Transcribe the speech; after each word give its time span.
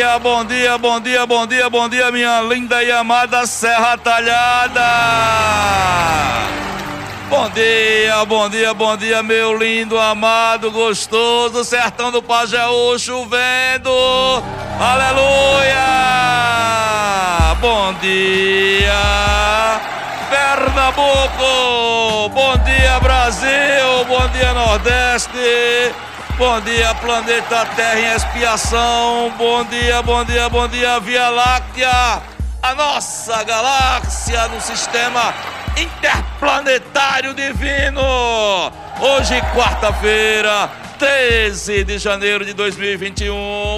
Dia, 0.00 0.18
bom 0.18 0.42
dia, 0.46 0.78
bom 0.78 0.98
dia, 0.98 1.26
bom 1.26 1.46
dia, 1.46 1.68
bom 1.68 1.86
dia, 1.86 2.10
minha 2.10 2.40
linda 2.40 2.82
e 2.82 2.90
amada 2.90 3.46
Serra 3.46 3.98
Talhada! 3.98 4.80
Bom 7.28 7.50
dia, 7.50 8.24
bom 8.24 8.48
dia, 8.48 8.72
bom 8.72 8.96
dia, 8.96 9.22
meu 9.22 9.54
lindo, 9.58 9.98
amado, 9.98 10.70
gostoso 10.70 11.62
sertão 11.64 12.10
do 12.10 12.22
Pajeú 12.22 12.98
chovendo! 12.98 13.90
Aleluia! 14.80 15.84
Bom 17.60 17.92
dia! 18.00 19.82
Pernambuco! 20.30 22.30
Bom 22.30 22.56
dia, 22.64 22.98
Brasil! 23.00 24.06
Bom 24.08 24.26
dia, 24.28 24.54
Nordeste! 24.54 26.09
Bom 26.40 26.58
dia, 26.62 26.94
planeta 26.94 27.66
Terra 27.76 28.00
em 28.00 28.16
expiação! 28.16 29.30
Bom 29.36 29.62
dia, 29.62 30.00
bom 30.00 30.24
dia, 30.24 30.48
bom 30.48 30.66
dia, 30.66 30.98
Via 30.98 31.28
Láctea! 31.28 32.22
A 32.62 32.74
nossa 32.74 33.44
galáxia 33.44 34.48
no 34.48 34.58
sistema 34.58 35.34
interplanetário 35.76 37.34
divino! 37.34 38.00
Hoje, 38.98 39.38
quarta-feira, 39.54 40.70
13 40.98 41.84
de 41.84 41.98
janeiro 41.98 42.42
de 42.42 42.54
2021, 42.54 43.34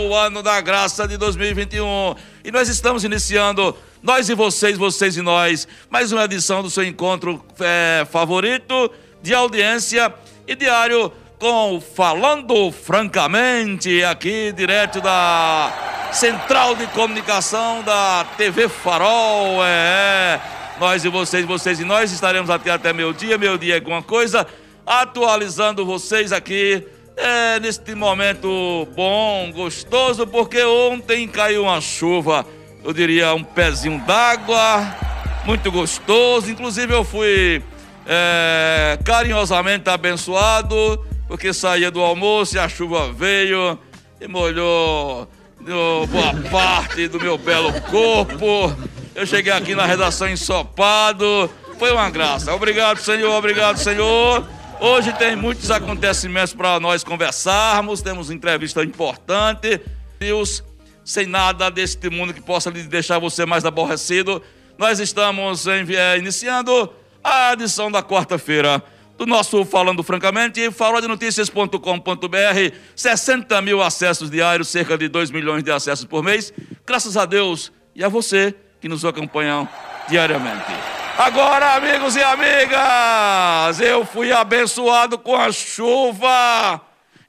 o 0.08 0.14
ano 0.14 0.40
da 0.40 0.60
graça 0.60 1.08
de 1.08 1.16
2021. 1.16 2.14
E 2.44 2.52
nós 2.52 2.68
estamos 2.68 3.02
iniciando 3.02 3.76
nós 4.00 4.28
e 4.28 4.36
vocês, 4.36 4.78
vocês 4.78 5.16
e 5.16 5.20
nós. 5.20 5.66
Mais 5.90 6.12
uma 6.12 6.26
edição 6.26 6.62
do 6.62 6.70
seu 6.70 6.84
encontro 6.84 7.44
é, 7.58 8.06
favorito 8.08 8.88
de 9.20 9.34
audiência 9.34 10.14
e 10.46 10.54
diário 10.54 11.12
com 11.42 11.80
Falando 11.80 12.70
Francamente, 12.70 14.04
aqui 14.04 14.52
direto 14.52 15.00
da 15.00 16.08
Central 16.12 16.76
de 16.76 16.86
Comunicação 16.86 17.82
da 17.82 18.24
TV 18.36 18.68
Farol. 18.68 19.56
É, 19.64 20.40
nós 20.78 21.04
e 21.04 21.08
vocês, 21.08 21.44
vocês 21.44 21.80
e 21.80 21.84
nós 21.84 22.12
estaremos 22.12 22.48
até 22.48 22.70
até 22.70 22.92
meio 22.92 23.12
dia, 23.12 23.36
meio 23.36 23.58
dia 23.58 23.74
alguma 23.74 24.00
coisa, 24.00 24.46
atualizando 24.86 25.84
vocês 25.84 26.30
aqui 26.30 26.86
é, 27.16 27.58
neste 27.58 27.92
momento 27.92 28.86
bom, 28.94 29.50
gostoso, 29.50 30.24
porque 30.28 30.62
ontem 30.62 31.26
caiu 31.26 31.64
uma 31.64 31.80
chuva. 31.80 32.46
Eu 32.84 32.92
diria, 32.92 33.34
um 33.34 33.42
pezinho 33.42 33.98
d'água, 34.06 34.96
muito 35.44 35.72
gostoso. 35.72 36.48
Inclusive, 36.48 36.94
eu 36.94 37.02
fui 37.02 37.60
é, 38.06 38.96
carinhosamente 39.04 39.90
abençoado, 39.90 41.04
porque 41.32 41.50
saía 41.54 41.90
do 41.90 42.02
almoço 42.02 42.56
e 42.56 42.58
a 42.58 42.68
chuva 42.68 43.10
veio 43.10 43.78
e 44.20 44.28
molhou 44.28 45.26
boa 45.58 46.50
parte 46.50 47.08
do 47.08 47.18
meu 47.18 47.38
belo 47.38 47.72
corpo. 47.84 48.76
Eu 49.14 49.24
cheguei 49.24 49.50
aqui 49.50 49.74
na 49.74 49.86
redação 49.86 50.28
ensopado. 50.28 51.50
Foi 51.78 51.90
uma 51.90 52.10
graça. 52.10 52.54
Obrigado, 52.54 52.98
Senhor. 52.98 53.34
Obrigado, 53.34 53.78
Senhor. 53.78 54.46
Hoje 54.78 55.10
tem 55.14 55.34
muitos 55.34 55.70
acontecimentos 55.70 56.52
para 56.52 56.78
nós 56.78 57.02
conversarmos. 57.02 58.02
Temos 58.02 58.30
entrevista 58.30 58.84
importante. 58.84 59.80
Deus 60.18 60.62
sem 61.02 61.24
nada 61.24 61.70
deste 61.70 62.10
mundo 62.10 62.34
que 62.34 62.42
possa 62.42 62.68
lhe 62.68 62.82
deixar 62.82 63.18
você 63.18 63.46
mais 63.46 63.64
aborrecido. 63.64 64.42
Nós 64.76 65.00
estamos 65.00 65.66
é, 65.66 66.18
iniciando 66.18 66.92
a 67.24 67.54
edição 67.54 67.90
da 67.90 68.02
quarta-feira 68.02 68.84
do 69.16 69.26
nosso 69.26 69.64
Falando 69.64 70.02
Francamente, 70.02 70.70
farodenoticias.com.br, 70.70 72.76
60 72.96 73.62
mil 73.62 73.82
acessos 73.82 74.30
diários, 74.30 74.68
cerca 74.68 74.96
de 74.96 75.08
2 75.08 75.30
milhões 75.30 75.62
de 75.62 75.70
acessos 75.70 76.04
por 76.04 76.22
mês, 76.22 76.52
graças 76.86 77.16
a 77.16 77.24
Deus 77.24 77.72
e 77.94 78.02
a 78.02 78.08
você 78.08 78.54
que 78.80 78.88
nos 78.88 79.04
acompanham 79.04 79.68
diariamente. 80.08 80.72
Agora, 81.16 81.76
amigos 81.76 82.16
e 82.16 82.22
amigas, 82.22 83.80
eu 83.80 84.04
fui 84.04 84.32
abençoado 84.32 85.18
com 85.18 85.36
a 85.36 85.52
chuva 85.52 86.80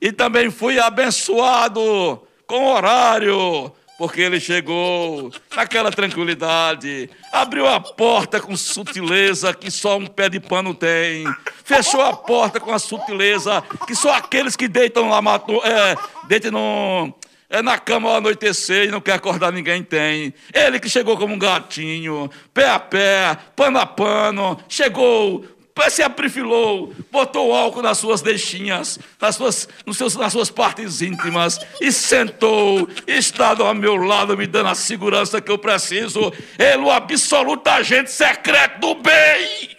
e 0.01 0.11
também 0.11 0.49
fui 0.49 0.79
abençoado 0.79 2.25
com 2.47 2.73
horário, 2.73 3.71
porque 4.03 4.19
ele 4.19 4.37
chegou 4.37 5.31
naquela 5.55 5.89
tranquilidade, 5.89 7.09
abriu 7.31 7.65
a 7.65 7.79
porta 7.79 8.37
com 8.37 8.53
sutileza 8.53 9.53
que 9.53 9.71
só 9.71 9.97
um 9.97 10.05
pé 10.05 10.27
de 10.27 10.41
pano 10.41 10.73
tem, 10.73 11.23
fechou 11.63 12.01
a 12.01 12.11
porta 12.11 12.59
com 12.59 12.73
a 12.73 12.79
sutileza 12.79 13.63
que 13.87 13.95
só 13.95 14.13
aqueles 14.13 14.57
que 14.57 14.67
deitam 14.67 15.07
lá, 15.07 15.21
é, 15.63 15.95
deitam 16.27 16.51
no, 16.51 17.13
é 17.49 17.61
na 17.61 17.77
cama 17.77 18.09
ao 18.09 18.15
anoitecer 18.17 18.89
e 18.89 18.91
não 18.91 18.99
quer 18.99 19.13
acordar 19.13 19.53
ninguém 19.53 19.81
tem. 19.81 20.33
Ele 20.53 20.81
que 20.81 20.89
chegou 20.89 21.15
como 21.15 21.33
um 21.33 21.39
gatinho, 21.39 22.29
pé 22.53 22.67
a 22.67 22.79
pé, 22.79 23.37
pano 23.55 23.79
a 23.79 23.85
pano, 23.85 24.59
chegou 24.67 25.45
se 25.89 26.03
aprifilou, 26.03 26.93
botou 27.11 27.53
álcool 27.53 27.81
nas 27.81 27.97
suas 27.97 28.21
deixinhas, 28.21 28.99
nas 29.19 29.35
suas, 29.35 29.67
nos 29.85 29.97
seus, 29.97 30.15
nas 30.15 30.31
suas 30.31 30.49
partes 30.49 31.01
íntimas 31.01 31.59
e 31.81 31.91
sentou, 31.91 32.87
está 33.07 33.49
ao 33.49 33.73
meu 33.73 33.95
lado, 33.95 34.37
me 34.37 34.47
dando 34.47 34.69
a 34.69 34.75
segurança 34.75 35.41
que 35.41 35.51
eu 35.51 35.57
preciso. 35.57 36.31
Ele, 36.57 36.83
o 36.83 36.91
absoluto 36.91 37.67
agente 37.67 38.11
secreto 38.11 38.79
do 38.79 38.95
bem. 38.95 39.77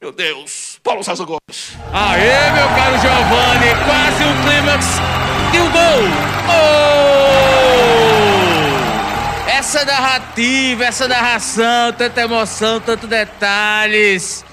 Meu 0.00 0.12
Deus, 0.12 0.78
Paulo 0.84 1.02
César 1.02 1.24
Gomes. 1.24 1.76
Aê, 1.92 2.50
meu 2.52 2.68
caro 2.68 2.98
Giovanni, 3.00 3.74
quase 3.84 4.22
um 4.24 4.42
clímax 4.44 4.86
de 5.50 5.58
um 5.58 5.70
gol. 5.72 6.04
Oh! 6.46 6.98
Essa 9.50 9.84
narrativa, 9.84 10.84
essa 10.84 11.08
narração, 11.08 11.92
tanta 11.92 12.20
emoção, 12.22 12.80
tantos 12.80 13.08
detalhes. 13.08 14.44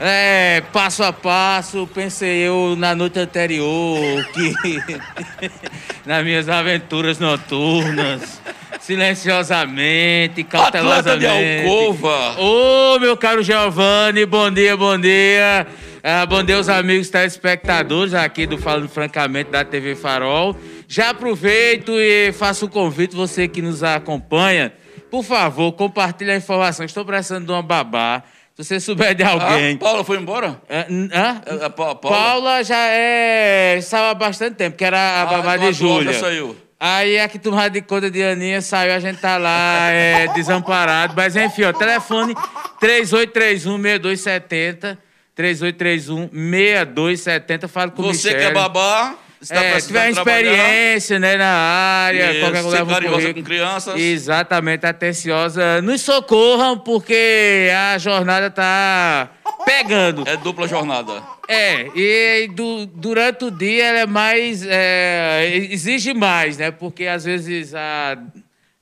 É, 0.00 0.62
passo 0.72 1.02
a 1.02 1.12
passo, 1.12 1.88
pensei 1.92 2.38
eu 2.46 2.76
na 2.76 2.94
noite 2.94 3.18
anterior, 3.18 4.24
que 4.32 4.54
nas 6.06 6.22
minhas 6.22 6.48
aventuras 6.48 7.18
noturnas, 7.18 8.40
silenciosamente, 8.78 10.44
cautelosamente. 10.44 11.26
Atlanta 11.26 11.42
de 11.42 11.66
Alcova. 11.66 12.40
Ô, 12.40 12.94
oh, 12.94 13.00
meu 13.00 13.16
caro 13.16 13.42
Giovanni, 13.42 14.24
bom 14.24 14.48
dia, 14.52 14.76
bom 14.76 14.96
dia. 14.96 15.66
Ah, 16.00 16.24
bom 16.24 16.44
dia 16.44 16.56
aos 16.56 16.68
amigos 16.68 17.10
telespectadores 17.10 18.14
aqui 18.14 18.46
do 18.46 18.56
Falando 18.56 18.88
Francamente 18.88 19.50
da 19.50 19.64
TV 19.64 19.96
Farol. 19.96 20.56
Já 20.86 21.10
aproveito 21.10 21.90
e 21.98 22.32
faço 22.32 22.66
o 22.66 22.68
um 22.68 22.70
convite, 22.70 23.16
você 23.16 23.48
que 23.48 23.60
nos 23.60 23.82
acompanha, 23.82 24.72
por 25.10 25.24
favor, 25.24 25.72
compartilhe 25.72 26.30
a 26.30 26.36
informação. 26.36 26.86
Estou 26.86 27.04
precisando 27.04 27.46
de 27.46 27.50
uma 27.50 27.62
babá 27.62 28.22
se 28.58 28.64
você 28.64 28.80
souber 28.80 29.14
de 29.14 29.22
alguém. 29.22 29.76
Ah, 29.76 29.78
Paula 29.78 30.02
foi 30.02 30.18
embora? 30.18 30.60
É, 30.68 30.84
hã? 30.90 31.40
É, 31.46 31.66
é, 31.66 31.68
Paula? 31.68 31.94
Paula 31.94 32.64
já 32.64 32.88
é. 32.88 33.76
estava 33.78 34.10
há 34.10 34.14
bastante 34.14 34.56
tempo, 34.56 34.76
que 34.76 34.84
era 34.84 34.98
a 34.98 35.22
ah, 35.22 35.26
babá 35.26 35.56
de 35.56 35.72
Júlia. 35.72 36.12
já 36.12 36.18
saiu. 36.18 36.56
Aí 36.80 37.20
a 37.20 37.28
que 37.28 37.38
tomava 37.38 37.70
de 37.70 37.80
conta 37.82 38.10
de 38.10 38.20
Aninha 38.20 38.60
saiu, 38.60 38.94
a 38.94 38.98
gente 38.98 39.20
tá 39.20 39.36
lá 39.36 39.90
é, 39.90 40.26
desamparado. 40.34 41.14
Mas 41.16 41.36
enfim, 41.36 41.62
ó, 41.64 41.72
telefone 41.72 42.34
3831-6270. 42.82 44.98
3831-6270. 45.36 47.68
Fala 47.68 47.92
com 47.92 48.02
Você 48.02 48.34
que 48.34 48.42
é 48.42 48.52
babá. 48.52 49.14
É, 49.50 49.80
tiver 49.80 50.10
experiência 50.10 51.18
né, 51.18 51.36
na 51.36 51.46
área, 51.46 52.32
Isso, 52.32 52.40
qualquer 52.40 52.62
coisa. 52.62 52.86
carinhosa 52.86 53.34
com 53.34 53.42
crianças. 53.42 54.00
Exatamente, 54.00 54.84
atenciosa. 54.84 55.80
Nos 55.80 56.00
socorram, 56.00 56.76
porque 56.76 57.70
a 57.72 57.98
jornada 57.98 58.50
tá 58.50 59.30
pegando. 59.64 60.28
É 60.28 60.36
dupla 60.36 60.66
jornada. 60.66 61.22
É, 61.46 61.86
e 61.94 62.48
du, 62.48 62.86
durante 62.86 63.44
o 63.44 63.50
dia 63.50 63.84
ela 63.84 63.98
é 64.00 64.06
mais. 64.06 64.66
É, 64.66 65.48
exige 65.70 66.12
mais, 66.12 66.58
né? 66.58 66.70
Porque 66.70 67.06
às 67.06 67.24
vezes 67.24 67.74
a 67.74 68.18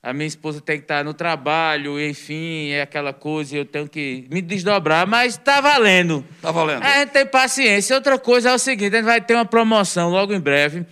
a 0.06 0.12
minha 0.12 0.28
esposa 0.28 0.60
tem 0.60 0.76
que 0.76 0.84
estar 0.84 1.04
no 1.04 1.12
trabalho, 1.12 2.00
enfim, 2.00 2.68
é 2.68 2.82
aquela 2.82 3.12
coisa, 3.12 3.56
eu 3.56 3.64
tenho 3.64 3.88
que 3.88 4.24
me 4.30 4.40
desdobrar, 4.40 5.04
mas 5.04 5.32
está 5.32 5.60
valendo. 5.60 6.24
Está 6.36 6.52
valendo. 6.52 6.84
A 6.84 7.00
gente 7.00 7.10
tem 7.10 7.26
paciência. 7.26 7.96
Outra 7.96 8.16
coisa 8.16 8.50
é 8.50 8.54
o 8.54 8.58
seguinte: 8.58 8.94
a 8.94 8.98
gente 8.98 9.04
vai 9.04 9.20
ter 9.20 9.34
uma 9.34 9.44
promoção 9.44 10.08
logo 10.08 10.32
em 10.32 10.38
breve. 10.38 10.86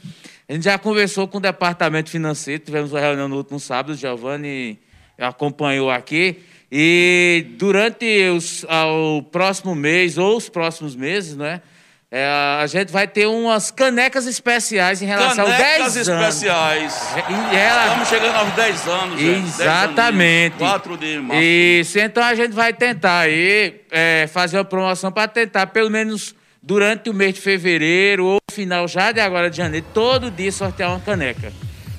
A 0.49 0.53
gente 0.53 0.65
já 0.65 0.77
conversou 0.79 1.29
com 1.29 1.39
o 1.39 1.41
departamento 1.41 2.11
financeiro, 2.11 2.65
tivemos 2.65 2.91
uma 2.93 2.99
reunião 2.99 3.29
no 3.29 3.37
último 3.37 3.61
sábado, 3.61 3.95
Giovanni 3.95 4.81
acompanhou 5.17 5.93
aqui. 5.93 6.41
E 6.73 7.47
durante 7.57 8.05
os, 8.31 8.65
o 8.65 9.23
próximo 9.23 9.77
mês 9.77 10.19
ou 10.19 10.37
os 10.37 10.49
próximos 10.49 10.97
meses, 10.97 11.37
né? 11.37 11.63
É, 12.17 12.29
a 12.61 12.67
gente 12.69 12.93
vai 12.93 13.09
ter 13.09 13.27
umas 13.27 13.73
canecas 13.73 14.25
especiais 14.29 15.03
em 15.03 15.05
relação 15.05 15.45
canecas 15.45 15.97
aos 15.97 16.07
10 16.07 16.09
anos. 16.11 16.25
especiais. 16.29 17.15
E 17.53 17.57
ela... 17.57 17.87
Estamos 17.87 18.09
chegando 18.09 18.37
aos 18.37 18.53
10 18.53 18.87
anos. 18.87 19.21
Exatamente. 19.21 20.57
4 20.59 20.97
de 20.97 21.19
março. 21.19 21.43
Isso, 21.43 21.99
então 21.99 22.23
a 22.23 22.33
gente 22.37 22.53
vai 22.53 22.73
tentar 22.73 23.19
aí 23.19 23.81
é, 23.91 24.29
fazer 24.33 24.59
uma 24.59 24.65
promoção 24.65 25.11
para 25.11 25.27
tentar, 25.27 25.67
pelo 25.67 25.91
menos 25.91 26.37
durante 26.63 27.11
o 27.11 27.13
mês 27.13 27.35
de 27.35 27.41
fevereiro 27.41 28.25
ou 28.25 28.39
final 28.49 28.87
já 28.87 29.11
de 29.11 29.19
agora 29.19 29.51
de 29.51 29.57
janeiro, 29.57 29.85
todo 29.93 30.31
dia 30.31 30.53
sortear 30.53 30.91
uma 30.91 31.01
caneca. 31.01 31.53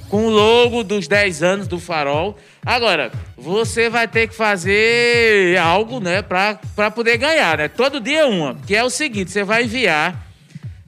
Com 0.10 0.28
o 0.28 0.30
logo 0.30 0.84
dos 0.84 1.08
10 1.08 1.44
anos 1.44 1.68
do 1.68 1.80
farol. 1.80 2.38
Agora, 2.66 3.12
você 3.38 3.90
vai 3.90 4.08
ter 4.08 4.28
que 4.28 4.36
fazer 4.36 5.58
algo, 5.58 6.00
né, 6.00 6.22
para 6.22 6.92
poder 6.92 7.18
ganhar, 7.18 7.58
né? 7.58 7.68
Todo 7.68 8.00
dia 8.00 8.28
uma, 8.28 8.56
que 8.68 8.76
é 8.76 8.84
o 8.84 8.90
seguinte, 8.90 9.32
você 9.32 9.44
vai 9.44 9.64
enviar 9.64 10.26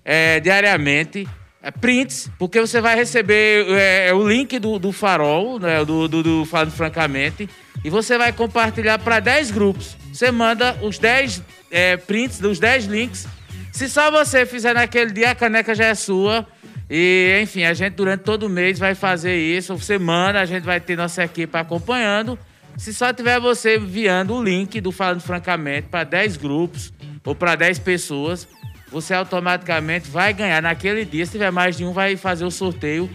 é, 0.05 0.39
diariamente 0.39 1.27
é, 1.61 1.71
prints, 1.71 2.31
porque 2.39 2.61
você 2.61 2.79
vai 2.79 2.95
receber 2.95 3.67
é, 3.69 4.13
o 4.13 4.27
link 4.27 4.57
do, 4.57 4.79
do 4.79 4.91
farol, 4.91 5.59
né, 5.59 5.83
do, 5.83 6.07
do, 6.07 6.23
do 6.23 6.45
Falando 6.45 6.71
Francamente, 6.71 7.49
e 7.83 7.89
você 7.89 8.17
vai 8.17 8.31
compartilhar 8.31 8.99
para 8.99 9.19
10 9.19 9.51
grupos. 9.51 9.97
Você 10.13 10.31
manda 10.31 10.77
os 10.81 10.97
10 10.97 11.43
é, 11.69 11.97
prints 11.97 12.39
dos 12.39 12.59
10 12.59 12.85
links. 12.85 13.27
Se 13.71 13.89
só 13.89 14.09
você 14.09 14.45
fizer 14.45 14.73
naquele 14.73 15.11
dia, 15.11 15.31
a 15.31 15.35
caneca 15.35 15.75
já 15.75 15.85
é 15.85 15.95
sua. 15.95 16.47
E, 16.89 17.39
enfim, 17.43 17.63
a 17.63 17.73
gente 17.73 17.93
durante 17.93 18.21
todo 18.21 18.49
mês 18.49 18.79
vai 18.79 18.95
fazer 18.95 19.35
isso. 19.35 19.77
Semana 19.79 20.41
a 20.41 20.45
gente 20.45 20.63
vai 20.63 20.79
ter 20.79 20.95
nossa 20.95 21.23
equipe 21.23 21.57
acompanhando. 21.57 22.37
Se 22.77 22.93
só 22.93 23.11
tiver 23.11 23.39
você 23.39 23.77
enviando 23.77 24.33
o 24.35 24.43
link 24.43 24.79
do 24.79 24.91
Falando 24.91 25.21
Francamente 25.21 25.87
para 25.89 26.03
10 26.03 26.37
grupos 26.37 26.93
ou 27.25 27.33
para 27.33 27.55
10 27.55 27.79
pessoas, 27.79 28.47
você 28.91 29.13
automaticamente 29.13 30.09
vai 30.09 30.31
ganhar 30.33 30.61
naquele 30.61 31.03
dia. 31.03 31.25
Se 31.25 31.33
tiver 31.33 31.51
mais 31.51 31.75
de 31.75 31.83
um, 31.83 31.91
vai 31.91 32.15
fazer 32.15 32.45
o 32.45 32.51
sorteio 32.51 33.09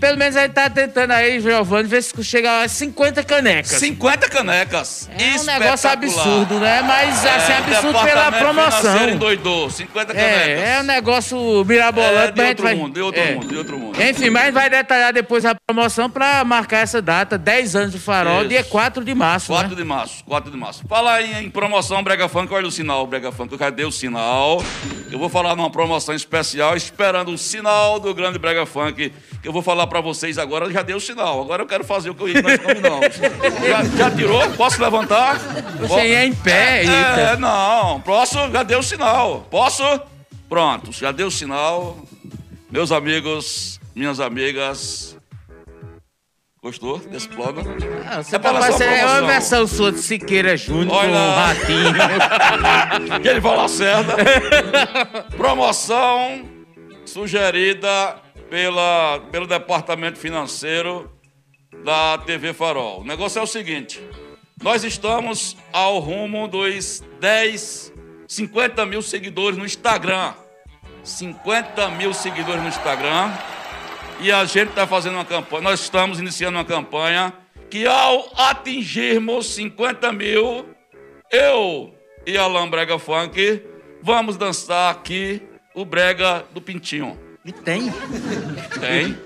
pelo 0.00 0.18
menos 0.18 0.36
a 0.36 0.42
gente 0.42 0.52
tá 0.52 0.68
tentando 0.68 1.12
aí, 1.12 1.40
Giovanni, 1.40 1.88
ver 1.88 2.02
se 2.02 2.24
chega 2.24 2.62
a 2.62 2.68
50 2.68 3.22
canecas. 3.24 3.78
50 3.78 4.28
canecas. 4.28 5.08
É 5.18 5.40
um 5.40 5.44
negócio 5.44 5.90
absurdo, 5.90 6.58
né? 6.60 6.82
Mas 6.82 7.24
é, 7.24 7.36
assim, 7.36 7.52
absurdo 7.52 7.98
pela 8.04 8.32
promoção. 8.32 9.08
Endoidou, 9.08 9.70
50 9.70 10.14
canecas. 10.14 10.48
É, 10.48 10.76
é 10.76 10.80
um 10.80 10.84
negócio 10.84 11.64
mirabolante. 11.64 12.28
É, 12.28 12.30
de 12.32 12.48
outro 12.48 12.64
vai... 12.64 12.74
mundo, 12.74 12.94
de 12.94 13.00
outro 13.00 13.20
é. 13.20 13.34
mundo, 13.34 13.46
de 13.46 13.56
outro 13.56 13.78
mundo. 13.78 14.02
Enfim, 14.02 14.30
mas 14.30 14.52
vai 14.52 14.70
detalhar 14.70 15.12
depois 15.12 15.44
a 15.44 15.54
promoção 15.54 16.08
pra 16.08 16.44
marcar 16.44 16.78
essa 16.78 17.02
data, 17.02 17.36
10 17.36 17.76
anos 17.76 17.92
do 17.92 18.00
farol, 18.00 18.40
Isso. 18.40 18.48
dia 18.48 18.64
4 18.64 19.04
de 19.04 19.14
março. 19.14 19.48
4 19.48 19.70
né? 19.70 19.76
de 19.76 19.84
março, 19.84 20.24
4 20.24 20.50
de 20.50 20.56
março. 20.56 20.84
Fala 20.88 21.22
em, 21.22 21.44
em 21.44 21.50
promoção 21.50 22.02
Brega 22.02 22.28
Funk, 22.28 22.52
olha 22.52 22.66
o 22.66 22.70
sinal, 22.70 23.06
Brega 23.06 23.30
Funk, 23.32 23.56
cadê 23.58 23.84
o 23.84 23.92
sinal? 23.92 24.62
Eu 25.10 25.18
vou 25.18 25.28
falar 25.28 25.54
numa 25.54 25.70
promoção 25.70 26.14
especial, 26.14 26.76
esperando 26.76 27.30
o 27.30 27.38
sinal 27.38 28.00
do 28.00 28.14
grande 28.14 28.38
Brega 28.38 28.64
Funk, 28.64 29.12
que 29.42 29.48
eu 29.48 29.52
vou 29.52 29.62
falar 29.62 29.75
pra 29.84 30.00
vocês 30.00 30.38
agora, 30.38 30.70
já 30.70 30.82
deu 30.82 30.98
o 30.98 31.00
sinal. 31.00 31.40
Agora 31.42 31.64
eu 31.64 31.66
quero 31.66 31.82
fazer 31.82 32.10
o 32.10 32.14
que 32.14 32.22
eu 32.22 32.28
ia 32.28 32.40
nós 32.40 32.56
combinamos. 32.56 33.16
já, 33.16 33.84
já 33.96 34.10
tirou? 34.12 34.48
Posso 34.50 34.80
levantar? 34.80 35.40
Você 35.80 36.06
ia 36.06 36.24
em 36.24 36.32
pé, 36.32 36.84
é, 36.84 37.32
é, 37.32 37.36
não. 37.36 38.00
Posso? 38.02 38.38
Já 38.52 38.62
deu 38.62 38.78
o 38.78 38.82
sinal. 38.84 39.44
Posso? 39.50 39.82
Pronto, 40.48 40.92
já 40.92 41.10
deu 41.10 41.26
o 41.26 41.30
sinal. 41.32 41.98
Meus 42.70 42.92
amigos, 42.92 43.80
minhas 43.92 44.20
amigas, 44.20 45.16
Gostou 46.66 46.98
desse 46.98 47.28
plano? 47.28 47.62
Ah, 48.10 48.20
você 48.24 48.34
é, 48.34 48.38
tá 48.40 48.72
ser, 48.72 48.88
é 48.88 49.06
uma 49.06 49.22
versão 49.22 49.68
sua 49.68 49.92
de 49.92 50.00
Siqueira 50.00 50.56
Júnior 50.56 51.00
com 51.00 51.06
um 51.06 51.34
ratinho. 51.34 51.92
que 53.22 53.28
ele 53.28 53.40
fala 53.40 53.68
certo. 53.68 54.10
Promoção 55.36 56.44
sugerida 57.04 58.16
pela, 58.50 59.20
pelo 59.30 59.46
departamento 59.46 60.18
financeiro 60.18 61.10
da 61.84 62.18
TV 62.18 62.52
Farol. 62.52 63.00
O 63.00 63.04
negócio 63.04 63.38
é 63.38 63.42
o 63.42 63.46
seguinte: 63.46 64.00
nós 64.62 64.84
estamos 64.84 65.56
ao 65.72 65.98
rumo 65.98 66.48
dos 66.48 67.02
10, 67.20 67.92
50 68.26 68.86
mil 68.86 69.02
seguidores 69.02 69.58
no 69.58 69.64
Instagram. 69.64 70.34
50 71.02 71.88
mil 71.90 72.12
seguidores 72.12 72.62
no 72.62 72.68
Instagram. 72.68 73.32
E 74.20 74.32
a 74.32 74.44
gente 74.44 74.70
está 74.70 74.86
fazendo 74.86 75.14
uma 75.14 75.24
campanha, 75.24 75.62
nós 75.62 75.80
estamos 75.80 76.18
iniciando 76.18 76.56
uma 76.56 76.64
campanha 76.64 77.32
que 77.68 77.86
ao 77.86 78.32
atingirmos 78.34 79.54
50 79.54 80.10
mil, 80.12 80.64
eu 81.30 81.94
e 82.26 82.36
Alan 82.38 82.68
Brega 82.68 82.98
Funk 82.98 83.62
vamos 84.02 84.36
dançar 84.36 84.90
aqui 84.90 85.42
o 85.74 85.84
Brega 85.84 86.44
do 86.52 86.62
Pintinho. 86.62 87.25
E 87.46 87.52
tem? 87.52 87.92
Tem. 88.80 89.16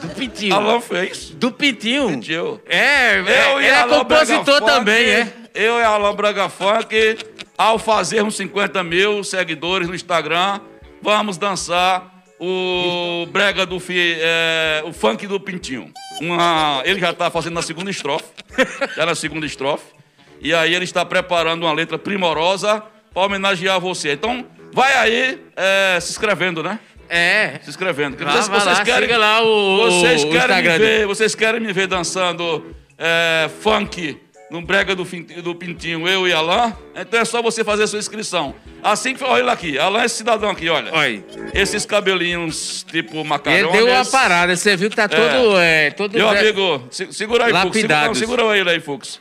Do 0.00 0.08
Pintinho. 0.14 0.54
Alan 0.54 0.80
fez. 0.80 1.28
Do 1.30 1.52
Pintinho? 1.52 2.08
Pintinho. 2.08 2.58
É, 2.66 3.18
eu 3.18 3.58
é, 3.58 3.68
é 3.68 3.86
compositor 3.86 4.62
também, 4.62 5.04
é. 5.04 5.32
Eu 5.54 5.78
e 5.78 5.82
Alan 5.82 6.14
Braga 6.14 6.48
Funk, 6.48 7.18
ao 7.58 7.78
fazermos 7.78 8.36
50 8.36 8.82
mil 8.82 9.22
seguidores 9.22 9.86
no 9.86 9.94
Instagram, 9.94 10.60
vamos 11.02 11.36
dançar 11.36 12.24
o 12.40 13.26
brega 13.30 13.66
do 13.66 13.76
é, 13.90 14.82
o 14.86 14.92
funk 14.92 15.26
do 15.26 15.38
Pintinho. 15.38 15.92
Uma, 16.22 16.80
ele 16.86 16.98
já 16.98 17.10
está 17.10 17.30
fazendo 17.30 17.54
na 17.54 17.62
segunda 17.62 17.90
estrofe, 17.90 18.32
já 18.96 19.04
na 19.04 19.14
segunda 19.14 19.44
estrofe, 19.44 19.92
e 20.40 20.54
aí 20.54 20.74
ele 20.74 20.84
está 20.84 21.04
preparando 21.04 21.64
uma 21.64 21.72
letra 21.74 21.98
primorosa 21.98 22.82
para 23.12 23.22
homenagear 23.24 23.78
você. 23.78 24.12
Então, 24.12 24.46
vai 24.72 24.94
aí 24.94 25.38
é, 25.54 25.98
se 26.00 26.12
inscrevendo, 26.12 26.62
né? 26.62 26.78
É. 27.08 27.58
Se 27.62 27.70
inscrevendo. 27.70 28.16
Vá, 28.16 28.32
vocês, 28.32 28.48
vocês 28.48 28.78
lá, 28.78 28.84
querem, 28.84 29.16
lá 29.16 29.42
o, 29.42 29.90
vocês 29.90 30.24
o 30.24 30.30
querem 30.30 30.62
me 30.62 30.78
ver, 30.78 31.06
vocês 31.06 31.34
querem 31.34 31.60
me 31.60 31.72
ver 31.72 31.86
dançando 31.86 32.74
é, 32.98 33.48
funk 33.60 34.18
no 34.50 34.62
brega 34.62 34.94
do, 34.94 35.04
do 35.42 35.54
Pintinho, 35.54 36.06
eu 36.08 36.26
e 36.26 36.32
Alain? 36.32 36.72
Então 36.96 37.20
é 37.20 37.24
só 37.24 37.42
você 37.42 37.62
fazer 37.62 37.84
a 37.84 37.86
sua 37.86 37.98
inscrição. 37.98 38.54
Assim 38.82 39.14
que 39.14 39.24
olha 39.24 39.52
aqui, 39.52 39.78
Alain 39.78 40.02
é 40.02 40.06
esse 40.06 40.16
cidadão 40.16 40.50
aqui, 40.50 40.68
olha. 40.68 40.94
Oi. 40.94 41.24
Esses 41.54 41.84
cabelinhos 41.84 42.84
tipo 42.90 43.24
macarrões. 43.24 43.62
Ele 43.62 43.72
deu 43.72 43.86
uma 43.86 44.04
parada, 44.04 44.54
você 44.56 44.76
viu 44.76 44.90
que 44.90 44.96
tá 44.96 45.08
todo. 45.08 45.58
É. 45.58 45.86
É, 45.86 45.90
todo 45.90 46.12
Meu 46.12 46.28
amigo, 46.28 46.88
segura 46.90 47.46
aí, 47.46 47.52
Fux. 47.52 47.76
Segura, 47.76 48.14
segura 48.14 48.56
ele 48.56 48.70
aí, 48.70 48.80
Fux. 48.80 49.20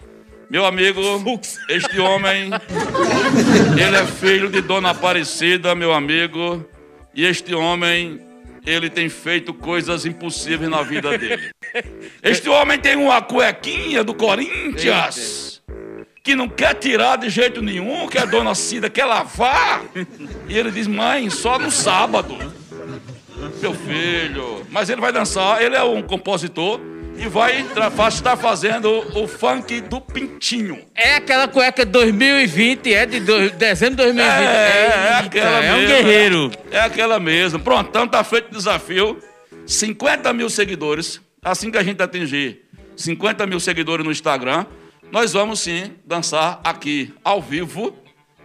Meu 0.49 0.65
amigo, 0.65 1.01
Fux. 1.19 1.57
este 1.69 1.99
homem, 1.99 2.49
ele 3.75 3.97
é 3.97 4.05
filho 4.05 4.49
de 4.49 4.61
Dona 4.61 4.91
Aparecida, 4.91 5.75
meu 5.75 5.91
amigo. 5.91 6.65
E 7.17 7.25
este 7.25 7.55
homem, 7.55 8.21
ele 8.63 8.91
tem 8.91 9.09
feito 9.09 9.51
coisas 9.51 10.05
impossíveis 10.05 10.69
na 10.69 10.83
vida 10.83 11.17
dele. 11.17 11.49
Este 12.21 12.47
homem 12.47 12.77
tem 12.77 12.95
uma 12.95 13.19
cuequinha 13.23 14.03
do 14.03 14.13
Corinthians 14.13 15.63
que 16.23 16.35
não 16.35 16.47
quer 16.47 16.75
tirar 16.75 17.15
de 17.15 17.27
jeito 17.27 17.59
nenhum, 17.59 18.07
que 18.07 18.19
a 18.19 18.25
dona 18.25 18.53
Cida 18.53 18.87
quer 18.87 19.05
lavar. 19.05 19.81
E 20.47 20.55
ele 20.55 20.69
diz: 20.69 20.85
mãe, 20.85 21.27
só 21.31 21.57
no 21.57 21.71
sábado. 21.71 22.37
Meu 23.59 23.73
filho. 23.73 24.63
Mas 24.69 24.87
ele 24.87 25.01
vai 25.01 25.11
dançar, 25.11 25.59
ele 25.59 25.75
é 25.75 25.83
um 25.83 26.03
compositor 26.03 26.79
e 27.17 27.27
vai 27.27 27.65
estar 28.09 28.37
fazendo 28.37 28.89
o 29.19 29.27
funk 29.27 29.81
do 29.81 29.99
Pintinho. 29.99 30.79
É 30.95 31.15
aquela 31.15 31.47
cueca 31.47 31.85
2020, 31.85 32.93
é 32.93 33.05
de 33.05 33.19
do, 33.19 33.49
dezembro 33.51 33.95
de 33.95 34.03
2020. 34.03 34.23
É, 34.23 34.43
é, 34.43 35.07
é 35.09 35.13
aquela 35.15 35.63
é 35.63 35.71
mesmo. 35.71 35.83
um 35.83 35.87
guerreiro. 35.87 36.51
É, 36.71 36.77
é 36.77 36.81
aquela 36.81 37.19
mesmo. 37.19 37.59
Pronto, 37.59 37.89
então 37.89 38.07
tá 38.07 38.23
feito 38.23 38.49
o 38.49 38.57
desafio. 38.57 39.19
50 39.65 40.31
mil 40.31 40.49
seguidores, 40.49 41.19
assim 41.43 41.69
que 41.69 41.77
a 41.77 41.83
gente 41.83 42.01
atingir 42.01 42.61
50 42.95 43.45
mil 43.45 43.59
seguidores 43.59 44.05
no 44.05 44.11
Instagram, 44.11 44.65
nós 45.11 45.33
vamos 45.33 45.59
sim 45.59 45.93
dançar 46.05 46.59
aqui, 46.63 47.13
ao 47.23 47.41
vivo. 47.41 47.95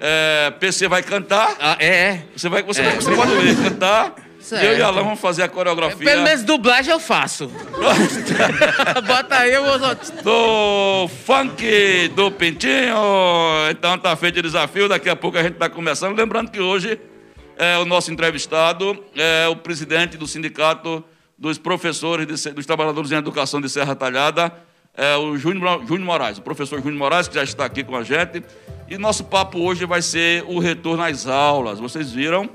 É, 0.01 0.51
PC 0.59 0.89
vai 0.89 1.03
cantar. 1.03 1.57
Ah, 1.61 1.77
é? 1.79 2.23
Você, 2.35 2.49
vai, 2.49 2.63
você, 2.63 2.81
é. 2.81 2.85
vai, 2.85 2.95
você 2.97 3.15
pode 3.15 3.35
ver, 3.37 3.57
cantar. 3.63 4.15
Certo. 4.43 4.65
Eu 4.65 4.77
e 4.77 4.83
Alan 4.83 5.05
vamos 5.05 5.21
fazer 5.21 5.45
a 5.45 5.49
coreografia. 5.49 6.05
Pelo 6.05 6.25
menos 6.25 6.43
dublagem 6.43 6.93
eu 6.93 6.99
faço. 6.99 7.49
Bota 9.07 9.37
aí, 9.37 9.55
eu 9.55 9.65
vou. 9.65 9.79
Do 10.23 11.09
funk 11.25 12.09
do 12.09 12.31
Pintinho. 12.33 12.97
Então 13.71 13.97
tá 13.97 14.15
feito 14.17 14.41
o 14.41 14.43
desafio. 14.43 14.89
Daqui 14.89 15.09
a 15.09 15.15
pouco 15.15 15.39
a 15.39 15.43
gente 15.43 15.55
tá 15.55 15.71
começando. 15.71 16.17
Lembrando 16.17 16.51
que 16.51 16.61
hoje 16.61 17.01
é, 17.57 17.79
o 17.79 17.85
nosso 17.85 18.13
entrevistado 18.13 19.03
é 19.15 19.47
o 19.49 19.55
presidente 19.55 20.17
do 20.17 20.27
Sindicato 20.27 21.05
dos 21.39 21.59
Professores, 21.59 22.27
de, 22.27 22.51
dos 22.51 22.67
Trabalhadores 22.67 23.13
em 23.13 23.17
Educação 23.17 23.61
de 23.61 23.69
Serra 23.69 23.95
Talhada, 23.95 24.53
é 24.97 25.17
o 25.17 25.37
Júnior, 25.37 25.81
Júnior 25.87 26.05
Moraes, 26.05 26.39
o 26.39 26.43
professor 26.43 26.79
Júnior 26.79 26.99
Moraes, 26.99 27.29
que 27.29 27.35
já 27.35 27.43
está 27.43 27.65
aqui 27.65 27.83
com 27.83 27.97
a 27.97 28.03
gente. 28.03 28.43
E 28.89 28.99
nosso 28.99 29.25
papo 29.25 29.59
hoje 29.59 29.87
vai 29.87 30.03
ser 30.03 30.45
o 30.47 30.59
retorno 30.59 31.03
às 31.03 31.27
aulas. 31.27 31.79
Vocês 31.79 32.13
viram 32.13 32.51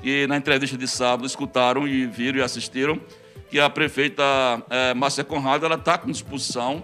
que 0.00 0.26
na 0.26 0.36
entrevista 0.36 0.76
de 0.76 0.86
sábado 0.86 1.26
escutaram 1.26 1.86
e 1.86 2.06
viram 2.06 2.38
e 2.38 2.42
assistiram 2.42 3.00
que 3.50 3.60
a 3.60 3.70
prefeita 3.70 4.22
é, 4.68 4.94
Márcia 4.94 5.24
Conrado 5.24 5.64
ela 5.64 5.76
está 5.76 5.96
com 5.96 6.10
disposição 6.10 6.82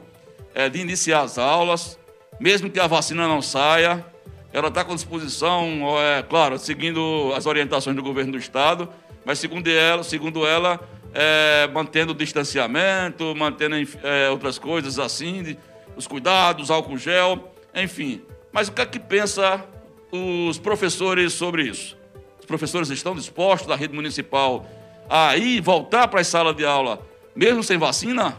é, 0.55 0.69
de 0.69 0.81
iniciar 0.81 1.23
as 1.23 1.39
aulas, 1.39 1.99
mesmo 2.41 2.71
que 2.71 2.79
a 2.79 2.87
vacina 2.87 3.27
não 3.27 3.43
saia, 3.43 4.05
ela 4.53 4.69
está 4.69 4.85
com 4.85 4.95
disposição, 4.95 5.99
é, 5.99 6.23
claro, 6.23 6.59
seguindo 6.59 7.33
as 7.35 7.47
orientações 7.47 7.97
do 7.97 8.03
governo 8.03 8.33
do 8.33 8.39
estado, 8.39 8.89
mas 9.25 9.39
segundo 9.39 9.69
ela, 9.69 10.03
segundo 10.03 10.47
ela 10.47 10.81
é, 11.15 11.69
mantendo 11.73 12.13
o 12.13 12.15
distanciamento, 12.15 13.35
mantendo 13.35 13.77
é, 14.03 14.31
outras 14.31 14.59
coisas 14.59 14.99
assim, 14.99 15.43
de, 15.43 15.59
os 15.97 16.07
cuidados, 16.07 16.71
álcool 16.71 16.99
gel, 16.99 17.53
enfim. 17.75 18.23
Mas 18.53 18.69
o 18.69 18.73
que 18.73 18.83
é 18.83 18.87
que 18.87 18.99
pensa 18.99 19.65
os 20.11 20.59
professores 20.59 21.33
sobre 21.33 21.65
isso? 21.65 21.97
Os 22.43 22.47
professores 22.47 22.91
estão 22.91 23.15
dispostos 23.15 23.69
da 23.69 23.77
rede 23.77 23.95
municipal 23.95 24.67
a 25.09 25.37
ir 25.37 25.61
voltar 25.61 26.09
para 26.09 26.21
as 26.21 26.27
salas 26.27 26.57
de 26.57 26.65
aula, 26.65 27.01
mesmo 27.37 27.63
sem 27.63 27.79
vacina? 27.79 28.37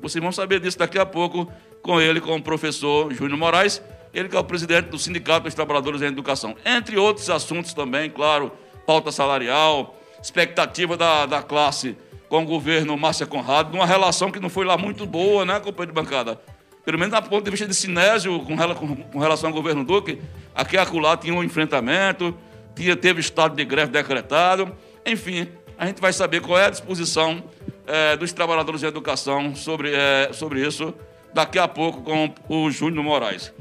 Vocês 0.00 0.22
vão 0.22 0.32
saber 0.32 0.58
disso 0.58 0.78
daqui 0.78 0.98
a 0.98 1.04
pouco 1.04 1.46
com 1.82 2.00
ele, 2.00 2.18
com 2.18 2.34
o 2.34 2.42
professor 2.42 3.12
Júnior 3.12 3.38
Moraes, 3.38 3.82
ele 4.14 4.30
que 4.30 4.34
é 4.34 4.38
o 4.38 4.44
presidente 4.44 4.86
do 4.86 4.98
Sindicato 4.98 5.42
dos 5.42 5.54
Trabalhadores 5.54 6.00
em 6.00 6.06
Educação. 6.06 6.56
Entre 6.64 6.96
outros 6.96 7.28
assuntos 7.28 7.74
também, 7.74 8.08
claro, 8.08 8.50
pauta 8.86 9.12
salarial, 9.12 10.00
expectativa 10.22 10.96
da, 10.96 11.26
da 11.26 11.42
classe 11.42 11.94
com 12.30 12.42
o 12.42 12.46
governo 12.46 12.96
Márcia 12.96 13.26
Conrado, 13.26 13.70
numa 13.70 13.84
relação 13.84 14.30
que 14.30 14.40
não 14.40 14.48
foi 14.48 14.64
lá 14.64 14.78
muito 14.78 15.04
boa, 15.04 15.44
né, 15.44 15.60
companheiro 15.60 15.92
de 15.92 16.00
bancada? 16.00 16.40
Pelo 16.86 16.98
menos 16.98 17.20
do 17.20 17.28
ponto 17.28 17.44
de 17.44 17.50
vista 17.50 17.66
de 17.66 17.74
Sinésio, 17.74 18.40
com, 18.40 18.56
com 18.96 19.18
relação 19.18 19.50
ao 19.50 19.54
governo 19.54 19.84
Duque, 19.84 20.22
aqui 20.54 20.76
e 20.76 20.78
acolá 20.78 21.18
tinha 21.18 21.34
um 21.34 21.44
enfrentamento, 21.44 22.34
tinha, 22.74 22.96
teve 22.96 23.20
estado 23.20 23.54
de 23.54 23.64
greve 23.64 23.92
decretado, 23.92 24.74
enfim, 25.04 25.48
a 25.76 25.86
gente 25.86 26.00
vai 26.00 26.12
saber 26.12 26.40
qual 26.40 26.58
é 26.58 26.66
a 26.66 26.70
disposição 26.70 27.42
é, 27.86 28.16
dos 28.16 28.32
trabalhadores 28.32 28.80
de 28.80 28.86
educação 28.86 29.54
sobre, 29.54 29.92
é, 29.94 30.30
sobre 30.32 30.66
isso 30.66 30.94
daqui 31.34 31.58
a 31.58 31.66
pouco 31.66 32.02
com 32.02 32.32
o 32.48 32.70
Júnior 32.70 33.02
Moraes. 33.02 33.52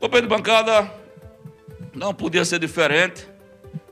Companheiro 0.00 0.26
de 0.26 0.34
bancada, 0.34 0.90
não 1.94 2.14
podia 2.14 2.44
ser 2.44 2.58
diferente, 2.58 3.28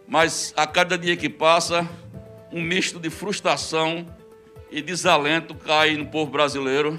mas 0.07 0.55
a 0.57 0.67
cada 0.67 0.97
dia 0.97 1.17
que 1.17 1.29
passa, 1.29 1.89
um 2.51 2.63
misto 2.63 2.99
de 2.99 3.11
frustração 3.11 4.07
e 4.71 4.81
desalento 4.81 5.55
cai 5.55 5.97
no 5.97 6.07
povo 6.07 6.31
brasileiro 6.31 6.99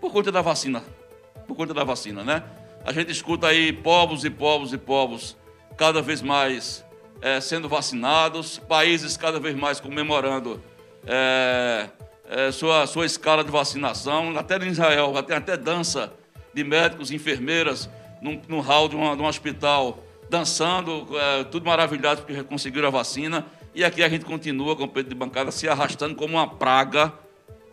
por 0.00 0.12
conta 0.12 0.30
da 0.30 0.42
vacina. 0.42 0.82
Por 1.46 1.56
conta 1.56 1.72
da 1.72 1.84
vacina, 1.84 2.22
né? 2.22 2.42
A 2.84 2.92
gente 2.92 3.10
escuta 3.10 3.48
aí 3.48 3.72
povos 3.72 4.24
e 4.24 4.30
povos 4.30 4.72
e 4.72 4.78
povos 4.78 5.36
cada 5.76 6.02
vez 6.02 6.20
mais 6.20 6.84
é, 7.22 7.40
sendo 7.40 7.68
vacinados, 7.68 8.58
países 8.58 9.16
cada 9.16 9.38
vez 9.38 9.54
mais 9.54 9.78
comemorando 9.78 10.60
é, 11.06 11.88
é, 12.28 12.50
sua, 12.50 12.86
sua 12.86 13.06
escala 13.06 13.44
de 13.44 13.50
vacinação. 13.50 14.36
Até 14.36 14.56
em 14.56 14.68
Israel, 14.68 15.14
tem 15.22 15.36
até 15.36 15.56
dança 15.56 16.12
de 16.52 16.64
médicos, 16.64 17.12
enfermeiras 17.12 17.88
num, 18.20 18.42
num 18.48 18.60
hall 18.60 18.88
de, 18.88 18.96
uma, 18.96 19.16
de 19.16 19.22
um 19.22 19.26
hospital, 19.26 20.02
dançando, 20.28 21.08
é, 21.16 21.44
tudo 21.44 21.64
maravilhado 21.64 22.22
porque 22.22 22.42
conseguiram 22.42 22.88
a 22.88 22.90
vacina. 22.90 23.46
E 23.74 23.84
aqui 23.84 24.02
a 24.02 24.08
gente 24.08 24.24
continua 24.24 24.74
com 24.74 24.84
o 24.84 24.88
Pedro 24.88 25.10
de 25.10 25.14
bancada 25.14 25.50
se 25.50 25.68
arrastando 25.68 26.14
como 26.16 26.34
uma 26.34 26.46
praga 26.46 27.12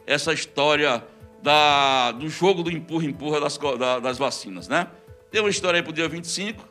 essa 0.06 0.32
história 0.32 1.04
da, 1.42 2.12
do 2.12 2.30
jogo 2.30 2.64
do 2.64 2.72
empurra-empurra 2.72 3.40
das, 3.40 3.58
da, 3.58 4.00
das 4.00 4.18
vacinas, 4.18 4.68
né? 4.68 4.88
Tem 5.32 5.42
uma 5.42 5.50
história 5.50 5.80
aí 5.80 5.84
para 5.84 5.92
o 5.92 5.94
dia 5.94 6.08
25, 6.08 6.68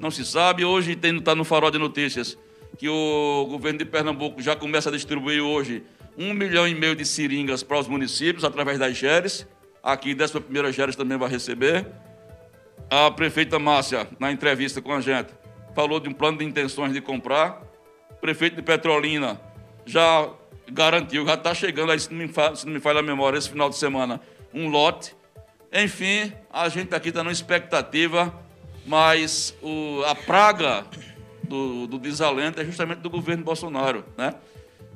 não 0.00 0.10
se 0.10 0.24
sabe. 0.24 0.64
Hoje 0.64 0.98
está 1.00 1.34
no 1.34 1.44
farol 1.44 1.70
de 1.70 1.78
notícias 1.78 2.36
que 2.78 2.88
o 2.88 3.46
governo 3.48 3.78
de 3.78 3.84
Pernambuco 3.84 4.40
já 4.40 4.56
começa 4.56 4.88
a 4.88 4.92
distribuir 4.92 5.42
hoje 5.42 5.84
um 6.16 6.32
milhão 6.32 6.66
e 6.66 6.74
meio 6.74 6.96
de 6.96 7.04
seringas 7.04 7.62
para 7.62 7.78
os 7.78 7.86
municípios 7.86 8.44
através 8.44 8.78
das 8.78 8.96
GERES. 8.96 9.46
Aqui, 9.82 10.16
11 10.18 10.40
primeira 10.40 10.72
GERES 10.72 10.96
também 10.96 11.18
vai 11.18 11.28
receber. 11.28 11.86
A 12.90 13.10
prefeita 13.10 13.58
Márcia, 13.58 14.08
na 14.18 14.32
entrevista 14.32 14.80
com 14.82 14.92
a 14.92 15.00
gente, 15.00 15.28
falou 15.74 16.00
de 16.00 16.08
um 16.08 16.12
plano 16.12 16.38
de 16.38 16.44
intenções 16.44 16.92
de 16.92 17.00
comprar. 17.00 17.62
O 18.10 18.14
prefeito 18.14 18.56
de 18.56 18.62
Petrolina 18.62 19.40
já 19.86 20.28
garantiu, 20.70 21.26
já 21.26 21.34
está 21.34 21.54
chegando, 21.54 21.92
aí, 21.92 22.00
se 22.00 22.10
não, 22.12 22.18
me 22.18 22.28
falha, 22.28 22.56
se 22.56 22.66
não 22.66 22.72
me 22.72 22.80
falha 22.80 23.00
a 23.00 23.02
memória, 23.02 23.38
esse 23.38 23.50
final 23.50 23.68
de 23.68 23.76
semana, 23.76 24.20
um 24.52 24.68
lote. 24.68 25.14
Enfim, 25.72 26.32
a 26.52 26.68
gente 26.68 26.94
aqui 26.94 27.10
está 27.10 27.22
numa 27.22 27.32
expectativa, 27.32 28.34
mas 28.86 29.54
o, 29.62 30.02
a 30.06 30.14
praga 30.14 30.84
do, 31.42 31.86
do 31.86 31.98
desalento 31.98 32.60
é 32.60 32.64
justamente 32.64 33.00
do 33.00 33.10
governo 33.10 33.44
Bolsonaro, 33.44 34.04
né? 34.16 34.34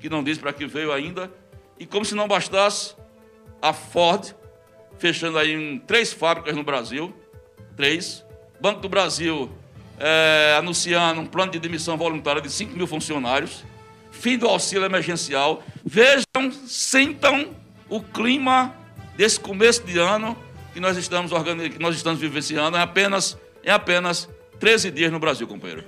que 0.00 0.09
não 0.09 0.23
diz 0.23 0.38
para 0.38 0.53
que 0.53 0.67
veio 0.67 0.93
ainda. 0.93 1.31
E 1.79 1.87
como 1.87 2.05
se 2.05 2.14
não 2.14 2.29
bastasse, 2.29 2.95
a 3.61 3.73
Ford, 3.73 4.35
fechando 4.99 5.38
aí 5.38 5.53
em 5.53 5.79
três 5.79 6.12
fábricas 6.12 6.55
no 6.55 6.62
Brasil, 6.62 7.14
Três, 7.76 8.25
Banco 8.61 8.81
do 8.81 8.88
Brasil 8.88 9.50
é, 9.99 10.55
anunciando 10.59 11.21
um 11.21 11.26
plano 11.26 11.53
de 11.53 11.59
demissão 11.59 11.97
voluntária 11.97 12.41
de 12.41 12.50
5 12.50 12.76
mil 12.76 12.87
funcionários. 12.87 13.64
Fim 14.12 14.38
do 14.38 14.47
auxílio 14.47 14.85
emergencial. 14.85 15.62
Vejam, 15.85 16.53
sintam 16.67 17.50
o 17.88 18.00
clima 18.00 18.75
desse 19.17 19.38
começo 19.38 19.85
de 19.85 19.99
ano 19.99 20.37
que 20.73 20.81
nós 20.81 20.97
estamos, 20.97 21.33
que 21.33 21.79
nós 21.79 21.97
estamos 21.97 22.21
vivenciando. 22.21 22.76
É 22.76 22.81
apenas, 22.81 23.37
é 23.64 23.73
apenas 23.73 24.28
13 24.61 24.90
dias 24.90 25.11
no 25.11 25.18
Brasil, 25.18 25.47
companheiro. 25.47 25.85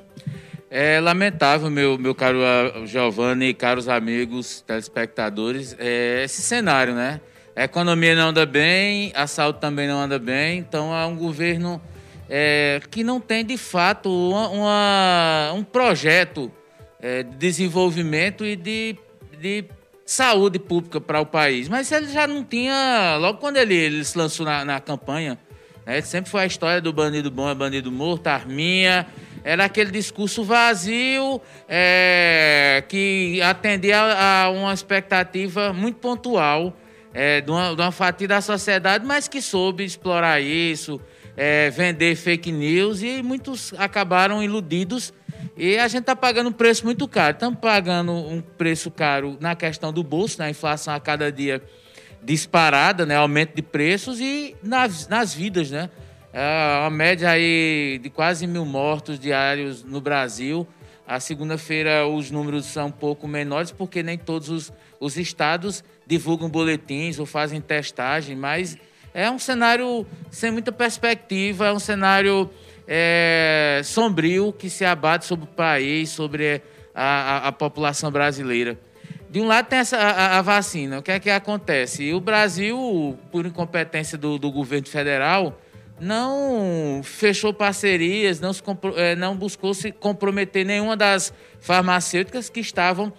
É 0.69 1.01
lamentável, 1.01 1.71
meu, 1.71 1.97
meu 1.97 2.15
caro 2.15 2.39
ah, 2.43 2.85
Giovanni 2.85 3.55
caros 3.55 3.89
amigos 3.89 4.63
telespectadores, 4.67 5.77
é 5.79 6.25
esse 6.25 6.43
cenário, 6.43 6.95
né? 6.95 7.21
A 7.55 7.65
economia 7.65 8.15
não 8.15 8.29
anda 8.29 8.45
bem, 8.45 9.13
a 9.15 9.27
saúde 9.27 9.61
também 9.61 9.89
não 9.89 9.99
anda 9.99 10.19
bem, 10.19 10.59
então 10.59 10.95
é 10.95 11.07
um 11.07 11.17
governo 11.17 11.81
é, 12.29 12.81
que 12.91 13.05
não 13.05 13.21
tem 13.21 13.45
de 13.45 13.57
fato 13.57 14.11
uma, 14.11 14.49
uma, 14.49 15.53
um 15.55 15.63
projeto 15.63 16.53
é, 17.01 17.23
de 17.23 17.37
desenvolvimento 17.37 18.45
e 18.45 18.57
de, 18.57 18.97
de 19.41 19.65
saúde 20.05 20.59
pública 20.59 21.01
para 21.01 21.21
o 21.21 21.27
país. 21.27 21.69
Mas 21.69 21.91
ele 21.93 22.09
já 22.09 22.27
não 22.27 22.45
tinha, 22.45 23.17
logo 23.19 23.39
quando 23.39 23.57
ele, 23.57 23.75
ele 23.75 24.05
se 24.05 24.19
lançou 24.19 24.45
na, 24.45 24.65
na 24.65 24.81
campanha, 24.81 25.39
né, 25.87 26.01
sempre 26.01 26.31
foi 26.31 26.43
a 26.43 26.47
história 26.47 26.81
do 26.81 26.93
bandido 26.93 27.31
bom 27.31 27.49
é 27.49 27.55
bandido 27.55 27.93
morto, 27.93 28.27
arminha. 28.27 29.07
Era 29.45 29.67
aquele 29.67 29.93
discurso 29.93 30.43
vazio 30.43 31.41
é, 31.69 32.83
que 32.89 33.41
atendia 33.41 34.01
a, 34.01 34.51
uma 34.51 34.75
expectativa 34.75 35.73
muito 35.73 35.99
pontual 35.99 36.77
é, 37.15 37.41
de, 37.41 37.51
uma, 37.51 37.75
de, 37.77 37.81
uma, 37.81 37.93
fatia 37.93 38.27
da 38.27 38.41
sociedade, 38.41 39.07
mas 39.07 39.29
que 39.29 39.41
soube 39.41 39.85
explorar 39.85 40.41
isso, 40.41 41.01
é, 41.37 41.71
vender 41.71 42.17
fake 42.17 42.51
news 42.51 43.03
e 43.03 43.23
muitos 43.23 43.73
acabaram 43.79 44.43
iludidos. 44.43 45.15
E 45.57 45.79
a 45.79 45.87
gente 45.87 46.01
está 46.01 46.17
pagando 46.17 46.49
um 46.49 46.53
preço 46.53 46.85
muito 46.85 47.07
caro. 47.07 47.35
Estamos 47.35 47.61
pagando 47.61 48.13
um 48.13 48.43
preço 48.43 48.91
caro 48.91 49.39
na 49.41 49.55
questão 49.55 49.93
do 49.93 50.03
bolso, 50.03 50.39
na 50.41 50.51
inflação 50.51 50.93
a 50.93 50.99
cada 50.99 51.31
dia 51.31 51.63
disparada, 52.23 53.07
né? 53.07 53.17
aumento 53.17 53.55
de 53.55 53.63
preços 53.63 54.21
e 54.21 54.57
nas, 54.63 55.09
nas 55.09 55.35
vidas, 55.35 55.71
né? 55.71 55.91
É 56.33 56.81
uma 56.81 56.91
média 56.91 57.31
aí 57.31 57.99
de 58.03 58.11
quase 58.11 58.47
mil 58.47 58.65
mortos 58.67 59.19
diários 59.19 59.83
no 59.83 60.01
Brasil. 60.01 60.67
A 61.07 61.19
segunda-feira 61.19 62.07
os 62.07 62.31
números 62.31 62.67
são 62.67 62.89
um 62.89 62.91
pouco 62.91 63.27
menores, 63.27 63.71
porque 63.71 64.03
nem 64.03 64.19
todos 64.19 64.51
os, 64.51 64.73
os 65.01 65.17
estados 65.17 65.83
divulgam 66.07 66.51
boletins 66.51 67.19
ou 67.19 67.25
fazem 67.25 67.61
testagem, 67.61 68.37
mas 68.37 68.77
é 69.15 69.31
um 69.31 69.39
cenário 69.39 70.05
sem 70.31 70.51
muita 70.51 70.71
perspectiva, 70.71 71.69
é 71.69 71.73
um 71.73 71.79
cenário 71.79 72.51
é, 72.87 73.81
sombrio 73.83 74.53
que 74.53 74.69
se 74.69 74.85
abate 74.85 75.25
sobre 75.25 75.47
o 75.47 75.49
país, 75.49 76.11
sobre 76.11 76.61
a, 76.95 77.05
a, 77.05 77.49
a 77.49 77.53
população 77.53 78.11
brasileira. 78.11 78.79
De 79.29 79.41
um 79.41 79.47
lado 79.47 79.67
tem 79.67 79.79
essa, 79.79 79.97
a, 79.97 80.39
a, 80.39 80.43
vacina. 80.43 80.99
O 80.99 81.03
que 81.03 81.11
é 81.11 81.19
que 81.19 81.31
acontece? 81.31 82.13
O 82.13 82.21
Brasil, 82.21 83.19
por 83.31 83.45
incompetência 83.45 84.17
do, 84.17 84.39
do 84.39 84.51
governo 84.51 84.89
federal, 84.89 85.61
não 86.01 87.01
fechou 87.03 87.53
parcerias, 87.53 88.39
não, 88.39 88.53
se, 88.53 88.63
é, 88.97 89.17
não 89.17 89.37
buscou 89.37 89.73
se 89.75 89.91
comprometer 89.91 90.65
nenhuma 90.65 90.97
das 90.97 91.33
farmacêuticas 91.61 92.49
que 92.49 92.61
estavam 92.61 93.13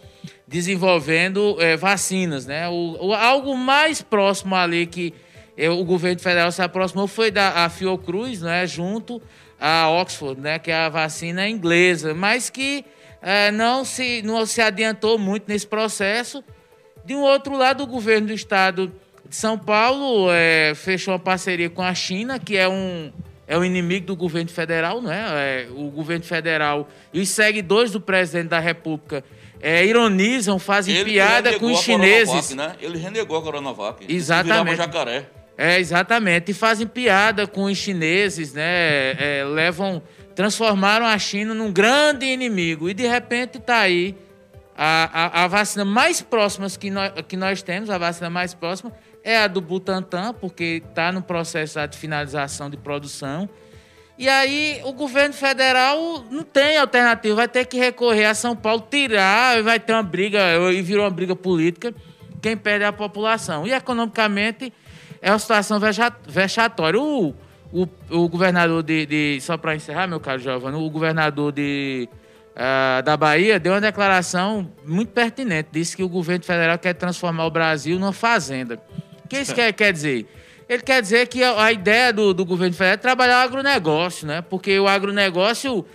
desenvolvendo 0.48 1.58
é, 1.60 1.76
vacinas, 1.76 2.46
né? 2.46 2.70
O, 2.70 3.08
o, 3.08 3.14
algo 3.14 3.56
mais 3.56 4.02
próximo 4.02 4.56
ali 4.56 4.86
que 4.86 5.14
é, 5.58 5.70
o 5.70 5.84
governo 5.84 6.22
federal 6.22 6.52
se 6.52 6.62
aproximou 6.62 7.08
foi 7.08 7.32
da 7.32 7.66
a 7.66 7.70
Fiocruz, 7.70 8.42
né? 8.42 8.66
Junto 8.66 9.22
a 9.60 9.90
Oxford, 9.90 10.40
né? 10.40 10.60
Que 10.60 10.72
é 10.72 10.76
a 10.76 10.90
vacina 10.90 11.50
inglesa, 11.50 12.14
mas 12.14 12.50
que 12.50 12.86
é, 13.22 13.52
não 13.52 13.84
se 13.84 14.22
não 14.22 14.46
se 14.46 14.62
adiantou 14.62 15.18
muito 15.18 15.46
nesse 15.48 15.68
processo. 15.68 16.44
De 17.06 17.16
um 17.16 17.22
outro 17.22 17.56
lado, 17.56 17.84
o 17.84 17.88
governo 17.88 18.28
do 18.28 18.34
estado 18.34 18.92
de 19.28 19.36
São 19.36 19.58
Paulo 19.58 20.30
é, 20.32 20.74
fechou 20.76 21.14
uma 21.14 21.20
parceria 21.20 21.70
com 21.70 21.82
a 21.82 21.94
China, 21.94 22.40
que 22.40 22.58
é 22.58 22.68
um 22.68 23.12
é 23.50 23.58
o 23.58 23.64
inimigo 23.64 24.08
do 24.08 24.16
governo 24.16 24.50
federal, 24.50 25.02
não 25.02 25.10
é? 25.12 25.64
é 25.64 25.68
o 25.72 25.90
governo 25.90 26.26
federal 26.26 26.90
e 27.14 27.22
os 27.22 27.30
seguidores 27.30 27.92
do 27.92 28.02
presidente 28.02 28.50
da 28.50 28.60
República 28.60 29.24
é, 29.62 29.86
ironizam, 29.86 30.60
fazem 30.60 30.96
Ele 30.96 31.12
piada 31.12 31.58
com 31.58 31.72
os 31.72 31.80
chineses. 31.80 32.54
Né? 32.54 32.76
Ele 32.82 32.98
renegou 32.98 33.38
a 33.38 33.42
Coronavac. 33.42 34.06
Exatamente. 34.08 34.78
jacaré. 34.78 35.26
É, 35.58 35.80
exatamente. 35.80 36.52
E 36.52 36.54
fazem 36.54 36.86
piada 36.86 37.48
com 37.48 37.64
os 37.64 37.78
chineses, 37.78 38.54
né? 38.54 39.12
É, 39.18 39.44
levam, 39.44 40.02
transformaram 40.38 41.03
a 41.03 41.17
China 41.17 41.56
num 41.56 41.74
grande 41.74 42.27
inimigo. 42.27 42.88
E 42.88 42.94
de 42.94 43.08
repente 43.08 43.58
está 43.58 43.79
aí 43.79 44.15
a, 44.77 45.41
a, 45.41 45.44
a, 45.46 45.48
vacina 45.48 45.84
mais 45.84 46.22
próxima 46.22 46.70
que 46.70 46.91
nós, 46.91 47.12
que 47.27 47.36
nós 47.36 47.63
temos, 47.63 47.89
a 47.89 47.98
vacina 47.98 48.29
mais 48.29 48.53
próxima, 48.53 48.94
é 49.24 49.36
a 49.39 49.48
do 49.48 49.60
Butantan, 49.60 50.36
porque 50.36 50.84
está 50.88 51.12
no 51.12 51.24
processo 51.24 51.79
de 51.88 51.98
finalização 51.98 52.70
de 52.70 52.77
produção. 52.77 53.50
E 54.15 54.29
aí 54.29 54.79
o 54.84 54.94
governo 54.94 55.34
federal 55.34 56.24
não 56.29 56.44
tem 56.44 56.77
alternativa, 56.77 57.34
vai 57.34 57.48
ter 57.48 57.65
que 57.65 57.79
recorrer 57.79 58.25
a 58.25 58.36
São 58.36 58.56
Paulo, 58.56 58.86
tirar, 58.91 59.63
vai 59.63 59.79
ter 59.79 59.94
uma 59.94 60.03
briga, 60.03 60.39
e 60.72 60.84
virou 60.84 61.03
uma 61.03 61.10
briga 61.10 61.36
política, 61.36 61.96
quem 62.44 62.56
perde 62.56 62.84
é 62.84 62.88
a 62.88 62.94
população. 62.94 63.65
E 63.65 63.74
economicamente 63.74 64.72
é 65.20 65.32
uma 65.32 65.39
situação 65.39 65.79
vexatória. 66.27 67.01
O, 67.01 67.34
o, 67.72 67.88
o 68.10 68.30
governador 68.30 68.84
de, 68.84 69.06
de 69.06 69.40
Só 69.42 69.58
para 69.58 69.76
encerrar, 69.76 70.08
meu 70.08 70.20
caro 70.20 70.40
Giovanni, 70.40 70.78
o 70.78 70.90
governador 70.90 71.52
de, 71.52 72.08
uh, 72.56 73.02
da 73.04 73.18
Bahia 73.18 73.60
deu 73.60 73.74
uma 73.74 73.82
declaração 73.82 74.72
muito 74.86 75.12
pertinente. 75.12 75.70
Disse 75.72 75.96
que 75.96 76.04
o 76.04 76.10
governo 76.10 76.44
federal 76.44 76.78
quer 76.78 76.94
transformar 76.94 77.46
o 77.46 77.52
Brasil 77.52 78.00
numa 78.00 78.14
fazenda. 78.14 78.82
O 79.24 79.28
que 79.28 79.38
isso 79.38 79.54
quer, 79.54 79.72
quer 79.74 79.92
dizer? 79.92 80.26
Ele 80.70 80.82
quer 80.82 81.02
dizer 81.02 81.28
que 81.28 81.44
a, 81.44 81.64
a 81.64 81.72
ideia 81.72 82.12
do, 82.12 82.34
do, 82.34 82.46
governo 82.46 82.74
federal 82.74 82.94
é 82.94 82.98
trabalhar 82.98 83.40
o 83.40 83.48
agronegócio, 83.48 84.28
né? 84.28 84.42
Porque 84.42 84.80
o 84.80 84.88
agronegócio 84.88 85.86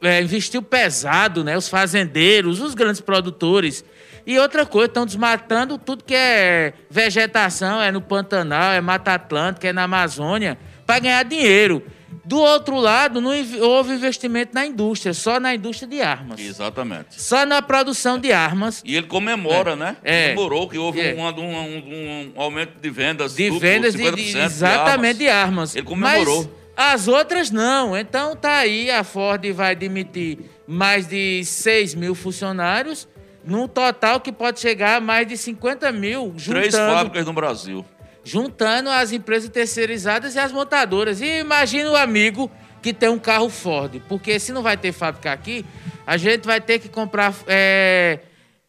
é, 0.00 0.20
investiu 0.22 0.62
pesado, 0.62 1.42
né? 1.42 1.56
Os 1.56 1.68
fazendeiros, 1.68 2.60
os 2.60 2.74
grandes 2.74 3.00
produtores 3.00 3.84
e 4.26 4.38
outra 4.38 4.66
coisa, 4.66 4.86
estão 4.86 5.06
desmatando 5.06 5.78
tudo 5.78 6.04
que 6.04 6.14
é 6.14 6.72
vegetação, 6.88 7.80
é 7.80 7.90
no 7.90 8.00
Pantanal, 8.00 8.72
é 8.72 8.80
Mata 8.80 9.14
Atlântica, 9.14 9.68
é 9.68 9.72
na 9.72 9.84
Amazônia, 9.84 10.58
para 10.90 10.98
ganhar 10.98 11.22
dinheiro. 11.22 11.82
Do 12.24 12.38
outro 12.38 12.76
lado, 12.76 13.20
não 13.20 13.30
houve 13.60 13.94
investimento 13.94 14.52
na 14.54 14.66
indústria, 14.66 15.14
só 15.14 15.38
na 15.40 15.54
indústria 15.54 15.88
de 15.88 16.02
armas. 16.02 16.40
Exatamente. 16.40 17.20
Só 17.20 17.46
na 17.46 17.62
produção 17.62 18.18
de 18.18 18.32
armas. 18.32 18.82
E 18.84 18.96
ele 18.96 19.06
comemora, 19.06 19.72
é. 19.72 19.76
né? 19.76 19.96
É. 20.02 20.28
Comemorou 20.34 20.68
que 20.68 20.78
houve 20.78 21.00
é. 21.00 21.14
um, 21.14 21.22
um, 21.22 22.32
um, 22.36 22.40
aumento 22.40 22.80
de 22.80 22.90
vendas. 22.90 23.34
De 23.34 23.46
duplo, 23.46 23.60
vendas 23.60 23.94
de, 23.94 24.10
de, 24.10 24.38
exatamente 24.38 25.18
de 25.18 25.28
armas. 25.28 25.72
de 25.72 25.74
armas. 25.74 25.76
Ele 25.76 25.86
comemorou. 25.86 26.42
Mas 26.76 26.94
as 26.94 27.08
outras 27.08 27.50
não. 27.50 27.96
Então 27.96 28.36
tá 28.36 28.58
aí, 28.58 28.90
a 28.90 29.02
Ford 29.02 29.44
vai 29.52 29.74
demitir 29.74 30.38
mais 30.66 31.06
de 31.06 31.44
6 31.44 31.94
mil 31.94 32.14
funcionários 32.14 33.08
num 33.44 33.66
total 33.66 34.20
que 34.20 34.30
pode 34.30 34.60
chegar 34.60 34.96
a 34.96 35.00
mais 35.00 35.26
de 35.26 35.36
50 35.36 35.90
mil. 35.92 36.32
Juntando, 36.36 36.68
Três 36.68 36.74
fábricas 36.74 37.26
no 37.26 37.32
Brasil. 37.32 37.84
Juntando 38.22 38.90
as 38.90 39.12
empresas 39.12 39.48
terceirizadas 39.48 40.34
e 40.34 40.38
as 40.38 40.52
montadoras. 40.52 41.20
E 41.20 41.40
imagina 41.40 41.90
o 41.90 41.96
amigo 41.96 42.50
que 42.82 42.92
tem 42.92 43.08
um 43.08 43.18
carro 43.18 43.48
Ford, 43.48 44.00
porque 44.08 44.38
se 44.38 44.52
não 44.52 44.62
vai 44.62 44.76
ter 44.76 44.92
fábrica 44.92 45.32
aqui, 45.32 45.64
a 46.06 46.16
gente 46.16 46.46
vai 46.46 46.60
ter 46.60 46.78
que 46.78 46.88
comprar 46.88 47.34
é, 47.46 48.20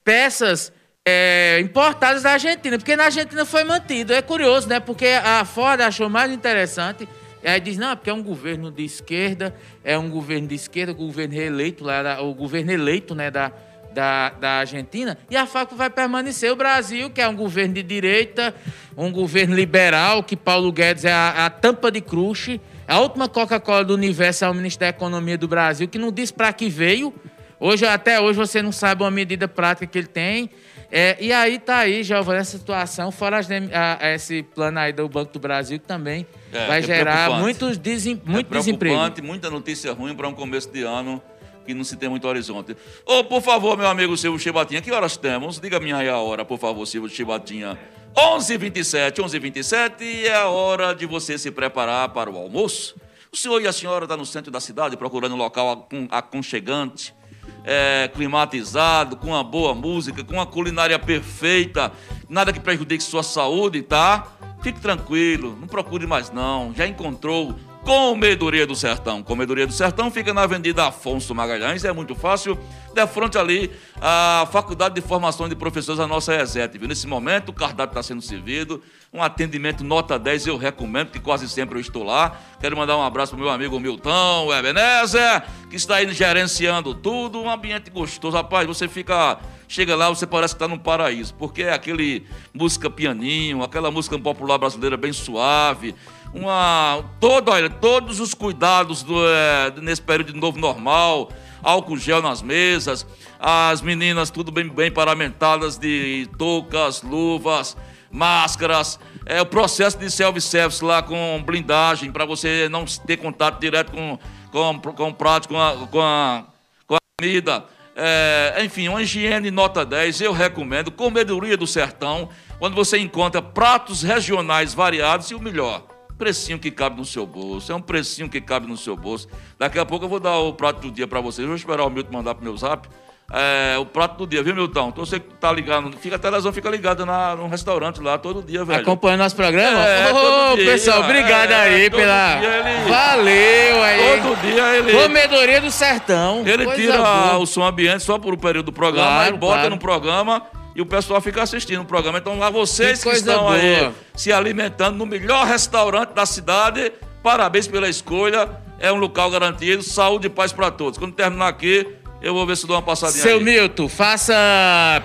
peças 0.04 0.72
é, 1.06 1.60
importadas 1.60 2.24
da 2.24 2.32
Argentina, 2.34 2.78
porque 2.78 2.96
na 2.96 3.06
Argentina 3.06 3.46
foi 3.46 3.64
mantido. 3.64 4.14
É 4.14 4.22
curioso, 4.22 4.68
né? 4.68 4.80
Porque 4.80 5.08
a 5.08 5.44
Ford 5.46 5.82
achou 5.82 6.10
mais 6.10 6.32
interessante. 6.32 7.08
E 7.44 7.48
aí 7.48 7.60
diz, 7.60 7.78
não, 7.78 7.96
porque 7.96 8.10
é 8.10 8.14
um 8.14 8.22
governo 8.22 8.72
de 8.72 8.86
esquerda, 8.86 9.56
é 9.84 9.98
um 9.98 10.10
governo 10.10 10.48
de 10.48 10.56
esquerda, 10.56 10.94
governo 10.94 11.34
reeleito, 11.34 11.84
lá, 11.84 12.22
o 12.22 12.36
governo 12.36 12.72
eleito 12.72 13.16
né, 13.16 13.32
da, 13.32 13.52
da, 13.94 14.30
da 14.30 14.50
Argentina, 14.60 15.18
e 15.30 15.36
a 15.36 15.46
FACO 15.46 15.76
vai 15.76 15.90
permanecer. 15.90 16.52
O 16.52 16.56
Brasil, 16.56 17.10
que 17.10 17.22
é 17.22 17.28
um 17.28 17.36
governo 17.36 17.74
de 17.74 17.84
direita, 17.84 18.54
um 18.98 19.12
governo 19.12 19.56
liberal, 19.56 20.24
que 20.24 20.36
Paulo 20.36 20.72
Guedes 20.72 21.06
é 21.06 21.14
a, 21.14 21.46
a 21.46 21.50
tampa 21.50 21.92
de 21.92 22.02
crush, 22.02 22.60
a 22.88 23.00
última 23.00 23.30
Coca-Cola 23.30 23.86
do 23.86 23.94
universo 23.94 24.44
é 24.44 24.50
o 24.50 24.54
ministro 24.54 24.82
da 24.82 24.90
Economia 24.90 25.38
do 25.38 25.48
Brasil, 25.48 25.88
que 25.88 25.98
não 25.98 26.12
diz 26.12 26.30
para 26.32 26.52
que 26.52 26.68
veio. 26.68 27.14
Hoje, 27.60 27.86
até 27.86 28.20
hoje, 28.20 28.38
você 28.38 28.62
não 28.62 28.72
sabe 28.72 29.04
uma 29.04 29.12
medida 29.12 29.48
prática 29.48 29.86
que 29.86 29.98
ele 29.98 30.08
tem. 30.08 30.50
É, 30.92 31.16
e 31.22 31.32
aí 31.32 31.58
tá 31.58 31.78
aí, 31.78 32.04
Giovanni, 32.04 32.40
essa 32.42 32.58
situação, 32.58 33.12
fora 33.12 33.38
as, 33.38 33.48
a, 33.50 34.14
esse 34.14 34.44
plano 34.44 34.78
aí 34.78 34.92
do 34.92 35.08
Banco 35.08 35.32
do 35.32 35.40
Brasil, 35.40 35.80
que 35.80 35.86
também 35.86 36.28
é, 36.52 36.68
vai 36.68 36.80
é 36.80 36.82
gerar 36.82 37.40
muitos 37.40 37.78
desem, 37.78 38.22
muito 38.26 38.54
é 38.54 38.58
desemprego. 38.58 38.98
muita 39.24 39.50
notícia 39.50 39.94
ruim 39.94 40.14
para 40.14 40.28
um 40.28 40.34
começo 40.34 40.70
de 40.70 40.84
ano 40.84 41.22
que 41.66 41.74
não 41.74 41.84
se 41.84 41.96
tem 41.96 42.10
muito 42.10 42.28
horizonte. 42.28 42.76
Ô, 43.06 43.20
oh, 43.20 43.24
por 43.24 43.42
favor, 43.42 43.78
meu 43.78 43.88
amigo 43.88 44.16
Silvio 44.18 44.40
Chibatinha, 44.40 44.82
que 44.82 44.92
horas 44.92 45.18
temos? 45.18 45.60
Diga-me 45.60 45.94
aí 45.94 46.10
a 46.10 46.18
hora, 46.18 46.44
por 46.44 46.60
favor, 46.60 46.86
Silvio 46.86 47.10
Chibatinha. 47.10 47.78
11h27, 48.16 49.20
11h27 49.20 50.26
é 50.26 50.34
a 50.34 50.48
hora 50.48 50.94
de 50.94 51.06
você 51.06 51.38
se 51.38 51.50
preparar 51.50 52.10
para 52.10 52.30
o 52.30 52.38
almoço. 52.38 52.96
O 53.32 53.38
senhor 53.38 53.62
e 53.62 53.68
a 53.68 53.72
senhora 53.72 54.04
estão 54.04 54.18
tá 54.18 54.20
no 54.20 54.26
centro 54.26 54.52
da 54.52 54.60
cidade 54.60 54.98
procurando 54.98 55.34
um 55.36 55.38
local 55.38 55.88
aconchegante, 56.10 57.16
é, 57.64 58.10
climatizado, 58.14 59.16
com 59.16 59.28
uma 59.28 59.44
boa 59.44 59.74
música, 59.74 60.22
com 60.22 60.34
uma 60.34 60.46
culinária 60.46 61.00
perfeita, 61.00 61.94
nada 62.28 62.52
que 62.52 62.60
prejudique 62.60 63.02
sua 63.02 63.24
saúde, 63.24 63.82
tá? 63.82 64.28
Fique 64.62 64.82
tranquilo, 64.82 65.58
não 65.60 65.68
procure 65.68 66.06
mais 66.06 66.30
não. 66.30 66.74
Já 66.76 66.86
encontrou 66.86 67.56
Comedoria 67.84 68.68
do 68.68 68.76
Sertão. 68.76 69.24
Comedoria 69.24 69.66
do 69.66 69.74
Sertão 69.74 70.12
fica 70.12 70.34
na 70.34 70.44
Avenida 70.44 70.88
Afonso 70.88 71.34
Magalhães, 71.34 71.84
é 71.84 71.92
muito 71.92 72.14
fácil, 72.14 72.58
de 72.94 73.08
frente 73.08 73.38
ali 73.38 73.72
a 74.00 74.48
Faculdade 74.52 74.96
de 74.96 75.02
Formação 75.02 75.50
de 75.50 75.56
Professores 75.56 75.98
da 75.98 76.06
nossa 76.06 76.36
ESET. 76.36 76.78
Viu? 76.78 76.88
Nesse 76.88 77.08
momento 77.08 77.50
o 77.50 77.54
cardápio 77.54 77.92
está 77.92 78.04
sendo 78.04 78.22
servido, 78.22 78.84
um 79.12 79.22
atendimento 79.22 79.84
nota 79.84 80.20
10, 80.20 80.48
eu 80.48 80.58
recomendo, 80.58 81.10
que 81.10 81.20
quase 81.20 81.50
sempre 81.50 81.78
eu 81.78 81.82
estou 81.82 82.04
lá. 82.04 82.40
Quero 82.60 82.78
mandar 82.78 82.96
um 82.98 83.04
abraço 83.04 83.32
para 83.32 83.44
meu 83.44 83.52
amigo 83.52 83.80
Milton, 83.80 84.46
o 84.46 84.54
Ebenezer, 84.54 85.44
que 85.70 85.76
está 85.76 85.96
aí 85.96 86.14
gerenciando 86.14 86.94
tudo, 86.94 87.42
um 87.42 87.50
ambiente 87.50 87.90
gostoso. 87.90 88.38
Rapaz, 88.38 88.68
você 88.68 88.88
fica 88.88 89.40
chega 89.72 89.96
lá, 89.96 90.10
você 90.10 90.28
parece 90.28 90.54
que 90.54 90.58
está 90.58 90.68
num 90.68 90.78
paraíso, 90.78 91.34
porque 91.36 91.64
é 91.64 91.74
aquele 91.74 92.28
música 92.54 92.90
pianinho, 92.90 93.64
aquela 93.64 93.90
música 93.90 94.20
popular 94.20 94.58
brasileira 94.58 94.98
bem 94.98 95.14
suave, 95.14 95.96
uma 96.34 97.04
todo, 97.20 97.52
olha, 97.52 97.70
todos 97.70 98.20
os 98.20 98.34
cuidados 98.34 99.04
do, 99.04 99.28
é, 99.28 99.74
nesse 99.82 100.02
período 100.02 100.34
de 100.34 100.40
novo 100.40 100.58
normal, 100.60 101.30
álcool 101.62 101.98
gel 101.98 102.22
nas 102.22 102.42
mesas, 102.42 103.06
as 103.40 103.82
meninas 103.82 104.30
tudo 104.30 104.52
bem, 104.52 104.68
bem 104.68 104.92
paramentadas 104.92 105.78
de 105.78 106.30
toucas, 106.38 107.02
luvas, 107.02 107.76
máscaras, 108.10 109.00
é 109.26 109.42
o 109.42 109.46
processo 109.46 109.98
de 109.98 110.10
self-service 110.10 110.84
lá 110.84 111.02
com 111.02 111.42
blindagem 111.46 112.12
para 112.12 112.26
você 112.26 112.68
não 112.70 112.86
ter 112.86 113.18
contato 113.18 113.60
direto 113.60 113.92
com, 113.92 114.20
com, 114.52 114.80
com 114.80 115.10
o 115.10 115.14
prato, 115.14 115.48
com 115.48 115.60
a, 115.60 115.88
com 115.88 116.02
a, 116.02 116.46
com 116.88 116.96
a 116.96 116.98
comida. 117.20 117.66
É, 117.96 118.62
enfim, 118.64 118.88
uma 118.88 119.02
higiene 119.02 119.52
nota 119.52 119.86
10, 119.86 120.22
eu 120.22 120.32
recomendo. 120.32 120.92
Comedoria 120.92 121.58
do 121.58 121.68
Sertão, 121.68 122.30
onde 122.60 122.76
você 122.76 122.98
encontra 122.98 123.42
pratos 123.42 124.02
regionais 124.02 124.74
variados 124.74 125.30
e 125.30 125.36
o 125.36 125.40
melhor, 125.40 125.84
precinho 126.22 126.60
que 126.60 126.70
cabe 126.70 126.98
no 126.98 127.06
seu 127.06 127.26
bolso. 127.26 127.72
É 127.72 127.76
um 127.76 127.82
precinho 127.82 128.30
que 128.30 128.40
cabe 128.40 128.68
no 128.68 128.78
seu 128.78 128.96
bolso. 128.96 129.28
Daqui 129.58 129.80
a 129.80 129.86
pouco 129.86 130.06
eu 130.06 130.10
vou 130.10 130.20
dar 130.20 130.38
o 130.38 130.54
prato 130.54 130.80
do 130.82 130.92
dia 130.92 131.08
para 131.08 131.20
vocês. 131.20 131.48
Vou 131.48 131.56
esperar 131.56 131.84
o 131.84 131.90
Milton 131.90 132.14
mandar 132.14 132.36
pro 132.36 132.44
meu 132.44 132.56
zap. 132.56 132.88
É, 133.34 133.76
o 133.80 133.86
prato 133.86 134.18
do 134.18 134.28
dia, 134.28 134.44
viu, 134.44 134.54
Milton? 134.54 134.90
Então 134.90 135.04
você 135.04 135.20
que 135.20 135.34
tá 135.36 135.52
ligado, 135.52 135.92
fica, 135.98 136.18
a 136.18 136.20
televisão 136.20 136.54
fica 136.54 136.70
ligada 136.70 137.06
na, 137.08 137.36
no 137.36 137.48
restaurante 137.48 138.00
lá 138.02 138.20
todo 138.20 138.44
dia, 138.44 138.64
velho. 138.64 138.82
Acompanhando 138.82 139.22
nosso 139.22 139.36
programa? 139.36 139.84
É, 139.84 140.14
Ô, 140.14 140.56
dia, 140.58 140.66
pessoal, 140.66 141.00
obrigado 141.00 141.52
é, 141.52 141.56
aí 141.56 141.90
pela. 141.90 142.38
Ele... 142.38 142.90
Valeu 142.90 143.84
aí. 143.84 144.22
Todo 144.22 144.42
dia 144.42 144.78
ele. 144.78 144.92
Comedoria 144.92 145.62
do 145.62 145.72
Sertão. 145.72 146.44
Ele 146.46 146.68
tira 146.76 146.98
boa. 146.98 147.38
o 147.38 147.48
som 147.48 147.64
ambiente 147.64 148.04
só 148.04 148.20
por 148.20 148.34
um 148.34 148.38
período 148.38 148.68
do 148.68 148.74
programa, 148.74 149.08
claro, 149.08 149.34
aí 149.34 149.40
bota 149.40 149.54
claro. 149.56 149.70
no 149.72 149.80
programa 149.80 150.44
e 150.76 150.82
o 150.82 150.86
pessoal 150.86 151.20
fica 151.22 151.42
assistindo 151.42 151.82
o 151.82 151.86
programa. 151.86 152.18
Então, 152.18 152.38
lá 152.38 152.50
vocês 152.50 153.04
que, 153.04 153.10
que 153.10 153.16
estão 153.16 153.42
boa. 153.42 153.56
aí 153.56 153.92
se 154.16 154.32
alimentando 154.32 154.98
no 154.98 155.06
melhor 155.06 155.46
restaurante 155.46 156.14
da 156.14 156.26
cidade, 156.26 156.92
parabéns 157.22 157.68
pela 157.68 157.90
escolha. 157.90 158.50
É 158.80 158.92
um 158.92 158.96
local 158.96 159.30
garantido, 159.30 159.84
saúde 159.84 160.28
e 160.28 160.30
paz 160.30 160.52
para 160.52 160.72
todos. 160.72 160.98
Quando 160.98 161.14
terminar 161.14 161.48
aqui, 161.48 161.88
eu 162.22 162.36
vou 162.36 162.46
ver 162.46 162.56
se 162.56 162.68
dou 162.68 162.76
uma 162.76 162.84
passadinha 162.84 163.24
Seu 163.24 163.40
aí. 163.40 163.44
Milton, 163.44 163.90
faça. 163.90 164.34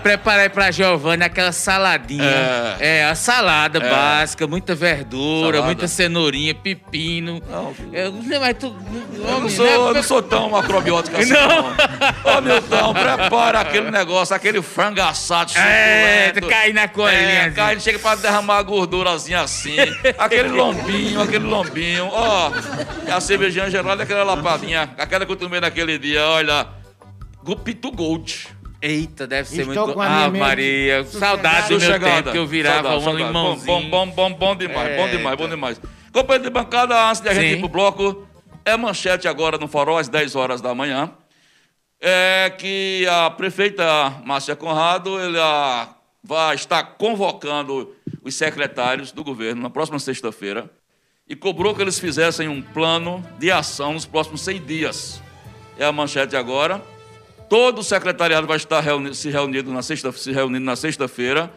Prepara 0.03 0.43
aí 0.43 0.51
pra 0.51 0.71
Giovanni 0.71 1.25
aquela 1.25 1.51
saladinha. 1.51 2.77
É, 2.79 2.99
é 2.99 3.05
a 3.07 3.15
salada 3.15 3.79
é. 3.79 3.91
básica, 3.91 4.47
muita 4.47 4.75
verdura, 4.75 5.57
salada. 5.57 5.63
muita 5.63 5.89
cenourinha, 5.89 6.55
pepino. 6.55 7.41
Não, 7.49 7.75
eu, 7.91 8.13
mas 8.39 8.57
tu, 8.59 8.77
eu 9.15 9.41
não, 9.41 9.49
sou, 9.49 9.65
né? 9.65 9.75
eu 9.75 9.95
não 9.95 10.03
sou 10.03 10.23
tão 10.23 10.51
macrobiótico 10.51 11.17
assim. 11.17 11.33
Não. 11.33 12.37
Ô, 12.37 12.41
Milton, 12.43 12.93
prepara 12.93 13.61
aquele 13.61 13.91
negócio, 13.91 14.37
aquele 14.37 14.61
frango 14.61 15.01
assado. 15.01 15.53
É, 15.57 16.35
cai 16.47 16.75
na 16.75 16.87
coelhinha. 16.87 17.47
É, 17.47 17.51
cai, 17.51 17.81
chega 17.81 17.99
pra 17.99 18.15
derramar 18.17 18.59
a 18.59 18.63
gordurazinha 18.63 19.41
assim. 19.41 19.77
aquele 20.19 20.51
lombinho, 20.51 21.23
aquele 21.23 21.47
lombinho. 21.47 22.11
Ó, 22.13 22.53
a 23.11 23.21
cervejinha 23.23 23.71
gelada, 23.71 24.03
aquela 24.03 24.23
lapadinha, 24.23 24.91
aquela 24.99 25.25
que 25.25 25.33
eu 25.33 25.37
tomei 25.37 25.61
naquele 25.61 25.99
dia, 25.99 26.23
olha. 26.27 26.76
Gupito 27.47 27.93
Gold. 27.93 28.49
Eita, 28.83 29.27
deve 29.27 29.49
ser 29.49 29.61
Estou 29.63 29.85
muito. 29.87 29.95
com 29.95 30.03
a 30.03 30.09
minha 30.09 30.25
Ah, 30.27 30.29
mente 30.31 30.41
Maria, 30.41 31.05
saudade 31.05 31.69
do 31.69 31.79
meu 31.79 31.81
chegada. 31.81 32.17
tempo 32.17 32.33
que 32.33 32.39
eu 32.39 32.47
virava 32.47 32.83
Saudade, 32.83 32.99
um 32.99 33.05
saudade. 33.05 33.25
limãozinho. 33.25 33.67
Bom, 33.67 33.89
bom, 33.89 34.11
bom, 34.11 34.33
bom 34.35 34.57
demais, 34.57 34.97
bom 34.97 35.09
demais, 35.09 35.37
bom 35.39 35.49
demais. 35.49 35.81
Companheiro 36.13 36.45
de 36.45 36.51
bancada, 36.51 37.09
antes 37.09 37.21
de 37.21 37.29
a 37.29 37.35
gente 37.35 37.51
Sim. 37.53 37.57
ir 37.57 37.61
pro 37.61 37.69
bloco, 37.69 38.27
é 38.65 38.77
manchete 38.77 39.29
agora 39.29 39.57
no 39.59 39.67
Farol, 39.69 39.97
às 39.99 40.09
10 40.09 40.35
horas 40.37 40.61
da 40.61 40.75
manhã, 40.75 41.11
é 42.01 42.53
que 42.59 43.07
a 43.09 43.31
prefeita 43.31 44.11
Márcia 44.25 44.55
Conrado, 44.57 45.19
ela 45.19 45.97
vai 46.23 46.55
estar 46.57 46.83
convocando 46.83 47.95
os 48.23 48.35
secretários 48.35 49.13
do 49.13 49.23
governo 49.25 49.63
na 49.63 49.71
próxima 49.71 49.99
sexta-feira 49.99 50.69
e 51.29 51.35
cobrou 51.35 51.75
que 51.75 51.81
eles 51.83 51.99
fizessem 51.99 52.49
um 52.49 52.61
plano 52.61 53.25
de 53.39 53.51
ação 53.51 53.93
nos 53.95 54.05
próximos 54.05 54.41
100 54.43 54.63
dias. 54.63 55.23
É 55.79 55.85
a 55.87 55.93
manchete 55.93 56.37
agora. 56.37 56.83
Todo 57.49 57.79
o 57.79 57.83
secretariado 57.85 58.47
vai 58.47 58.57
estar 58.57 58.81
reuni- 58.81 59.15
se 59.15 59.31
reunido 59.31 59.73
na 59.73 59.83
sexta, 59.83 60.11
se 60.13 60.33
reunindo 60.33 60.65
na 60.65 60.75
sexta-feira 60.77 61.51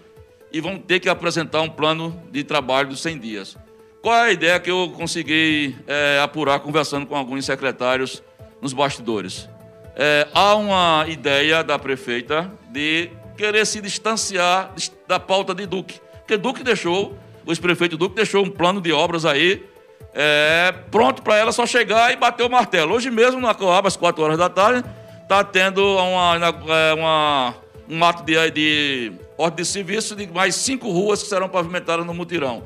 e 0.52 0.62
vão 0.62 0.78
ter 0.78 1.00
que 1.00 1.10
apresentar 1.10 1.62
um 1.62 1.70
plano 1.70 2.22
de 2.32 2.44
trabalho 2.44 2.90
dos 2.90 3.02
100 3.02 3.18
dias. 3.18 3.58
Qual 4.02 4.16
é 4.16 4.22
a 4.28 4.32
ideia 4.32 4.60
que 4.60 4.70
eu 4.72 4.94
consegui 4.96 5.76
eh, 5.88 6.20
apurar 6.24 6.60
conversando 6.60 7.06
com 7.06 7.16
alguns 7.16 7.44
secretários 7.46 8.24
nos 8.62 8.72
bastidores? 8.72 9.50
Eh, 9.96 10.28
há 10.34 10.56
uma 10.56 11.06
ideia 11.08 11.64
da 11.64 11.78
prefeita 11.78 12.50
de 12.72 13.10
querer 13.36 13.66
se 13.66 13.82
distanciar 13.82 14.72
dis- 14.76 14.92
da 15.08 15.20
pauta 15.20 15.54
de 15.56 15.66
Duque. 15.66 16.00
Porque 16.20 16.38
Duque 16.38 16.64
deixou, 16.64 17.18
o 17.46 17.52
ex-prefeito 17.52 17.98
Duque 17.98 18.16
deixou 18.16 18.44
um 18.46 18.50
plano 18.50 18.80
de 18.80 18.92
obras 18.92 19.26
aí 19.26 19.66
é, 20.14 20.74
pronto 20.90 21.22
para 21.22 21.36
ela 21.38 21.52
só 21.52 21.66
chegar 21.66 22.12
e 22.12 22.16
bater 22.16 22.44
o 22.46 22.50
martelo. 22.50 22.94
Hoje 22.96 23.10
mesmo, 23.12 23.40
na 23.42 23.54
Coab, 23.54 23.88
às 23.88 23.96
4 23.98 24.24
horas 24.24 24.38
da 24.38 24.50
tarde, 24.50 24.84
está 25.30 25.44
tendo 25.44 25.86
uma, 25.86 26.36
é, 26.70 26.94
uma- 26.96 27.56
um 27.88 28.04
ato 28.04 28.24
de, 28.24 28.50
de 28.50 29.12
ordem 29.38 29.64
de 29.64 29.70
serviço 29.70 30.16
de 30.16 30.26
mais 30.26 30.56
cinco 30.56 30.90
ruas 30.92 31.22
que 31.22 31.30
serão 31.30 31.48
pavimentadas 31.48 32.04
no 32.04 32.16
mutirão. 32.16 32.64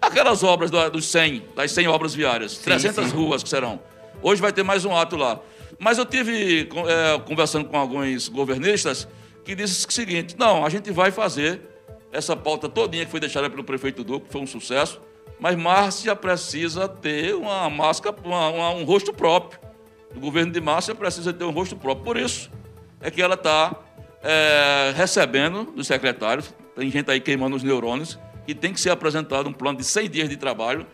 Aquelas 0.00 0.42
obras 0.42 0.68
do- 0.68 0.90
dos 0.90 1.04
100, 1.06 1.44
das 1.54 1.70
100 1.70 1.86
obras 1.86 2.12
viárias, 2.12 2.58
300 2.58 3.12
ruas 3.12 3.40
que 3.44 3.48
serão. 3.48 3.78
Hoje 4.20 4.42
vai 4.42 4.52
ter 4.52 4.64
mais 4.64 4.84
um 4.84 4.96
ato 4.96 5.14
lá. 5.16 5.38
Mas 5.78 5.96
eu 5.96 6.04
tive 6.04 6.68
é, 6.88 7.18
conversando 7.20 7.66
com 7.68 7.76
alguns 7.78 8.28
governistas 8.28 9.06
que 9.44 9.54
dizem 9.54 9.86
o 9.88 9.92
seguinte: 9.92 10.34
não, 10.36 10.66
a 10.66 10.68
gente 10.68 10.90
vai 10.90 11.12
fazer 11.12 11.60
essa 12.12 12.34
pauta 12.34 12.68
todinha 12.68 13.04
que 13.04 13.10
foi 13.12 13.20
deixada 13.20 13.48
pelo 13.48 13.62
prefeito 13.62 14.02
Duque, 14.02 14.26
foi 14.28 14.40
um 14.40 14.46
sucesso, 14.46 15.00
mas 15.38 15.54
Márcia 15.56 16.16
precisa 16.16 16.88
ter 16.88 17.34
uma 17.36 17.70
máscara, 17.70 18.14
uma- 18.24 18.48
uma- 18.48 18.70
um 18.70 18.82
rosto 18.84 19.12
próprio. 19.12 19.60
O 20.14 20.20
governo 20.20 20.52
de 20.52 20.60
Márcia 20.60 20.94
precisa 20.94 21.32
ter 21.32 21.44
um 21.44 21.50
rosto 21.50 21.76
próprio. 21.76 22.04
Por 22.04 22.16
isso 22.16 22.50
é 23.00 23.10
que 23.10 23.20
ela 23.20 23.34
está 23.34 23.74
recebendo 24.94 25.64
dos 25.64 25.86
secretários, 25.86 26.54
tem 26.76 26.90
gente 26.90 27.10
aí 27.10 27.20
queimando 27.20 27.56
os 27.56 27.62
neurônios, 27.62 28.18
e 28.46 28.54
tem 28.54 28.72
que 28.72 28.80
ser 28.80 28.90
apresentado 28.90 29.48
um 29.48 29.52
plano 29.52 29.78
de 29.78 29.84
100 29.84 30.10
dias 30.10 30.28
de 30.28 30.36
trabalho 30.36 30.86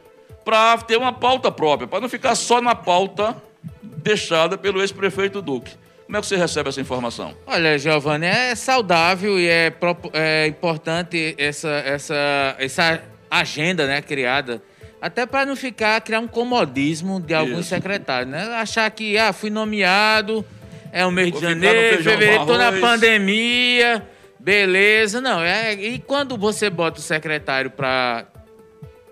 para 0.45 0.79
ter 0.79 0.97
uma 0.97 1.13
pauta 1.13 1.51
própria, 1.51 1.87
para 1.87 2.01
não 2.01 2.09
ficar 2.09 2.35
só 2.35 2.61
na 2.61 2.75
pauta 2.75 3.37
deixada 3.83 4.57
pelo 4.57 4.81
ex-prefeito 4.81 5.43
Duque. 5.43 5.73
Como 6.07 6.17
é 6.17 6.21
que 6.21 6.27
você 6.27 6.37
recebe 6.37 6.71
essa 6.71 6.81
informação? 6.81 7.35
Olha, 7.47 7.79
Giovanni, 7.79 8.27
é 8.27 8.55
saudável 8.55 9.39
e 9.39 9.47
é, 9.47 9.71
é 10.15 10.47
importante 10.47 11.35
essa, 11.37 11.69
essa, 11.69 12.57
essa 12.59 13.03
agenda 13.31 13.87
né, 13.87 14.01
criada. 14.01 14.63
Até 15.01 15.27
para 15.27 15.47
não 15.47 15.55
ficar, 15.55 16.01
criar 16.01 16.21
um 16.21 16.27
comodismo 16.27 17.21
de 17.21 17.33
alguns 17.33 17.61
Isso. 17.61 17.69
secretários, 17.69 18.31
né? 18.31 18.43
Achar 18.55 18.91
que, 18.91 19.17
ah, 19.17 19.33
fui 19.33 19.49
nomeado, 19.49 20.45
é 20.93 21.07
o 21.07 21.11
mês 21.11 21.31
Vou 21.31 21.41
de 21.41 21.47
janeiro, 21.47 22.03
fevereiro, 22.03 22.47
tô 22.47 22.57
na 22.57 22.73
pandemia, 22.73 24.05
beleza. 24.39 25.21
Não, 25.21 25.41
é, 25.41 25.73
e 25.75 25.99
quando 26.01 26.37
você 26.37 26.69
bota 26.69 26.99
o 26.99 27.03
secretário 27.03 27.71
para 27.71 28.27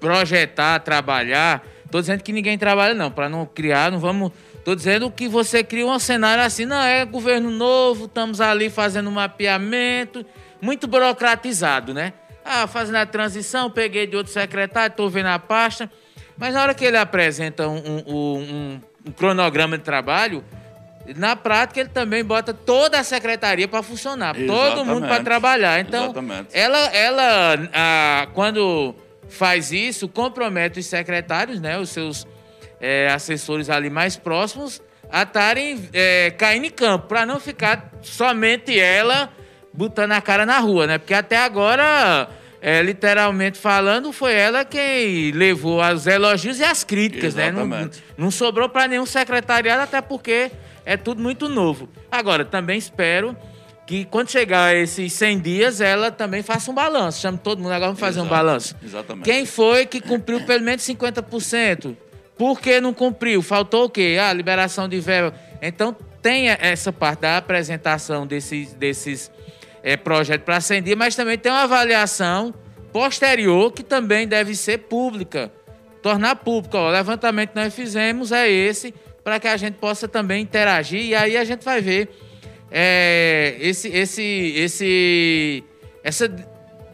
projetar, 0.00 0.80
trabalhar. 0.80 1.64
Tô 1.90 2.00
dizendo 2.00 2.22
que 2.22 2.32
ninguém 2.32 2.58
trabalha, 2.58 2.94
não, 2.94 3.10
para 3.10 3.28
não 3.28 3.46
criar, 3.46 3.92
não 3.92 3.98
vamos. 3.98 4.32
Tô 4.64 4.74
dizendo 4.74 5.08
que 5.10 5.28
você 5.28 5.62
cria 5.62 5.86
um 5.86 5.98
cenário 6.00 6.42
assim, 6.42 6.66
não, 6.66 6.82
é 6.82 7.04
governo 7.04 7.50
novo, 7.50 8.06
estamos 8.06 8.40
ali 8.40 8.68
fazendo 8.68 9.08
um 9.08 9.12
mapeamento, 9.12 10.26
muito 10.60 10.88
burocratizado, 10.88 11.94
né? 11.94 12.12
Ah, 12.48 12.66
fazendo 12.68 12.96
a 12.96 13.06
transição, 13.06 13.68
peguei 13.70 14.06
de 14.06 14.16
outro 14.16 14.32
secretário, 14.32 14.92
estou 14.92 15.10
vendo 15.10 15.26
a 15.26 15.38
pasta. 15.38 15.90
Mas 16.38 16.54
na 16.54 16.62
hora 16.62 16.74
que 16.74 16.84
ele 16.84 16.96
apresenta 16.96 17.66
um, 17.66 17.76
um- 17.76 18.14
um- 18.14 18.80
um 19.06 19.10
cronograma 19.10 19.76
de 19.76 19.82
trabalho, 19.82 20.44
na 21.16 21.34
prática 21.34 21.80
ele 21.80 21.88
também 21.88 22.22
bota 22.24 22.52
toda 22.54 23.00
a 23.00 23.04
secretaria 23.04 23.66
para 23.66 23.82
funcionar, 23.82 24.34
todo 24.34 24.84
mundo 24.84 25.00
para 25.00 25.16
Exatamente. 25.16 25.24
trabalhar. 25.24 25.80
Então, 25.80 26.04
Exatamente. 26.04 26.48
ela, 26.52 26.78
ela 26.94 27.68
ah, 27.72 28.28
quando 28.32 28.94
faz 29.28 29.72
isso, 29.72 30.08
compromete 30.08 30.78
os 30.78 30.86
secretários, 30.86 31.60
né, 31.60 31.78
os 31.78 31.88
seus 31.90 32.26
eh, 32.80 33.08
assessores 33.12 33.68
ali 33.70 33.90
mais 33.90 34.16
próximos, 34.16 34.80
a 35.10 35.22
estarem 35.22 35.88
eh, 35.92 36.32
caindo 36.38 36.66
em 36.66 36.70
campo, 36.70 37.06
para 37.08 37.24
não 37.26 37.40
ficar 37.40 37.90
somente 38.02 38.78
ela 38.78 39.30
botando 39.76 40.12
a 40.12 40.20
cara 40.20 40.46
na 40.46 40.58
rua, 40.58 40.86
né? 40.86 40.98
Porque 40.98 41.14
até 41.14 41.36
agora, 41.36 42.28
eh, 42.60 42.82
literalmente 42.82 43.58
falando, 43.58 44.12
foi 44.12 44.32
ela 44.34 44.64
quem 44.64 45.30
levou 45.32 45.80
os 45.82 46.06
elogios 46.06 46.58
e 46.58 46.64
as 46.64 46.82
críticas, 46.82 47.34
né? 47.34 47.50
Não, 47.50 47.62
Exatamente. 47.66 48.02
não 48.16 48.30
sobrou 48.30 48.68
para 48.68 48.88
nenhum 48.88 49.06
secretariado, 49.06 49.82
até 49.82 50.00
porque 50.00 50.50
é 50.84 50.96
tudo 50.96 51.22
muito 51.22 51.48
novo. 51.48 51.88
Agora, 52.10 52.44
também 52.44 52.78
espero 52.78 53.36
que 53.86 54.04
quando 54.04 54.30
chegar 54.30 54.74
esses 54.74 55.12
100 55.12 55.38
dias, 55.40 55.80
ela 55.80 56.10
também 56.10 56.42
faça 56.42 56.70
um 56.70 56.74
balanço. 56.74 57.20
Chame 57.20 57.38
todo 57.38 57.58
mundo, 57.58 57.68
agora 57.72 57.86
vamos 57.86 58.00
fazer 58.00 58.18
um 58.18 58.22
Exato, 58.24 58.34
balanço. 58.34 58.76
exatamente. 58.82 59.24
Quem 59.24 59.46
foi 59.46 59.86
que 59.86 60.00
cumpriu 60.00 60.40
pelo 60.40 60.64
menos 60.64 60.82
50%? 60.82 61.96
Por 62.36 62.60
que 62.60 62.80
não 62.80 62.92
cumpriu? 62.92 63.40
Faltou 63.42 63.84
o 63.84 63.90
quê? 63.90 64.18
Ah, 64.20 64.32
liberação 64.32 64.88
de 64.88 64.98
verba. 65.00 65.34
Então, 65.62 65.96
tem 66.20 66.48
essa 66.48 66.92
parte 66.92 67.20
da 67.20 67.36
apresentação 67.36 68.26
desses, 68.26 68.74
desses 68.74 69.30
eh, 69.86 69.96
projetos 69.96 70.44
para 70.44 70.60
100 70.60 70.82
dias, 70.82 70.98
mas 70.98 71.14
também 71.14 71.38
tem 71.38 71.52
uma 71.52 71.62
avaliação 71.62 72.52
posterior 72.92 73.72
que 73.72 73.84
também 73.84 74.26
deve 74.26 74.56
ser 74.56 74.78
pública. 74.78 75.52
Tornar 76.02 76.34
pública. 76.34 76.76
O 76.76 76.90
levantamento 76.90 77.50
que 77.50 77.56
nós 77.56 77.72
fizemos 77.72 78.32
é 78.32 78.50
esse, 78.50 78.92
para 79.22 79.38
que 79.38 79.46
a 79.46 79.56
gente 79.56 79.74
possa 79.74 80.08
também 80.08 80.42
interagir 80.42 81.00
e 81.00 81.14
aí 81.14 81.36
a 81.36 81.44
gente 81.44 81.64
vai 81.64 81.80
ver 81.80 82.08
é, 82.68 83.56
esse, 83.60 83.88
esse, 83.88 84.54
esse, 84.56 85.64
essa 86.02 86.34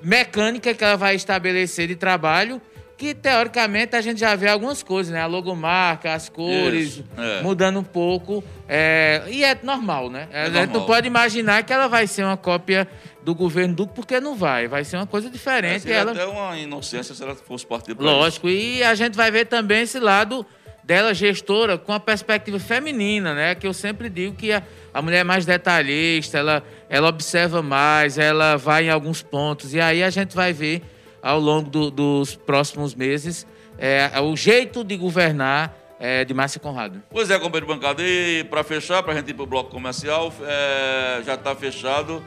mecânica 0.02 0.74
que 0.74 0.85
ela 0.85 0.96
vai 0.96 1.14
estabelecer 1.14 1.88
de 1.88 1.96
trabalho, 1.96 2.61
que 3.03 3.15
teoricamente 3.17 3.97
a 3.97 4.01
gente 4.01 4.21
já 4.21 4.37
vê 4.37 4.47
algumas 4.47 4.81
coisas, 4.81 5.12
né? 5.12 5.21
A 5.21 5.27
logomarca, 5.27 6.15
as 6.15 6.29
cores, 6.29 6.99
Isso, 6.99 7.05
é. 7.19 7.43
mudando 7.43 7.81
um 7.81 7.83
pouco. 7.83 8.45
é, 8.69 9.25
e 9.29 9.43
é 9.43 9.59
normal, 9.61 10.09
né? 10.09 10.29
a 10.33 10.49
gente 10.49 10.73
não 10.73 10.87
pode 10.87 11.09
imaginar 11.09 11.65
que 11.65 11.73
ela 11.73 11.88
vai 11.88 12.07
ser 12.07 12.23
uma 12.23 12.37
cópia 12.37 12.87
do 13.25 13.35
governo 13.35 13.75
Duque, 13.75 13.93
porque 13.93 14.21
não 14.21 14.37
vai. 14.37 14.69
Vai 14.69 14.85
ser 14.85 14.99
uma 14.99 15.07
coisa 15.07 15.29
diferente. 15.29 15.81
Seria 15.81 15.97
ela... 15.97 16.12
até 16.12 16.25
uma 16.25 16.57
inocência 16.57 17.12
se 17.12 17.21
ela 17.21 17.35
fosse 17.35 17.67
partir 17.67 17.97
para 17.97 18.05
Lógico, 18.05 18.49
e 18.49 18.85
a 18.85 18.95
gente 18.95 19.17
vai 19.17 19.33
ver 19.33 19.47
também 19.47 19.83
esse 19.83 19.99
lado 19.99 20.47
dela 20.85 21.12
gestora 21.12 21.77
com 21.77 21.93
a 21.93 21.99
perspectiva 21.99 22.61
feminina, 22.61 23.35
né? 23.35 23.57
Que 23.57 23.67
eu 23.67 23.75
sempre 23.75 24.09
digo 24.09 24.37
que 24.37 24.53
a, 24.53 24.62
a 24.95 25.03
mulher 25.03 25.19
é 25.19 25.25
mais 25.25 25.45
detalhista, 25.45 26.38
ela, 26.38 26.62
ela 26.88 27.09
observa 27.09 27.62
mais, 27.62 28.17
ela 28.17 28.55
vai 28.55 28.85
em 28.85 28.91
alguns 28.91 29.23
pontos. 29.25 29.75
E 29.75 29.81
aí 29.81 30.05
a 30.05 30.11
gente 30.11 30.37
vai 30.37 30.53
ver 30.53 30.83
ao 31.22 31.38
longo 31.40 31.70
do- 31.70 31.90
dos 31.90 32.35
próximos 32.35 32.94
meses 32.94 33.46
é, 33.78 34.11
o 34.20 34.37
jeito 34.37 34.82
de 34.85 34.96
governar 34.96 35.74
é, 35.98 36.24
de 36.24 36.35
Márcia 36.35 36.61
Conrado. 36.61 37.00
Pois 37.11 37.30
é, 37.30 37.38
companheiro 37.38 37.66
de 37.66 37.72
bancada. 37.74 38.02
E 38.02 38.42
para 38.50 38.64
fechar, 38.64 39.02
para 39.04 39.12
a 39.12 39.16
gente 39.16 39.30
ir 39.30 39.35
para 39.35 39.44
o 39.44 39.46
bloco 39.46 39.70
comercial, 39.70 40.32
é, 40.42 41.22
já 41.24 41.35
está 41.35 41.54
fechado 41.54 42.20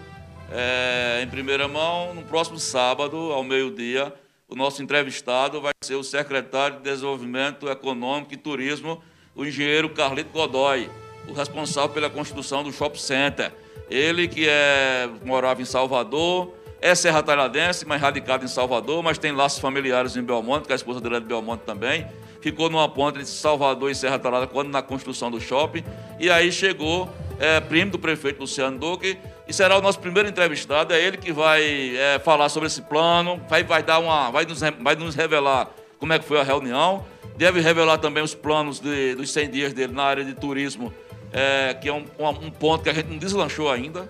é, 0.51 1.21
em 1.21 1.27
primeira 1.27 1.67
mão. 1.67 2.13
No 2.13 2.21
próximo 2.21 2.57
sábado, 2.57 3.17
ao 3.33 3.43
meio-dia, 3.43 4.13
o 4.47 4.55
nosso 4.55 4.81
entrevistado 4.81 5.59
vai 5.61 5.73
ser 5.83 5.95
o 5.95 6.03
secretário 6.03 6.77
de 6.77 6.83
Desenvolvimento 6.83 7.67
Econômico 7.69 8.33
e 8.33 8.37
Turismo, 8.37 9.01
o 9.35 9.43
engenheiro 9.45 9.89
Carlito 9.89 10.29
Godoy, 10.31 10.89
o 11.27 11.33
responsável 11.33 11.89
pela 11.89 12.09
construção 12.09 12.63
do 12.63 12.71
Shopping 12.71 12.99
Center. 12.99 13.51
Ele 13.89 14.27
que 14.27 14.47
é, 14.47 15.09
morava 15.25 15.61
em 15.61 15.65
Salvador, 15.65 16.53
é 16.85 16.93
serra 16.93 17.23
talhadense, 17.23 17.83
mas 17.83 17.99
radicado 17.99 18.45
em 18.45 18.47
Salvador, 18.47 19.01
mas 19.01 19.17
tem 19.17 19.31
laços 19.31 19.57
familiares 19.57 20.15
em 20.15 20.21
Belmonte, 20.21 20.67
que 20.67 20.71
a 20.73 20.75
esposa 20.75 21.01
dele 21.01 21.15
é 21.15 21.19
de 21.19 21.25
Belmonte 21.25 21.63
também. 21.65 22.05
Ficou 22.41 22.69
numa 22.69 22.87
ponte 22.87 23.15
entre 23.17 23.27
Salvador 23.27 23.89
e 23.89 23.95
Serra 23.95 24.19
Talhada 24.19 24.45
quando 24.45 24.69
na 24.69 24.83
construção 24.83 25.31
do 25.31 25.41
shopping. 25.41 25.83
E 26.19 26.29
aí 26.29 26.51
chegou, 26.51 27.09
é, 27.39 27.59
primo 27.59 27.89
do 27.91 27.97
prefeito 27.97 28.39
Luciano 28.39 28.77
Duque, 28.77 29.17
e 29.47 29.53
será 29.53 29.79
o 29.79 29.81
nosso 29.81 29.99
primeiro 29.99 30.29
entrevistado. 30.29 30.93
É 30.93 31.01
ele 31.01 31.17
que 31.17 31.33
vai 31.33 31.97
é, 31.97 32.19
falar 32.19 32.49
sobre 32.49 32.67
esse 32.67 32.83
plano, 32.83 33.41
vai, 33.49 33.63
vai, 33.63 33.81
dar 33.81 33.97
uma, 33.97 34.29
vai, 34.29 34.45
nos, 34.45 34.59
vai 34.79 34.95
nos 34.95 35.15
revelar 35.15 35.71
como 35.97 36.13
é 36.13 36.19
que 36.19 36.25
foi 36.25 36.39
a 36.39 36.43
reunião. 36.43 37.03
Deve 37.35 37.61
revelar 37.61 37.97
também 37.97 38.21
os 38.23 38.35
planos 38.35 38.79
de- 38.79 39.15
dos 39.15 39.31
100 39.31 39.49
dias 39.49 39.73
dele 39.73 39.91
na 39.91 40.03
área 40.03 40.23
de 40.23 40.35
turismo, 40.35 40.93
é, 41.33 41.73
que 41.73 41.89
é 41.89 41.93
um- 41.93 42.05
um 42.19 42.51
ponto 42.51 42.83
que 42.83 42.89
a 42.91 42.93
gente 42.93 43.07
não 43.07 43.17
deslanchou 43.17 43.71
ainda. 43.71 44.07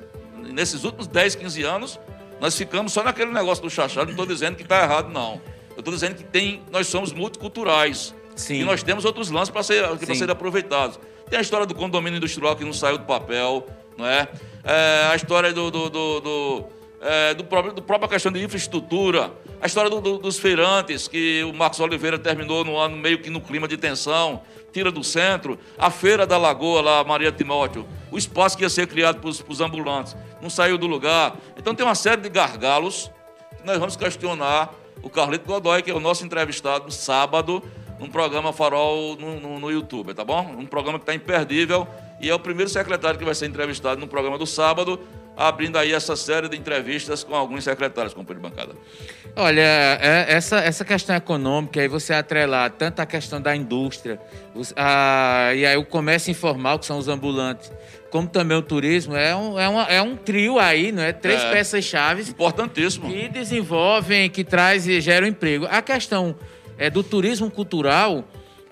nesses 0.51 0.83
últimos 0.83 1.07
10, 1.07 1.33
15 1.35 1.63
anos, 1.63 1.99
nós 2.45 2.55
ficamos 2.55 2.93
só 2.93 3.01
naquele 3.01 3.31
negócio 3.31 3.63
do 3.63 3.71
chachado. 3.71 4.05
Não 4.05 4.11
estou 4.11 4.25
dizendo 4.27 4.55
que 4.55 4.61
está 4.61 4.83
errado, 4.83 5.11
não. 5.11 5.41
Eu 5.71 5.79
estou 5.79 5.91
dizendo 5.91 6.13
que 6.13 6.23
tem, 6.23 6.61
nós 6.71 6.85
somos 6.85 7.11
multiculturais. 7.11 8.13
Sim. 8.35 8.61
E 8.61 8.63
nós 8.63 8.83
temos 8.83 9.03
outros 9.03 9.31
lances 9.31 9.49
para 9.49 9.63
ser, 9.63 9.83
serem 9.97 10.31
aproveitados. 10.31 10.99
Tem 11.27 11.39
a 11.39 11.41
história 11.41 11.65
do 11.65 11.73
condomínio 11.73 12.17
industrial 12.17 12.55
que 12.55 12.63
não 12.63 12.71
saiu 12.71 12.99
do 12.99 13.05
papel, 13.05 13.65
não 13.97 14.05
é? 14.05 14.27
é 14.63 15.07
a 15.11 15.15
história 15.15 15.51
do, 15.51 15.71
do, 15.71 15.89
do, 15.89 16.19
do 16.19 16.65
é, 17.01 17.33
do, 17.33 17.43
próprio, 17.45 17.73
do 17.73 17.81
própria 17.81 18.09
questão 18.09 18.31
de 18.31 18.43
infraestrutura, 18.43 19.31
a 19.61 19.65
história 19.65 19.89
do, 19.89 20.01
do, 20.01 20.17
dos 20.17 20.37
feirantes, 20.37 21.07
que 21.07 21.43
o 21.43 21.53
Marcos 21.53 21.79
Oliveira 21.79 22.19
terminou 22.19 22.63
no 22.63 22.77
ano 22.77 22.97
meio 22.97 23.19
que 23.19 23.29
no 23.29 23.41
clima 23.41 23.67
de 23.67 23.77
tensão, 23.77 24.41
tira 24.71 24.91
do 24.91 25.03
centro, 25.03 25.57
a 25.77 25.89
feira 25.89 26.27
da 26.27 26.37
Lagoa, 26.37 26.81
lá, 26.81 27.03
Maria 27.03 27.31
Timóteo, 27.31 27.87
o 28.11 28.17
espaço 28.17 28.57
que 28.57 28.63
ia 28.63 28.69
ser 28.69 28.87
criado 28.87 29.19
para 29.19 29.29
os 29.29 29.61
ambulantes, 29.61 30.15
não 30.41 30.49
saiu 30.49 30.77
do 30.77 30.85
lugar. 30.85 31.35
Então 31.57 31.73
tem 31.73 31.85
uma 31.85 31.95
série 31.95 32.21
de 32.21 32.29
gargalos 32.29 33.09
que 33.57 33.65
nós 33.65 33.79
vamos 33.79 33.95
questionar 33.95 34.73
o 35.01 35.09
Carlito 35.09 35.45
Godoy, 35.45 35.81
que 35.81 35.91
é 35.91 35.93
o 35.93 35.99
nosso 35.99 36.25
entrevistado, 36.25 36.91
sábado, 36.91 37.63
num 37.99 38.09
programa 38.09 38.51
Farol 38.51 39.15
no, 39.15 39.39
no, 39.39 39.59
no 39.59 39.71
YouTube, 39.71 40.13
tá 40.13 40.25
bom? 40.25 40.41
Um 40.57 40.65
programa 40.65 40.99
que 40.99 41.03
está 41.03 41.13
imperdível 41.13 41.87
e 42.19 42.29
é 42.29 42.35
o 42.35 42.39
primeiro 42.39 42.69
secretário 42.69 43.17
que 43.17 43.25
vai 43.25 43.35
ser 43.35 43.45
entrevistado 43.45 43.99
no 43.99 44.07
programa 44.07 44.37
do 44.37 44.45
sábado 44.45 44.99
abrindo 45.35 45.77
aí 45.77 45.93
essa 45.93 46.15
série 46.15 46.47
de 46.47 46.57
entrevistas 46.57 47.23
com 47.23 47.35
alguns 47.35 47.63
secretários, 47.63 48.13
companheiro 48.13 48.47
de 48.47 48.55
bancada. 48.55 48.75
Olha, 49.35 49.61
é, 49.61 50.25
essa, 50.29 50.57
essa 50.59 50.85
questão 50.85 51.15
econômica, 51.15 51.81
aí 51.81 51.87
você 51.87 52.13
atrelar 52.13 52.71
tanto 52.71 53.01
a 53.01 53.05
questão 53.05 53.41
da 53.41 53.55
indústria, 53.55 54.19
a, 54.75 55.51
e 55.53 55.65
aí 55.65 55.75
o 55.77 55.85
comércio 55.85 56.31
informal, 56.31 56.79
que 56.79 56.85
são 56.85 56.97
os 56.97 57.07
ambulantes, 57.07 57.71
como 58.09 58.27
também 58.29 58.57
o 58.57 58.61
turismo, 58.61 59.15
é 59.15 59.35
um, 59.35 59.59
é 59.59 59.67
uma, 59.67 59.83
é 59.83 60.01
um 60.01 60.15
trio 60.15 60.57
aí, 60.57 60.93
não 60.93 61.03
é? 61.03 61.11
Três 61.11 61.41
é, 61.41 61.51
peças-chave. 61.51 62.21
Importantíssimo. 62.21 63.09
Que 63.09 63.27
desenvolvem, 63.27 64.29
que 64.29 64.43
traz 64.43 64.87
e 64.87 65.01
geram 65.01 65.27
emprego. 65.27 65.67
A 65.69 65.81
questão 65.81 66.33
é, 66.77 66.89
do 66.89 67.03
turismo 67.03 67.51
cultural 67.51 68.23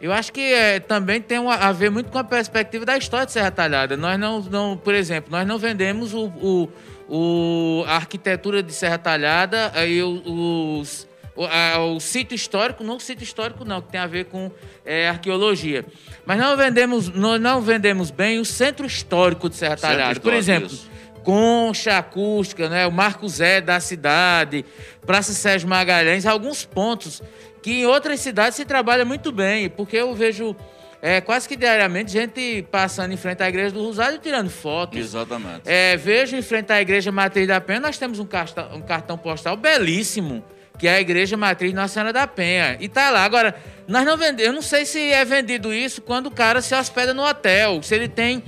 eu 0.04 0.12
acho 0.12 0.34
que 0.34 0.42
é, 0.42 0.82
também 0.82 1.22
tem 1.22 1.40
uma, 1.40 1.56
a 1.56 1.72
ver 1.72 1.90
muito 1.90 2.12
com 2.12 2.18
a 2.18 2.26
perspectiva 2.26 2.86
da 2.86 2.98
história 2.98 3.26
de 3.26 3.32
Serra 3.32 3.50
Talhada. 3.50 3.96
Nós 3.96 4.20
não, 4.20 4.42
não 4.42 4.76
por 4.76 4.94
exemplo, 4.94 5.32
nós 5.32 5.48
não 5.48 5.58
vendemos 5.58 6.14
o, 6.14 6.26
o, 6.26 6.70
o 7.08 7.86
a 7.88 7.96
arquitetura 7.96 8.62
de 8.62 8.74
Serra 8.74 8.98
Talhada 8.98 9.72
e 9.88 10.04
os, 10.04 11.08
o, 11.38 11.46
a, 11.46 11.80
o, 11.80 12.02
sítio 12.02 12.36
histórico, 12.36 12.84
não 12.84 12.98
o 12.98 13.00
sítio 13.00 13.24
histórico 13.24 13.64
não, 13.64 13.82
que 13.82 13.94
tem 13.94 14.02
a 14.02 14.06
ver 14.06 14.26
com 14.26 14.52
é, 14.86 15.08
arqueologia. 15.08 15.86
Mas 16.26 16.38
não 16.38 16.58
vendemos, 16.58 17.08
nós 17.08 17.40
não 17.40 17.62
vendemos 17.62 18.12
bem 18.12 18.42
o 18.42 18.46
centro 18.46 18.86
histórico 18.86 19.50
de 19.50 19.56
Serra 19.56 19.78
Talhada. 19.78 20.20
Por 20.20 20.34
exemplo, 20.34 20.68
isso. 20.68 20.92
concha 21.24 21.98
acústica, 21.98 22.68
né, 22.68 22.86
o 22.86 22.92
Marco 22.92 23.26
Zé 23.30 23.62
da 23.62 23.80
cidade, 23.80 24.66
Praça 25.06 25.32
Sérgio 25.32 25.70
Magalhães, 25.70 26.26
alguns 26.26 26.66
pontos 26.66 27.24
que 27.64 27.72
em 27.72 27.86
outras 27.86 28.20
cidades 28.20 28.58
se 28.58 28.66
trabalha 28.66 29.06
muito 29.06 29.32
bem, 29.32 29.70
porque 29.70 29.96
eu 29.96 30.14
vejo 30.14 30.54
é, 31.02 31.22
quase 31.22 31.48
que 31.48 31.56
diariamente 31.56 32.12
gente 32.12 32.68
passando 32.70 33.14
em 33.14 33.18
frente 33.18 33.42
à 33.42 33.48
igreja 33.48 33.74
do 33.74 33.82
Rosário 33.82 34.20
tirando 34.20 34.50
fotos. 34.50 35.00
Exatamente. 35.00 35.62
É, 35.66 35.96
vejo 35.96 36.36
em 36.36 36.42
frente 36.42 36.72
à 36.72 36.82
igreja 36.82 37.12
Matriz 37.12 37.48
da 37.48 37.62
Penha, 37.62 37.80
nós 37.80 37.98
temos 37.98 38.20
um 38.20 38.26
cartão, 38.26 38.76
um 38.76 38.82
cartão 38.82 39.18
postal 39.18 39.56
belíssimo, 39.56 40.44
que 40.78 40.88
é 40.88 40.96
a 40.96 41.02
igreja 41.02 41.38
Matriz 41.38 41.74
Nossa 41.74 41.94
Senhora 41.94 42.12
da 42.12 42.28
Penha. 42.28 42.78
E 42.82 42.90
tá 42.90 43.10
lá. 43.10 43.24
Agora, 43.24 43.56
nós 43.88 44.06
não 44.06 44.18
vendemos, 44.18 44.44
eu 44.44 44.54
não 44.54 44.62
sei 44.62 44.86
se 44.86 45.00
é 45.00 45.24
vendido 45.24 45.74
isso 45.74 46.02
quando 46.02 46.28
o 46.28 46.32
cara 46.32 46.62
se 46.62 46.76
hospeda 46.76 47.14
no 47.14 47.24
hotel, 47.26 47.82
se 47.82 47.96
ele 47.96 48.10
tem 48.10 48.44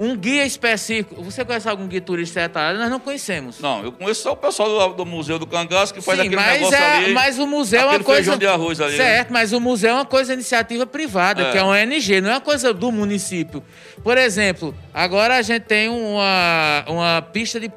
um 0.00 0.16
guia 0.16 0.46
específico. 0.46 1.22
Você 1.22 1.44
conhece 1.44 1.68
algum 1.68 1.86
guia 1.86 2.00
turista 2.00 2.40
detalhado? 2.40 2.78
Nós 2.78 2.90
não 2.90 2.98
conhecemos. 2.98 3.60
Não, 3.60 3.84
eu 3.84 3.92
conheço 3.92 4.22
só 4.22 4.32
o 4.32 4.36
pessoal 4.36 4.88
do, 4.88 4.94
do 4.96 5.06
Museu 5.06 5.38
do 5.38 5.46
Cangaço 5.46 5.92
que 5.92 6.00
faz 6.00 6.18
Sim, 6.18 6.26
aquele 6.26 6.40
mas 6.40 6.54
negócio 6.54 6.78
é, 6.78 6.96
ali. 6.96 7.12
Mas 7.12 7.38
o 7.38 7.46
museu 7.46 7.80
é 7.82 7.84
uma 7.84 8.00
coisa. 8.00 8.22
feijão 8.22 8.38
de 8.38 8.46
arroz 8.46 8.80
ali. 8.80 8.96
Né? 8.96 9.04
Certo, 9.04 9.30
mas 9.30 9.52
o 9.52 9.60
museu 9.60 9.90
é 9.90 9.94
uma 9.94 10.06
coisa 10.06 10.32
iniciativa 10.32 10.86
privada, 10.86 11.42
é. 11.42 11.52
que 11.52 11.58
é 11.58 11.62
uma 11.62 11.74
ONG, 11.74 12.22
não 12.22 12.30
é 12.30 12.32
uma 12.32 12.40
coisa 12.40 12.72
do 12.72 12.90
município. 12.90 13.62
Por 14.02 14.16
exemplo, 14.16 14.74
agora 14.94 15.36
a 15.36 15.42
gente 15.42 15.64
tem 15.64 15.90
uma, 15.90 16.84
uma 16.88 17.20
pista 17.20 17.60
de, 17.60 17.70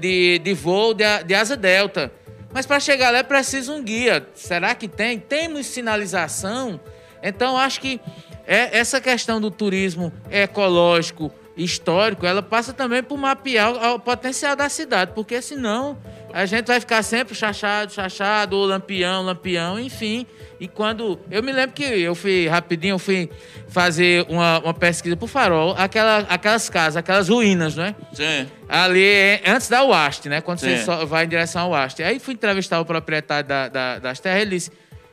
de, 0.00 0.38
de 0.38 0.54
voo 0.54 0.94
de, 0.94 1.04
de 1.26 1.34
asa 1.34 1.58
delta. 1.58 2.10
Mas 2.54 2.64
para 2.64 2.80
chegar 2.80 3.10
lá 3.10 3.18
é 3.18 3.22
preciso 3.22 3.74
um 3.74 3.82
guia. 3.82 4.26
Será 4.34 4.74
que 4.74 4.88
tem? 4.88 5.18
Temos 5.18 5.66
sinalização? 5.66 6.80
Então, 7.22 7.54
acho 7.58 7.82
que 7.82 8.00
é, 8.46 8.78
essa 8.78 8.98
questão 8.98 9.38
do 9.38 9.50
turismo 9.50 10.10
ecológico 10.30 11.30
histórico, 11.56 12.26
ela 12.26 12.42
passa 12.42 12.72
também 12.72 13.02
por 13.02 13.16
mapear 13.16 13.94
o, 13.94 13.98
potencial 13.98 14.54
da 14.54 14.68
cidade, 14.68 15.12
porque 15.14 15.40
senão 15.40 15.96
a 16.32 16.44
gente 16.44 16.66
vai 16.66 16.78
ficar 16.78 17.02
sempre 17.02 17.34
chachado, 17.34 17.90
chachado, 17.92 18.56
ou 18.56 18.66
lampião, 18.66 19.22
lampião, 19.22 19.80
enfim. 19.80 20.26
E 20.60 20.68
quando. 20.68 21.18
Eu 21.30 21.42
me 21.42 21.50
lembro 21.50 21.74
que 21.74 21.82
eu 21.82 22.14
fui 22.14 22.46
rapidinho, 22.46 22.94
eu 22.94 22.98
fui 22.98 23.30
fazer 23.68 24.26
uma, 24.28 24.58
uma 24.58 24.74
pesquisa 24.74 25.16
pro 25.16 25.26
farol, 25.26 25.74
aquela, 25.78 26.18
aquelas 26.28 26.68
casas, 26.68 26.98
aquelas 26.98 27.28
ruínas, 27.30 27.74
né? 27.74 27.94
Sim. 28.12 28.46
Ali 28.68 29.40
antes 29.46 29.68
da 29.68 29.82
UAST, 29.82 30.28
né? 30.28 30.42
Quando 30.42 30.58
Sim. 30.58 30.76
você 30.76 31.06
vai 31.06 31.24
em 31.24 31.28
direção 31.28 31.62
ao 31.62 31.70
UAST. 31.70 32.02
Aí 32.02 32.18
fui 32.18 32.34
entrevistar 32.34 32.80
o 32.80 32.84
proprietário 32.84 33.48
da, 33.48 33.68
da, 33.68 33.98
das 33.98 34.20
terras, 34.20 34.42
ele 34.42 34.50
disse. 34.50 34.70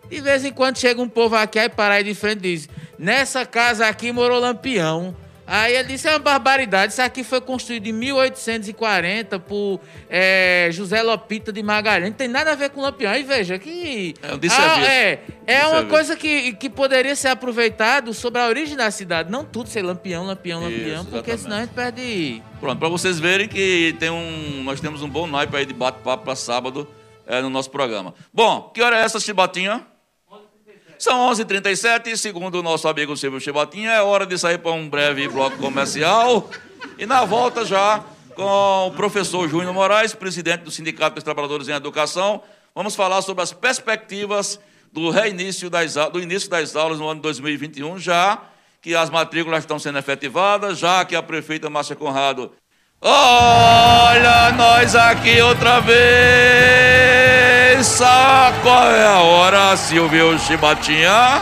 De 0.09 0.19
vez 0.19 0.43
em 0.43 0.51
quando 0.51 0.77
chega 0.77 1.01
um 1.01 1.07
povo 1.07 1.35
aqui, 1.35 1.57
aí 1.57 1.69
para 1.69 1.95
aí 1.95 2.03
de 2.03 2.13
frente 2.13 2.39
e 2.39 2.41
diz: 2.41 2.69
Nessa 2.99 3.45
casa 3.45 3.87
aqui 3.87 4.11
morou 4.11 4.39
lampião. 4.39 5.15
Aí 5.45 5.75
ele 5.75 5.89
disse: 5.89 6.07
é 6.07 6.11
uma 6.11 6.19
barbaridade. 6.19 6.93
Isso 6.93 7.01
aqui 7.01 7.23
foi 7.23 7.41
construído 7.41 7.87
em 7.87 7.91
1840 7.91 9.39
por 9.39 9.79
é, 10.09 10.69
José 10.71 11.01
Lopita 11.01 11.51
de 11.51 11.61
Magalhães. 11.61 12.11
Não 12.11 12.17
tem 12.17 12.27
nada 12.27 12.51
a 12.51 12.55
ver 12.55 12.69
com 12.69 12.81
Lampião. 12.81 13.11
Aí 13.11 13.23
veja 13.23 13.59
que. 13.59 14.13
É, 14.21 14.33
um 14.33 14.39
ah, 14.49 14.85
é, 14.85 15.19
é 15.45 15.67
uma 15.67 15.83
coisa 15.85 16.15
que, 16.15 16.53
que 16.53 16.69
poderia 16.69 17.15
ser 17.15 17.29
aproveitado 17.29 18.13
sobre 18.13 18.41
a 18.41 18.47
origem 18.47 18.77
da 18.77 18.89
cidade. 18.89 19.31
Não 19.31 19.43
tudo 19.43 19.69
ser 19.69 19.81
Lampião, 19.81 20.25
Lampião, 20.25 20.61
Isso, 20.61 20.69
Lampião, 20.69 20.87
exatamente. 20.87 21.11
porque 21.11 21.37
senão 21.37 21.57
a 21.57 21.61
gente 21.61 21.73
perde. 21.73 22.41
Pronto, 22.59 22.79
para 22.79 22.89
vocês 22.89 23.19
verem 23.19 23.47
que 23.47 23.95
tem 23.99 24.09
um, 24.09 24.63
nós 24.63 24.79
temos 24.79 25.01
um 25.01 25.09
bom 25.09 25.27
naipe 25.27 25.55
aí 25.55 25.65
de 25.65 25.73
bate-papo 25.73 26.23
para 26.23 26.35
sábado 26.35 26.87
é, 27.27 27.41
no 27.41 27.49
nosso 27.49 27.69
programa. 27.69 28.13
Bom, 28.33 28.71
que 28.73 28.81
hora 28.81 28.97
é 28.97 29.01
essa, 29.01 29.19
Chibatinha? 29.19 29.85
São 31.03 31.19
11h37, 31.31 32.15
segundo 32.15 32.59
o 32.59 32.63
nosso 32.63 32.87
amigo 32.87 33.17
Silvio 33.17 33.37
Chibatinha, 33.37 33.91
é 33.91 34.01
hora 34.01 34.25
de 34.25 34.37
sair 34.37 34.57
para 34.57 34.71
um 34.71 34.87
breve 34.87 35.27
bloco 35.27 35.57
comercial. 35.57 36.49
E 36.97 37.05
na 37.05 37.25
volta 37.25 37.65
já 37.65 38.01
com 38.33 38.87
o 38.87 38.91
professor 38.91 39.49
Júnior 39.49 39.73
Moraes, 39.73 40.15
presidente 40.15 40.61
do 40.61 40.71
Sindicato 40.71 41.15
dos 41.15 41.23
Trabalhadores 41.25 41.67
em 41.67 41.73
Educação, 41.73 42.41
vamos 42.73 42.95
falar 42.95 43.21
sobre 43.21 43.43
as 43.43 43.51
perspectivas 43.51 44.57
do 44.93 45.09
reinício 45.09 45.69
das, 45.69 45.95
do 46.09 46.21
início 46.21 46.49
das 46.49 46.73
aulas 46.73 46.99
no 46.99 47.09
ano 47.09 47.19
2021, 47.19 47.99
já 47.99 48.41
que 48.81 48.95
as 48.95 49.09
matrículas 49.09 49.63
estão 49.63 49.77
sendo 49.77 49.99
efetivadas, 49.99 50.79
já 50.79 51.03
que 51.03 51.17
a 51.17 51.21
prefeita 51.21 51.69
Márcia 51.69 51.97
Conrado 51.97 52.53
Olha 53.01 54.53
nós 54.53 54.95
aqui 54.95 55.41
outra 55.41 55.81
vez! 55.81 57.22
Sabe 57.83 58.61
qual 58.61 58.91
é 58.91 59.05
a 59.05 59.19
hora, 59.19 59.75
Silvio 59.75 60.39
Chibatinha? 60.39 61.41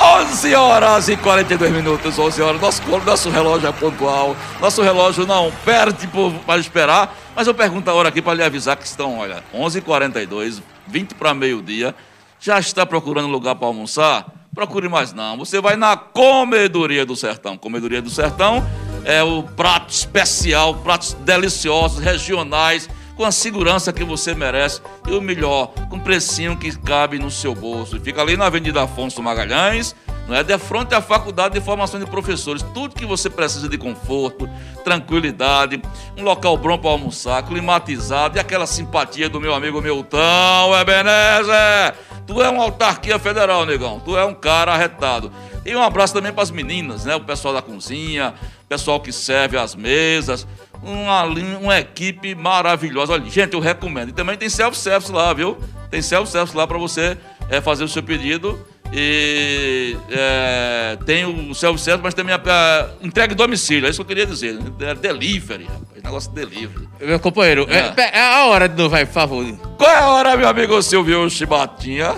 11 0.00 0.54
horas 0.56 1.08
e 1.08 1.16
42 1.16 1.72
minutos, 1.72 2.18
11 2.18 2.42
horas. 2.42 2.60
Nosso, 2.60 2.82
nosso 3.06 3.30
relógio 3.30 3.68
é 3.68 3.72
pontual, 3.72 4.36
nosso 4.60 4.82
relógio 4.82 5.26
não 5.26 5.52
perde 5.64 6.08
para 6.44 6.60
esperar. 6.60 7.16
Mas 7.36 7.46
eu 7.46 7.54
pergunto 7.54 7.88
a 7.88 7.94
hora 7.94 8.08
aqui 8.08 8.20
para 8.20 8.34
lhe 8.34 8.42
avisar 8.42 8.76
que 8.76 8.84
estão, 8.84 9.18
olha, 9.18 9.44
11h42, 9.54 10.60
20 10.88 11.14
para 11.14 11.32
meio-dia. 11.32 11.94
Já 12.40 12.58
está 12.58 12.84
procurando 12.84 13.28
lugar 13.28 13.54
para 13.54 13.68
almoçar? 13.68 14.26
Procure 14.52 14.88
mais 14.88 15.12
não. 15.12 15.38
Você 15.38 15.60
vai 15.60 15.76
na 15.76 15.96
Comedoria 15.96 17.06
do 17.06 17.14
Sertão. 17.14 17.56
Comedoria 17.56 18.02
do 18.02 18.10
Sertão 18.10 18.68
é 19.04 19.22
o 19.22 19.44
prato 19.44 19.90
especial, 19.90 20.74
pratos 20.74 21.14
deliciosos, 21.14 22.00
regionais, 22.00 22.88
com 23.18 23.24
a 23.24 23.32
segurança 23.32 23.92
que 23.92 24.04
você 24.04 24.32
merece 24.32 24.80
e 25.08 25.10
o 25.10 25.20
melhor, 25.20 25.72
com 25.90 25.98
precinho 25.98 26.56
que 26.56 26.70
cabe 26.78 27.18
no 27.18 27.32
seu 27.32 27.52
bolso. 27.52 27.98
Fica 28.00 28.22
ali 28.22 28.36
na 28.36 28.46
Avenida 28.46 28.84
Afonso 28.84 29.20
Magalhães, 29.20 29.92
não 30.28 30.36
é? 30.36 30.44
De 30.44 30.56
frente 30.56 30.94
à 30.94 31.02
Faculdade 31.02 31.54
de 31.54 31.60
Formação 31.60 31.98
de 31.98 32.06
Professores. 32.06 32.62
Tudo 32.72 32.94
que 32.94 33.04
você 33.04 33.28
precisa 33.28 33.68
de 33.68 33.76
conforto, 33.76 34.48
tranquilidade, 34.84 35.82
um 36.16 36.22
local 36.22 36.56
bom 36.56 36.78
para 36.78 36.90
almoçar, 36.90 37.42
climatizado 37.42 38.36
e 38.36 38.40
aquela 38.40 38.68
simpatia 38.68 39.28
do 39.28 39.40
meu 39.40 39.52
amigo 39.52 39.82
Milton, 39.82 40.78
Ebenezer. 40.80 41.96
Tu 42.24 42.40
é 42.40 42.48
uma 42.48 42.62
autarquia 42.62 43.18
federal, 43.18 43.66
negão. 43.66 43.98
Tu 43.98 44.16
é 44.16 44.24
um 44.24 44.34
cara 44.34 44.74
arretado. 44.74 45.32
E 45.66 45.74
um 45.74 45.82
abraço 45.82 46.14
também 46.14 46.32
para 46.32 46.44
as 46.44 46.52
meninas, 46.52 47.04
né? 47.04 47.16
O 47.16 47.20
pessoal 47.20 47.52
da 47.52 47.62
cozinha, 47.62 48.32
pessoal 48.68 49.00
que 49.00 49.10
serve 49.10 49.56
as 49.56 49.74
mesas, 49.74 50.46
uma, 50.82 51.24
uma 51.24 51.78
equipe 51.78 52.34
maravilhosa. 52.34 53.12
Olha, 53.12 53.24
gente, 53.28 53.54
eu 53.54 53.60
recomendo. 53.60 54.10
E 54.10 54.12
também 54.12 54.36
tem 54.36 54.48
self-service 54.48 55.12
lá, 55.12 55.32
viu? 55.32 55.58
Tem 55.90 56.02
self-service 56.02 56.56
lá 56.56 56.66
para 56.66 56.78
você 56.78 57.16
é, 57.48 57.60
fazer 57.60 57.84
o 57.84 57.88
seu 57.88 58.02
pedido 58.02 58.58
E 58.92 59.96
é, 60.10 60.96
tem 61.04 61.24
o 61.24 61.54
self-service, 61.54 62.02
mas 62.02 62.14
também 62.14 62.34
a, 62.34 62.38
a 62.38 63.04
entrega 63.04 63.32
em 63.34 63.36
domicílio. 63.36 63.86
É 63.86 63.90
isso 63.90 63.98
que 63.98 64.02
eu 64.02 64.16
queria 64.16 64.26
dizer. 64.26 64.58
É 64.80 64.94
delivery, 64.94 65.64
rapaz. 65.64 66.02
Negócio 66.02 66.30
de 66.32 66.36
delivery. 66.36 66.88
Meu 67.00 67.20
companheiro, 67.20 67.66
é. 67.68 67.92
É, 67.96 68.18
é 68.18 68.20
a 68.20 68.46
hora 68.46 68.66
novo, 68.66 68.88
vai, 68.88 69.04
por 69.04 69.12
favor. 69.12 69.44
Qual 69.76 69.90
é 69.90 69.96
a 69.96 70.08
hora, 70.08 70.36
meu 70.36 70.48
amigo 70.48 70.80
Silvio 70.80 71.28
Chibatinha? 71.28 72.14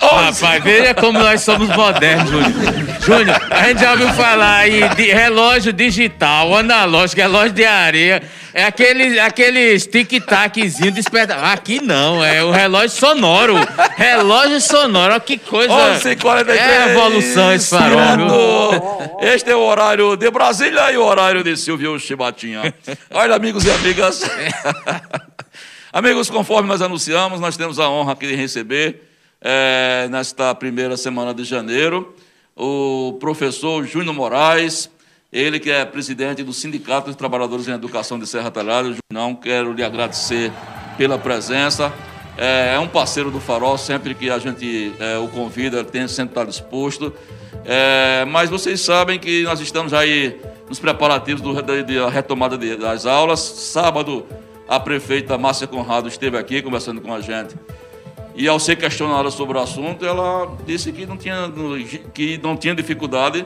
Rapaz, 0.00 0.62
veja 0.62 0.94
como 0.94 1.18
nós 1.18 1.40
somos 1.42 1.68
modernos, 1.68 2.30
Júnior. 2.30 2.52
Júnior, 3.00 3.40
a 3.50 3.68
gente 3.68 3.80
já 3.80 3.92
ouviu 3.92 4.08
falar 4.14 4.58
aí 4.58 4.88
de 4.90 5.10
relógio 5.10 5.72
digital, 5.72 6.56
analógico, 6.56 7.20
relógio 7.20 7.52
de 7.52 7.64
areia. 7.64 8.22
É 8.54 8.64
aquele, 8.64 9.20
aqueles 9.20 9.86
tic-taczinho 9.86 10.90
desperta. 10.90 11.36
Aqui 11.52 11.80
não, 11.80 12.24
é 12.24 12.42
o 12.42 12.50
relógio 12.50 12.90
sonoro. 12.90 13.54
Relógio 13.96 14.60
sonoro, 14.60 15.12
olha 15.12 15.20
que 15.20 15.38
coisa. 15.38 15.72
11 15.72 16.16
43 16.16 16.60
É 16.60 16.90
evolução 16.90 17.52
esse 17.52 17.68
farol? 17.68 19.18
Este 19.20 19.50
é 19.50 19.56
o 19.56 19.60
horário 19.60 20.16
de 20.16 20.30
Brasília 20.30 20.90
e 20.92 20.96
o 20.96 21.04
horário 21.04 21.44
de 21.44 21.56
Silvio 21.56 21.98
Chibatinha. 21.98 22.74
Olha, 23.10 23.34
amigos 23.34 23.64
e 23.64 23.70
amigas. 23.70 24.22
amigos, 25.92 26.30
conforme 26.30 26.68
nós 26.68 26.80
anunciamos, 26.80 27.40
nós 27.40 27.56
temos 27.56 27.78
a 27.78 27.88
honra 27.88 28.12
aqui 28.12 28.26
de 28.26 28.34
receber, 28.34 29.07
é, 29.40 30.08
nesta 30.10 30.54
primeira 30.54 30.96
semana 30.96 31.32
de 31.32 31.44
janeiro, 31.44 32.14
o 32.56 33.16
professor 33.20 33.84
Júnior 33.84 34.14
Moraes, 34.14 34.90
ele 35.32 35.60
que 35.60 35.70
é 35.70 35.84
presidente 35.84 36.42
do 36.42 36.52
Sindicato 36.52 37.06
dos 37.06 37.16
Trabalhadores 37.16 37.68
em 37.68 37.72
Educação 37.72 38.18
de 38.18 38.26
Serra 38.26 38.50
Talhada. 38.50 38.94
Não 39.12 39.34
quero 39.34 39.72
lhe 39.72 39.84
agradecer 39.84 40.50
pela 40.96 41.18
presença. 41.18 41.92
É, 42.36 42.74
é 42.74 42.78
um 42.78 42.88
parceiro 42.88 43.30
do 43.30 43.40
Farol, 43.40 43.76
sempre 43.76 44.14
que 44.14 44.30
a 44.30 44.38
gente 44.38 44.92
é, 44.98 45.18
o 45.18 45.28
convida, 45.28 45.80
ele 45.80 45.88
tem 45.88 46.08
sempre 46.08 46.30
estar 46.30 46.44
disposto. 46.44 47.12
É, 47.64 48.24
mas 48.24 48.48
vocês 48.48 48.80
sabem 48.80 49.18
que 49.18 49.42
nós 49.42 49.60
estamos 49.60 49.92
aí 49.92 50.40
nos 50.68 50.78
preparativos 50.78 51.40
do, 51.40 51.54
da, 51.54 51.82
da 51.82 52.08
retomada 52.08 52.56
de, 52.56 52.76
das 52.76 53.06
aulas. 53.06 53.40
Sábado, 53.40 54.26
a 54.68 54.78
prefeita 54.80 55.36
Márcia 55.36 55.66
Conrado 55.66 56.08
esteve 56.08 56.38
aqui 56.38 56.62
conversando 56.62 57.00
com 57.00 57.12
a 57.12 57.20
gente. 57.20 57.54
E 58.38 58.46
ao 58.46 58.60
ser 58.60 58.76
questionada 58.76 59.32
sobre 59.32 59.58
o 59.58 59.60
assunto, 59.60 60.06
ela 60.06 60.56
disse 60.64 60.92
que 60.92 61.04
não 61.04 61.16
tinha, 61.16 61.52
que 62.14 62.38
não 62.40 62.56
tinha 62.56 62.72
dificuldade 62.72 63.44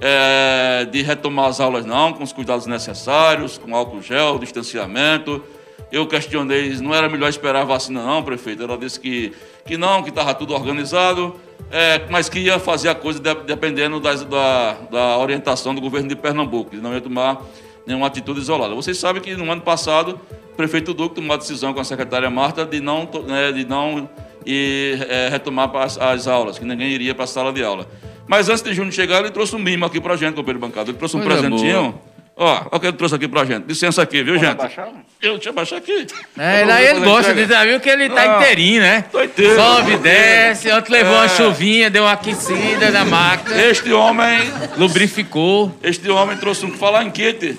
é, 0.00 0.84
de 0.84 1.02
retomar 1.02 1.46
as 1.46 1.58
aulas, 1.58 1.84
não, 1.84 2.12
com 2.12 2.22
os 2.22 2.32
cuidados 2.32 2.64
necessários, 2.64 3.58
com 3.58 3.74
álcool 3.74 4.00
gel, 4.00 4.38
distanciamento. 4.38 5.42
Eu 5.90 6.06
questionei, 6.06 6.70
não 6.76 6.94
era 6.94 7.08
melhor 7.08 7.28
esperar 7.28 7.62
a 7.62 7.64
vacina, 7.64 8.00
não, 8.00 8.22
prefeito? 8.22 8.62
Ela 8.62 8.78
disse 8.78 9.00
que, 9.00 9.32
que 9.66 9.76
não, 9.76 10.04
que 10.04 10.10
estava 10.10 10.32
tudo 10.34 10.54
organizado, 10.54 11.34
é, 11.68 12.06
mas 12.08 12.28
que 12.28 12.38
ia 12.38 12.60
fazer 12.60 12.90
a 12.90 12.94
coisa 12.94 13.18
de, 13.18 13.34
dependendo 13.42 13.98
das, 13.98 14.22
da, 14.22 14.74
da 14.88 15.18
orientação 15.18 15.74
do 15.74 15.80
governo 15.80 16.08
de 16.08 16.14
Pernambuco, 16.14 16.70
que 16.70 16.76
não 16.76 16.94
ia 16.94 17.00
tomar 17.00 17.42
nenhuma 17.84 18.06
atitude 18.06 18.38
isolada. 18.38 18.72
Vocês 18.72 18.98
sabem 18.98 19.20
que 19.20 19.34
no 19.34 19.50
ano 19.50 19.62
passado, 19.62 20.20
o 20.52 20.56
prefeito 20.56 20.94
Duque 20.94 21.16
tomou 21.16 21.30
uma 21.30 21.38
decisão 21.38 21.74
com 21.74 21.80
a 21.80 21.84
secretária 21.84 22.30
Marta 22.30 22.64
de 22.64 22.78
não, 22.78 23.08
né, 23.26 23.50
de 23.50 23.64
não 23.64 24.08
ir, 24.52 25.06
é, 25.10 25.28
retomar 25.28 25.70
as, 25.76 25.98
as 25.98 26.26
aulas, 26.26 26.58
que 26.58 26.64
ninguém 26.64 26.88
iria 26.90 27.14
para 27.14 27.24
a 27.24 27.26
sala 27.26 27.52
de 27.52 27.62
aula. 27.62 27.86
Mas 28.26 28.48
antes 28.48 28.62
de 28.62 28.74
Júnior 28.74 28.92
chegar, 28.92 29.20
ele 29.20 29.30
trouxe 29.30 29.54
um 29.56 29.58
mimo 29.58 29.84
aqui 29.84 30.00
pra 30.00 30.16
gente, 30.16 30.34
companheiro 30.34 30.58
bancada. 30.60 30.90
Ele 30.90 30.98
trouxe 30.98 31.16
um 31.16 31.20
Coisa 31.22 31.38
presentinho. 31.40 31.98
Ó, 32.40 32.52
olha 32.52 32.68
o 32.70 32.78
que 32.78 32.86
ele 32.86 32.96
trouxe 32.96 33.14
aqui 33.16 33.26
pra 33.26 33.44
gente. 33.44 33.64
Licença 33.66 34.00
aqui, 34.00 34.22
viu, 34.22 34.34
gente? 34.38 34.50
abaixar? 34.52 34.88
Eu 35.20 35.34
deixa 35.34 35.48
eu 35.48 35.52
baixar 35.52 35.76
aqui. 35.78 36.06
É, 36.38 36.64
vou 36.64 36.74
ele 36.76 36.92
fazer 36.94 37.04
gosta, 37.04 37.34
de, 37.34 37.46
já 37.46 37.64
viu 37.64 37.80
que 37.80 37.88
ele 37.88 38.08
tá 38.10 38.22
Ah, 38.22 38.40
inteirinho, 38.40 38.80
né? 38.80 39.04
tô 39.10 39.20
inteiro, 39.20 39.56
Sobe, 39.56 39.92
tô 39.92 39.98
desce, 39.98 40.70
ontem 40.70 40.92
levou 40.92 41.14
É. 41.14 41.18
uma 41.18 41.28
chuvinha, 41.28 41.90
deu 41.90 42.04
uma 42.04 42.12
aquecida 42.12 42.90
na 42.92 43.04
máquina, 43.04 43.60
Este 43.60 43.92
homem, 43.92 44.38
lubrificou. 44.76 45.76
este 45.82 46.08
homem 46.10 46.36
trouxe 46.36 46.64
um 46.64 46.70
falar 46.76 47.02
em 47.04 47.10
kit. 47.10 47.58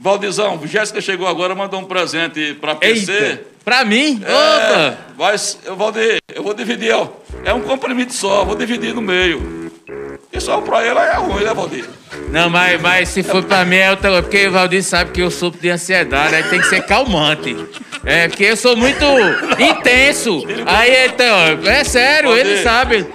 Valdizão, 0.00 0.60
Jéssica 0.64 1.00
chegou 1.00 1.26
agora, 1.26 1.54
mandou 1.54 1.80
um 1.80 1.84
presente 1.84 2.54
pra 2.60 2.74
PC. 2.76 3.12
Eita, 3.12 3.40
pra 3.64 3.84
mim? 3.84 4.22
É, 4.24 4.32
Opa! 4.32 4.98
vai, 5.16 5.34
eu, 5.64 5.76
Valdir, 5.76 6.18
eu 6.32 6.42
vou 6.42 6.54
dividir, 6.54 6.92
ó. 6.94 7.08
É 7.44 7.52
um 7.52 7.60
comprimido 7.62 8.12
só, 8.12 8.44
vou 8.44 8.54
dividir 8.54 8.94
no 8.94 9.02
meio. 9.02 9.72
E 10.32 10.40
só 10.40 10.60
pra 10.60 10.84
ela 10.84 11.04
é 11.04 11.14
ruim, 11.16 11.42
né, 11.42 11.52
Valdir? 11.52 11.84
Não, 12.30 12.48
mas, 12.48 12.80
mas 12.80 13.08
se 13.08 13.22
for 13.22 13.42
pra 13.42 13.64
mim 13.64 13.76
é 13.76 13.90
outra 13.90 14.10
coisa, 14.10 14.22
porque 14.22 14.46
o 14.46 14.52
Valdir 14.52 14.84
sabe 14.84 15.10
que 15.10 15.20
eu 15.20 15.30
sofro 15.30 15.60
de 15.60 15.70
ansiedade, 15.70 16.34
aí 16.34 16.44
tem 16.44 16.60
que 16.60 16.66
ser 16.68 16.82
calmante. 16.82 17.56
É, 18.04 18.28
porque 18.28 18.44
eu 18.44 18.56
sou 18.56 18.76
muito 18.76 19.04
intenso. 19.58 20.44
Aí, 20.66 21.06
então, 21.06 21.36
é 21.68 21.82
sério, 21.82 22.28
Valdir. 22.30 22.46
ele 22.46 22.62
sabe. 22.62 23.06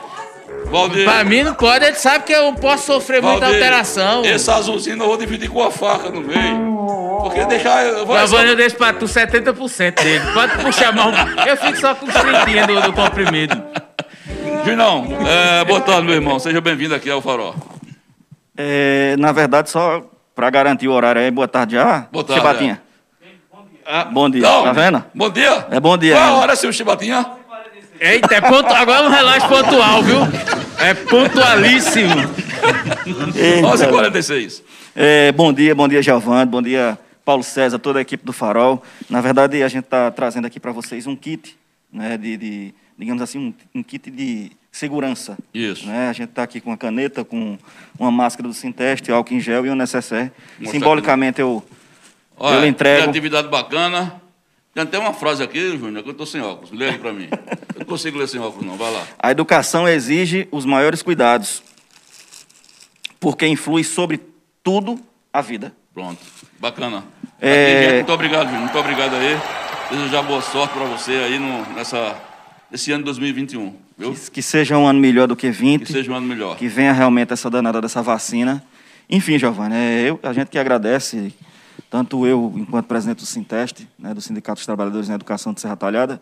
Valdir. 0.73 1.05
Pra 1.05 1.23
mim 1.23 1.43
não 1.43 1.53
pode, 1.53 1.85
ele 1.85 1.95
sabe 1.95 2.23
que 2.23 2.33
eu 2.33 2.51
posso 2.55 2.87
sofrer 2.87 3.21
muita 3.21 3.41
Valdir, 3.41 3.57
alteração. 3.57 4.25
Esse 4.25 4.49
azulzinho 4.49 4.97
eu 4.97 5.05
vou 5.05 5.17
dividir 5.17 5.47
com 5.47 5.61
a 5.61 5.69
faca 5.69 6.09
no 6.09 6.19
meio. 6.19 6.73
Porque 7.21 7.45
deixar. 7.45 7.85
Eu 7.85 8.07
vou 8.07 8.17
Giovanni, 8.17 8.49
eu 8.49 8.55
deixo 8.55 8.75
pra 8.75 8.91
tu 8.91 9.05
70% 9.05 10.03
dele. 10.03 10.25
Pode 10.33 10.57
puxar 10.57 10.91
mais 10.91 11.15
um. 11.15 11.41
Eu 11.47 11.57
fico 11.57 11.77
só 11.79 11.93
com 11.93 12.07
os 12.07 12.13
30 12.13 12.65
do, 12.65 12.81
do 12.81 12.93
comprimido. 12.93 13.63
Junão, 14.65 15.05
é, 15.27 15.63
boa 15.63 15.79
tarde, 15.79 16.07
meu 16.07 16.15
irmão. 16.15 16.39
Seja 16.39 16.59
bem-vindo 16.59 16.95
aqui 16.95 17.09
ao 17.09 17.21
Farol. 17.21 17.53
É, 18.57 19.15
na 19.19 19.31
verdade, 19.31 19.69
só 19.69 20.01
para 20.33 20.49
garantir 20.49 20.87
o 20.87 20.91
horário 20.91 21.21
aí, 21.21 21.29
boa 21.29 21.47
tarde 21.47 21.75
já. 21.75 22.07
Boa 22.11 22.25
tarde, 22.25 22.41
Chibatinha. 22.41 22.81
Ah, 23.85 24.05
Bom 24.05 24.27
dia, 24.29 24.41
não, 24.41 24.63
tá 24.63 24.71
vendo? 24.71 25.03
Bom 25.13 25.29
dia. 25.29 25.67
É 25.69 25.79
bom 25.79 25.97
dia 25.97 26.15
Qual 26.15 26.23
a 26.23 26.37
hora, 26.37 26.55
seu 26.55 26.71
Chibatinha? 26.73 27.42
Eita, 27.99 28.35
é 28.35 28.41
pontu... 28.41 28.73
agora 28.73 29.03
é 29.03 29.07
um 29.07 29.11
relógio 29.11 29.47
pontual, 29.47 30.03
viu? 30.03 30.17
É 30.79 30.93
pontualíssimo. 30.93 32.13
Eita. 33.35 33.67
11h46. 33.67 34.61
É, 34.95 35.31
bom 35.31 35.51
dia, 35.51 35.73
bom 35.73 35.87
dia, 35.87 36.01
Giovanni, 36.01 36.49
bom 36.49 36.61
dia, 36.61 36.97
Paulo 37.25 37.43
César, 37.43 37.79
toda 37.79 37.99
a 37.99 38.01
equipe 38.01 38.25
do 38.25 38.33
Farol. 38.33 38.83
Na 39.09 39.21
verdade, 39.21 39.63
a 39.63 39.67
gente 39.67 39.85
está 39.85 40.11
trazendo 40.11 40.45
aqui 40.45 40.59
para 40.59 40.71
vocês 40.71 41.07
um 41.07 41.15
kit, 41.15 41.57
né, 41.91 42.17
de, 42.17 42.37
de, 42.37 42.73
digamos 42.97 43.21
assim, 43.21 43.39
um, 43.39 43.79
um 43.79 43.83
kit 43.83 44.11
de 44.11 44.51
segurança. 44.71 45.37
Isso. 45.53 45.87
Né? 45.87 46.09
A 46.09 46.13
gente 46.13 46.29
está 46.29 46.43
aqui 46.43 46.59
com 46.59 46.69
uma 46.69 46.77
caneta, 46.77 47.23
com 47.23 47.57
uma 47.97 48.11
máscara 48.11 48.47
do 48.47 48.53
Sinteste, 48.53 49.11
álcool 49.11 49.33
em 49.33 49.39
gel 49.39 49.65
e 49.65 49.69
um 49.69 49.75
necessaire. 49.75 50.31
Simbolicamente, 50.65 51.41
eu, 51.41 51.63
Olha, 52.37 52.57
Eu 52.57 52.67
entrego. 52.67 53.09
Atividade 53.09 53.47
bacana. 53.47 54.21
Tem 54.73 54.83
até 54.83 54.97
uma 54.97 55.13
frase 55.13 55.43
aqui, 55.43 55.77
Júnior, 55.77 56.01
que 56.03 56.09
eu 56.09 56.13
estou 56.13 56.25
sem 56.25 56.41
óculos. 56.41 56.71
Lê 56.71 56.89
aí 56.89 56.97
para 56.97 57.13
mim. 57.13 57.27
Eu 57.31 57.79
não 57.79 57.85
consigo 57.85 58.17
ler 58.17 58.27
sem 58.27 58.39
óculos, 58.39 58.65
não. 58.65 58.75
Vai 58.75 58.91
lá. 58.91 59.03
A 59.19 59.29
educação 59.31 59.87
exige 59.87 60.47
os 60.51 60.65
maiores 60.65 61.01
cuidados, 61.03 61.61
porque 63.19 63.45
influi 63.47 63.83
sobre 63.83 64.19
tudo 64.63 64.99
a 65.31 65.41
vida. 65.41 65.73
Pronto. 65.93 66.19
Bacana. 66.59 67.03
É- 67.39 67.51
Aqui, 67.75 67.83
gente, 67.85 67.93
muito 67.95 68.11
obrigado, 68.13 68.45
Júnior. 68.45 68.61
Muito 68.61 68.77
obrigado 68.79 69.15
aí. 69.15 69.37
Desejar 69.91 70.23
boa 70.23 70.41
sorte 70.41 70.73
para 70.73 70.85
você 70.85 71.11
aí 71.11 71.37
no, 71.37 71.61
nessa, 71.75 72.15
nesse 72.71 72.91
ano 72.91 72.99
de 73.03 73.05
2021. 73.05 73.75
Viu? 73.95 74.13
Que, 74.13 74.31
que 74.31 74.41
seja 74.41 74.75
um 74.77 74.87
ano 74.87 74.99
melhor 74.99 75.27
do 75.27 75.35
que 75.35 75.51
20, 75.51 75.85
Que 75.85 75.91
seja 75.91 76.11
um 76.11 76.15
ano 76.15 76.25
melhor. 76.25 76.57
que 76.57 76.67
venha 76.67 76.91
realmente 76.93 77.31
essa 77.31 77.47
danada 77.49 77.79
dessa 77.79 78.01
vacina. 78.01 78.63
Enfim, 79.07 79.37
Giovanni, 79.37 79.75
é 79.75 80.09
eu, 80.09 80.19
a 80.23 80.33
gente 80.33 80.47
que 80.47 80.57
agradece, 80.57 81.31
tanto 81.93 82.25
eu, 82.25 82.51
enquanto 82.55 82.87
presidente 82.87 83.19
do 83.19 83.25
Sinteste, 83.27 83.87
né, 83.99 84.15
do 84.15 84.19
Sindicato 84.19 84.57
dos 84.57 84.65
Trabalhadores 84.65 85.07
na 85.07 85.13
Educação 85.13 85.53
de 85.53 85.61
Serra 85.61 85.75
Talhada, 85.75 86.19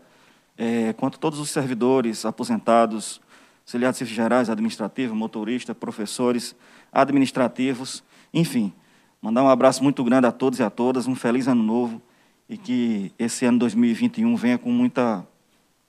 é, 0.57 0.91
quanto 0.91 1.17
todos 1.17 1.39
os 1.39 1.49
servidores, 1.49 2.25
aposentados, 2.25 3.21
auxiliares 3.62 3.95
civis 3.95 4.13
gerais, 4.13 4.49
administrativos, 4.49 5.15
motoristas, 5.15 5.73
professores, 5.77 6.53
administrativos, 6.91 8.03
enfim, 8.34 8.73
mandar 9.21 9.43
um 9.43 9.47
abraço 9.47 9.81
muito 9.81 10.03
grande 10.03 10.27
a 10.27 10.31
todos 10.34 10.60
e 10.60 10.63
a 10.63 10.69
todas, 10.69 11.07
um 11.07 11.15
feliz 11.15 11.47
ano 11.47 11.63
novo 11.63 12.01
e 12.49 12.57
que 12.57 13.13
esse 13.17 13.45
ano 13.45 13.60
2021 13.60 14.36
venha 14.36 14.57
com 14.57 14.73
muita 14.73 15.25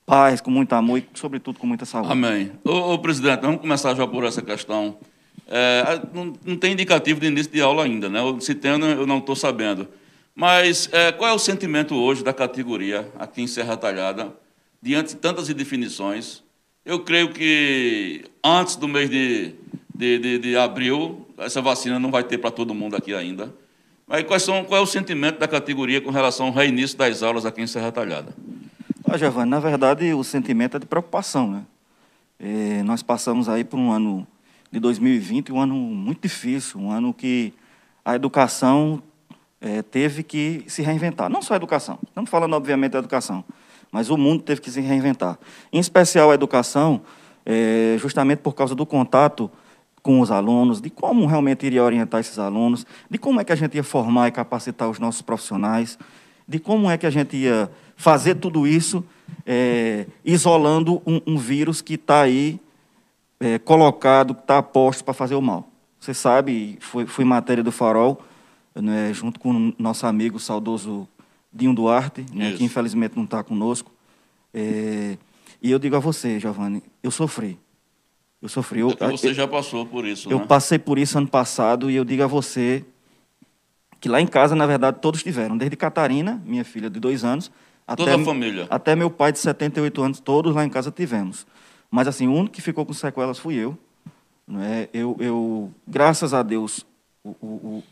paz, 0.06 0.40
com 0.40 0.52
muito 0.52 0.72
amor 0.74 0.98
e, 0.98 1.08
sobretudo, 1.12 1.58
com 1.58 1.66
muita 1.66 1.84
saúde. 1.84 2.12
Amém. 2.12 2.52
Ô, 2.64 2.94
ô, 2.94 2.98
presidente, 3.00 3.40
vamos 3.40 3.60
começar 3.60 3.96
já 3.96 4.06
por 4.06 4.22
essa 4.22 4.42
questão. 4.42 4.96
É, 5.48 6.00
não, 6.14 6.32
não 6.44 6.56
tem 6.56 6.72
indicativo 6.72 7.20
de 7.20 7.26
início 7.26 7.52
de 7.52 7.60
aula 7.60 7.84
ainda, 7.84 8.08
né? 8.08 8.20
Se 8.40 8.54
tem, 8.54 8.70
eu 8.72 9.06
não- 9.06 9.18
estou 9.18 9.36
sabendo. 9.36 9.86
Mas 10.34 10.88
é, 10.92 11.12
qual 11.12 11.30
é 11.30 11.32
o 11.34 11.38
sentimento 11.38 11.94
hoje 11.94 12.24
da 12.24 12.32
categoria 12.32 13.06
aqui 13.18 13.42
em 13.42 13.46
Serra 13.46 13.76
Talhada, 13.76 14.32
diante 14.80 15.10
de 15.10 15.16
tantas 15.16 15.50
indefinições? 15.50 16.42
Eu 16.84 17.00
creio 17.00 17.32
que 17.32 18.24
antes 18.42 18.76
do 18.76 18.88
mês 18.88 19.10
de, 19.10 19.54
de, 19.94 20.18
de, 20.18 20.38
de 20.38 20.56
abril, 20.56 21.26
essa 21.38 21.60
vacina 21.60 21.98
não 21.98 22.10
vai 22.10 22.24
ter 22.24 22.38
para 22.38 22.50
todo 22.50 22.74
mundo 22.74 22.96
aqui 22.96 23.14
ainda. 23.14 23.52
Mas 24.06 24.24
quais 24.24 24.42
são, 24.42 24.64
qual 24.64 24.80
é 24.80 24.82
o 24.82 24.86
sentimento 24.86 25.38
da 25.38 25.46
categoria 25.46 26.00
com 26.00 26.10
relação 26.10 26.46
ao 26.46 26.52
reinício 26.52 26.96
das 26.96 27.22
aulas 27.22 27.44
aqui 27.46 27.60
em 27.60 27.66
Serra 27.66 27.92
Talhada? 27.92 28.34
Ah, 29.06 29.18
Giovanni, 29.18 29.50
na 29.50 29.60
verdade, 29.60 30.12
o 30.14 30.24
sentimento 30.24 30.76
é 30.76 30.80
de 30.80 30.86
preocupação. 30.86 31.50
Né? 31.50 31.62
Eh, 32.40 32.82
nós 32.84 33.02
passamos 33.02 33.48
aí 33.48 33.62
por 33.62 33.78
um 33.78 33.92
ano 33.92 34.26
de 34.72 34.80
2020, 34.80 35.52
um 35.52 35.60
ano 35.60 35.74
muito 35.74 36.22
difícil, 36.22 36.80
um 36.80 36.90
ano 36.90 37.12
que 37.12 37.52
a 38.02 38.16
educação 38.16 39.02
eh, 39.60 39.82
teve 39.82 40.22
que 40.22 40.64
se 40.66 40.80
reinventar. 40.80 41.28
Não 41.28 41.42
só 41.42 41.52
a 41.52 41.56
educação, 41.56 41.98
estamos 42.08 42.30
falando, 42.30 42.54
obviamente, 42.54 42.92
da 42.92 42.98
educação, 42.98 43.44
mas 43.92 44.08
o 44.08 44.16
mundo 44.16 44.42
teve 44.42 44.62
que 44.62 44.70
se 44.70 44.80
reinventar. 44.80 45.38
Em 45.70 45.78
especial 45.78 46.30
a 46.30 46.34
educação, 46.34 47.02
é, 47.44 47.96
justamente 47.98 48.38
por 48.38 48.54
causa 48.54 48.74
do 48.74 48.86
contato 48.86 49.50
com 50.02 50.20
os 50.20 50.30
alunos, 50.30 50.80
de 50.80 50.88
como 50.88 51.26
realmente 51.26 51.66
iria 51.66 51.84
orientar 51.84 52.20
esses 52.20 52.38
alunos, 52.38 52.86
de 53.10 53.18
como 53.18 53.40
é 53.40 53.44
que 53.44 53.52
a 53.52 53.56
gente 53.56 53.76
ia 53.76 53.84
formar 53.84 54.28
e 54.28 54.32
capacitar 54.32 54.88
os 54.88 54.98
nossos 54.98 55.20
profissionais, 55.20 55.98
de 56.48 56.58
como 56.58 56.90
é 56.90 56.96
que 56.96 57.06
a 57.06 57.10
gente 57.10 57.36
ia 57.36 57.70
fazer 57.94 58.36
tudo 58.36 58.66
isso 58.66 59.04
é, 59.46 60.06
isolando 60.24 61.02
um, 61.06 61.20
um, 61.26 61.36
vírus 61.36 61.80
que 61.80 61.94
está 61.94 62.22
aí 62.22 62.58
é, 63.42 63.58
colocado, 63.58 64.32
está 64.32 64.62
posto 64.62 65.04
para 65.04 65.12
fazer 65.12 65.34
o 65.34 65.42
mal. 65.42 65.68
Você 65.98 66.14
sabe, 66.14 66.78
foi, 66.80 67.06
foi 67.06 67.24
matéria 67.24 67.62
do 67.62 67.72
Farol, 67.72 68.22
né, 68.74 69.12
junto 69.12 69.40
com 69.40 69.50
o 69.50 69.74
nosso 69.78 70.06
amigo 70.06 70.38
saudoso 70.38 71.08
Dinho 71.52 71.74
Duarte, 71.74 72.24
né, 72.32 72.52
que 72.52 72.62
infelizmente 72.62 73.16
não 73.16 73.24
está 73.24 73.42
conosco. 73.42 73.90
É, 74.54 75.18
e 75.60 75.70
eu 75.70 75.78
digo 75.78 75.96
a 75.96 75.98
você, 75.98 76.38
Giovanni, 76.38 76.84
eu 77.02 77.10
sofri. 77.10 77.58
Eu 78.40 78.48
sofri. 78.48 78.80
Eu, 78.80 78.96
é 78.98 79.08
você 79.08 79.28
eu, 79.28 79.34
já 79.34 79.48
passou 79.48 79.84
por 79.86 80.04
isso, 80.04 80.30
Eu 80.30 80.38
né? 80.38 80.46
passei 80.46 80.78
por 80.78 80.98
isso 80.98 81.18
ano 81.18 81.28
passado 81.28 81.90
e 81.90 81.96
eu 81.96 82.04
digo 82.04 82.22
a 82.22 82.26
você 82.28 82.84
que 84.00 84.08
lá 84.08 84.20
em 84.20 84.26
casa, 84.26 84.54
na 84.54 84.66
verdade, 84.66 84.98
todos 85.00 85.22
tiveram. 85.22 85.56
Desde 85.56 85.76
Catarina, 85.76 86.42
minha 86.44 86.64
filha 86.64 86.90
de 86.90 86.98
dois 86.98 87.24
anos, 87.24 87.50
Toda 87.96 88.12
até, 88.12 88.20
a 88.20 88.24
família. 88.24 88.66
Até 88.70 88.96
meu 88.96 89.10
pai 89.10 89.32
de 89.32 89.38
78 89.38 90.02
anos, 90.02 90.20
todos 90.20 90.54
lá 90.54 90.64
em 90.64 90.68
casa 90.68 90.90
tivemos. 90.90 91.46
Mas 91.92 92.08
assim, 92.08 92.26
o 92.26 92.32
único 92.32 92.54
que 92.54 92.62
ficou 92.62 92.86
com 92.86 92.94
sequelas 92.94 93.38
fui 93.38 93.54
eu. 93.54 93.76
Né? 94.48 94.88
Eu, 94.94 95.14
eu, 95.20 95.70
graças 95.86 96.32
a 96.32 96.42
Deus, 96.42 96.86
o, 97.22 97.36
o, 97.42 97.84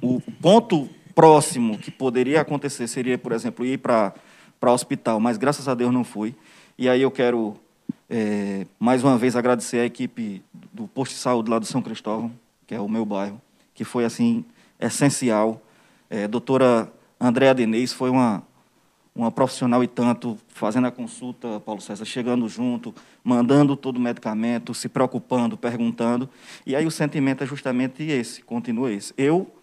o, 0.00 0.16
o 0.16 0.20
ponto 0.40 0.88
próximo 1.14 1.76
que 1.76 1.90
poderia 1.90 2.40
acontecer 2.40 2.88
seria, 2.88 3.18
por 3.18 3.32
exemplo, 3.32 3.66
ir 3.66 3.76
para 3.76 4.14
o 4.62 4.70
hospital, 4.70 5.20
mas 5.20 5.36
graças 5.36 5.68
a 5.68 5.74
Deus 5.74 5.92
não 5.92 6.02
fui. 6.02 6.34
E 6.78 6.88
aí 6.88 7.02
eu 7.02 7.10
quero, 7.10 7.58
é, 8.08 8.66
mais 8.80 9.04
uma 9.04 9.18
vez, 9.18 9.36
agradecer 9.36 9.80
a 9.80 9.84
equipe 9.84 10.42
do 10.72 10.88
posto 10.88 11.12
de 11.12 11.18
saúde 11.18 11.50
lá 11.50 11.58
do 11.58 11.66
São 11.66 11.82
Cristóvão, 11.82 12.32
que 12.66 12.74
é 12.74 12.80
o 12.80 12.88
meu 12.88 13.04
bairro, 13.04 13.38
que 13.74 13.84
foi, 13.84 14.06
assim, 14.06 14.46
essencial. 14.80 15.60
É, 16.08 16.26
doutora 16.26 16.90
Andréa 17.20 17.52
Denez 17.52 17.92
foi 17.92 18.08
uma, 18.08 18.42
uma 19.14 19.30
profissional 19.30 19.84
e 19.84 19.86
tanto, 19.86 20.38
fazendo 20.48 20.86
a 20.86 20.90
consulta, 20.90 21.60
Paulo 21.60 21.80
César, 21.80 22.04
chegando 22.04 22.48
junto, 22.48 22.94
mandando 23.22 23.76
todo 23.76 23.98
o 23.98 24.00
medicamento, 24.00 24.72
se 24.72 24.88
preocupando, 24.88 25.56
perguntando. 25.56 26.28
E 26.66 26.74
aí 26.74 26.86
o 26.86 26.90
sentimento 26.90 27.44
é 27.44 27.46
justamente 27.46 28.02
esse, 28.02 28.42
continua 28.42 28.90
esse. 28.90 29.12
Eu 29.18 29.54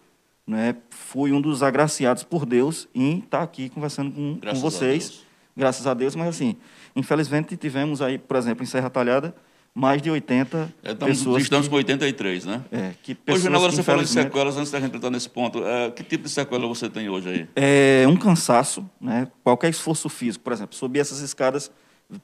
né, 0.46 0.76
fui 0.90 1.32
um 1.32 1.40
dos 1.40 1.62
agraciados 1.62 2.22
por 2.22 2.46
Deus 2.46 2.88
em 2.94 3.18
estar 3.18 3.42
aqui 3.42 3.68
conversando 3.68 4.12
com, 4.12 4.38
com 4.38 4.60
vocês. 4.60 5.24
A 5.26 5.30
graças 5.60 5.86
a 5.86 5.94
Deus, 5.94 6.14
mas 6.14 6.28
assim, 6.28 6.56
infelizmente 6.94 7.56
tivemos 7.56 8.00
aí, 8.00 8.18
por 8.18 8.36
exemplo, 8.36 8.62
em 8.62 8.66
Serra 8.66 8.88
Talhada, 8.88 9.34
mais 9.74 10.02
de 10.02 10.10
80 10.10 10.74
é, 10.82 10.92
estamos, 10.92 11.18
pessoas. 11.18 11.42
Estamos 11.42 11.66
que, 11.66 11.70
com 11.70 11.76
83, 11.76 12.44
né? 12.44 12.64
É, 12.70 12.92
que 13.02 13.14
pessoas 13.14 13.44
hoje, 13.44 13.54
agora 13.54 13.72
você 13.72 13.82
falou 13.82 14.02
de 14.02 14.08
sequelas, 14.08 14.56
antes 14.56 14.70
da 14.70 14.80
gente 14.80 14.96
entrar 14.96 15.10
nesse 15.10 15.28
ponto, 15.28 15.64
é, 15.64 15.90
que 15.90 16.02
tipo 16.02 16.24
de 16.24 16.30
sequela 16.30 16.66
você 16.66 16.88
tem 16.88 17.08
hoje 17.08 17.28
aí? 17.28 17.48
É 17.54 18.06
um 18.08 18.16
cansaço, 18.16 18.88
né? 19.00 19.28
qualquer 19.44 19.70
esforço 19.70 20.08
físico, 20.08 20.44
por 20.44 20.52
exemplo, 20.52 20.74
subir 20.74 21.00
essas 21.00 21.20
escadas 21.20 21.70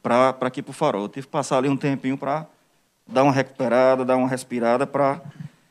para 0.03 0.37
aqui 0.41 0.63
para 0.63 0.71
o 0.71 0.75
farol. 0.75 1.03
Eu 1.03 1.09
tive 1.09 1.27
que 1.27 1.33
passar 1.33 1.59
ali 1.59 1.69
um 1.69 1.77
tempinho 1.77 2.19
para 2.19 2.47
dar 3.07 3.23
uma 3.23 3.33
recuperada, 3.33 4.05
dar 4.05 4.17
uma 4.17 4.29
respirada 4.29 4.87
para 4.87 5.23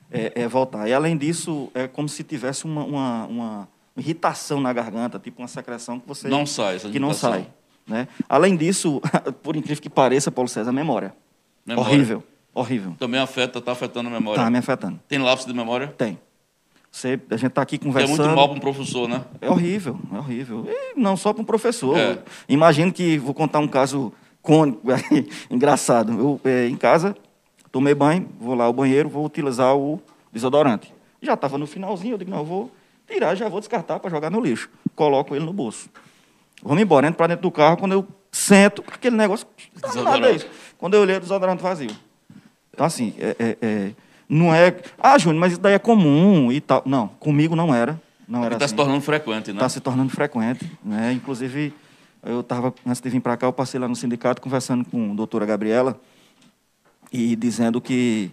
é, 0.09 0.31
é, 0.35 0.47
voltar. 0.47 0.87
E, 0.87 0.93
além 0.93 1.17
disso, 1.17 1.69
é 1.73 1.87
como 1.87 2.07
se 2.07 2.23
tivesse 2.23 2.65
uma, 2.65 2.83
uma, 2.83 3.25
uma, 3.25 3.69
irritação 3.97 4.61
na 4.61 4.71
garganta, 4.71 5.19
tipo 5.19 5.41
uma 5.41 5.47
secreção 5.47 5.99
que 5.99 6.07
você... 6.07 6.27
Não 6.27 6.45
sai, 6.45 6.77
essa 6.77 6.89
Que 6.89 6.99
não 6.99 7.13
sai. 7.13 7.47
Né? 7.85 8.07
Além 8.27 8.55
disso, 8.55 9.01
por 9.43 9.55
incrível 9.55 9.81
que 9.81 9.89
pareça, 9.89 10.31
Paulo 10.31 10.49
César, 10.49 10.69
a 10.69 10.73
memória. 10.73 11.13
Memória. 11.65 11.91
Horrível, 11.91 12.23
horrível. 12.53 12.95
Também 12.99 13.19
afeta, 13.19 13.59
está 13.59 13.71
afetando 13.71 14.09
a 14.09 14.11
memória? 14.11 14.39
Está 14.39 14.49
me 14.49 14.57
afetando. 14.57 14.99
Tem 15.07 15.19
lapso 15.19 15.47
de 15.47 15.53
memória? 15.53 15.87
Tem. 15.97 16.19
Você, 16.91 17.19
a 17.29 17.35
gente 17.35 17.47
está 17.47 17.61
aqui 17.61 17.77
conversando. 17.77 18.21
É 18.21 18.25
muito 18.25 18.35
mal 18.37 18.47
para 18.47 18.57
um 18.57 18.61
professor, 18.61 19.09
né? 19.09 19.25
É 19.41 19.49
horrível, 19.49 19.99
é 20.13 20.17
horrível. 20.17 20.65
E 20.65 20.97
não 20.97 21.17
só 21.17 21.33
para 21.33 21.41
um 21.41 21.45
professor. 21.45 21.97
É. 21.97 22.19
Imagino 22.47 22.93
que, 22.93 23.17
vou 23.17 23.33
contar 23.33 23.59
um 23.59 23.67
caso 23.67 24.13
cônico, 24.41 24.81
engraçado. 25.51 26.13
Eu, 26.13 26.39
é, 26.45 26.67
em 26.67 26.77
casa, 26.77 27.13
tomei 27.69 27.93
banho, 27.93 28.29
vou 28.39 28.55
lá 28.55 28.63
ao 28.63 28.71
banheiro, 28.71 29.09
vou 29.09 29.25
utilizar 29.25 29.75
o 29.75 30.01
desodorante. 30.31 30.93
Já 31.21 31.33
estava 31.33 31.57
no 31.57 31.67
finalzinho, 31.67 32.13
eu 32.13 32.17
digo, 32.17 32.31
não, 32.31 32.37
eu 32.37 32.45
vou 32.45 32.71
tirar, 33.05 33.35
já 33.35 33.49
vou 33.49 33.59
descartar 33.59 33.99
para 33.99 34.09
jogar 34.09 34.29
no 34.31 34.39
lixo. 34.39 34.69
Coloco 34.95 35.35
ele 35.35 35.43
no 35.43 35.51
bolso. 35.51 35.89
Vamos 36.63 36.81
embora, 36.81 37.07
entro 37.07 37.17
para 37.17 37.27
dentro 37.27 37.41
do 37.41 37.51
carro, 37.51 37.75
quando 37.75 37.91
eu 37.91 38.07
sento, 38.31 38.83
aquele 38.87 39.15
negócio, 39.15 39.45
nada 40.03 40.29
é 40.29 40.35
isso. 40.35 40.47
Quando 40.85 40.93
eu 40.93 41.01
olhei, 41.01 41.15
o 41.15 41.19
desodorante 41.19 41.63
vazio. 41.63 41.89
Então, 42.71 42.85
assim, 42.85 43.15
é, 43.17 43.35
é, 43.39 43.57
é, 43.59 43.91
não 44.29 44.53
é... 44.53 44.71
Ah, 44.99 45.17
Júnior, 45.17 45.39
mas 45.39 45.53
isso 45.53 45.59
daí 45.59 45.73
é 45.73 45.79
comum 45.79 46.51
e 46.51 46.61
tal. 46.61 46.83
Não, 46.85 47.07
comigo 47.07 47.55
não 47.55 47.73
era. 47.73 47.99
Não 48.27 48.45
era 48.45 48.53
Está 48.53 48.65
assim. 48.65 48.73
se 48.73 48.75
tornando 48.75 49.01
frequente, 49.01 49.47
né? 49.47 49.53
Está 49.53 49.67
se 49.67 49.79
tornando 49.79 50.11
frequente. 50.11 50.71
Né? 50.83 51.13
Inclusive, 51.13 51.73
eu 52.23 52.41
estava, 52.41 52.71
antes 52.85 53.01
de 53.01 53.09
vir 53.09 53.19
para 53.19 53.35
cá, 53.35 53.47
eu 53.47 53.51
passei 53.51 53.79
lá 53.79 53.87
no 53.87 53.95
sindicato 53.95 54.39
conversando 54.39 54.85
com 54.85 55.13
a 55.13 55.15
doutora 55.15 55.43
Gabriela 55.43 55.99
e 57.11 57.35
dizendo 57.35 57.81
que 57.81 58.29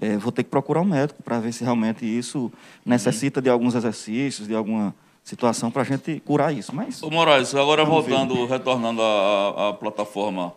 é, 0.00 0.16
vou 0.16 0.32
ter 0.32 0.42
que 0.42 0.48
procurar 0.48 0.80
um 0.80 0.86
médico 0.86 1.22
para 1.22 1.38
ver 1.38 1.52
se 1.52 1.64
realmente 1.64 2.06
isso 2.06 2.50
necessita 2.82 3.42
de 3.42 3.50
alguns 3.50 3.74
exercícios, 3.74 4.48
de 4.48 4.54
alguma 4.54 4.94
situação 5.22 5.70
para 5.70 5.82
a 5.82 5.84
gente 5.84 6.18
curar 6.24 6.50
isso. 6.50 6.74
Mas, 6.74 7.02
Ô 7.02 7.10
Moraes, 7.10 7.54
agora 7.54 7.84
voltando, 7.84 8.34
ver. 8.46 8.54
retornando 8.54 9.02
à, 9.02 9.68
à, 9.68 9.72
plataforma, 9.74 10.54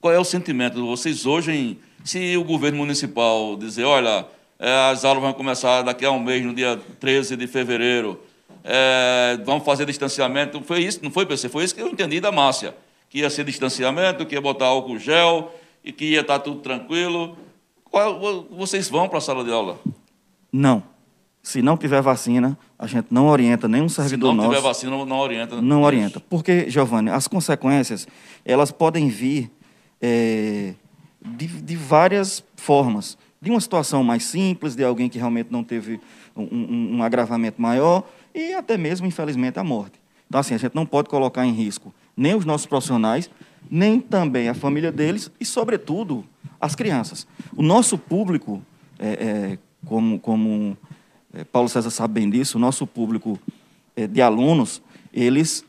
qual 0.00 0.12
é 0.12 0.18
o 0.18 0.24
sentimento 0.24 0.74
de 0.74 0.82
vocês 0.82 1.26
hoje 1.26 1.52
em, 1.52 1.78
se 2.04 2.36
o 2.36 2.44
governo 2.44 2.78
municipal 2.78 3.56
dizer, 3.56 3.84
olha, 3.84 4.26
é, 4.58 4.90
as 4.90 5.04
aulas 5.04 5.22
vão 5.22 5.32
começar 5.32 5.82
daqui 5.82 6.04
a 6.04 6.10
um 6.10 6.20
mês, 6.20 6.44
no 6.44 6.54
dia 6.54 6.80
13 7.00 7.36
de 7.36 7.46
fevereiro, 7.46 8.20
é, 8.62 9.38
vamos 9.44 9.64
fazer 9.64 9.86
distanciamento, 9.86 10.60
foi 10.62 10.82
isso, 10.82 11.00
não 11.02 11.10
foi, 11.10 11.26
PC? 11.26 11.48
Foi 11.48 11.64
isso 11.64 11.74
que 11.74 11.80
eu 11.80 11.88
entendi 11.88 12.20
da 12.20 12.32
Márcia, 12.32 12.74
que 13.08 13.18
ia 13.18 13.30
ser 13.30 13.44
distanciamento, 13.44 14.26
que 14.26 14.34
ia 14.34 14.40
botar 14.40 14.66
álcool 14.66 14.98
gel 14.98 15.54
e 15.84 15.92
que 15.92 16.04
ia 16.06 16.20
estar 16.20 16.40
tudo 16.40 16.60
tranquilo. 16.60 17.36
Qual, 17.84 18.46
vocês 18.50 18.88
vão 18.88 19.08
para 19.08 19.18
a 19.18 19.20
sala 19.20 19.44
de 19.44 19.52
aula? 19.52 19.78
Não. 20.52 20.82
Se 21.42 21.62
não 21.62 21.76
tiver 21.76 22.02
vacina, 22.02 22.58
a 22.76 22.88
gente 22.88 23.06
não 23.08 23.28
orienta 23.28 23.68
nenhum 23.68 23.88
servidor 23.88 24.34
nosso. 24.34 24.34
Se 24.34 24.36
não 24.36 24.44
nosso, 24.44 24.56
tiver 24.56 24.68
vacina, 24.68 25.04
não 25.06 25.18
orienta. 25.20 25.62
Não 25.62 25.82
orienta. 25.82 26.18
Porque, 26.18 26.68
Giovanni, 26.68 27.08
as 27.08 27.28
consequências, 27.28 28.08
elas 28.44 28.72
podem 28.72 29.08
vir 29.08 29.48
é, 30.00 30.74
de, 31.24 31.46
de, 31.46 31.76
várias 31.76 32.44
formas. 32.56 33.16
De 33.40 33.50
uma 33.50 33.60
situação 33.60 34.02
mais 34.02 34.24
simples, 34.24 34.74
de 34.74 34.84
alguém 34.84 35.08
que 35.08 35.18
realmente 35.18 35.48
não 35.50 35.62
teve 35.62 36.00
um, 36.36 36.42
um, 36.42 36.96
um 36.96 37.02
agravamento 37.02 37.60
maior, 37.60 38.08
e 38.34 38.54
até 38.54 38.76
mesmo, 38.76 39.06
infelizmente, 39.06 39.58
a 39.58 39.64
morte. 39.64 40.00
Então, 40.28 40.40
assim, 40.40 40.54
a 40.54 40.58
gente 40.58 40.74
não 40.74 40.84
pode 40.84 41.08
colocar 41.08 41.46
em 41.46 41.52
risco 41.52 41.94
nem 42.16 42.34
os 42.34 42.44
nossos 42.44 42.66
profissionais, 42.66 43.30
nem 43.70 44.00
também 44.00 44.48
a 44.48 44.54
família 44.54 44.90
deles 44.90 45.30
e, 45.38 45.44
sobretudo, 45.44 46.24
as 46.60 46.74
crianças. 46.74 47.26
O 47.54 47.62
nosso 47.62 47.98
público, 47.98 48.62
é, 48.98 49.08
é, 49.08 49.58
como, 49.84 50.18
como 50.18 50.76
é, 51.32 51.44
Paulo 51.44 51.68
César 51.68 51.90
sabe 51.90 52.14
bem 52.14 52.30
disso, 52.30 52.56
o 52.56 52.60
nosso 52.60 52.86
público 52.86 53.38
é, 53.94 54.06
de 54.06 54.22
alunos, 54.22 54.80
eles 55.12 55.64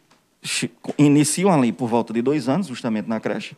iniciam 0.97 1.51
ali 1.51 1.71
por 1.71 1.89
volta 1.89 2.13
de 2.13 2.21
dois 2.21 2.47
anos, 2.47 2.67
justamente 2.67 3.07
na 3.07 3.19
creche, 3.19 3.57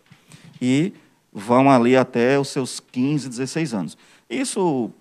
e 0.61 0.93
vão 1.31 1.69
ali 1.69 1.95
até 1.95 2.39
os 2.39 2.49
seus 2.49 2.79
15, 2.79 3.29
16 3.29 3.73
anos. 3.73 3.97
Isso, 4.29 4.91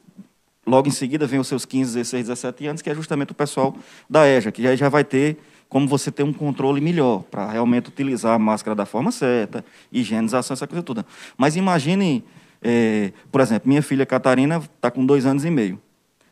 logo 0.67 0.89
em 0.89 0.93
seguida, 0.93 1.27
vem 1.27 1.41
os 1.41 1.49
seus 1.49 1.65
15, 1.65 1.95
16, 1.95 2.27
17 2.29 2.67
anos, 2.67 2.83
que 2.83 2.91
é 2.91 2.95
justamente 2.95 3.33
o 3.33 3.35
pessoal 3.35 3.77
da 4.09 4.27
EJA, 4.29 4.53
que 4.53 4.63
já, 4.63 4.77
já 4.77 4.89
vai 4.89 5.05
ter 5.05 5.39
como 5.69 5.87
você 5.87 6.11
ter 6.11 6.23
um 6.23 6.33
controle 6.33 6.81
melhor, 6.81 7.23
para 7.25 7.51
realmente 7.51 7.89
utilizar 7.89 8.35
a 8.35 8.39
máscara 8.39 8.75
da 8.75 8.87
forma 8.87 9.13
certa, 9.13 9.65
higienização, 9.93 10.55
essa 10.55 10.67
coisa 10.67 10.83
toda. 10.83 11.05
Mas 11.37 11.57
imagine, 11.57 12.25
é, 12.63 13.13
por 13.31 13.41
exemplo, 13.41 13.69
minha 13.69 13.83
filha 13.83 14.07
Catarina 14.07 14.57
está 14.57 14.91
com 14.91 15.05
dois 15.05 15.27
anos 15.27 15.45
e 15.45 15.51
meio. 15.51 15.79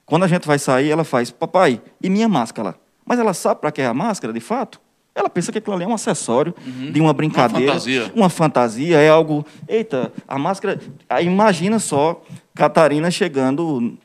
Quando 0.06 0.22
a 0.22 0.28
gente 0.28 0.46
vai 0.46 0.58
sair, 0.58 0.90
ela 0.90 1.04
faz, 1.04 1.30
papai, 1.30 1.82
e 2.02 2.08
minha 2.08 2.28
máscara? 2.28 2.76
Mas 3.04 3.18
ela 3.18 3.34
sabe 3.34 3.60
para 3.60 3.70
que 3.70 3.82
é 3.82 3.86
a 3.86 3.92
máscara, 3.92 4.32
de 4.32 4.40
fato? 4.40 4.80
Ela 5.16 5.30
pensa 5.30 5.50
que 5.50 5.56
aquilo 5.56 5.74
ali 5.74 5.84
é 5.84 5.88
um 5.88 5.94
acessório 5.94 6.54
uhum. 6.64 6.92
de 6.92 7.00
uma 7.00 7.14
brincadeira. 7.14 7.72
Uma 7.72 7.80
fantasia. 7.80 8.12
Uma 8.14 8.28
fantasia, 8.28 8.98
é 8.98 9.08
algo. 9.08 9.46
Eita, 9.66 10.12
a 10.28 10.38
máscara. 10.38 10.78
Aí 11.08 11.24
imagina 11.24 11.78
só 11.78 12.22
Catarina 12.54 13.10
chegando, 13.10 13.96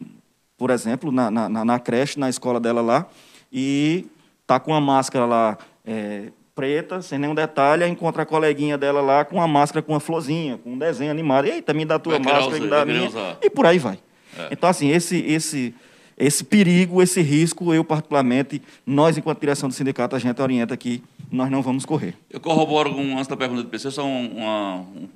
por 0.57 0.69
exemplo, 0.69 1.11
na, 1.11 1.29
na, 1.29 1.49
na 1.49 1.79
creche, 1.79 2.17
na 2.17 2.29
escola 2.29 2.61
dela 2.61 2.81
lá, 2.81 3.07
e 3.51 4.07
está 4.41 4.57
com 4.57 4.71
uma 4.71 4.79
máscara 4.79 5.25
lá 5.25 5.57
é, 5.85 6.31
preta, 6.55 7.01
sem 7.01 7.19
nenhum 7.19 7.35
detalhe, 7.35 7.85
encontra 7.85 8.23
a 8.23 8.25
coleguinha 8.25 8.77
dela 8.77 9.01
lá 9.01 9.25
com 9.25 9.35
uma 9.35 9.47
máscara 9.47 9.81
com 9.81 9.91
uma 9.91 9.99
florzinha, 9.99 10.57
com 10.63 10.71
um 10.71 10.77
desenho 10.77 11.11
animado. 11.11 11.45
Eita, 11.45 11.73
me 11.73 11.83
dá 11.83 11.95
a 11.95 11.99
tua 11.99 12.19
máscara, 12.19 12.57
me 12.57 12.67
dá 12.67 12.81
a 12.83 12.85
minha. 12.85 13.07
Usar. 13.07 13.37
E 13.41 13.49
por 13.49 13.65
aí 13.65 13.79
vai. 13.79 13.99
É. 14.37 14.47
Então, 14.51 14.69
assim, 14.69 14.89
esse, 14.89 15.17
esse, 15.17 15.75
esse 16.21 16.43
perigo, 16.43 17.01
esse 17.01 17.21
risco, 17.21 17.73
eu 17.73 17.83
particularmente, 17.83 18.61
nós 18.85 19.17
enquanto 19.17 19.39
direção 19.39 19.67
do 19.67 19.75
sindicato, 19.75 20.15
a 20.15 20.19
gente 20.19 20.41
orienta 20.41 20.77
que 20.77 21.03
nós 21.31 21.49
não 21.49 21.61
vamos 21.61 21.85
correr. 21.85 22.15
Eu 22.29 22.39
corroboro 22.39 22.93
com, 22.93 23.17
antes 23.17 23.27
da 23.27 23.35
pergunta 23.35 23.63
do 23.63 23.69
PC, 23.69 23.89
só 23.91 24.05
um, 24.05 24.37
uma, 24.37 24.75
um, 24.79 25.09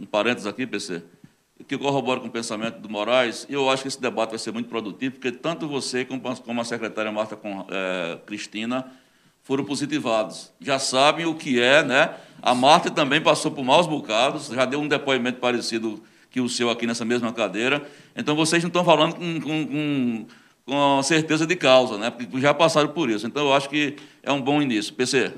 um 0.00 0.06
parênteses 0.06 0.46
aqui, 0.46 0.66
PC, 0.66 1.02
que 1.68 1.76
corroboro 1.76 2.20
com 2.20 2.28
o 2.28 2.30
pensamento 2.30 2.78
do 2.78 2.88
Moraes, 2.88 3.46
e 3.48 3.54
eu 3.54 3.68
acho 3.68 3.82
que 3.82 3.88
esse 3.88 4.00
debate 4.00 4.30
vai 4.30 4.38
ser 4.38 4.52
muito 4.52 4.68
produtivo, 4.68 5.16
porque 5.16 5.32
tanto 5.32 5.68
você 5.68 6.04
como, 6.04 6.20
como 6.20 6.60
a 6.60 6.64
secretária 6.64 7.10
Marta 7.10 7.36
com, 7.36 7.66
é, 7.68 8.18
Cristina 8.24 8.86
foram 9.42 9.64
positivados. 9.64 10.52
Já 10.60 10.78
sabem 10.78 11.26
o 11.26 11.34
que 11.34 11.60
é, 11.60 11.82
né? 11.82 12.14
A 12.42 12.54
Marta 12.54 12.90
também 12.90 13.20
passou 13.20 13.50
por 13.50 13.64
maus 13.64 13.86
bocados, 13.86 14.48
já 14.48 14.64
deu 14.64 14.80
um 14.80 14.88
depoimento 14.88 15.38
parecido 15.38 16.02
que 16.30 16.40
o 16.40 16.48
seu 16.48 16.68
aqui 16.68 16.86
nessa 16.86 17.04
mesma 17.04 17.32
cadeira. 17.32 17.86
Então, 18.14 18.36
vocês 18.36 18.62
não 18.62 18.68
estão 18.68 18.84
falando 18.84 19.14
com, 19.14 19.40
com, 19.40 19.66
com 19.66 20.26
com 20.66 21.00
certeza 21.04 21.46
de 21.46 21.54
causa, 21.54 21.96
né? 21.96 22.10
porque 22.10 22.40
já 22.40 22.52
passaram 22.52 22.88
por 22.88 23.08
isso. 23.08 23.26
Então, 23.26 23.46
eu 23.46 23.54
acho 23.54 23.70
que 23.70 23.94
é 24.22 24.32
um 24.32 24.42
bom 24.42 24.60
início. 24.60 24.92
PC. 24.92 25.32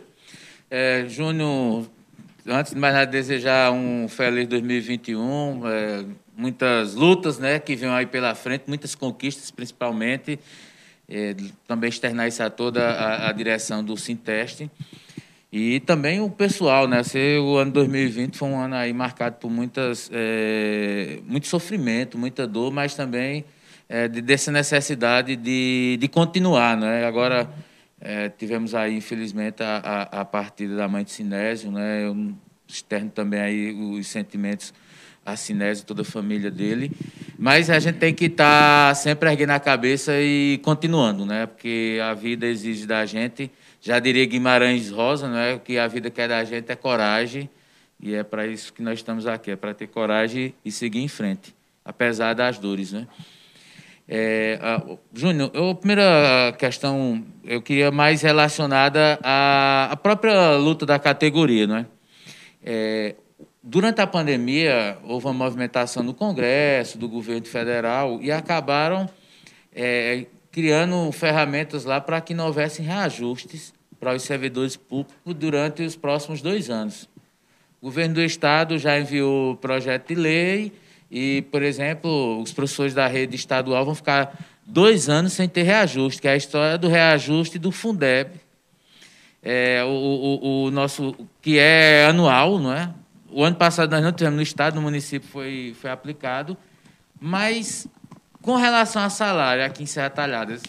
É, 0.70 1.04
Júnior, 1.06 1.86
antes 2.46 2.72
de 2.72 2.78
mais 2.80 2.94
nada, 2.94 3.06
desejar 3.06 3.70
um 3.70 4.08
feliz 4.08 4.48
2021, 4.48 5.68
é, 5.68 6.04
muitas 6.34 6.94
lutas 6.94 7.38
né, 7.38 7.58
que 7.58 7.76
vêm 7.76 7.90
aí 7.90 8.06
pela 8.06 8.34
frente, 8.34 8.64
muitas 8.66 8.94
conquistas, 8.94 9.50
principalmente. 9.50 10.38
É, 11.10 11.34
também 11.66 11.88
externar 11.88 12.28
isso 12.28 12.42
a 12.42 12.50
toda 12.50 12.86
a, 12.86 13.28
a 13.28 13.32
direção 13.32 13.84
do 13.84 13.96
Sinteste. 13.96 14.70
E 15.50 15.80
também 15.80 16.20
o 16.20 16.28
pessoal, 16.28 16.86
né? 16.86 17.02
Se 17.02 17.38
o 17.38 17.56
ano 17.56 17.72
2020 17.72 18.36
foi 18.36 18.48
um 18.48 18.60
ano 18.60 18.74
aí 18.74 18.92
marcado 18.92 19.36
por 19.36 19.50
muitas, 19.50 20.10
é, 20.12 21.20
muito 21.24 21.46
sofrimento, 21.46 22.18
muita 22.18 22.46
dor, 22.46 22.70
mas 22.70 22.94
também 22.94 23.46
é, 23.88 24.06
de, 24.06 24.20
dessa 24.20 24.52
necessidade 24.52 25.34
de, 25.36 25.96
de 25.98 26.08
continuar. 26.08 26.76
Né? 26.76 27.04
Agora, 27.04 27.48
é, 28.00 28.28
tivemos 28.28 28.74
aí, 28.74 28.96
infelizmente, 28.96 29.62
a, 29.62 29.78
a, 30.12 30.20
a, 30.20 30.24
partida 30.24 30.76
da 30.76 30.86
mãe 30.86 31.04
de 31.04 31.10
Sinésio, 31.10 31.70
né? 31.72 32.04
Eu 32.04 32.34
externo 32.66 33.10
também 33.10 33.40
aí 33.40 33.72
os 33.72 34.06
sentimentos 34.06 34.72
a 35.24 35.36
Sinésio, 35.36 35.84
toda 35.84 36.02
a 36.02 36.04
família 36.04 36.50
dele. 36.50 36.90
Mas 37.38 37.68
a 37.70 37.78
gente 37.78 37.98
tem 37.98 38.14
que 38.14 38.26
estar 38.26 38.90
tá 38.90 38.94
sempre 38.94 39.30
erguendo 39.30 39.50
a 39.50 39.60
cabeça 39.60 40.12
e 40.20 40.60
continuando, 40.62 41.26
né? 41.26 41.46
Porque 41.46 41.98
a 42.02 42.14
vida 42.14 42.46
exige 42.46 42.86
da 42.86 43.04
gente, 43.04 43.50
já 43.80 43.98
diria 43.98 44.24
Guimarães 44.26 44.90
Rosa, 44.90 45.28
né? 45.28 45.60
Que 45.62 45.78
a 45.78 45.88
vida 45.88 46.08
quer 46.10 46.28
da 46.28 46.42
gente 46.44 46.70
é 46.70 46.76
coragem. 46.76 47.50
E 48.00 48.14
é 48.14 48.22
para 48.22 48.46
isso 48.46 48.72
que 48.72 48.80
nós 48.80 49.00
estamos 49.00 49.26
aqui, 49.26 49.50
é 49.50 49.56
para 49.56 49.74
ter 49.74 49.88
coragem 49.88 50.54
e 50.64 50.70
seguir 50.70 51.00
em 51.00 51.08
frente, 51.08 51.52
apesar 51.84 52.32
das 52.32 52.56
dores, 52.56 52.92
né? 52.92 53.08
É, 54.10 54.58
Júnior, 55.12 55.52
a 55.54 55.74
primeira 55.74 56.56
questão 56.58 57.22
eu 57.44 57.60
queria 57.60 57.90
mais 57.90 58.22
relacionada 58.22 59.18
à, 59.22 59.88
à 59.92 59.96
própria 59.96 60.52
luta 60.56 60.86
da 60.86 60.98
categoria, 60.98 61.66
não 61.66 61.76
é? 61.76 61.86
é? 62.64 63.14
Durante 63.62 64.00
a 64.00 64.06
pandemia, 64.06 64.96
houve 65.04 65.26
uma 65.26 65.34
movimentação 65.34 66.02
no 66.02 66.14
Congresso, 66.14 66.96
do 66.96 67.06
governo 67.06 67.44
federal, 67.44 68.18
e 68.22 68.32
acabaram 68.32 69.10
é, 69.74 70.24
criando 70.50 71.12
ferramentas 71.12 71.84
lá 71.84 72.00
para 72.00 72.18
que 72.22 72.32
não 72.32 72.46
houvessem 72.46 72.86
reajustes 72.86 73.74
para 74.00 74.14
os 74.14 74.22
servidores 74.22 74.74
públicos 74.74 75.34
durante 75.34 75.82
os 75.82 75.96
próximos 75.96 76.40
dois 76.40 76.70
anos. 76.70 77.06
O 77.80 77.86
governo 77.86 78.14
do 78.14 78.22
Estado 78.22 78.78
já 78.78 78.98
enviou 78.98 79.54
projeto 79.56 80.08
de 80.08 80.14
lei 80.14 80.72
e, 81.10 81.42
por 81.50 81.62
exemplo, 81.62 82.40
os 82.42 82.52
professores 82.52 82.92
da 82.92 83.06
rede 83.06 83.34
estadual 83.34 83.84
vão 83.84 83.94
ficar 83.94 84.36
dois 84.64 85.08
anos 85.08 85.32
sem 85.32 85.48
ter 85.48 85.62
reajuste, 85.62 86.20
que 86.20 86.28
é 86.28 86.32
a 86.32 86.36
história 86.36 86.76
do 86.76 86.88
reajuste 86.88 87.58
do 87.58 87.72
Fundeb, 87.72 88.32
é, 89.42 89.82
o, 89.84 89.88
o, 89.88 90.64
o, 90.64 90.70
nosso, 90.70 91.14
que 91.40 91.58
é 91.58 92.06
anual, 92.06 92.58
não 92.58 92.72
é? 92.72 92.92
O 93.30 93.42
ano 93.44 93.56
passado 93.56 93.90
nós 93.90 94.02
não 94.02 94.12
tivemos 94.12 94.36
no 94.36 94.42
estado, 94.42 94.74
no 94.74 94.82
município 94.82 95.28
foi, 95.28 95.74
foi 95.80 95.90
aplicado, 95.90 96.56
mas 97.20 97.86
com 98.42 98.56
relação 98.56 99.02
a 99.02 99.08
salário 99.08 99.64
aqui 99.64 99.82
em 99.82 99.86
Serra 99.86 100.10
Talhadas, 100.10 100.62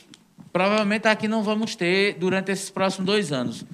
provavelmente 0.52 1.08
aqui 1.08 1.28
não 1.28 1.44
vamos 1.44 1.76
ter 1.76 2.16
durante 2.16 2.52
esses 2.52 2.70
próximos 2.70 3.06
dois 3.06 3.32
anos. 3.32 3.66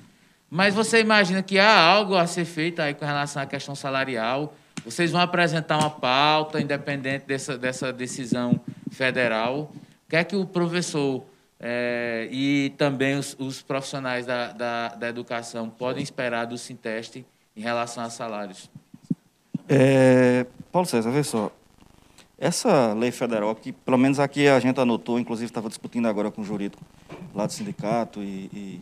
Mas 0.49 0.73
você 0.73 1.01
imagina 1.01 1.43
que 1.43 1.59
há 1.59 1.79
algo 1.79 2.15
a 2.15 2.25
ser 2.27 2.45
feito 2.45 2.81
aí 2.81 2.93
com 2.93 3.05
relação 3.05 3.41
à 3.41 3.45
questão 3.45 3.75
salarial, 3.75 4.55
vocês 4.85 5.11
vão 5.11 5.19
apresentar 5.19 5.79
uma 5.79 5.89
pauta 5.89 6.61
independente 6.61 7.25
dessa, 7.25 7.57
dessa 7.57 7.91
decisão 7.91 8.61
federal. 8.91 9.71
O 10.05 10.09
que 10.09 10.15
é 10.15 10.23
que 10.23 10.35
o 10.35 10.45
professor 10.45 11.25
é, 11.59 12.29
e 12.31 12.71
também 12.77 13.17
os, 13.17 13.35
os 13.39 13.63
profissionais 13.63 14.27
da, 14.27 14.51
da, 14.51 14.89
da, 14.89 15.09
educação 15.09 15.69
podem 15.69 16.03
esperar 16.03 16.45
do 16.45 16.57
Sinteste 16.57 17.25
em 17.57 17.61
relação 17.61 18.03
a 18.03 18.09
salários? 18.11 18.69
É, 19.67 20.45
Paulo 20.71 20.87
César, 20.87 21.09
vê 21.09 21.23
só. 21.23 21.51
Essa 22.37 22.93
lei 22.93 23.11
federal, 23.11 23.55
que 23.55 23.71
pelo 23.71 23.97
menos 23.97 24.19
aqui 24.19 24.47
a 24.47 24.59
gente 24.59 24.79
anotou, 24.79 25.17
inclusive 25.17 25.47
estava 25.47 25.67
discutindo 25.67 26.07
agora 26.07 26.29
com 26.29 26.41
o 26.41 26.45
jurídico 26.45 26.83
lá 27.33 27.47
do 27.47 27.53
sindicato 27.53 28.21
e, 28.21 28.49
e 28.53 28.81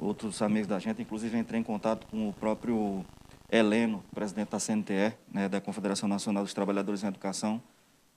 outros 0.00 0.40
amigos 0.40 0.68
da 0.68 0.78
gente, 0.78 1.02
inclusive 1.02 1.36
entrei 1.36 1.60
em 1.60 1.62
contato 1.62 2.06
com 2.06 2.28
o 2.28 2.32
próprio 2.32 3.04
Heleno, 3.52 4.02
presidente 4.14 4.48
da 4.48 4.58
CNTE, 4.58 5.12
né, 5.30 5.46
da 5.46 5.60
Confederação 5.60 6.08
Nacional 6.08 6.42
dos 6.42 6.54
Trabalhadores 6.54 7.04
em 7.04 7.08
Educação. 7.08 7.62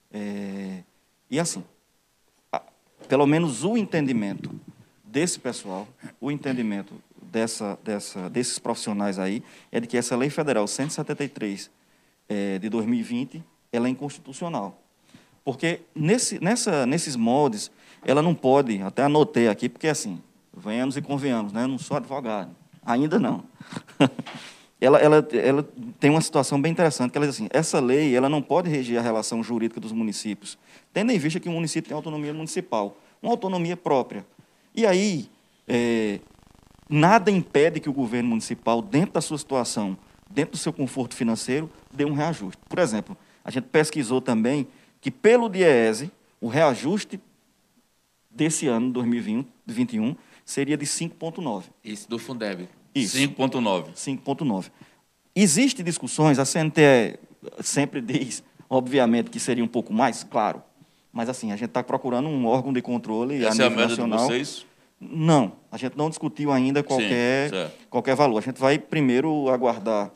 É, 0.09 0.81
e 1.29 1.37
assim, 1.37 1.61
pelo 3.09 3.27
menos 3.27 3.65
o 3.65 3.75
entendimento 3.75 4.49
desse 5.03 5.37
pessoal, 5.37 5.85
o 6.21 6.31
entendimento 6.31 6.93
dessa, 7.21 7.77
dessa, 7.83 8.29
desses 8.29 8.57
profissionais 8.57 9.19
aí, 9.19 9.43
é 9.73 9.81
de 9.81 9.87
que 9.87 9.97
essa 9.97 10.15
Lei 10.15 10.29
Federal 10.29 10.65
173 10.65 11.69
é, 12.29 12.57
de 12.57 12.69
2020 12.69 13.43
ela 13.73 13.87
é 13.87 13.89
inconstitucional. 13.89 14.81
Porque 15.43 15.81
nesse, 15.93 16.41
nessa, 16.41 16.85
nesses 16.85 17.17
moldes, 17.17 17.69
ela 18.05 18.21
não 18.21 18.33
pode, 18.33 18.81
até 18.81 19.03
anotei 19.03 19.49
aqui, 19.49 19.67
porque 19.67 19.89
assim, 19.89 20.21
venhamos 20.55 20.95
e 20.95 21.01
convenhamos, 21.01 21.51
né? 21.51 21.63
eu 21.63 21.67
não 21.67 21.77
sou 21.77 21.97
advogado, 21.97 22.55
ainda 22.85 23.19
não. 23.19 23.43
ela, 24.79 24.99
ela, 24.99 25.27
ela 25.31 25.67
tem 25.99 26.11
uma 26.11 26.21
situação 26.21 26.61
bem 26.61 26.71
interessante, 26.71 27.11
que 27.11 27.17
ela 27.17 27.25
diz 27.25 27.35
assim, 27.35 27.47
essa 27.51 27.79
lei 27.79 28.15
ela 28.15 28.27
não 28.27 28.41
pode 28.41 28.69
reger 28.69 28.99
a 28.99 29.01
relação 29.01 29.41
jurídica 29.41 29.79
dos 29.79 29.91
municípios, 29.91 30.57
tendo 30.93 31.11
em 31.11 31.17
vista 31.17 31.39
que 31.39 31.47
o 31.47 31.51
município 31.51 31.89
tem 31.89 31.95
autonomia 31.95 32.33
municipal, 32.33 32.97
uma 33.21 33.31
autonomia 33.31 33.77
própria. 33.77 34.25
E 34.73 34.85
aí, 34.85 35.29
é, 35.67 36.19
nada 36.89 37.31
impede 37.31 37.79
que 37.79 37.89
o 37.89 37.93
governo 37.93 38.29
municipal, 38.29 38.81
dentro 38.81 39.13
da 39.13 39.21
sua 39.21 39.37
situação, 39.37 39.97
dentro 40.29 40.51
do 40.51 40.57
seu 40.57 40.73
conforto 40.73 41.15
financeiro, 41.15 41.69
dê 41.93 42.03
um 42.05 42.13
reajuste. 42.13 42.61
Por 42.67 42.79
exemplo, 42.79 43.17
a 43.43 43.51
gente 43.51 43.65
pesquisou 43.65 44.19
também 44.19 44.67
que, 44.99 45.09
pelo 45.09 45.47
DIEESE, 45.47 46.11
o 46.41 46.47
reajuste 46.47 47.19
desse 48.29 48.67
ano, 48.67 48.91
2021, 48.91 50.15
seria 50.43 50.75
de 50.75 50.85
5,9. 50.85 51.63
Isso, 51.83 52.09
do 52.09 52.19
Fundeb. 52.19 52.67
5,9. 52.95 53.93
5,9. 53.93 54.71
Existem 55.35 55.83
discussões, 55.83 56.39
a 56.39 56.45
CNTE 56.45 57.19
sempre 57.61 57.99
diz, 58.01 58.43
obviamente, 58.69 59.29
que 59.29 59.39
seria 59.39 59.63
um 59.63 59.67
pouco 59.67 59.93
mais, 59.93 60.23
claro. 60.23 60.63
Mas 61.11 61.29
assim, 61.29 61.51
a 61.51 61.55
gente 61.55 61.69
está 61.69 61.83
procurando 61.83 62.27
um 62.27 62.45
órgão 62.45 62.73
de 62.73 62.81
controle 62.81 63.43
Essa 63.43 63.65
a 63.65 63.69
nível 63.69 63.81
é 63.81 63.85
a 63.85 63.87
nacional. 63.87 64.19
De 64.19 64.25
vocês? 64.25 64.65
Não, 64.99 65.53
a 65.71 65.77
gente 65.77 65.97
não 65.97 66.09
discutiu 66.09 66.51
ainda 66.51 66.81
qualquer, 66.81 67.49
Sim, 67.49 67.73
qualquer 67.89 68.15
valor. 68.15 68.37
A 68.37 68.41
gente 68.41 68.59
vai 68.59 68.79
primeiro 68.79 69.49
aguardar 69.49 70.11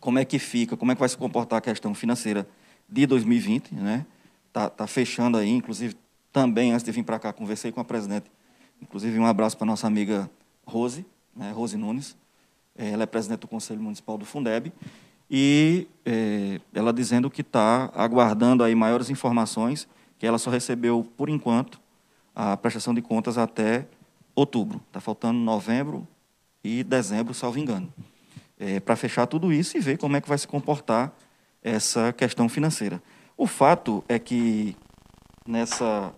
como 0.00 0.18
é 0.18 0.24
que 0.24 0.38
fica, 0.38 0.76
como 0.76 0.92
é 0.92 0.94
que 0.94 1.00
vai 1.00 1.08
se 1.08 1.16
comportar 1.16 1.58
a 1.58 1.60
questão 1.60 1.94
financeira 1.94 2.48
de 2.88 3.06
2020, 3.06 3.74
né? 3.74 4.06
Tá, 4.52 4.70
tá 4.70 4.86
fechando 4.86 5.36
aí, 5.36 5.50
inclusive 5.50 5.94
também 6.32 6.72
antes 6.72 6.84
de 6.84 6.92
vir 6.92 7.02
para 7.02 7.18
cá 7.18 7.32
conversei 7.32 7.72
com 7.72 7.80
a 7.80 7.84
presidente, 7.84 8.26
inclusive 8.80 9.18
um 9.18 9.26
abraço 9.26 9.56
para 9.56 9.66
nossa 9.66 9.86
amiga 9.86 10.30
Rose, 10.66 11.04
né, 11.36 11.52
Rose 11.52 11.76
Nunes. 11.76 12.16
É, 12.76 12.90
ela 12.90 13.02
é 13.02 13.06
presidente 13.06 13.40
do 13.40 13.48
Conselho 13.48 13.80
Municipal 13.80 14.16
do 14.16 14.24
Fundeb. 14.24 14.72
E 15.30 15.88
é, 16.04 16.60
ela 16.72 16.92
dizendo 16.92 17.30
que 17.30 17.40
está 17.40 17.90
aguardando 17.94 18.62
aí 18.62 18.74
maiores 18.74 19.10
informações, 19.10 19.88
que 20.18 20.26
ela 20.26 20.38
só 20.38 20.50
recebeu, 20.50 21.06
por 21.16 21.28
enquanto, 21.28 21.80
a 22.34 22.56
prestação 22.56 22.94
de 22.94 23.02
contas 23.02 23.36
até 23.36 23.86
outubro. 24.34 24.80
Está 24.86 25.00
faltando 25.00 25.38
novembro 25.38 26.06
e 26.62 26.84
dezembro, 26.84 27.34
salvo 27.34 27.58
engano. 27.58 27.92
É, 28.58 28.80
para 28.80 28.96
fechar 28.96 29.26
tudo 29.26 29.52
isso 29.52 29.76
e 29.76 29.80
ver 29.80 29.98
como 29.98 30.16
é 30.16 30.20
que 30.20 30.28
vai 30.28 30.38
se 30.38 30.48
comportar 30.48 31.12
essa 31.62 32.12
questão 32.12 32.48
financeira. 32.48 33.02
O 33.36 33.46
fato 33.46 34.04
é 34.08 34.18
que 34.18 34.76
nessa 35.46 36.12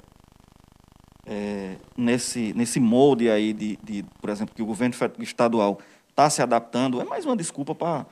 é, 1.29 1.77
nesse, 1.97 2.53
nesse 2.55 2.81
molde 2.81 3.29
aí 3.29 3.53
de, 3.53 3.79
de, 3.83 4.05
por 4.21 4.31
exemplo, 4.31 4.55
que 4.55 4.63
o 4.63 4.67
governo 4.67 4.95
estadual 5.21 5.79
está 6.09 6.29
se 6.31 6.43
adaptando, 6.43 7.01
é 7.01 7.05
mais 7.05 7.25
uma 7.25 7.37
desculpa 7.37 7.75
para, 7.75 8.07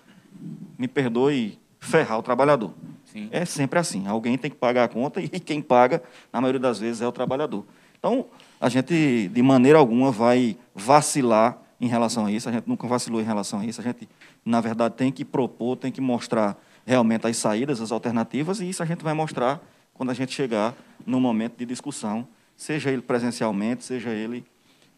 me 0.79 0.87
perdoe, 0.87 1.59
ferrar 1.81 2.19
o 2.19 2.23
trabalhador. 2.23 2.73
Sim. 3.05 3.29
É 3.33 3.45
sempre 3.45 3.79
assim. 3.79 4.07
Alguém 4.07 4.37
tem 4.37 4.51
que 4.51 4.57
pagar 4.57 4.85
a 4.85 4.89
conta 4.89 5.21
e 5.21 5.29
quem 5.29 5.63
paga, 5.63 6.03
na 6.33 6.41
maioria 6.41 6.61
das 6.61 6.79
vezes, 6.79 7.01
é 7.01 7.09
o 7.09 7.13
trabalhador. 7.13 7.65
Então, 7.99 8.27
a 8.61 8.69
gente, 8.69 9.29
de 9.29 9.43
maneira 9.43 9.79
alguma, 9.79 10.11
vai 10.11 10.57
vacilar 10.75 11.59
em 11.81 11.89
relação 11.89 12.27
a 12.27 12.31
isso. 12.31 12.49
A 12.49 12.53
gente 12.53 12.69
nunca 12.69 12.87
vacilou 12.87 13.21
em 13.21 13.25
relação 13.25 13.61
a 13.61 13.65
isso. 13.65 13.81
A 13.81 13.85
gente, 13.85 14.09
na 14.45 14.61
verdade, 14.61 14.95
tem 14.95 15.11
que 15.11 15.25
propor, 15.25 15.77
tem 15.77 15.91
que 15.91 16.01
mostrar 16.01 16.57
realmente 16.87 17.27
as 17.27 17.37
saídas, 17.37 17.81
as 17.81 17.91
alternativas, 17.91 18.61
e 18.61 18.69
isso 18.69 18.83
a 18.83 18.87
gente 18.87 19.03
vai 19.03 19.13
mostrar 19.13 19.61
quando 19.93 20.11
a 20.11 20.15
gente 20.15 20.33
chegar 20.33 20.75
no 21.05 21.19
momento 21.19 21.57
de 21.57 21.67
discussão, 21.67 22.27
seja 22.57 22.91
ele 22.91 23.03
presencialmente, 23.03 23.85
seja 23.85 24.11
ele 24.11 24.45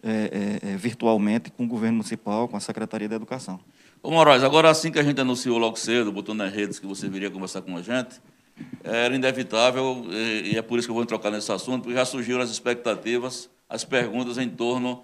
é, 0.03 0.61
é, 0.63 0.71
é 0.71 0.77
virtualmente, 0.77 1.51
com 1.51 1.65
o 1.65 1.67
governo 1.67 1.97
municipal, 1.97 2.49
com 2.49 2.57
a 2.57 2.61
Secretaria 2.61 3.09
da 3.09 3.17
Educação. 3.17 3.59
Ô 4.03 4.11
Moraes, 4.11 4.45
agora 4.45 4.71
assim 4.71 4.93
que 4.93 4.99
a 4.99 5.03
gente 5.03 5.21
anunciou 5.21 5.59
logo 5.59 5.77
cedo, 5.77 6.13
botou 6.13 6.35
nas 6.35 6.53
redes 6.53 6.79
que 6.79 6.87
você 6.87 7.09
viria 7.09 7.31
conversar 7.31 7.63
com 7.63 7.77
a 7.77 7.83
gente, 7.83 8.21
era 8.85 9.15
inevitável, 9.15 10.07
e 10.11 10.57
é 10.57 10.63
por 10.63 10.79
isso 10.79 10.87
que 10.87 10.91
eu 10.91 10.95
vou 10.95 11.05
trocar 11.05 11.31
nesse 11.31 11.51
assunto, 11.51 11.83
porque 11.83 11.95
já 11.95 12.05
surgiram 12.05 12.41
as 12.41 12.51
expectativas, 12.51 13.51
as 13.69 13.85
perguntas 13.85 14.39
em 14.39 14.49
torno 14.49 15.03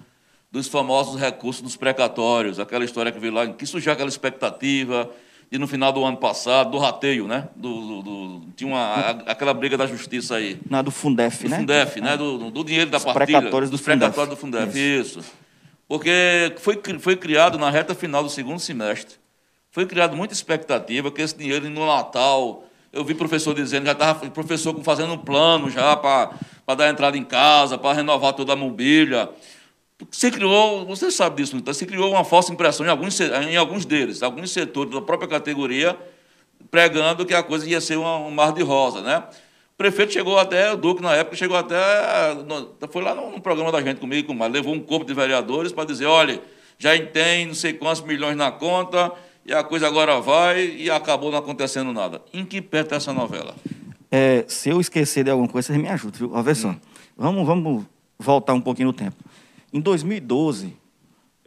dos 0.50 0.68
famosos 0.68 1.20
recursos 1.20 1.60
dos 1.60 1.76
precatórios, 1.76 2.60
aquela 2.60 2.84
história 2.84 3.10
que 3.10 3.18
veio 3.18 3.32
lá, 3.32 3.48
que 3.48 3.66
surgiu 3.66 3.92
aquela 3.92 4.08
expectativa, 4.08 5.10
e 5.54 5.58
no 5.58 5.68
final 5.68 5.92
do 5.92 6.04
ano 6.04 6.16
passado, 6.16 6.72
do 6.72 6.78
rateio, 6.78 7.28
né? 7.28 7.48
Do, 7.54 8.02
do, 8.02 8.02
do 8.02 8.46
tinha 8.56 8.68
uma, 8.68 8.80
a, 8.80 9.10
aquela 9.30 9.54
briga 9.54 9.78
da 9.78 9.86
justiça 9.86 10.34
aí. 10.34 10.58
Na 10.68 10.82
do 10.82 10.90
Fundef, 10.90 11.44
do 11.44 11.48
né? 11.48 11.58
Fundef, 11.58 12.00
né? 12.00 12.16
Do, 12.16 12.50
do 12.50 12.64
dinheiro 12.64 12.90
da 12.90 12.98
partilha. 12.98 13.38
Precatórios 13.38 13.70
dos 13.70 13.80
precatórios 13.80 14.30
do 14.30 14.36
Fundef, 14.36 14.76
isso. 14.76 15.20
isso. 15.20 15.32
Porque 15.86 16.52
foi, 16.58 16.82
foi 16.98 17.14
criado 17.14 17.56
na 17.56 17.70
reta 17.70 17.94
final 17.94 18.24
do 18.24 18.28
segundo 18.28 18.58
semestre. 18.58 19.14
Foi 19.70 19.86
criado 19.86 20.16
muita 20.16 20.34
expectativa 20.34 21.08
que 21.12 21.22
esse 21.22 21.38
dinheiro 21.38 21.70
no 21.70 21.86
Natal. 21.86 22.64
Eu 22.92 23.04
vi 23.04 23.14
professor 23.14 23.54
dizendo, 23.54 23.86
já 23.86 23.92
estava 23.92 24.28
professor 24.30 24.76
fazendo 24.82 25.12
um 25.12 25.18
plano 25.18 25.70
já 25.70 25.94
para 25.96 26.34
dar 26.76 26.90
entrada 26.90 27.16
em 27.16 27.24
casa, 27.24 27.78
para 27.78 27.94
renovar 27.94 28.32
toda 28.32 28.54
a 28.54 28.56
mobília. 28.56 29.30
Se 30.10 30.30
criou, 30.30 30.84
você 30.84 31.10
sabe 31.10 31.36
disso, 31.42 31.56
então, 31.56 31.72
se 31.72 31.86
criou 31.86 32.10
uma 32.10 32.24
falsa 32.24 32.52
impressão 32.52 32.84
em 32.84 32.88
alguns, 32.88 33.20
em 33.20 33.56
alguns 33.56 33.84
deles, 33.84 34.22
alguns 34.22 34.50
setores 34.50 34.92
da 34.92 35.00
própria 35.00 35.28
categoria, 35.28 35.96
pregando 36.68 37.24
que 37.24 37.32
a 37.32 37.42
coisa 37.42 37.68
ia 37.68 37.80
ser 37.80 37.96
um 37.96 38.30
mar 38.30 38.52
de 38.52 38.62
rosa, 38.62 39.00
né? 39.00 39.22
O 39.74 39.76
prefeito 39.76 40.12
chegou 40.12 40.38
até, 40.38 40.72
o 40.72 40.76
Duque, 40.76 41.02
na 41.02 41.14
época, 41.14 41.36
chegou 41.36 41.56
até. 41.56 41.76
Foi 42.90 43.02
lá 43.02 43.14
no, 43.14 43.40
programa 43.40 43.72
da 43.72 43.82
gente 43.82 43.98
comigo, 43.98 44.32
mas 44.34 44.52
levou 44.52 44.72
um 44.72 44.80
corpo 44.80 45.04
de 45.04 45.14
vereadores 45.14 45.72
para 45.72 45.84
dizer: 45.84 46.06
olha, 46.06 46.40
já 46.78 46.90
tem 47.06 47.46
não 47.46 47.54
sei 47.54 47.72
quantos 47.72 48.02
milhões 48.02 48.36
na 48.36 48.52
conta, 48.52 49.12
e 49.44 49.52
a 49.52 49.64
coisa 49.64 49.86
agora 49.86 50.20
vai, 50.20 50.64
e 50.64 50.90
acabou 50.90 51.30
não 51.30 51.38
acontecendo 51.38 51.92
nada. 51.92 52.22
Em 52.32 52.44
que 52.44 52.62
pé 52.62 52.80
está 52.80 52.96
essa 52.96 53.12
novela? 53.12 53.54
É, 54.10 54.44
se 54.46 54.70
eu 54.70 54.80
esquecer 54.80 55.24
de 55.24 55.30
alguma 55.30 55.48
coisa, 55.48 55.66
vocês 55.66 55.78
me 55.80 55.88
ajudam, 55.88 56.30
viu? 56.30 56.54
Só. 56.54 56.68
Hum. 56.68 56.80
Vamos, 57.16 57.46
vamos 57.46 57.84
voltar 58.16 58.54
um 58.54 58.60
pouquinho 58.60 58.88
no 58.88 58.92
tempo. 58.92 59.16
Em 59.74 59.80
2012, 59.80 60.76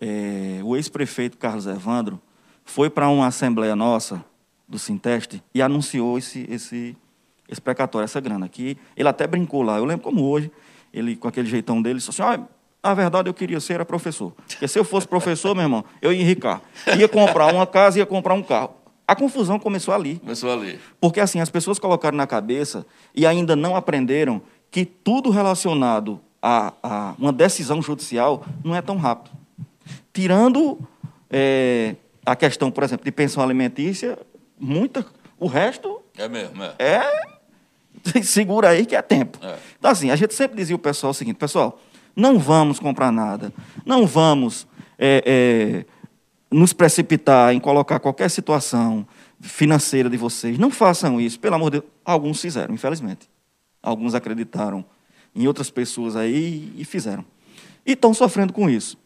é, 0.01 0.59
o 0.61 0.75
ex-prefeito 0.75 1.37
Carlos 1.37 1.65
Evandro 1.65 2.21
foi 2.65 2.89
para 2.89 3.07
uma 3.07 3.25
assembleia 3.25 3.73
nossa 3.73 4.21
do 4.67 4.77
Sinteste 4.77 5.41
e 5.55 5.61
anunciou 5.61 6.17
esse, 6.17 6.45
esse, 6.49 6.97
esse 7.47 7.61
precatório, 7.61 8.03
essa 8.03 8.19
grana. 8.19 8.49
Que 8.49 8.77
ele 8.97 9.07
até 9.07 9.25
brincou 9.25 9.61
lá. 9.61 9.77
Eu 9.77 9.85
lembro 9.85 10.03
como 10.03 10.25
hoje, 10.25 10.51
ele 10.93 11.15
com 11.15 11.29
aquele 11.29 11.47
jeitão 11.47 11.81
dele, 11.81 11.99
disse 11.99 12.09
assim: 12.09 12.21
ah, 12.21 12.45
na 12.83 12.93
verdade 12.93 13.29
eu 13.29 13.33
queria 13.33 13.61
ser 13.61 13.85
professor. 13.85 14.33
Porque 14.45 14.67
se 14.67 14.77
eu 14.77 14.83
fosse 14.83 15.07
professor, 15.07 15.55
meu 15.55 15.63
irmão, 15.63 15.85
eu 16.01 16.11
ia 16.11 16.21
enricar. 16.21 16.61
Ia 16.97 17.07
comprar 17.07 17.53
uma 17.53 17.65
casa, 17.65 17.97
ia 17.97 18.05
comprar 18.05 18.33
um 18.33 18.43
carro. 18.43 18.71
A 19.07 19.15
confusão 19.15 19.57
começou 19.57 19.93
ali. 19.93 20.19
Começou 20.19 20.51
ali. 20.51 20.77
Porque 20.99 21.21
assim, 21.21 21.39
as 21.39 21.49
pessoas 21.49 21.79
colocaram 21.79 22.17
na 22.17 22.27
cabeça 22.27 22.85
e 23.15 23.25
ainda 23.25 23.55
não 23.55 23.73
aprenderam 23.73 24.41
que 24.69 24.83
tudo 24.83 25.29
relacionado 25.29 26.19
a, 26.41 26.73
a 26.81 27.15
uma 27.17 27.33
decisão 27.33 27.81
judicial 27.81 28.45
não 28.63 28.75
é 28.75 28.81
tão 28.81 28.97
rápido. 28.97 29.35
Tirando 30.13 30.79
é, 31.29 31.95
a 32.25 32.35
questão, 32.35 32.71
por 32.71 32.83
exemplo, 32.83 33.05
de 33.05 33.11
pensão 33.11 33.43
alimentícia, 33.43 34.17
muita, 34.59 35.05
o 35.39 35.47
resto. 35.47 36.01
É 36.17 36.27
mesmo, 36.27 36.63
é. 36.63 36.75
é 36.79 38.21
segura 38.23 38.69
aí 38.69 38.85
que 38.85 38.95
é 38.95 39.01
tempo. 39.01 39.39
É. 39.41 39.57
Então, 39.77 39.91
assim, 39.91 40.09
a 40.09 40.15
gente 40.15 40.33
sempre 40.33 40.57
dizia 40.57 40.75
o 40.75 40.79
pessoal 40.79 41.11
o 41.11 41.13
seguinte: 41.13 41.37
pessoal, 41.37 41.79
não 42.15 42.39
vamos 42.39 42.79
comprar 42.79 43.11
nada, 43.11 43.53
não 43.85 44.05
vamos 44.07 44.67
é, 44.97 45.23
é, 45.25 45.85
nos 46.49 46.73
precipitar 46.73 47.53
em 47.53 47.59
colocar 47.59 47.99
qualquer 47.99 48.29
situação 48.29 49.07
financeira 49.39 50.09
de 50.09 50.17
vocês. 50.17 50.57
Não 50.57 50.71
façam 50.71 51.21
isso, 51.21 51.39
pelo 51.39 51.55
amor 51.55 51.71
de 51.71 51.79
Deus. 51.79 51.91
Alguns 52.03 52.41
fizeram, 52.41 52.73
infelizmente. 52.73 53.29
Alguns 53.81 54.15
acreditaram 54.15 54.83
em 55.37 55.47
outras 55.47 55.69
pessoas 55.69 56.15
aí 56.15 56.73
e 56.75 56.83
fizeram. 56.83 57.23
E 57.85 57.91
estão 57.91 58.13
sofrendo 58.13 58.51
com 58.51 58.67
isso. 58.67 58.97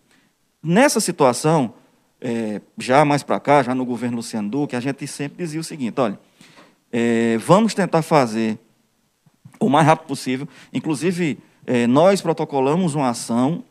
Nessa 0.63 1.01
situação, 1.01 1.73
é, 2.21 2.61
já 2.77 3.03
mais 3.03 3.21
para 3.21 3.39
cá, 3.39 3.61
já 3.61 3.75
no 3.75 3.85
governo 3.85 4.17
Luciano 4.17 4.49
Duque, 4.49 4.75
a 4.75 4.79
gente 4.79 5.05
sempre 5.05 5.43
dizia 5.43 5.59
o 5.59 5.63
seguinte: 5.63 5.99
olha, 5.99 6.17
é, 6.91 7.37
vamos 7.37 7.73
tentar 7.73 8.01
fazer 8.01 8.57
o 9.59 9.69
mais 9.69 9.85
rápido 9.85 10.07
possível. 10.07 10.47
Inclusive, 10.73 11.37
é, 11.65 11.85
nós 11.85 12.21
protocolamos 12.21 12.95
uma 12.95 13.09
ação 13.09 13.63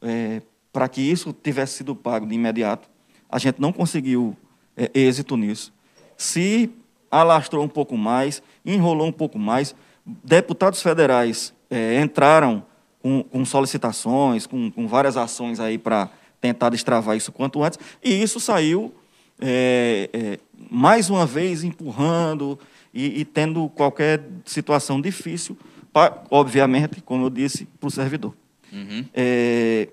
é, 0.00 0.40
para 0.72 0.88
que 0.88 1.02
isso 1.02 1.32
tivesse 1.32 1.74
sido 1.74 1.94
pago 1.94 2.26
de 2.26 2.34
imediato. 2.34 2.88
A 3.28 3.38
gente 3.38 3.60
não 3.60 3.72
conseguiu 3.72 4.34
é, 4.76 4.90
êxito 4.94 5.36
nisso. 5.36 5.72
Se 6.16 6.70
alastrou 7.10 7.62
um 7.62 7.68
pouco 7.68 7.96
mais, 7.96 8.42
enrolou 8.64 9.06
um 9.06 9.12
pouco 9.12 9.38
mais. 9.38 9.74
Deputados 10.04 10.80
federais 10.80 11.52
é, 11.70 12.00
entraram 12.00 12.64
com, 13.02 13.22
com, 13.22 13.44
solicitações, 13.44 14.46
com, 14.46 14.70
com, 14.70 14.86
várias 14.86 15.16
ações 15.16 15.60
aí 15.60 15.78
para 15.78 16.10
tentar 16.40 16.70
destravar 16.70 17.16
isso 17.16 17.32
quanto 17.32 17.62
antes, 17.62 17.78
e 18.02 18.22
isso 18.22 18.38
saiu 18.40 18.94
é, 19.40 20.10
é, 20.12 20.38
mais 20.70 21.10
uma 21.10 21.26
vez 21.26 21.62
empurrando 21.64 22.58
e, 22.92 23.20
e, 23.20 23.24
tendo 23.24 23.68
qualquer 23.70 24.22
situação 24.44 25.00
difícil, 25.00 25.56
pra, 25.92 26.22
obviamente, 26.30 27.00
como 27.02 27.26
eu 27.26 27.30
disse, 27.30 27.66
para 27.78 27.88
o 27.88 27.90
servidor. 27.90 28.34
Uhum. 28.72 29.04
É, 29.12 29.88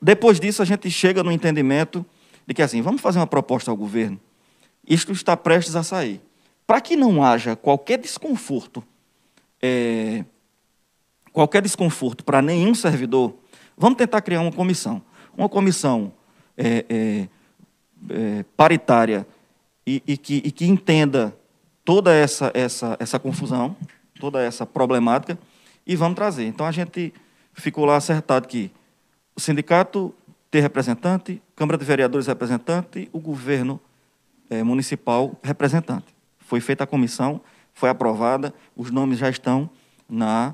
depois 0.00 0.40
disso, 0.40 0.62
a 0.62 0.64
gente 0.64 0.90
chega 0.90 1.22
no 1.22 1.32
entendimento 1.32 2.04
de 2.46 2.54
que, 2.54 2.62
assim, 2.62 2.80
vamos 2.80 3.00
fazer 3.00 3.18
uma 3.18 3.26
proposta 3.26 3.70
ao 3.70 3.76
governo. 3.76 4.18
Isto 4.88 5.12
está 5.12 5.36
prestes 5.36 5.76
a 5.76 5.82
sair. 5.82 6.20
Para 6.66 6.80
que 6.80 6.96
não 6.96 7.22
haja 7.22 7.56
qualquer 7.56 7.98
desconforto 7.98 8.82
é, 9.60 10.24
qualquer 11.38 11.62
desconforto 11.62 12.24
para 12.24 12.42
nenhum 12.42 12.74
servidor, 12.74 13.32
vamos 13.76 13.96
tentar 13.96 14.20
criar 14.22 14.40
uma 14.40 14.50
comissão. 14.50 15.00
Uma 15.36 15.48
comissão 15.48 16.12
é, 16.56 16.84
é, 16.88 17.28
é, 18.10 18.44
paritária 18.56 19.24
e, 19.86 20.02
e, 20.04 20.16
que, 20.16 20.42
e, 20.44 20.50
que, 20.50 20.66
entenda 20.66 21.32
toda 21.84 22.12
essa, 22.12 22.50
essa, 22.54 22.96
essa 22.98 23.20
confusão, 23.20 23.76
toda 24.18 24.42
essa 24.42 24.66
problemática, 24.66 25.38
e 25.86 25.94
vamos 25.94 26.16
trazer. 26.16 26.44
Então, 26.44 26.66
a 26.66 26.72
gente 26.72 27.14
ficou 27.52 27.84
lá 27.84 27.94
acertado 27.94 28.48
que 28.48 28.72
o 29.36 29.40
sindicato 29.40 30.12
tem 30.50 30.60
representante, 30.60 31.40
Câmara 31.54 31.78
de 31.78 31.84
Vereadores 31.84 32.26
representante, 32.26 33.08
o 33.12 33.20
governo 33.20 33.80
é, 34.50 34.64
municipal 34.64 35.38
representante. 35.40 36.12
Foi 36.40 36.60
feita 36.60 36.82
a 36.82 36.86
comissão, 36.86 37.40
foi 37.72 37.88
aprovada, 37.88 38.52
os 38.74 38.90
nomes 38.90 39.20
já 39.20 39.30
estão 39.30 39.70
na 40.08 40.52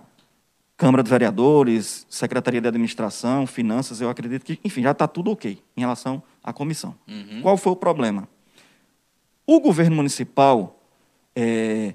Câmara 0.84 1.02
de 1.02 1.08
Vereadores, 1.08 2.06
Secretaria 2.10 2.60
de 2.60 2.68
Administração, 2.68 3.46
Finanças, 3.46 4.02
eu 4.02 4.10
acredito 4.10 4.44
que, 4.44 4.60
enfim, 4.62 4.82
já 4.82 4.90
está 4.90 5.08
tudo 5.08 5.30
ok 5.30 5.58
em 5.74 5.80
relação 5.80 6.22
à 6.42 6.52
comissão. 6.52 6.94
Uhum. 7.08 7.40
Qual 7.40 7.56
foi 7.56 7.72
o 7.72 7.76
problema? 7.76 8.28
O 9.46 9.60
governo 9.60 9.96
municipal 9.96 10.78
é, 11.34 11.94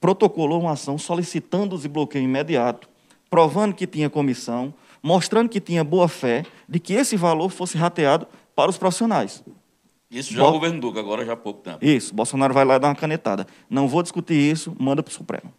protocolou 0.00 0.62
uma 0.62 0.72
ação 0.72 0.98
solicitando 0.98 1.76
o 1.76 1.78
desbloqueio 1.78 2.24
imediato, 2.24 2.88
provando 3.30 3.72
que 3.72 3.86
tinha 3.86 4.10
comissão, 4.10 4.74
mostrando 5.00 5.48
que 5.48 5.60
tinha 5.60 5.84
boa 5.84 6.08
fé 6.08 6.44
de 6.68 6.80
que 6.80 6.92
esse 6.92 7.16
valor 7.16 7.50
fosse 7.50 7.78
rateado 7.78 8.26
para 8.52 8.68
os 8.68 8.76
profissionais. 8.76 9.44
Isso 10.10 10.32
já 10.32 10.40
Bo... 10.40 10.46
é 10.46 10.48
o 10.48 10.52
governo 10.54 10.80
Duca, 10.80 10.98
agora 10.98 11.24
já 11.24 11.34
há 11.34 11.36
pouco 11.36 11.60
tempo. 11.60 11.78
Isso, 11.80 12.12
Bolsonaro 12.12 12.52
vai 12.52 12.64
lá 12.64 12.78
dar 12.78 12.88
uma 12.88 12.96
canetada. 12.96 13.46
Não 13.70 13.86
vou 13.86 14.02
discutir 14.02 14.34
isso, 14.34 14.74
manda 14.76 15.04
para 15.04 15.12
o 15.12 15.14
Supremo 15.14 15.52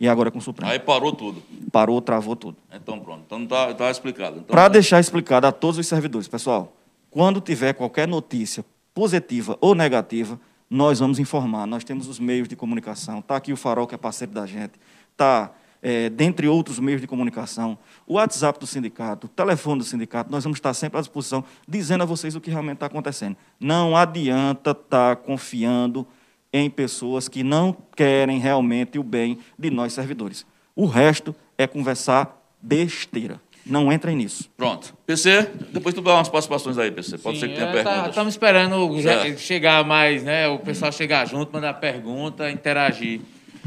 e 0.00 0.08
agora 0.08 0.30
com 0.30 0.38
o 0.38 0.42
Supremo. 0.42 0.72
Aí 0.72 0.78
parou 0.78 1.12
tudo. 1.12 1.42
Parou, 1.70 2.00
travou 2.00 2.34
tudo. 2.34 2.56
Então 2.72 2.98
pronto. 2.98 3.22
Então 3.26 3.42
está 3.42 3.74
tá 3.74 3.90
explicado. 3.90 4.38
Então, 4.38 4.46
Para 4.46 4.62
tá... 4.62 4.68
deixar 4.70 4.98
explicado 4.98 5.46
a 5.46 5.52
todos 5.52 5.78
os 5.78 5.86
servidores, 5.86 6.26
pessoal, 6.26 6.74
quando 7.10 7.38
tiver 7.38 7.74
qualquer 7.74 8.08
notícia 8.08 8.64
positiva 8.94 9.58
ou 9.60 9.74
negativa, 9.74 10.40
nós 10.70 11.00
vamos 11.00 11.18
informar. 11.18 11.66
Nós 11.66 11.84
temos 11.84 12.08
os 12.08 12.18
meios 12.18 12.48
de 12.48 12.56
comunicação. 12.56 13.18
Está 13.18 13.36
aqui 13.36 13.52
o 13.52 13.56
Farol, 13.56 13.86
que 13.86 13.94
é 13.94 13.98
parceiro 13.98 14.32
da 14.32 14.46
gente. 14.46 14.72
Está, 15.12 15.52
é, 15.82 16.08
dentre 16.08 16.48
outros 16.48 16.78
meios 16.78 17.02
de 17.02 17.06
comunicação, 17.06 17.76
o 18.06 18.14
WhatsApp 18.14 18.58
do 18.58 18.66
sindicato, 18.66 19.26
o 19.26 19.30
telefone 19.30 19.80
do 19.80 19.84
sindicato. 19.84 20.30
Nós 20.30 20.44
vamos 20.44 20.56
estar 20.56 20.72
sempre 20.72 20.96
à 20.96 21.02
disposição, 21.02 21.44
dizendo 21.68 22.04
a 22.04 22.06
vocês 22.06 22.34
o 22.34 22.40
que 22.40 22.50
realmente 22.50 22.76
está 22.76 22.86
acontecendo. 22.86 23.36
Não 23.58 23.94
adianta 23.94 24.70
estar 24.70 25.14
tá 25.14 25.16
confiando 25.16 26.06
em 26.52 26.68
pessoas 26.68 27.28
que 27.28 27.42
não 27.42 27.76
querem 27.96 28.38
realmente 28.38 28.98
o 28.98 29.02
bem 29.02 29.38
de 29.58 29.70
nós 29.70 29.92
servidores. 29.92 30.44
O 30.74 30.86
resto 30.86 31.34
é 31.56 31.66
conversar 31.66 32.40
besteira. 32.60 33.40
Não 33.64 33.92
entrem 33.92 34.16
nisso. 34.16 34.50
Pronto. 34.56 34.96
PC, 35.06 35.42
depois 35.70 35.94
tu 35.94 36.00
dá 36.00 36.14
umas 36.14 36.28
participações 36.28 36.78
aí, 36.78 36.90
PC. 36.90 37.18
Pode 37.18 37.36
Sim, 37.36 37.40
ser 37.42 37.48
que 37.50 37.54
tenha 37.56 37.68
é, 37.68 37.72
perguntas. 37.72 38.02
tá- 38.02 38.08
Estamos 38.08 38.34
esperando 38.34 39.38
chegar 39.38 39.84
mais, 39.84 40.24
né? 40.24 40.48
O 40.48 40.58
pessoal 40.58 40.90
chegar 40.90 41.26
junto, 41.26 41.52
mandar 41.52 41.74
pergunta, 41.74 42.50
interagir. 42.50 43.20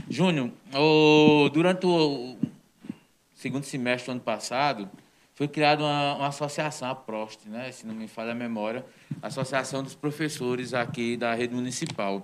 Júnior, 0.09 0.49
o- 0.75 1.47
durante 1.53 1.85
o 1.85 2.35
segundo 3.35 3.63
semestre 3.63 4.07
do 4.07 4.11
ano 4.13 4.21
passado, 4.21 4.89
foi 5.35 5.47
criada 5.47 5.83
uma, 5.83 6.15
uma 6.15 6.27
associação, 6.27 6.89
a 6.89 6.95
PROST, 6.95 7.47
né? 7.47 7.71
se 7.71 7.85
não 7.87 7.93
me 7.93 8.07
falha 8.07 8.31
a 8.31 8.35
memória, 8.35 8.85
Associação 9.21 9.81
dos 9.83 9.95
Professores 9.95 10.73
aqui 10.73 11.15
da 11.17 11.33
rede 11.33 11.53
municipal, 11.55 12.23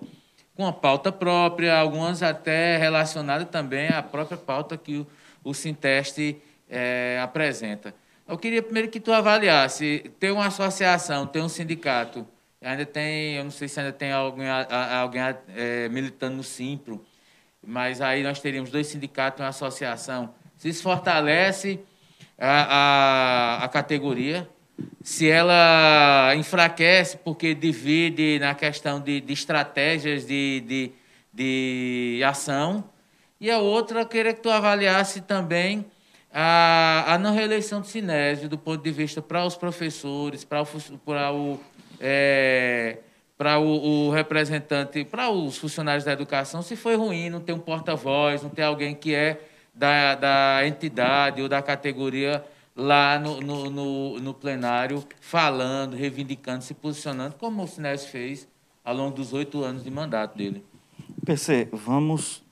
com 0.59 0.67
a 0.67 0.73
pauta 0.73 1.09
própria, 1.09 1.73
algumas 1.77 2.21
até 2.21 2.75
relacionadas 2.75 3.47
também 3.47 3.87
à 3.87 4.03
própria 4.03 4.37
pauta 4.37 4.77
que 4.77 4.97
o, 4.97 5.07
o 5.41 5.53
Sinteste 5.53 6.35
eh, 6.69 7.17
apresenta. 7.23 7.95
Eu 8.27 8.37
queria 8.37 8.61
primeiro 8.61 8.89
que 8.89 8.99
tu 8.99 9.13
avaliasse, 9.13 10.11
tem 10.19 10.31
uma 10.31 10.47
associação, 10.47 11.25
tem 11.25 11.41
um 11.41 11.47
sindicato, 11.47 12.27
ainda 12.61 12.85
tem, 12.85 13.35
eu 13.35 13.45
não 13.45 13.51
sei 13.51 13.69
se 13.69 13.79
ainda 13.79 13.93
tem 13.93 14.11
alguém, 14.11 14.49
alguém 14.49 15.21
eh, 15.55 15.87
militando 15.87 16.35
no 16.35 16.43
Simpro, 16.43 17.05
mas 17.65 18.01
aí 18.01 18.21
nós 18.21 18.41
teríamos 18.41 18.69
dois 18.69 18.87
sindicatos 18.87 19.39
e 19.39 19.43
uma 19.43 19.49
associação. 19.51 20.35
Se 20.57 20.67
isso 20.67 20.83
fortalece 20.83 21.79
a, 22.37 23.61
a, 23.61 23.63
a 23.63 23.67
categoria, 23.69 24.45
se 25.01 25.29
ela 25.29 26.33
enfraquece 26.35 27.17
porque 27.17 27.53
divide 27.53 28.39
na 28.39 28.53
questão 28.53 28.99
de, 28.99 29.21
de 29.21 29.33
estratégias 29.33 30.25
de, 30.25 30.61
de, 30.61 30.91
de 31.33 32.23
ação, 32.23 32.83
e 33.39 33.49
a 33.49 33.57
outra, 33.59 34.01
eu 34.01 34.05
queria 34.05 34.33
que 34.33 34.41
tu 34.41 34.49
avaliasse 34.49 35.21
também 35.21 35.85
a, 36.31 37.13
a 37.13 37.17
não 37.17 37.33
reeleição 37.33 37.81
do 37.81 37.87
Sinésio, 37.87 38.49
do 38.49 38.57
ponto 38.57 38.83
de 38.83 38.91
vista 38.91 39.21
para 39.21 39.45
os 39.45 39.55
professores, 39.55 40.43
para 40.43 40.61
o, 40.61 40.65
para 41.05 41.31
o, 41.31 41.59
é, 41.99 42.97
para 43.37 43.57
o, 43.57 44.07
o 44.07 44.11
representante, 44.11 45.05
para 45.05 45.29
os 45.29 45.57
funcionários 45.57 46.03
da 46.03 46.11
educação, 46.11 46.61
se 46.61 46.75
foi 46.75 46.95
ruim, 46.95 47.29
não 47.29 47.39
ter 47.39 47.53
um 47.53 47.59
porta-voz, 47.59 48.43
não 48.43 48.49
ter 48.49 48.63
alguém 48.63 48.93
que 48.93 49.15
é 49.15 49.39
da, 49.73 50.15
da 50.15 50.67
entidade 50.67 51.41
ou 51.41 51.47
da 51.47 51.61
categoria 51.61 52.43
lá 52.75 53.19
no, 53.19 53.41
no, 53.41 53.69
no, 53.69 54.19
no 54.19 54.33
plenário, 54.33 55.03
falando, 55.19 55.95
reivindicando, 55.95 56.63
se 56.63 56.73
posicionando, 56.73 57.35
como 57.35 57.63
o 57.63 57.67
Sinésio 57.67 58.09
fez 58.09 58.47
ao 58.83 58.95
longo 58.95 59.15
dos 59.15 59.33
oito 59.33 59.63
anos 59.63 59.83
de 59.83 59.91
mandato 59.91 60.37
dele. 60.37 60.63
PC, 61.25 61.67
vamos 61.71 62.43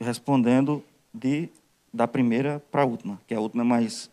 respondendo 0.00 0.82
de, 1.12 1.48
da 1.92 2.06
primeira 2.08 2.62
para 2.70 2.82
a 2.82 2.86
última, 2.86 3.20
que 3.26 3.34
é 3.34 3.36
a 3.36 3.40
última 3.40 3.62
é 3.62 3.66
mais 3.66 4.10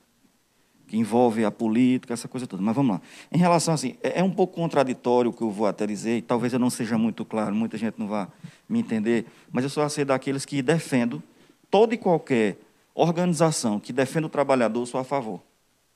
que 0.88 0.98
envolve 0.98 1.46
a 1.46 1.52
política, 1.52 2.16
essa 2.16 2.28
coisa 2.28 2.48
toda. 2.48 2.64
Mas 2.64 2.76
vamos 2.76 2.96
lá. 2.96 3.02
Em 3.32 3.38
relação 3.38 3.76
assim, 3.76 3.96
é 4.02 4.20
é 4.20 4.24
um 4.24 4.32
pouco 4.32 4.56
contraditório 4.56 5.30
o 5.30 5.34
que 5.34 5.44
eu 5.44 5.52
vou 5.52 5.68
até 5.68 5.86
dizer, 5.86 6.18
e 6.18 6.22
talvez 6.22 6.52
eu 6.52 6.60
não 6.60 6.70
seja 6.70 6.98
muito 6.98 7.24
claro, 7.24 7.54
muita 7.54 7.78
gente 7.78 8.00
não 8.00 8.08
vá 8.08 8.28
me 8.68 8.80
entender, 8.80 9.26
mas 9.52 9.64
eu 9.64 9.70
sou 9.70 9.84
a 9.84 9.90
ser 9.90 10.06
daqueles 10.06 10.46
que 10.46 10.62
defendo 10.64 11.22
toda 11.70 11.94
e 11.94 11.98
qualquer 11.98 12.58
organização 12.96 13.80
que 13.80 13.94
defenda 13.94 14.26
o 14.26 14.30
trabalhador, 14.30 14.86
sou 14.88 15.00
a 15.00 15.04
favor. 15.04 15.42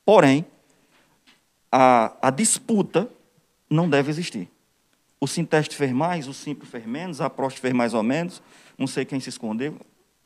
Porém, 0.05 0.45
a, 1.71 2.13
a 2.21 2.29
disputa 2.29 3.09
não 3.69 3.89
deve 3.89 4.09
existir. 4.11 4.49
O 5.19 5.27
Sinteste 5.27 5.75
fez 5.75 5.91
mais, 5.91 6.27
o 6.27 6.33
Simples 6.33 6.69
fez 6.69 6.85
menos, 6.85 7.21
a 7.21 7.29
Prost 7.29 7.59
fez 7.59 7.73
mais 7.73 7.93
ou 7.93 8.03
menos, 8.03 8.41
não 8.77 8.85
sei 8.87 9.05
quem 9.05 9.19
se 9.19 9.29
escondeu. 9.29 9.77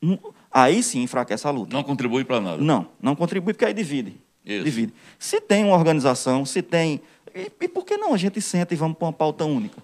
Não- 0.01 0.19
Aí 0.51 0.81
sim 0.81 1.03
enfraquece 1.03 1.45
a 1.47 1.51
luta. 1.51 1.73
Não 1.73 1.83
contribui 1.83 2.23
para 2.23 2.41
nada. 2.41 2.61
Não, 2.61 2.87
não 3.01 3.15
contribui 3.15 3.53
porque 3.53 3.65
aí 3.65 3.73
divide. 3.73 4.15
Isso. 4.43 4.63
Divide. 4.63 4.93
Se 5.19 5.39
tem 5.41 5.63
uma 5.65 5.75
organização, 5.75 6.45
se 6.45 6.61
tem. 6.61 7.01
E, 7.35 7.51
e 7.61 7.67
por 7.67 7.85
que 7.85 7.97
não 7.97 8.13
a 8.13 8.17
gente 8.17 8.41
senta 8.41 8.73
e 8.73 8.77
vamos 8.77 8.97
para 8.97 9.05
uma 9.07 9.13
pauta 9.13 9.45
única? 9.45 9.83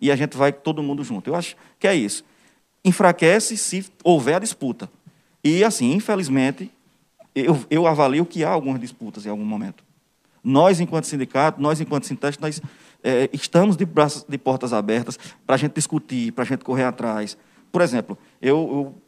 E 0.00 0.10
a 0.10 0.16
gente 0.16 0.36
vai 0.36 0.52
todo 0.52 0.82
mundo 0.82 1.02
junto. 1.04 1.28
Eu 1.28 1.34
acho 1.34 1.56
que 1.78 1.86
é 1.86 1.94
isso. 1.94 2.24
Enfraquece 2.84 3.56
se 3.56 3.84
houver 4.04 4.36
a 4.36 4.38
disputa. 4.38 4.88
E 5.42 5.62
assim, 5.64 5.92
infelizmente, 5.92 6.70
eu, 7.36 7.58
eu 7.68 7.86
avalio 7.86 8.24
que 8.24 8.42
há 8.42 8.50
algumas 8.50 8.80
disputas 8.80 9.26
em 9.26 9.28
algum 9.28 9.44
momento. 9.44 9.84
Nós, 10.42 10.80
enquanto 10.80 11.04
sindicato, 11.04 11.60
nós, 11.60 11.80
enquanto 11.80 12.06
sinteste, 12.06 12.40
nós 12.40 12.62
eh, 13.04 13.28
estamos 13.32 13.76
de, 13.76 13.84
braços, 13.84 14.24
de 14.26 14.38
portas 14.38 14.72
abertas 14.72 15.18
para 15.44 15.54
a 15.54 15.58
gente 15.58 15.74
discutir, 15.74 16.32
para 16.32 16.44
a 16.44 16.46
gente 16.46 16.64
correr 16.64 16.84
atrás. 16.84 17.36
Por 17.70 17.82
exemplo, 17.82 18.16
eu, 18.40 18.56
eu 18.56 19.02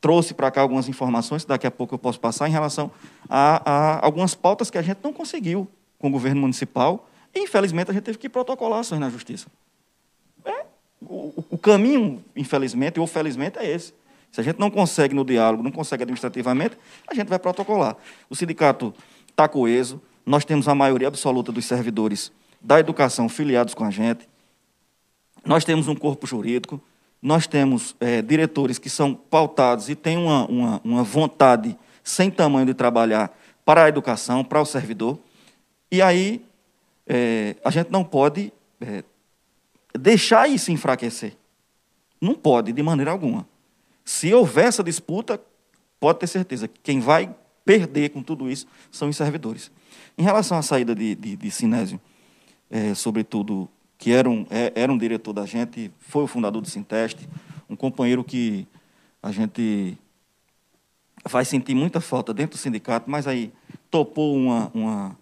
trouxe 0.00 0.34
para 0.34 0.50
cá 0.50 0.60
algumas 0.60 0.86
informações, 0.86 1.46
daqui 1.46 1.66
a 1.66 1.70
pouco 1.70 1.94
eu 1.94 1.98
posso 1.98 2.20
passar, 2.20 2.46
em 2.46 2.52
relação 2.52 2.90
a, 3.28 3.62
a 3.64 4.04
algumas 4.04 4.34
pautas 4.34 4.70
que 4.70 4.76
a 4.76 4.82
gente 4.82 4.98
não 5.02 5.12
conseguiu 5.12 5.66
com 5.98 6.08
o 6.08 6.10
governo 6.10 6.42
municipal, 6.42 7.08
e 7.34 7.40
infelizmente 7.40 7.90
a 7.90 7.94
gente 7.94 8.02
teve 8.02 8.18
que 8.18 8.28
protocolar 8.28 8.80
ações 8.80 9.00
na 9.00 9.08
justiça. 9.08 9.46
É, 10.44 10.66
o, 11.00 11.44
o 11.48 11.56
caminho, 11.56 12.22
infelizmente 12.36 13.00
ou 13.00 13.06
felizmente, 13.06 13.58
é 13.58 13.70
esse. 13.70 13.94
Se 14.34 14.40
a 14.40 14.42
gente 14.42 14.58
não 14.58 14.68
consegue 14.68 15.14
no 15.14 15.24
diálogo, 15.24 15.62
não 15.62 15.70
consegue 15.70 16.02
administrativamente, 16.02 16.76
a 17.06 17.14
gente 17.14 17.28
vai 17.28 17.38
protocolar. 17.38 17.96
O 18.28 18.34
sindicato 18.34 18.92
está 19.30 19.46
coeso, 19.46 20.02
nós 20.26 20.44
temos 20.44 20.66
a 20.66 20.74
maioria 20.74 21.06
absoluta 21.06 21.52
dos 21.52 21.64
servidores 21.64 22.32
da 22.60 22.80
educação 22.80 23.28
filiados 23.28 23.74
com 23.74 23.84
a 23.84 23.92
gente, 23.92 24.28
nós 25.44 25.64
temos 25.64 25.86
um 25.86 25.94
corpo 25.94 26.26
jurídico, 26.26 26.80
nós 27.22 27.46
temos 27.46 27.94
eh, 28.00 28.22
diretores 28.22 28.76
que 28.76 28.90
são 28.90 29.14
pautados 29.14 29.88
e 29.88 29.94
têm 29.94 30.16
uma, 30.16 30.46
uma, 30.46 30.80
uma 30.82 31.04
vontade 31.04 31.78
sem 32.02 32.28
tamanho 32.28 32.66
de 32.66 32.74
trabalhar 32.74 33.32
para 33.64 33.84
a 33.84 33.88
educação, 33.88 34.42
para 34.42 34.60
o 34.60 34.66
servidor. 34.66 35.16
E 35.92 36.02
aí 36.02 36.44
eh, 37.06 37.54
a 37.64 37.70
gente 37.70 37.88
não 37.88 38.02
pode 38.02 38.52
eh, 38.80 39.04
deixar 39.96 40.48
isso 40.48 40.72
enfraquecer. 40.72 41.36
Não 42.20 42.34
pode, 42.34 42.72
de 42.72 42.82
maneira 42.82 43.12
alguma. 43.12 43.53
Se 44.04 44.32
houver 44.34 44.66
essa 44.66 44.82
disputa, 44.82 45.40
pode 45.98 46.18
ter 46.18 46.26
certeza 46.26 46.68
que 46.68 46.78
quem 46.82 47.00
vai 47.00 47.34
perder 47.64 48.10
com 48.10 48.22
tudo 48.22 48.50
isso 48.50 48.66
são 48.90 49.08
os 49.08 49.16
servidores. 49.16 49.70
Em 50.18 50.22
relação 50.22 50.58
à 50.58 50.62
saída 50.62 50.94
de, 50.94 51.14
de, 51.14 51.36
de 51.36 51.50
Sinésio, 51.50 52.00
é, 52.70 52.94
sobretudo, 52.94 53.68
que 53.96 54.12
era 54.12 54.28
um, 54.28 54.46
é, 54.50 54.72
era 54.74 54.92
um 54.92 54.98
diretor 54.98 55.32
da 55.32 55.46
gente, 55.46 55.90
foi 55.98 56.24
o 56.24 56.26
fundador 56.26 56.60
do 56.60 56.68
Sinteste, 56.68 57.28
um 57.68 57.74
companheiro 57.74 58.22
que 58.22 58.66
a 59.22 59.32
gente 59.32 59.96
vai 61.26 61.44
sentir 61.44 61.74
muita 61.74 62.00
falta 62.00 62.34
dentro 62.34 62.58
do 62.58 62.60
sindicato, 62.60 63.10
mas 63.10 63.26
aí 63.26 63.50
topou 63.90 64.36
uma, 64.36 64.70
uma, 64.74 65.18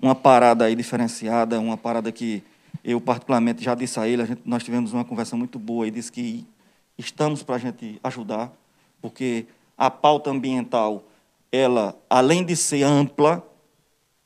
uma 0.00 0.14
parada 0.14 0.66
aí 0.66 0.74
diferenciada, 0.74 1.58
uma 1.58 1.76
parada 1.76 2.12
que 2.12 2.42
eu 2.84 3.00
particularmente 3.00 3.64
já 3.64 3.74
disse 3.74 3.98
a 3.98 4.06
ele, 4.06 4.22
a 4.22 4.26
gente, 4.26 4.42
nós 4.44 4.62
tivemos 4.62 4.92
uma 4.92 5.04
conversa 5.04 5.36
muito 5.36 5.58
boa 5.58 5.86
e 5.86 5.90
disse 5.90 6.12
que 6.12 6.46
estamos 7.00 7.42
para 7.42 7.56
a 7.56 7.58
gente 7.58 7.98
ajudar, 8.02 8.52
porque 9.00 9.46
a 9.76 9.90
pauta 9.90 10.30
ambiental, 10.30 11.02
ela, 11.50 11.96
além 12.08 12.44
de 12.44 12.54
ser 12.54 12.82
ampla, 12.82 13.44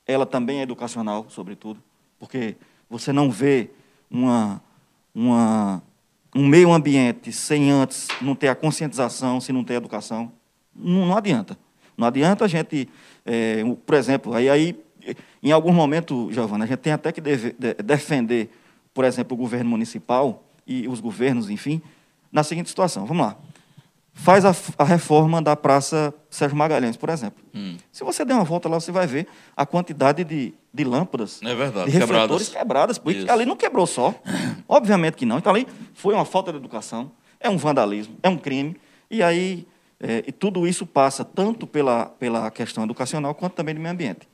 ela 0.05 0.25
também 0.25 0.59
é 0.59 0.63
educacional, 0.63 1.25
sobretudo, 1.29 1.81
porque 2.19 2.55
você 2.89 3.11
não 3.11 3.31
vê 3.31 3.69
uma, 4.11 4.61
uma, 5.13 5.81
um 6.35 6.45
meio 6.45 6.71
ambiente 6.71 7.31
sem 7.31 7.71
antes 7.71 8.07
não 8.21 8.35
ter 8.35 8.49
a 8.49 8.55
conscientização, 8.55 9.41
se 9.41 9.51
não 9.51 9.63
ter 9.63 9.73
educação. 9.75 10.31
Não, 10.75 11.05
não 11.07 11.17
adianta. 11.17 11.57
Não 11.97 12.05
adianta 12.05 12.45
a 12.45 12.47
gente, 12.47 12.87
é, 13.25 13.63
por 13.85 13.95
exemplo, 13.95 14.33
aí, 14.33 14.49
aí 14.49 14.77
em 15.41 15.51
algum 15.51 15.71
momento, 15.71 16.31
Giovana, 16.31 16.65
a 16.65 16.67
gente 16.67 16.79
tem 16.79 16.93
até 16.93 17.11
que 17.11 17.21
deve- 17.21 17.55
de- 17.57 17.75
defender, 17.75 18.49
por 18.93 19.05
exemplo, 19.05 19.35
o 19.35 19.37
governo 19.39 19.69
municipal 19.69 20.43
e 20.67 20.87
os 20.87 20.99
governos, 20.99 21.49
enfim, 21.49 21.81
na 22.35 22.43
seguinte 22.43 22.67
situação. 22.67 23.05
Vamos 23.05 23.25
lá. 23.25 23.37
Faz 24.13 24.43
a, 24.43 24.53
a 24.77 24.83
reforma 24.83 25.41
da 25.41 25.55
Praça 25.55 26.13
Sérgio 26.29 26.57
Magalhães, 26.57 26.97
por 26.97 27.09
exemplo. 27.09 27.41
Hum. 27.53 27.77
Se 27.93 28.03
você 28.03 28.25
der 28.25 28.33
uma 28.33 28.43
volta 28.43 28.67
lá, 28.67 28.77
você 28.77 28.91
vai 28.91 29.07
ver 29.07 29.25
a 29.55 29.65
quantidade 29.65 30.25
de, 30.25 30.53
de 30.73 30.83
lâmpadas, 30.83 31.41
É 31.41 31.55
verdade, 31.55 31.89
de 31.89 31.97
refletores 31.97 32.49
quebradas. 32.49 32.97
quebradas. 32.97 33.29
Ali 33.29 33.45
não 33.45 33.55
quebrou 33.55 33.87
só. 33.87 34.13
Obviamente 34.67 35.15
que 35.15 35.25
não. 35.25 35.37
Então 35.37 35.53
ali 35.53 35.65
foi 35.93 36.13
uma 36.13 36.25
falta 36.25 36.51
de 36.51 36.57
educação, 36.57 37.09
é 37.39 37.49
um 37.49 37.57
vandalismo, 37.57 38.17
é 38.21 38.27
um 38.27 38.37
crime. 38.37 38.75
E 39.09 39.23
aí 39.23 39.65
é, 39.97 40.25
e 40.27 40.31
tudo 40.33 40.67
isso 40.67 40.85
passa 40.85 41.23
tanto 41.23 41.65
pela, 41.65 42.07
pela 42.07 42.51
questão 42.51 42.83
educacional 42.83 43.33
quanto 43.33 43.53
também 43.53 43.73
do 43.73 43.79
meio 43.79 43.93
ambiente. 43.93 44.27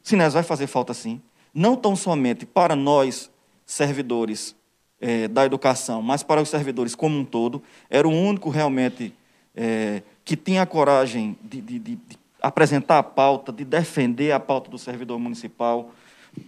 Sinés 0.00 0.32
vai 0.32 0.44
fazer 0.44 0.68
falta 0.68 0.94
sim, 0.94 1.20
não 1.52 1.74
tão 1.74 1.96
somente 1.96 2.46
para 2.46 2.76
nós, 2.76 3.30
servidores 3.66 4.54
eh, 5.00 5.28
da 5.28 5.44
educação, 5.46 6.02
mas 6.02 6.22
para 6.22 6.40
os 6.42 6.48
servidores 6.48 6.94
como 6.94 7.18
um 7.18 7.24
todo. 7.24 7.62
Era 7.88 8.06
o 8.06 8.12
único 8.12 8.50
realmente 8.50 9.12
eh, 9.56 10.02
que 10.24 10.36
tinha 10.36 10.62
a 10.62 10.66
coragem 10.66 11.36
de, 11.42 11.60
de- 11.60 11.78
de- 11.78 11.98
apresentar 12.42 12.98
a 12.98 13.02
pauta, 13.02 13.52
de 13.52 13.64
defender 13.64 14.32
a 14.32 14.40
pauta 14.40 14.70
do 14.70 14.78
servidor 14.78 15.18
municipal, 15.18 15.90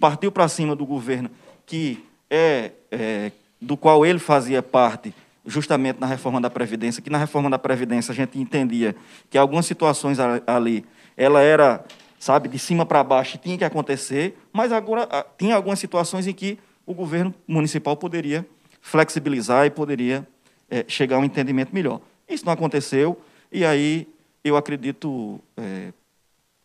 partiu 0.00 0.30
para 0.32 0.48
cima 0.48 0.74
do 0.74 0.86
governo, 0.86 1.30
que 1.66 2.02
é, 2.30 2.72
eh, 2.90 3.32
do 3.60 3.76
qual 3.76 4.04
ele 4.06 4.18
fazia 4.18 4.62
parte, 4.62 5.14
justamente 5.44 6.00
na 6.00 6.06
reforma 6.06 6.40
da 6.40 6.48
Previdência, 6.48 7.02
que 7.02 7.10
na 7.10 7.18
reforma 7.18 7.50
da 7.50 7.58
Previdência 7.58 8.12
a 8.12 8.14
gente 8.14 8.38
entendia 8.38 8.94
que 9.28 9.36
algumas 9.36 9.66
situações 9.66 10.18
ali, 10.46 10.84
ela 11.16 11.40
era, 11.42 11.84
sabe, 12.18 12.48
de 12.48 12.58
cima 12.58 12.86
para 12.86 13.02
baixo, 13.04 13.36
tinha 13.38 13.58
que 13.58 13.64
acontecer, 13.64 14.38
mas 14.52 14.72
agora 14.72 15.08
tinha 15.36 15.54
algumas 15.56 15.78
situações 15.78 16.26
em 16.26 16.32
que 16.32 16.58
o 16.86 16.94
governo 16.94 17.34
municipal 17.46 17.96
poderia 17.96 18.46
flexibilizar 18.80 19.66
e 19.66 19.70
poderia 19.70 20.26
é, 20.68 20.84
chegar 20.88 21.16
a 21.16 21.18
um 21.20 21.24
entendimento 21.24 21.74
melhor. 21.74 22.00
Isso 22.28 22.44
não 22.44 22.52
aconteceu, 22.52 23.20
e 23.50 23.64
aí 23.64 24.08
eu 24.42 24.56
acredito, 24.56 25.40
é, 25.56 25.92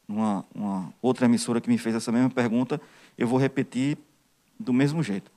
uma, 0.07 0.43
outra 1.01 1.25
emissora 1.25 1.61
que 1.61 1.69
me 1.69 1.77
fez 1.77 1.95
essa 1.95 2.11
mesma 2.11 2.29
pergunta, 2.29 2.81
eu 3.17 3.27
vou 3.27 3.39
repetir 3.39 3.97
do 4.59 4.73
mesmo 4.73 5.03
jeito. 5.03 5.31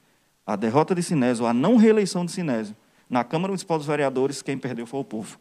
A 0.46 0.56
derrota 0.56 0.94
de 0.94 1.02
Sinésio, 1.02 1.46
a 1.46 1.52
não 1.52 1.76
reeleição 1.76 2.24
de 2.24 2.32
Sinésio, 2.32 2.74
na 3.08 3.24
Câmara 3.24 3.50
Municipal 3.50 3.76
dos 3.76 3.86
Vereadores, 3.86 4.40
quem 4.40 4.56
perdeu 4.56 4.86
foi 4.86 5.00
o 5.00 5.04
povo. 5.04 5.38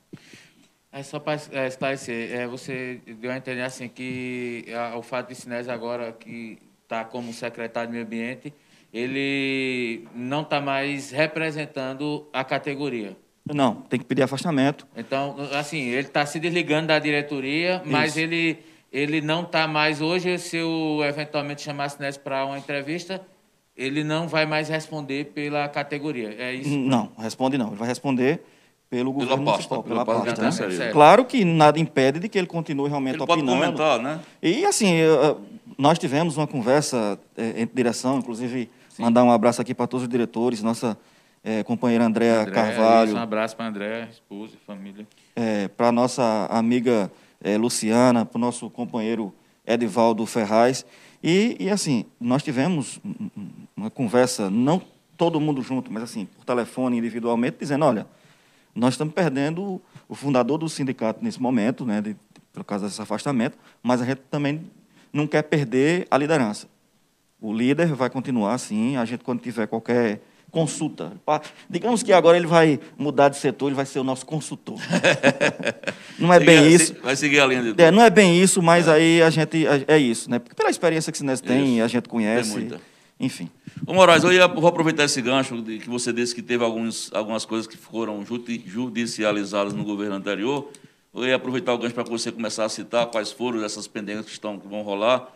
É 0.91 1.03
só 1.03 1.19
para 1.19 1.39
é, 1.51 1.67
esclarecer, 1.67 2.33
é, 2.33 2.47
você 2.47 2.99
deu 3.05 3.31
a 3.31 3.37
entender 3.37 3.61
assim 3.61 3.87
que 3.87 4.65
a, 4.73 4.97
o 4.97 5.03
fato 5.03 5.27
de 5.29 5.35
Sinésio 5.35 5.71
agora 5.71 6.11
que 6.11 6.57
está 6.83 7.05
como 7.05 7.31
secretário 7.31 7.89
de 7.89 7.93
Meio 7.93 8.05
Ambiente, 8.05 8.51
ele 8.93 10.07
não 10.15 10.41
está 10.41 10.59
mais 10.59 11.11
representando 11.11 12.27
a 12.33 12.43
categoria. 12.43 13.15
Não, 13.45 13.75
tem 13.75 13.99
que 13.99 14.05
pedir 14.05 14.23
afastamento. 14.23 14.87
Então, 14.95 15.35
assim, 15.53 15.79
ele 15.87 16.07
está 16.07 16.25
se 16.25 16.39
desligando 16.39 16.87
da 16.87 16.99
diretoria, 16.99 17.81
mas 17.85 18.11
Isso. 18.11 18.19
ele, 18.19 18.59
ele 18.91 19.21
não 19.21 19.41
está 19.41 19.67
mais 19.67 20.01
hoje. 20.01 20.37
Se 20.37 20.57
eu 20.57 20.99
eventualmente 21.03 21.61
chamasse 21.61 21.99
Ness 21.99 22.17
para 22.17 22.45
uma 22.45 22.57
entrevista, 22.57 23.21
ele 23.75 24.03
não 24.03 24.27
vai 24.27 24.45
mais 24.45 24.69
responder 24.69 25.31
pela 25.33 25.67
categoria. 25.67 26.35
É 26.37 26.53
isso? 26.53 26.69
Não, 26.77 27.11
responde 27.17 27.57
não. 27.57 27.67
Ele 27.67 27.75
vai 27.77 27.87
responder 27.87 28.41
pelo 28.89 29.11
governo 29.11 29.37
pela 29.37 29.51
municipal, 29.51 29.83
pela, 29.83 30.05
pela 30.05 30.23
pasta. 30.25 30.67
Né? 30.67 30.91
Claro 30.91 31.25
que 31.25 31.45
nada 31.45 31.79
impede 31.79 32.19
de 32.19 32.27
que 32.27 32.37
ele 32.37 32.47
continue 32.47 32.89
realmente 32.89 33.15
ele 33.15 33.23
opinando. 33.23 33.45
Pode 33.45 33.61
comentar, 33.61 33.99
né? 33.99 34.19
E 34.41 34.65
assim, 34.65 34.95
nós 35.77 35.97
tivemos 35.97 36.37
uma 36.37 36.45
conversa 36.45 37.19
é, 37.37 37.61
entre 37.61 37.75
direção, 37.75 38.17
inclusive 38.17 38.69
Sim. 38.99 39.03
mandar 39.03 39.23
um 39.23 39.31
abraço 39.31 39.61
aqui 39.61 39.73
para 39.73 39.87
todos 39.87 40.03
os 40.03 40.09
diretores, 40.09 40.61
nossa 40.61 40.97
é, 41.41 41.63
companheira 41.63 42.05
Andréa 42.05 42.45
Carvalho. 42.45 43.15
um 43.15 43.17
abraço 43.17 43.55
para 43.55 43.67
André, 43.67 44.09
esposa 44.11 44.53
e 44.61 44.65
família. 44.65 45.07
É, 45.35 45.69
para 45.69 45.87
a 45.87 45.91
nossa 45.91 46.47
amiga 46.51 47.09
é, 47.41 47.57
Luciana, 47.57 48.25
para 48.25 48.37
o 48.37 48.41
nosso 48.41 48.69
companheiro 48.69 49.33
Edivaldo 49.65 50.25
Ferraz. 50.25 50.85
E, 51.23 51.55
e, 51.59 51.69
assim, 51.69 52.05
nós 52.19 52.43
tivemos 52.43 52.99
uma 53.75 53.89
conversa, 53.89 54.49
não 54.49 54.81
todo 55.17 55.39
mundo 55.39 55.61
junto, 55.61 55.91
mas 55.91 56.03
assim, 56.03 56.25
por 56.25 56.45
telefone, 56.45 56.97
individualmente, 56.97 57.57
dizendo, 57.59 57.85
olha, 57.85 58.05
nós 58.75 58.93
estamos 58.93 59.13
perdendo 59.13 59.81
o 60.07 60.15
fundador 60.15 60.57
do 60.57 60.67
sindicato 60.69 61.23
nesse 61.23 61.41
momento, 61.41 61.85
né, 61.85 62.01
de, 62.01 62.15
por 62.53 62.63
causa 62.63 62.87
desse 62.87 63.01
afastamento, 63.01 63.57
mas 63.81 64.01
a 64.01 64.05
gente 64.05 64.21
também 64.29 64.69
não 65.11 65.25
quer 65.25 65.43
perder 65.43 66.07
a 66.11 66.17
liderança. 66.17 66.67
O 67.41 67.53
líder 67.53 67.93
vai 67.93 68.09
continuar 68.09 68.53
assim, 68.53 68.97
a 68.97 69.05
gente, 69.05 69.23
quando 69.23 69.39
tiver 69.41 69.67
qualquer 69.67 70.21
consulta. 70.49 71.13
Digamos 71.69 72.03
que 72.03 72.11
agora 72.11 72.37
ele 72.37 72.47
vai 72.47 72.79
mudar 72.97 73.29
de 73.29 73.37
setor, 73.37 73.67
ele 73.67 73.75
vai 73.75 73.85
ser 73.85 73.99
o 73.99 74.03
nosso 74.03 74.25
consultor. 74.25 74.77
não 76.17 76.33
é 76.33 76.39
bem 76.39 76.67
isso. 76.67 76.95
Vai 77.01 77.15
seguir 77.15 77.39
a 77.39 77.45
linha 77.45 77.73
de... 77.73 77.81
É, 77.81 77.91
não 77.91 78.03
é 78.03 78.09
bem 78.09 78.41
isso, 78.41 78.61
mas 78.61 78.87
é. 78.87 78.93
aí 78.93 79.21
a 79.21 79.29
gente. 79.29 79.65
É 79.87 79.97
isso, 79.97 80.29
né? 80.29 80.39
Porque 80.39 80.55
pela 80.55 80.69
experiência 80.69 81.11
que 81.11 81.17
o 81.17 81.19
Sinés 81.19 81.39
tem, 81.41 81.81
a 81.81 81.87
gente 81.87 82.09
conhece. 82.09 82.51
Tem 82.51 82.59
muita. 82.59 82.81
Enfim. 83.19 83.49
Ô 83.85 83.93
Moraes, 83.93 84.23
eu 84.23 84.31
ia, 84.31 84.47
vou 84.47 84.67
aproveitar 84.67 85.03
esse 85.03 85.21
gancho 85.21 85.61
de 85.61 85.79
que 85.79 85.89
você 85.89 86.13
disse 86.13 86.33
que 86.33 86.41
teve 86.41 86.63
alguns, 86.63 87.11
algumas 87.13 87.43
coisas 87.43 87.67
que 87.67 87.75
foram 87.75 88.25
judicializadas 88.65 89.73
no 89.73 89.83
governo 89.83 90.15
anterior. 90.15 90.69
Eu 91.13 91.25
ia 91.25 91.35
aproveitar 91.35 91.73
o 91.73 91.77
gancho 91.77 91.93
para 91.93 92.03
você 92.03 92.31
começar 92.31 92.65
a 92.65 92.69
citar 92.69 93.07
quais 93.07 93.31
foram 93.31 93.63
essas 93.63 93.87
pendências 93.87 94.25
que, 94.25 94.31
estão, 94.31 94.57
que 94.57 94.67
vão 94.67 94.83
rolar. 94.83 95.27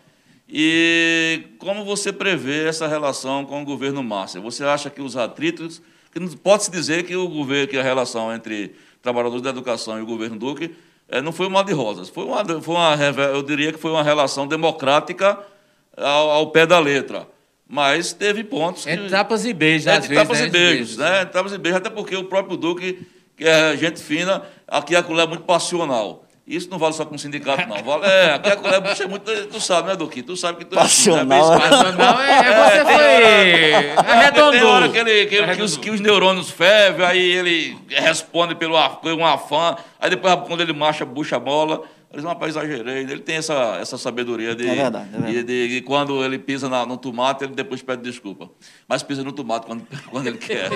E 0.55 1.45
como 1.57 1.83
você 1.83 2.13
prevê 2.13 2.67
essa 2.67 2.87
relação 2.87 3.43
com 3.43 3.63
o 3.63 3.65
governo 3.65 4.03
Márcia? 4.03 4.39
Você 4.39 4.63
acha 4.63 4.87
que 4.87 5.01
os 5.01 5.17
atritos, 5.17 5.81
que 6.11 6.19
pode-se 6.37 6.69
dizer 6.69 7.05
que 7.05 7.15
o 7.15 7.27
governo, 7.27 7.67
que 7.67 7.75
a 7.75 7.81
relação 7.81 8.31
entre 8.31 8.75
trabalhadores 9.01 9.41
da 9.41 9.49
educação 9.49 9.97
e 9.97 10.03
o 10.03 10.05
governo 10.05 10.37
Duque 10.37 10.69
é, 11.09 11.19
não 11.21 11.31
foi 11.31 11.47
uma 11.47 11.63
de 11.63 11.73
rosas, 11.73 12.07
foi 12.07 12.25
uma, 12.25 12.45
foi 12.61 12.75
uma, 12.75 12.95
eu 13.33 13.41
diria 13.41 13.73
que 13.73 13.79
foi 13.79 13.89
uma 13.89 14.03
relação 14.03 14.45
democrática 14.45 15.39
ao, 15.97 16.29
ao 16.29 16.51
pé 16.51 16.67
da 16.67 16.77
letra. 16.77 17.27
Mas 17.67 18.13
teve 18.13 18.43
pontos. 18.43 18.85
Entre 18.85 19.09
tapas 19.09 19.45
e 19.45 19.53
beijos, 19.53 19.87
é, 19.87 19.97
às 19.97 20.05
vezes. 20.05 20.21
Tapas 20.21 20.39
né? 20.39 20.45
e 20.45 20.49
beijos, 20.51 20.97
né? 20.97 21.25
Tapas 21.25 21.53
e 21.53 21.57
beijos, 21.57 21.77
até 21.79 21.89
porque 21.89 22.15
o 22.15 22.25
próprio 22.25 22.55
Duque, 22.55 23.07
que 23.35 23.43
é 23.43 23.75
gente 23.75 24.03
fina, 24.03 24.43
aqui 24.67 24.95
a 24.95 24.99
é 24.99 25.27
muito 25.27 25.45
passional. 25.45 26.22
Isso 26.45 26.69
não 26.69 26.77
vale 26.77 26.93
só 26.93 27.05
com 27.05 27.15
o 27.15 27.19
sindicato, 27.19 27.69
não. 27.69 27.81
Vale, 27.81 28.05
é, 28.05 28.33
aqui 28.33 28.49
a 28.49 28.57
colher 28.57 28.83
é 28.83 29.07
muito. 29.07 29.31
Tu 29.47 29.61
sabe, 29.61 29.87
né, 29.87 29.95
Duque? 29.95 30.21
Tu 30.21 30.35
sabe 30.35 30.57
que 30.57 30.65
tu 30.65 30.75
é 30.75 30.79
Passional. 30.81 31.53
Assim, 31.53 31.63
né? 31.63 31.69
Passional 31.69 32.21
é, 32.21 32.31
é, 32.31 32.69
você 32.69 33.95
foi. 33.95 34.11
Arredondou. 34.11 34.51
Tem 34.51 34.63
hora 34.63 34.89
que, 34.89 34.97
ele, 34.97 35.25
que, 35.27 35.55
que, 35.55 35.61
os, 35.61 35.77
que 35.77 35.89
os 35.89 36.01
neurônios 36.01 36.49
fervem, 36.51 37.05
aí 37.05 37.21
ele 37.21 37.77
responde 37.89 38.55
pelo 38.55 38.75
um 38.75 39.25
afã, 39.25 39.77
aí 39.97 40.09
depois, 40.09 40.35
quando 40.45 40.59
ele 40.59 40.73
marcha, 40.73 41.05
bucha 41.05 41.37
a 41.37 41.39
bola. 41.39 41.83
Ele 42.11 42.21
diz, 42.21 42.29
rapaz, 42.29 42.55
exagerei. 42.55 43.03
Ele 43.03 43.19
tem 43.19 43.37
essa, 43.37 43.77
essa 43.81 43.97
sabedoria 43.97 44.53
de, 44.53 44.67
é 44.67 44.75
verdade, 44.75 45.07
é 45.07 45.11
verdade. 45.11 45.33
De, 45.33 45.43
de, 45.43 45.67
de, 45.69 45.81
quando 45.81 46.23
ele 46.23 46.37
pisa 46.37 46.67
na, 46.67 46.85
no 46.85 46.97
tomate, 46.97 47.45
ele 47.45 47.55
depois 47.55 47.81
pede 47.81 48.03
desculpa. 48.03 48.49
Mas 48.87 49.01
pisa 49.01 49.23
no 49.23 49.31
tomate 49.31 49.65
quando, 49.65 49.87
quando 50.11 50.27
ele 50.27 50.37
quer. 50.37 50.69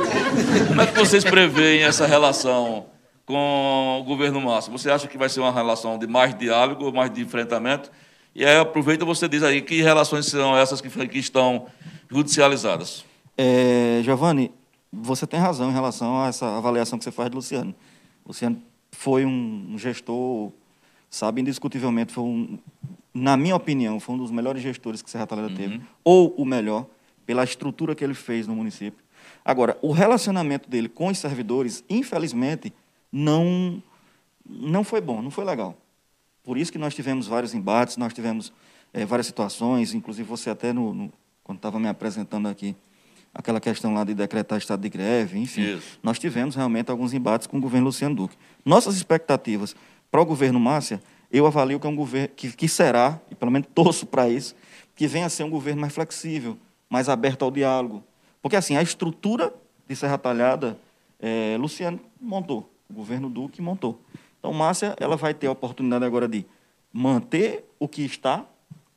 Como 0.68 0.82
é 0.82 0.88
que 0.88 0.98
vocês 0.98 1.26
preveem 1.26 1.84
essa 1.84 2.08
relação? 2.08 2.86
Com 3.28 4.00
o 4.00 4.04
governo 4.06 4.40
Massa? 4.40 4.72
Você 4.72 4.90
acha 4.90 5.06
que 5.06 5.18
vai 5.18 5.28
ser 5.28 5.42
uma 5.42 5.52
relação 5.52 6.00
de 6.00 6.08
mais 6.08 6.34
diálogo, 6.34 6.92
mais 6.94 7.14
de 7.14 7.22
enfrentamento? 7.22 7.92
E 8.34 8.46
aí 8.46 8.58
aproveita 8.58 9.04
você 9.04 9.28
diz 9.28 9.44
aí 9.44 9.62
que 9.62 9.82
relações 9.82 10.26
são 10.28 10.58
essas 10.58 10.80
que, 10.80 10.90
que 11.08 11.20
estão 11.20 11.68
judicializadas. 12.10 13.04
É, 13.38 14.00
Giovanni, 14.02 14.52
você 14.92 15.28
tem 15.28 15.40
razão 15.40 15.70
em 15.70 15.74
relação 15.74 16.24
a 16.24 16.28
essa 16.28 16.58
avaliação 16.58 16.98
que 16.98 17.04
você 17.04 17.12
faz 17.12 17.30
de 17.30 17.36
Luciano. 17.36 17.76
Luciano 18.26 18.62
foi 18.94 19.26
um 19.26 19.76
gestor, 19.78 20.52
sabe, 21.10 21.42
indiscutivelmente 21.42 22.14
foi 22.14 22.24
um, 22.24 22.58
na 23.14 23.36
minha 23.36 23.58
opinião, 23.58 24.00
foi 24.00 24.16
um 24.16 24.20
dos 24.20 24.32
melhores 24.32 24.62
gestores 24.64 25.02
que 25.02 25.10
Serra 25.10 25.28
Talhada 25.28 25.50
uhum. 25.50 25.56
teve, 25.56 25.82
ou 26.02 26.34
o 26.38 26.46
melhor, 26.46 26.86
pela 27.26 27.44
estrutura 27.44 27.94
que 27.94 28.06
ele 28.06 28.14
fez 28.14 28.48
no 28.48 28.56
município. 28.56 29.04
Agora, 29.44 29.78
o 29.82 29.92
relacionamento 29.92 30.70
dele 30.70 30.88
com 30.88 31.08
os 31.08 31.18
servidores, 31.18 31.84
infelizmente, 31.90 32.74
não, 33.18 33.82
não 34.46 34.84
foi 34.84 35.02
bom, 35.02 35.22
não 35.22 35.32
foi 35.32 35.44
legal. 35.44 35.76
Por 36.44 36.58
isso 36.58 36.72
que 36.72 36.78
nós 36.78 36.94
tivemos 36.94 37.28
vários 37.28 37.54
embates, 37.54 37.98
nós 37.98 38.14
tivemos 38.14 38.54
é, 38.94 39.06
várias 39.06 39.26
situações, 39.26 39.94
inclusive 39.94 40.28
você 40.28 40.50
até, 40.50 40.72
no, 40.72 40.94
no 40.94 41.14
quando 41.44 41.58
estava 41.58 41.80
me 41.80 41.88
apresentando 41.88 42.48
aqui, 42.48 42.76
aquela 43.34 43.60
questão 43.60 43.94
lá 43.94 44.04
de 44.04 44.14
decretar 44.14 44.58
estado 44.58 44.82
de 44.82 44.90
greve, 44.90 45.40
enfim, 45.40 45.78
isso. 45.78 46.00
nós 46.04 46.20
tivemos 46.20 46.56
realmente 46.56 46.92
alguns 46.92 47.14
embates 47.14 47.48
com 47.48 47.58
o 47.58 47.62
governo 47.62 47.88
Luciano 47.88 48.16
Duque. 48.16 48.38
Nossas 48.64 48.96
expectativas 48.96 49.76
para 50.12 50.22
o 50.22 50.26
governo 50.26 50.60
Márcia, 50.60 51.02
eu 51.32 51.46
avalio 51.46 51.80
que 51.80 51.88
é 51.88 51.90
um 51.90 51.96
governo 51.96 52.30
que, 52.36 52.52
que 52.52 52.68
será, 52.68 53.20
e 53.32 53.36
pelo 53.36 53.52
menos 53.52 53.68
torço 53.74 54.06
para 54.06 54.30
isso, 54.30 54.56
que 54.96 55.08
venha 55.08 55.26
a 55.26 55.30
ser 55.30 55.44
um 55.44 55.50
governo 55.50 55.82
mais 55.82 55.94
flexível, 55.94 56.58
mais 56.90 57.10
aberto 57.10 57.44
ao 57.44 57.52
diálogo. 57.52 58.04
Porque, 58.42 58.56
assim, 58.56 58.78
a 58.78 58.82
estrutura 58.82 59.54
de 59.88 59.96
Serra 59.96 60.18
Talhada, 60.18 60.80
é, 61.20 61.58
Luciano 61.60 62.00
montou 62.20 62.77
o 62.90 62.94
governo 62.94 63.30
Duque 63.30 63.62
montou. 63.62 64.00
Então, 64.40 64.54
Márcia, 64.54 64.96
ela 65.00 65.16
vai 65.16 65.34
ter 65.34 65.48
a 65.48 65.52
oportunidade 65.52 66.06
agora 66.06 66.28
de 66.28 66.46
manter 66.92 67.66
o 67.80 67.88
que 67.88 68.04
está 68.04 68.46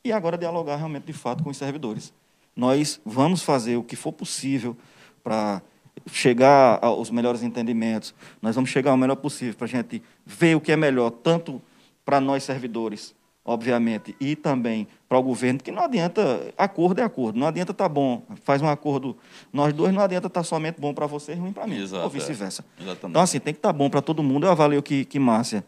e 0.04 0.12
agora 0.12 0.38
dialogar 0.38 0.76
realmente, 0.76 1.04
de 1.04 1.12
fato, 1.12 1.42
com 1.42 1.50
os 1.50 1.56
servidores. 1.56 2.12
Nós 2.54 3.00
vamos 3.04 3.42
fazer 3.42 3.76
o 3.76 3.82
que 3.82 3.96
for 3.96 4.12
possível 4.12 4.76
para 5.22 5.62
chegar 6.06 6.78
aos 6.82 7.10
melhores 7.10 7.42
entendimentos, 7.42 8.14
nós 8.40 8.54
vamos 8.54 8.70
chegar 8.70 8.92
ao 8.92 8.96
melhor 8.96 9.16
possível 9.16 9.54
para 9.54 9.66
a 9.66 9.68
gente 9.68 10.02
ver 10.24 10.56
o 10.56 10.60
que 10.60 10.72
é 10.72 10.76
melhor, 10.76 11.10
tanto 11.10 11.60
para 12.04 12.20
nós 12.20 12.42
servidores, 12.42 13.14
obviamente, 13.44 14.14
e 14.20 14.36
também 14.36 14.86
para 15.08 15.18
o 15.18 15.22
governo, 15.22 15.60
que 15.60 15.72
não 15.72 15.82
adianta, 15.82 16.52
acordo 16.56 17.00
é 17.00 17.04
acordo, 17.04 17.38
não 17.38 17.46
adianta 17.46 17.72
estar 17.72 17.84
tá 17.84 17.88
bom, 17.88 18.22
faz 18.44 18.62
um 18.62 18.68
acordo 18.68 19.16
nós 19.52 19.72
dois, 19.72 19.92
não 19.92 20.02
adianta 20.02 20.26
estar 20.26 20.40
tá 20.40 20.44
somente 20.44 20.80
bom 20.80 20.92
para 20.92 21.06
você 21.06 21.32
e 21.32 21.36
ruim 21.36 21.52
para 21.52 21.66
mim, 21.66 21.82
Exato, 21.82 22.04
ou 22.04 22.10
vice-versa. 22.10 22.64
É. 22.78 22.92
Então, 22.92 23.20
assim, 23.20 23.40
tem 23.40 23.52
que 23.52 23.58
estar 23.58 23.70
tá 23.70 23.72
bom 23.72 23.88
para 23.90 24.02
todo 24.02 24.22
mundo. 24.22 24.46
Eu 24.46 24.52
avalio 24.52 24.82
que, 24.82 25.04
que 25.04 25.18
Márcia, 25.18 25.64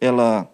ela 0.00 0.50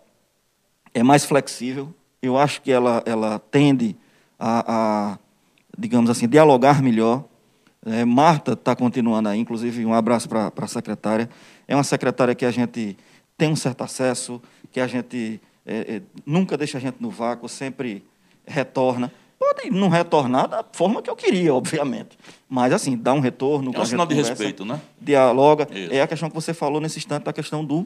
é 0.93 1.03
mais 1.03 1.25
flexível, 1.25 1.95
eu 2.21 2.37
acho 2.37 2.61
que 2.61 2.73
ela, 2.73 3.03
ela 3.07 3.39
tende 3.39 3.97
a, 4.39 5.13
a 5.13 5.19
digamos 5.77 6.11
assim, 6.11 6.29
dialogar 6.29 6.83
melhor. 6.83 7.25
É, 7.85 8.05
Marta 8.05 8.53
está 8.53 8.75
continuando 8.75 9.29
aí, 9.29 9.39
inclusive 9.39 9.85
um 9.87 9.95
abraço 9.95 10.29
para 10.29 10.53
a 10.57 10.67
secretária. 10.67 11.29
É 11.69 11.75
uma 11.77 11.85
secretária 11.85 12.35
que 12.35 12.45
a 12.45 12.51
gente 12.51 12.97
tem 13.37 13.53
um 13.53 13.57
certo 13.57 13.85
acesso, 13.85 14.43
que 14.73 14.81
a 14.81 14.87
gente 14.87 15.41
é, 15.67 15.97
é, 15.97 16.03
nunca 16.25 16.57
deixa 16.57 16.79
a 16.79 16.81
gente 16.81 16.97
no 17.01 17.11
vácuo, 17.11 17.49
sempre 17.49 18.05
retorna. 18.47 19.13
pode 19.39 19.69
não 19.71 19.89
retornar 19.89 20.47
da 20.47 20.65
forma 20.73 21.03
que 21.03 21.11
eu 21.11 21.17
queria, 21.17 21.53
obviamente. 21.53 22.17
Mas, 22.49 22.73
assim, 22.73 22.97
dá 22.97 23.13
um 23.13 23.19
retorno. 23.19 23.73
É 23.75 23.81
um 23.81 23.85
sinal 23.85 24.07
de 24.07 24.15
conversa, 24.15 24.31
respeito, 24.31 24.65
né? 24.65 24.81
Dialoga. 25.01 25.67
Isso. 25.71 25.93
É 25.93 26.01
a 26.01 26.07
questão 26.07 26.29
que 26.29 26.35
você 26.35 26.55
falou 26.55 26.81
nesse 26.81 26.99
instante, 26.99 27.25
da 27.25 27.33
questão 27.33 27.65
do. 27.65 27.85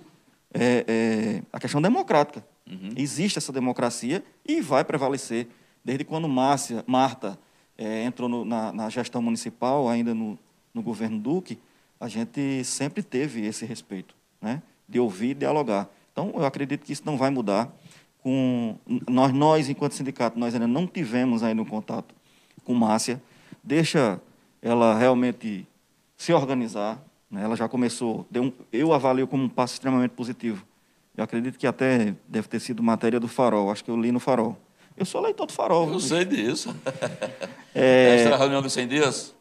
É, 0.52 0.84
é, 0.86 1.42
a 1.52 1.58
questão 1.58 1.80
democrática. 1.80 2.44
Uhum. 2.70 2.90
Existe 2.96 3.38
essa 3.38 3.52
democracia 3.52 4.22
e 4.46 4.60
vai 4.60 4.84
prevalecer. 4.84 5.48
Desde 5.82 6.04
quando 6.04 6.28
Márcia, 6.28 6.84
Marta 6.86 7.38
é, 7.78 8.04
entrou 8.04 8.28
no, 8.28 8.44
na, 8.44 8.70
na, 8.70 8.90
gestão 8.90 9.22
municipal, 9.22 9.88
ainda 9.88 10.12
no, 10.12 10.38
no 10.74 10.82
governo 10.82 11.18
Duque, 11.18 11.58
a 11.98 12.06
gente 12.06 12.62
sempre 12.64 13.02
teve 13.02 13.46
esse 13.46 13.64
respeito, 13.64 14.14
né? 14.42 14.60
de 14.86 15.00
ouvir 15.00 15.30
e 15.30 15.34
dialogar. 15.34 15.88
Então, 16.12 16.32
eu 16.34 16.44
acredito 16.44 16.84
que 16.84 16.92
isso 16.92 17.02
não 17.04 17.16
vai 17.16 17.30
mudar. 17.30 17.72
Com 18.22 18.76
nós, 19.08 19.32
nós, 19.32 19.68
enquanto 19.68 19.92
sindicato, 19.94 20.38
nós 20.38 20.54
ainda 20.54 20.66
não 20.66 20.86
tivemos 20.86 21.42
ainda 21.42 21.62
um 21.62 21.64
contato 21.64 22.14
com 22.64 22.74
Márcia. 22.74 23.22
Deixa 23.62 24.20
ela 24.60 24.98
realmente 24.98 25.66
se 26.16 26.32
organizar. 26.32 27.02
Né? 27.30 27.42
Ela 27.42 27.56
já 27.56 27.68
começou, 27.68 28.26
um, 28.34 28.52
eu 28.72 28.92
avalio 28.92 29.26
como 29.26 29.44
um 29.44 29.48
passo 29.48 29.74
extremamente 29.74 30.10
positivo. 30.10 30.66
Eu 31.16 31.24
acredito 31.24 31.58
que 31.58 31.66
até 31.66 32.14
deve 32.28 32.48
ter 32.48 32.60
sido 32.60 32.82
matéria 32.82 33.18
do 33.18 33.28
Farol, 33.28 33.70
acho 33.70 33.84
que 33.84 33.90
eu 33.90 34.00
li 34.00 34.12
no 34.12 34.20
Farol. 34.20 34.56
Eu 34.96 35.06
sou 35.06 35.20
leitor 35.20 35.46
do 35.46 35.52
Farol. 35.52 35.88
Eu 35.90 36.00
sei 36.00 36.24
disso. 36.24 36.74
É... 37.72 38.24
Essa 38.26 38.36
reunião 38.36 38.60
dos 38.60 38.72
100 38.72 38.88
dias? 38.88 39.34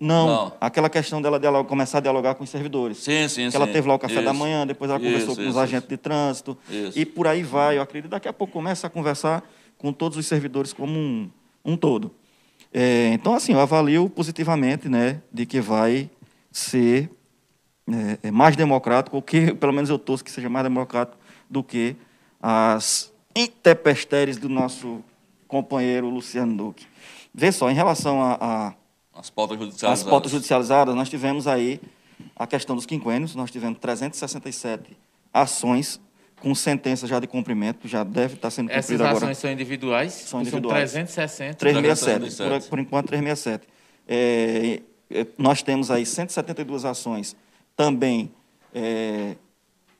Não, 0.00 0.26
não, 0.26 0.52
aquela 0.60 0.88
questão 0.88 1.20
dela 1.22 1.38
dialogar, 1.38 1.68
começar 1.68 1.98
a 1.98 2.00
dialogar 2.00 2.34
com 2.34 2.44
os 2.44 2.50
servidores. 2.50 2.98
Sim, 2.98 3.28
sim, 3.28 3.50
que 3.50 3.56
ela 3.56 3.66
teve 3.66 3.86
lá 3.88 3.94
o 3.94 3.98
café 3.98 4.14
isso. 4.14 4.24
da 4.24 4.32
manhã, 4.32 4.66
depois 4.66 4.90
ela 4.90 5.00
conversou 5.00 5.32
isso, 5.32 5.42
com 5.42 5.48
os 5.48 5.56
agentes 5.56 5.88
de 5.88 5.96
trânsito. 5.96 6.56
E 6.94 7.04
por 7.04 7.26
aí 7.26 7.42
vai. 7.42 7.78
Eu 7.78 7.82
acredito 7.82 8.10
daqui 8.10 8.28
a 8.28 8.32
pouco 8.32 8.52
começa 8.52 8.86
a 8.86 8.90
conversar 8.90 9.42
com 9.78 9.92
todos 9.92 10.16
os 10.16 10.26
servidores 10.26 10.72
como 10.72 10.98
um, 10.98 11.30
um 11.64 11.76
todo. 11.76 12.14
É, 12.72 13.10
então, 13.12 13.34
assim, 13.34 13.52
eu 13.52 13.60
avalio 13.60 14.08
positivamente 14.08 14.88
né, 14.88 15.20
de 15.32 15.44
que 15.44 15.60
vai 15.60 16.08
ser 16.50 17.10
é, 17.90 18.28
é 18.28 18.30
mais 18.30 18.56
democrático, 18.56 19.16
ou 19.16 19.22
que, 19.22 19.52
pelo 19.56 19.72
menos 19.72 19.90
eu 19.90 19.98
torço 19.98 20.24
que 20.24 20.30
seja 20.30 20.48
mais 20.48 20.64
democrático 20.64 21.18
do 21.50 21.62
que 21.62 21.96
as 22.40 23.12
intempestéries 23.34 24.36
do 24.36 24.48
nosso 24.48 25.02
companheiro 25.46 26.08
Luciano 26.08 26.56
Duque. 26.56 26.86
Vê 27.34 27.50
só, 27.52 27.70
em 27.70 27.74
relação 27.74 28.22
a, 28.22 28.38
a 28.40 28.74
as 29.14 29.30
pautas 29.30 29.58
judicializadas. 29.58 30.00
As 30.00 30.08
pautas 30.08 30.32
judicializadas, 30.32 30.94
nós 30.94 31.08
tivemos 31.08 31.46
aí 31.46 31.80
a 32.36 32.46
questão 32.46 32.74
dos 32.76 32.86
quinquênios, 32.86 33.34
nós 33.34 33.50
tivemos 33.50 33.78
367 33.78 34.96
ações 35.32 36.00
com 36.40 36.54
sentença 36.54 37.06
já 37.06 37.20
de 37.20 37.26
cumprimento, 37.26 37.86
já 37.86 38.02
deve 38.02 38.34
estar 38.34 38.50
sendo 38.50 38.68
cumprida 38.68 38.94
agora. 38.94 39.10
Essas 39.10 39.22
ações 39.22 39.38
são 39.38 39.52
individuais? 39.52 40.12
São 40.12 40.40
individuais. 40.40 40.90
São 40.90 41.04
360? 41.04 41.54
367, 41.54 42.36
por, 42.36 42.70
por 42.70 42.78
enquanto 42.80 43.06
367. 43.08 43.68
É, 44.08 44.82
é, 45.10 45.26
nós 45.38 45.62
temos 45.62 45.90
aí 45.90 46.04
172 46.04 46.84
ações 46.84 47.36
também 47.76 48.32
é, 48.74 49.36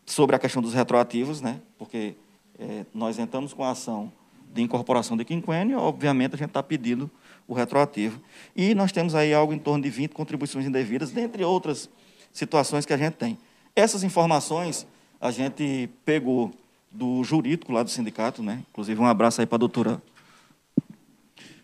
sobre 0.04 0.34
a 0.34 0.38
questão 0.38 0.60
dos 0.60 0.74
retroativos, 0.74 1.40
né? 1.40 1.60
porque 1.78 2.16
é, 2.58 2.84
nós 2.92 3.18
entramos 3.18 3.52
com 3.52 3.62
a 3.62 3.70
ação 3.70 4.12
de 4.52 4.62
incorporação 4.62 5.16
de 5.16 5.24
quinquênio, 5.24 5.78
obviamente 5.78 6.34
a 6.34 6.38
gente 6.38 6.48
está 6.48 6.62
pedindo 6.62 7.10
o 7.46 7.54
retroativo. 7.54 8.20
E 8.54 8.74
nós 8.74 8.92
temos 8.92 9.14
aí 9.14 9.32
algo 9.32 9.52
em 9.52 9.58
torno 9.58 9.82
de 9.82 9.90
20 9.90 10.12
contribuições 10.12 10.66
indevidas, 10.66 11.10
dentre 11.10 11.44
outras 11.44 11.88
situações 12.32 12.84
que 12.84 12.92
a 12.92 12.96
gente 12.96 13.14
tem. 13.14 13.38
Essas 13.74 14.04
informações 14.04 14.86
a 15.20 15.30
gente 15.30 15.88
pegou 16.04 16.52
do 16.90 17.24
jurídico 17.24 17.72
lá 17.72 17.82
do 17.82 17.90
sindicato, 17.90 18.42
né? 18.42 18.62
Inclusive 18.70 19.00
um 19.00 19.06
abraço 19.06 19.40
aí 19.40 19.46
para 19.46 19.56
a 19.56 19.58
doutora, 19.58 20.02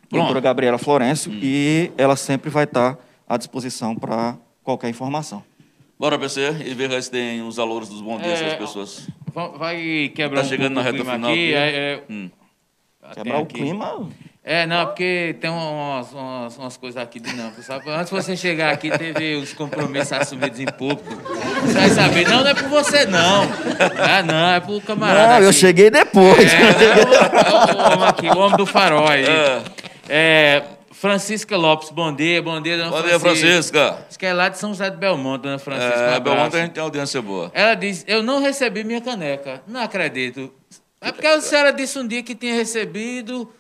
doutora 0.09 0.41
Gabriela 0.41 0.79
Florencio, 0.79 1.31
hum. 1.31 1.39
e 1.43 1.91
ela 1.99 2.17
sempre 2.17 2.49
vai 2.49 2.65
estar 2.65 2.99
à 3.29 3.37
disposição 3.37 3.95
para 3.95 4.37
qualquer 4.63 4.89
informação. 4.89 5.45
Bora, 5.99 6.17
PC, 6.17 6.63
e 6.65 6.75
ver 6.75 7.03
se 7.03 7.11
tem 7.11 7.43
os 7.43 7.57
valores 7.57 7.89
dos 7.89 8.01
bons 8.01 8.23
dias 8.23 8.41
é, 8.41 8.51
das 8.51 8.59
pessoas. 8.59 9.09
Vai 9.59 10.11
quebrar 10.15 10.43
tá 10.43 10.49
chegando 10.49 10.73
um 10.73 10.75
na 10.77 10.83
reta 10.83 11.05
final 11.05 11.31
aqui. 11.31 11.53
É, 11.53 11.95
é, 11.95 12.05
hum. 12.09 12.31
Quebrar 13.15 13.39
o 13.39 13.47
clima... 13.47 14.09
É, 14.51 14.65
não, 14.65 14.87
porque 14.87 15.37
tem 15.43 15.51
umas, 15.51 16.11
umas, 16.11 16.57
umas 16.57 16.77
coisas 16.79 17.03
aqui 17.03 17.21
dinâmicas, 17.21 17.67
sabe? 17.67 17.91
Antes 17.91 18.07
de 18.07 18.13
você 18.13 18.35
chegar 18.35 18.73
aqui, 18.73 18.91
teve 18.91 19.37
os 19.37 19.53
compromissos 19.53 20.15
assumidos 20.15 20.59
em 20.59 20.65
público. 20.65 21.05
Você 21.67 21.75
vai 21.75 21.91
saber, 21.91 22.27
não, 22.27 22.43
não 22.43 22.49
é 22.49 22.55
por 22.55 22.69
você, 22.71 23.05
não. 23.05 23.43
Ah, 23.99 24.23
não, 24.23 24.49
é 24.55 24.59
por 24.59 24.81
camarada. 24.81 25.29
Não, 25.29 25.37
aqui. 25.37 25.45
eu 25.45 25.53
cheguei 25.53 25.91
depois. 25.91 26.51
É, 26.51 26.63
é, 26.63 27.75
o, 27.75 27.93
homem 27.93 28.09
aqui, 28.09 28.27
o 28.27 28.39
homem 28.39 28.57
do 28.57 28.65
farol 28.65 29.07
aí. 29.07 29.27
É. 29.27 29.63
é. 30.09 30.63
Francisca 30.93 31.55
Lopes, 31.55 31.91
bom 31.91 32.13
dia, 32.13 32.43
bom 32.43 32.61
dia, 32.61 32.79
dona 32.79 32.91
Bom 32.91 33.03
dia, 33.03 33.21
Francisca. 33.21 33.99
Acho 34.09 34.19
que 34.19 34.25
é 34.25 34.33
lá 34.33 34.49
de 34.49 34.59
São 34.59 34.71
José 34.71 34.89
de 34.89 34.97
Belmonte, 34.97 35.43
dona 35.43 35.59
Francisca. 35.59 35.95
É, 35.95 36.19
um 36.19 36.21
Belmonte 36.21 36.57
a 36.57 36.61
gente 36.61 36.73
tem 36.73 36.83
audiência 36.83 37.21
boa. 37.21 37.51
Ela 37.53 37.75
diz, 37.75 38.03
eu 38.09 38.23
não 38.23 38.41
recebi 38.41 38.83
minha 38.83 39.01
caneca. 39.03 39.63
Não 39.69 39.83
acredito. 39.83 40.51
É 41.01 41.13
porque 41.13 41.27
a 41.27 41.41
senhora 41.41 41.73
disse 41.73 41.99
um 41.99 42.07
dia 42.07 42.23
que 42.23 42.35
tinha 42.35 42.55
recebido 42.55 43.53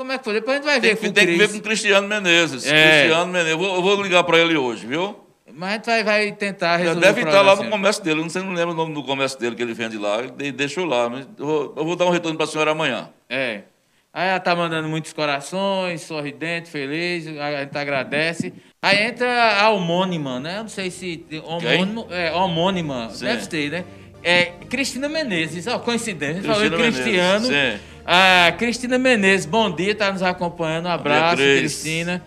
como 0.00 0.12
é 0.12 0.18
que 0.18 0.24
foi? 0.24 0.32
Depois 0.32 0.56
a 0.56 0.56
gente 0.56 0.64
vai 0.64 0.80
tem 0.80 0.90
ver 0.90 0.96
que, 0.96 1.06
com 1.08 1.12
Tem 1.12 1.26
que 1.26 1.36
ver 1.36 1.48
com 1.50 1.58
o 1.58 1.60
Cristiano 1.60 2.08
Menezes. 2.08 2.66
É. 2.66 3.00
Cristiano 3.00 3.26
Menezes. 3.30 3.50
Eu 3.50 3.58
vou, 3.58 3.74
eu 3.74 3.82
vou 3.82 4.02
ligar 4.02 4.24
para 4.24 4.38
ele 4.38 4.56
hoje, 4.56 4.86
viu? 4.86 5.14
Mas 5.52 5.68
a 5.68 5.72
gente 5.74 5.84
vai, 5.84 6.04
vai 6.04 6.32
tentar 6.32 6.76
resolver 6.78 7.00
Deve 7.00 7.20
estar 7.20 7.42
lá 7.42 7.54
no 7.54 7.68
comércio 7.68 8.02
dele. 8.02 8.20
Eu 8.20 8.22
não 8.22 8.30
sei, 8.30 8.42
não 8.42 8.54
lembro 8.54 8.72
o 8.72 8.76
nome 8.76 8.94
do 8.94 9.02
comércio 9.02 9.38
dele 9.38 9.54
que 9.54 9.62
ele 9.62 9.74
vende 9.74 9.98
lá. 9.98 10.22
Ele 10.22 10.52
deixou 10.52 10.86
lá. 10.86 11.10
Eu 11.38 11.46
vou, 11.46 11.74
eu 11.76 11.84
vou 11.84 11.96
dar 11.96 12.06
um 12.06 12.10
retorno 12.10 12.34
para 12.38 12.46
a 12.46 12.48
senhora 12.48 12.70
amanhã. 12.70 13.10
É. 13.28 13.60
Aí 14.10 14.28
ela 14.28 14.40
tá 14.40 14.56
mandando 14.56 14.88
muitos 14.88 15.12
corações, 15.12 16.00
sorridente, 16.00 16.70
feliz, 16.70 17.26
a 17.38 17.60
gente 17.60 17.76
agradece. 17.76 18.54
Aí 18.80 19.04
entra 19.04 19.60
a 19.60 19.68
homônima, 19.68 20.40
né? 20.40 20.58
Eu 20.58 20.62
não 20.62 20.68
sei 20.68 20.90
se. 20.90 21.26
Homônimo, 21.44 22.06
é, 22.10 22.32
homônima, 22.32 23.10
Sim. 23.10 23.26
deve 23.26 23.46
ter, 23.46 23.70
né? 23.70 23.84
É 24.22 24.52
Cristina 24.68 25.08
Menezes, 25.08 25.66
ó, 25.66 25.78
coincidência. 25.78 26.42
Falei 26.42 26.70
Cristiano. 26.70 27.46
Sim. 27.46 27.78
A 28.04 28.52
Cristina 28.52 28.98
Menezes, 28.98 29.46
bom 29.46 29.70
dia, 29.70 29.92
está 29.92 30.12
nos 30.12 30.22
acompanhando. 30.22 30.86
Um 30.86 30.90
abraço, 30.90 31.36
Cristina. 31.36 32.22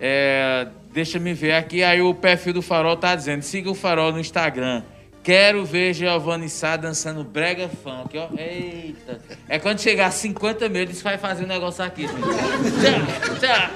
É, 0.00 0.66
deixa 0.92 1.18
me 1.18 1.32
ver 1.32 1.52
aqui. 1.52 1.82
Aí 1.82 2.02
o 2.02 2.14
perfil 2.14 2.52
do 2.52 2.62
Farol 2.62 2.96
tá 2.96 3.14
dizendo: 3.14 3.42
siga 3.42 3.70
o 3.70 3.74
Farol 3.74 4.12
no 4.12 4.20
Instagram. 4.20 4.82
Quero 5.24 5.64
ver 5.64 5.94
Giovanni 5.94 6.50
Sá 6.50 6.76
dançando 6.76 7.24
brega 7.24 7.70
funk, 7.82 8.18
ó. 8.18 8.28
Eita. 8.38 9.18
É 9.48 9.58
quando 9.58 9.80
chegar 9.80 10.08
a 10.08 10.10
50 10.10 10.68
mil, 10.68 10.82
eles 10.82 11.00
vai 11.00 11.16
fazer 11.16 11.44
um 11.44 11.46
negócio 11.46 11.82
aqui. 11.82 12.06
Tchau, 12.06 13.38
tchau. 13.40 13.70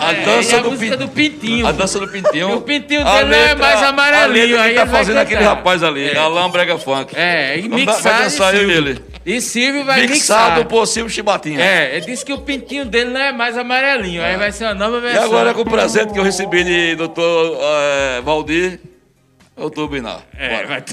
A 0.00 0.12
é, 0.14 0.24
dança 0.24 0.56
a 0.56 0.60
do, 0.60 0.70
música 0.70 0.96
do 0.96 1.06
Pintinho. 1.08 1.66
A 1.66 1.72
dança 1.72 2.00
do 2.00 2.08
Pintinho. 2.08 2.56
o 2.56 2.62
Pintinho 2.62 3.04
dele 3.04 3.24
não 3.26 3.38
é 3.38 3.54
mais 3.54 3.82
amarelinho. 3.82 4.58
Aí 4.58 4.74
tá 4.74 4.86
fazendo 4.86 5.18
aquele 5.18 5.44
rapaz 5.44 5.82
ali, 5.82 6.08
é. 6.08 6.16
Alain 6.16 6.50
Brega 6.50 6.78
Funk. 6.78 7.14
É, 7.14 7.58
e 7.58 7.68
mixar. 7.68 8.00
Vai 8.00 8.22
dançar 8.22 8.54
eu 8.54 8.70
e 8.70 8.72
ele. 8.72 9.04
E 9.26 9.38
Silvio 9.42 9.84
vai 9.84 10.00
mixar. 10.06 10.16
Mixado 10.16 10.64
por 10.64 10.86
Silvio 10.86 11.12
Chibatinha. 11.12 11.60
É, 11.60 11.96
ele 11.96 12.06
disse 12.06 12.24
que 12.24 12.32
o 12.32 12.38
pintinho 12.38 12.86
dele 12.86 13.10
não 13.10 13.20
é 13.20 13.32
mais 13.32 13.58
amarelinho. 13.58 14.22
É. 14.22 14.30
Aí 14.30 14.36
vai 14.38 14.50
ser 14.50 14.64
uma 14.64 14.74
nova 14.74 14.98
versão. 14.98 15.20
E 15.20 15.24
agora 15.26 15.52
com 15.52 15.60
o 15.60 15.66
presente 15.66 16.14
que 16.14 16.18
eu 16.18 16.24
recebi 16.24 16.64
de 16.64 16.96
doutor 16.96 17.58
é, 17.60 18.22
Valdir, 18.22 18.80
eu 19.60 19.70
tô 19.70 19.86
binar. 19.86 20.22
É, 20.38 20.64
vai. 20.64 20.82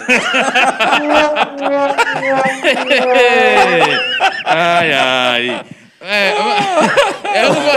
ai, 4.45 4.93
ai. 4.93 5.61
É, 6.01 6.33
eu 7.41 7.53
não 7.53 7.61
vou... 7.61 7.73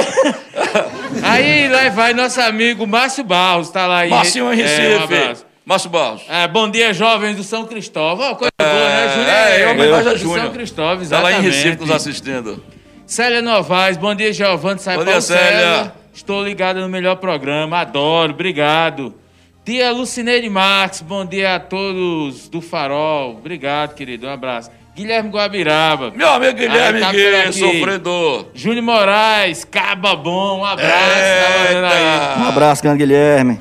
Aí 1.22 1.68
lá 1.68 1.88
vai 1.91 2.12
nosso 2.12 2.41
amigo 2.41 2.84
Márcio 2.86 3.22
Barros, 3.22 3.70
tá 3.70 3.86
lá 3.86 4.01
aí. 4.01 4.11
Márcio 4.11 4.53
em 4.53 4.57
Recife. 4.57 5.14
É, 5.14 5.32
um. 5.32 5.36
Márcio 5.64 5.88
Barros. 5.88 6.22
É, 6.28 6.49
bom 6.49 6.68
dia, 6.68 6.93
jovens 6.93 7.36
do 7.36 7.45
São 7.45 7.64
Cristóvão. 7.66 8.34
Coisa 8.34 8.51
é, 8.59 8.64
boa, 8.64 8.88
né? 8.88 9.09
Júnior 9.14 9.30
é, 9.30 9.61
é, 9.61 9.70
homenagem 9.70 10.12
a 10.12 10.16
Júnior. 10.16 10.41
São 10.41 10.51
Cristóvão, 10.53 11.03
exatamente. 11.03 11.30
Está 11.30 11.30
lá 11.30 11.32
em 11.32 11.43
Recife 11.51 11.80
nos 11.80 11.93
assistindo. 11.93 12.61
Célia 13.07 13.41
Novaes, 13.41 13.97
bom 13.97 14.12
dia, 14.14 14.32
Giovanni. 14.32 14.80
Sai 14.80 14.97
bom 14.97 15.05
dia, 15.05 15.20
Célia. 15.20 15.93
Estou 16.12 16.43
ligado 16.43 16.80
no 16.80 16.88
melhor 16.88 17.14
programa, 17.16 17.78
adoro, 17.78 18.32
obrigado. 18.32 19.14
Tia 19.70 19.92
Lucineide 19.92 20.50
Marques, 20.50 21.00
bom 21.00 21.24
dia 21.24 21.54
a 21.54 21.60
todos 21.60 22.48
do 22.48 22.60
Farol. 22.60 23.36
Obrigado, 23.36 23.94
querido, 23.94 24.26
um 24.26 24.30
abraço. 24.30 24.68
Guilherme 24.96 25.30
Guabiraba. 25.30 26.10
Meu 26.10 26.28
amigo 26.28 26.54
Guilherme, 26.58 26.98
tá 26.98 27.12
que 27.12 27.52
sofredor. 27.52 28.46
Júnior 28.52 28.82
Moraes, 28.82 29.62
Caba 29.62 30.16
Bom, 30.16 30.58
um 30.58 30.64
abraço. 30.64 30.90
Tá 30.90 32.36
um 32.40 32.48
abraço, 32.48 32.82
grande 32.82 32.98
Guilherme. 32.98 33.60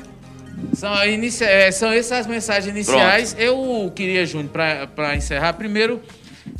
São, 0.72 1.06
inicia, 1.06 1.46
é, 1.46 1.70
são 1.70 1.92
essas 1.92 2.18
as 2.18 2.26
mensagens 2.26 2.74
iniciais. 2.74 3.32
Pronto. 3.32 3.46
Eu 3.46 3.92
queria, 3.94 4.26
Júnior, 4.26 4.50
para 4.96 5.14
encerrar, 5.14 5.52
primeiro. 5.52 6.02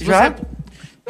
Já? 0.00 0.30
Você... 0.30 0.34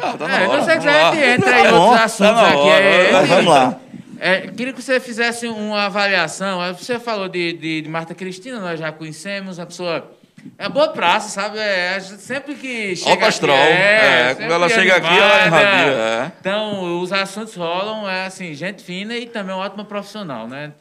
Não, 0.01 0.17
tá 0.17 0.27
na 0.27 0.41
é, 0.41 0.47
hora. 0.47 0.57
Não 0.57 0.65
sei 0.65 0.81
se 0.81 0.87
a 0.87 1.11
gente 1.11 1.23
entra 1.23 1.59
em 1.59 1.73
outros 1.73 1.99
tá 1.99 2.03
assuntos 2.05 2.41
tá 2.41 2.47
aqui. 2.47 2.69
É, 2.69 3.23
vamos 3.27 3.45
lá. 3.45 3.77
É, 4.23 4.41
queria 4.41 4.71
que 4.71 4.79
você 4.79 4.99
fizesse 4.99 5.47
uma 5.47 5.85
avaliação. 5.85 6.59
Você 6.75 6.99
falou 6.99 7.27
de, 7.27 7.53
de, 7.53 7.81
de, 7.81 7.89
Marta 7.89 8.13
Cristina, 8.13 8.59
nós 8.59 8.79
já 8.79 8.91
conhecemos, 8.91 9.59
a 9.59 9.65
pessoa 9.65 10.15
É 10.59 10.69
boa 10.69 10.89
praça, 10.89 11.27
sabe? 11.29 11.57
É, 11.57 11.99
sempre 11.99 12.53
que 12.53 12.95
chega 12.95 13.09
Alto 13.09 13.25
astral. 13.25 13.57
aqui... 13.57 13.71
É, 13.71 14.35
quando 14.35 14.53
ela 14.53 14.69
chega 14.69 14.95
aqui, 14.97 15.07
ela 15.07 15.45
irradia, 15.47 15.93
é. 15.93 16.31
Então, 16.39 17.01
os 17.01 17.11
assuntos 17.11 17.55
rolam, 17.55 18.07
é 18.07 18.27
assim, 18.27 18.53
gente 18.53 18.83
fina 18.83 19.17
e 19.17 19.25
também 19.25 19.55
uma 19.55 19.63
ótima 19.63 19.83
profissional, 19.83 20.47
né? 20.47 20.71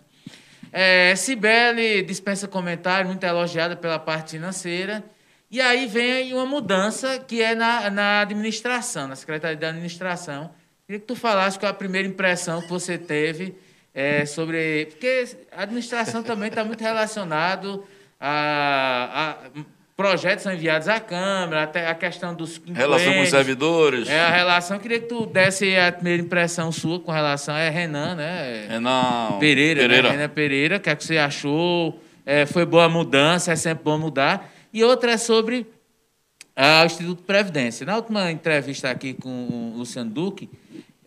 É, 0.70 1.16
Cibele 1.16 2.02
dispensa 2.02 2.46
comentário, 2.46 3.06
muito 3.06 3.24
elogiada 3.24 3.74
pela 3.74 3.98
parte 3.98 4.32
financeira. 4.32 5.02
E 5.50 5.62
aí 5.62 5.86
vem 5.86 6.34
uma 6.34 6.44
mudança 6.44 7.18
que 7.18 7.40
é 7.40 7.54
na, 7.54 7.88
na 7.88 8.20
administração, 8.20 9.08
na 9.08 9.16
Secretaria 9.16 9.56
de 9.56 9.64
Administração. 9.64 10.50
Queria 10.90 10.98
que 10.98 11.06
tu 11.06 11.14
falasse 11.14 11.56
qual 11.56 11.70
a 11.70 11.72
primeira 11.72 12.08
impressão 12.08 12.60
que 12.60 12.68
você 12.68 12.98
teve 12.98 13.54
é, 13.94 14.26
sobre. 14.26 14.86
Porque 14.86 15.24
a 15.52 15.62
administração 15.62 16.20
também 16.20 16.48
está 16.48 16.64
muito 16.64 16.80
relacionado 16.80 17.84
a, 18.20 19.38
a, 19.54 19.60
projetos 19.96 20.42
são 20.42 20.52
enviados 20.52 20.88
à 20.88 20.98
Câmara, 20.98 21.62
até 21.62 21.86
a 21.86 21.94
questão 21.94 22.34
dos. 22.34 22.60
Relação 22.74 23.14
com 23.14 23.20
os 23.20 23.30
servidores. 23.30 24.08
É, 24.08 24.20
a 24.20 24.30
relação. 24.30 24.80
Queria 24.80 24.98
que 24.98 25.06
tu 25.06 25.26
desse 25.26 25.76
a 25.76 25.92
primeira 25.92 26.20
impressão 26.20 26.72
sua 26.72 26.98
com 26.98 27.12
relação. 27.12 27.54
É 27.54 27.70
Renan, 27.70 28.16
né? 28.16 28.66
Renan 28.68 29.38
Pereira. 29.38 29.82
Pereira. 29.82 30.08
Né? 30.08 30.16
Renan 30.16 30.28
Pereira. 30.28 30.76
O 30.78 30.80
que, 30.80 30.90
é 30.90 30.96
que 30.96 31.04
você 31.04 31.18
achou? 31.18 32.02
É, 32.26 32.46
foi 32.46 32.66
boa 32.66 32.86
a 32.86 32.88
mudança, 32.88 33.52
é 33.52 33.56
sempre 33.56 33.84
bom 33.84 33.96
mudar. 33.96 34.52
E 34.72 34.82
outra 34.82 35.12
é 35.12 35.16
sobre 35.16 35.68
ah, 36.56 36.82
o 36.82 36.86
Instituto 36.86 37.22
Previdência. 37.22 37.86
Na 37.86 37.94
última 37.94 38.28
entrevista 38.32 38.90
aqui 38.90 39.14
com 39.14 39.72
o 39.72 39.78
Luciano 39.78 40.10
Duque, 40.10 40.50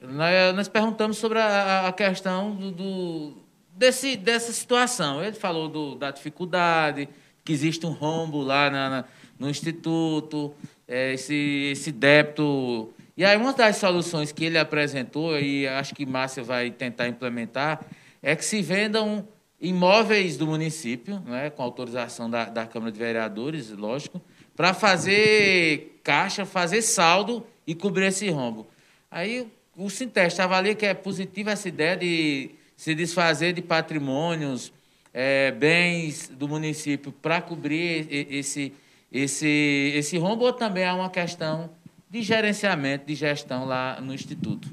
nós, 0.08 0.68
perguntamos 0.68 1.18
sobre 1.18 1.40
a, 1.40 1.88
a 1.88 1.94
questão 1.94 2.54
do, 2.56 2.72
do, 2.72 3.34
desse, 3.74 4.18
dessa 4.18 4.52
situação. 4.52 5.24
Ele 5.24 5.36
falou 5.36 5.70
do, 5.70 5.96
da 5.96 6.12
dificuldade, 6.12 7.08
que 7.44 7.54
existe 7.54 7.86
um 7.86 7.92
rombo 7.92 8.42
lá 8.42 8.70
na, 8.70 8.90
na, 8.90 9.06
no 9.40 9.50
Instituto, 9.50 10.54
é, 10.88 11.14
esse, 11.14 11.70
esse 11.72 11.92
débito. 11.92 12.94
E 13.16 13.24
aí, 13.24 13.38
uma 13.38 13.54
das 13.54 13.78
soluções 13.78 14.32
que 14.32 14.44
ele 14.44 14.58
apresentou, 14.58 15.40
e 15.40 15.68
acho 15.68 15.96
que 15.96 16.06
Márcia 16.06 16.44
vai 16.44 16.70
tentar 16.70 17.08
implementar, 17.08 17.86
é 18.22 18.36
que 18.36 18.44
se 18.44 18.62
vendam 18.62 19.26
imóveis 19.62 20.36
do 20.36 20.46
município, 20.46 21.22
né, 21.26 21.50
com 21.50 21.64
autorização 21.64 22.30
da, 22.30 22.46
da 22.46 22.66
Câmara 22.66 22.92
de 22.92 23.00
Vereadores, 23.00 23.70
lógico, 23.70 24.22
para 24.54 24.74
fazer 24.74 26.00
caixa, 26.04 26.46
fazer 26.46 26.82
saldo 26.82 27.48
e 27.66 27.74
cobrir 27.74 28.08
esse 28.08 28.30
rombo. 28.30 28.68
Aí 29.10 29.48
o 29.76 29.90
Sinteste 29.90 30.42
avalia 30.42 30.76
que 30.76 30.86
é 30.86 30.94
positiva 30.94 31.52
essa 31.52 31.68
ideia 31.68 31.98
de 31.98 32.52
se 32.76 32.94
desfazer 32.94 33.54
de 33.54 33.62
patrimônios, 33.62 34.72
é, 35.14 35.52
bens 35.52 36.30
do 36.30 36.48
município 36.48 37.12
para 37.12 37.42
cobrir 37.42 38.08
esse, 38.10 38.74
esse, 39.12 39.94
esse 39.96 40.18
rombo, 40.18 40.46
ou 40.46 40.54
também 40.54 40.86
há 40.86 40.94
uma 40.94 41.10
questão 41.10 41.70
de 42.10 42.22
gerenciamento, 42.22 43.06
de 43.06 43.16
gestão 43.16 43.66
lá 43.66 44.00
no 44.02 44.14
Instituto? 44.14 44.70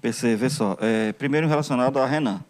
PC, 0.00 0.36
vê 0.36 0.48
só. 0.48 0.76
É, 0.80 1.12
primeiro 1.12 1.48
relacionado 1.48 1.98
a 1.98 2.06
Renan. 2.06 2.42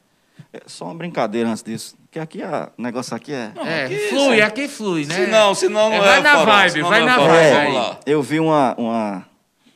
É 0.52 0.62
só 0.66 0.86
uma 0.86 0.94
brincadeira 0.94 1.48
antes 1.48 1.62
disso. 1.62 1.96
Porque 2.04 2.18
aqui 2.18 2.40
o 2.42 2.82
negócio 2.82 3.14
aqui 3.14 3.32
é. 3.32 3.52
Não, 3.54 3.66
é, 3.66 3.84
aqui, 3.84 3.98
flui, 4.08 4.40
aqui 4.40 4.68
flui, 4.68 5.04
né? 5.06 5.14
Se 5.14 5.26
não, 5.26 5.54
se 5.54 5.68
não, 5.68 5.90
não 5.90 5.96
é. 5.96 6.00
Vai 6.00 6.20
na 6.22 6.32
farol, 6.32 6.46
vibe, 6.46 6.82
vai 6.82 7.04
na 7.04 7.14
é 7.14 7.54
vibe. 7.54 7.74
lá. 7.74 8.00
Eu 8.06 8.22
vi 8.22 8.40
uma, 8.40 8.74
uma 8.78 9.26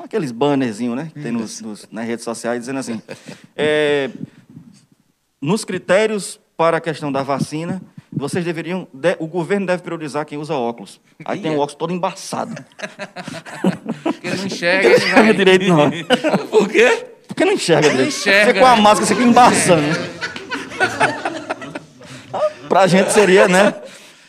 aqueles 0.05 0.30
bannerzinhos, 0.32 0.96
né? 0.96 1.11
Que 1.12 1.20
tem 1.20 1.32
nos, 1.32 1.61
nos- 1.61 1.88
nas 1.90 2.07
redes 2.07 2.24
sociais 2.24 2.61
dizendo 2.61 2.78
assim. 2.78 3.00
é, 3.57 4.11
nos 5.40 5.64
critérios 5.64 6.38
para 6.57 6.76
a 6.76 6.80
questão 6.80 7.11
da 7.11 7.22
vacina, 7.22 7.80
vocês 8.12 8.44
deveriam. 8.44 8.86
de- 8.92 9.16
o 9.18 9.26
governo 9.26 9.66
deve 9.66 9.82
priorizar 9.82 10.24
quem 10.26 10.38
usa 10.38 10.55
óculos. 10.55 11.00
Aí 11.24 11.40
tem 11.40 11.50
o 11.53 11.55
óculos 11.57 11.74
todo 11.74 11.92
embaçado. 11.92 12.55
Porque 14.03 14.28
não 14.30 14.44
enxerga, 14.46 14.88
Não 14.88 14.96
enxerga 14.96 15.34
direito, 15.34 15.64
não. 15.68 15.90
Por 16.48 16.68
quê? 16.68 17.07
Porque 17.26 17.44
não 17.44 17.53
enxerga 17.53 17.88
Não 17.88 17.94
direito. 17.96 18.14
enxerga, 18.16 18.53
Você 18.55 18.59
com 18.61 18.66
a 18.66 18.76
máscara, 18.76 19.07
você 19.07 19.14
fica 19.14 19.26
embaçando. 19.28 19.82
Pra 22.68 22.86
gente 22.86 23.12
seria, 23.12 23.48
né? 23.48 23.74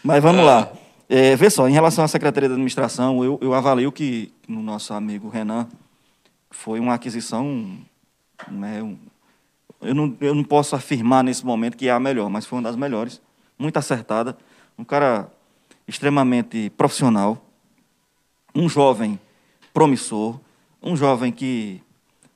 Mas 0.03 0.21
vamos 0.21 0.45
lá. 0.45 0.69
É, 1.16 1.36
vê 1.36 1.47
só, 1.47 1.70
em 1.70 1.72
relação 1.72 2.03
à 2.03 2.07
Secretaria 2.07 2.49
de 2.49 2.53
Administração, 2.53 3.24
eu, 3.24 3.38
eu 3.39 3.53
avalio 3.53 3.91
que 3.91 4.34
no 4.47 4.64
nosso 4.64 4.95
amigo 4.95 5.30
Renan 5.30 5.68
foi 6.49 6.80
uma 6.80 6.95
aquisição. 6.95 7.78
Né, 8.49 8.82
um- 8.82 8.97
eu, 9.80 9.93
não, 9.93 10.18
eu 10.20 10.34
não 10.34 10.43
posso 10.43 10.76
afirmar 10.76 11.24
nesse 11.24 11.45
momento 11.45 11.78
que 11.78 11.88
é 11.88 11.91
a 11.91 11.99
melhor, 11.99 12.32
mas 12.32 12.47
foi 12.47 12.57
uma 12.57 12.64
das 12.64 12.76
melhores. 12.76 13.22
Muito 13.59 13.78
acertada. 13.78 14.36
Um 14.76 14.84
cara 14.84 15.32
extremamente 15.88 16.72
profissional. 16.72 17.45
Um 18.55 18.68
jovem 18.68 19.20
promissor. 19.72 20.39
Um 20.82 20.95
jovem 20.95 21.32
que 21.32 21.80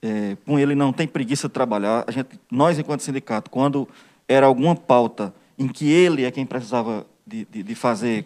é, 0.03 0.37
com 0.45 0.59
ele 0.59 0.75
não 0.75 0.93
tem 0.93 1.07
preguiça 1.07 1.47
de 1.47 1.53
trabalhar. 1.55 2.03
A 2.05 2.11
gente, 2.11 2.39
nós, 2.51 2.77
enquanto 2.77 2.99
sindicato, 3.01 3.49
quando 3.49 3.89
era 4.27 4.45
alguma 4.45 4.75
pauta 4.75 5.33
em 5.57 5.67
que 5.67 5.89
ele 5.89 6.25
é 6.25 6.29
quem 6.29 6.45
precisava 6.45 7.07
de, 7.25 7.43
de, 7.45 7.63
de 7.63 7.73
fazer, 7.73 8.23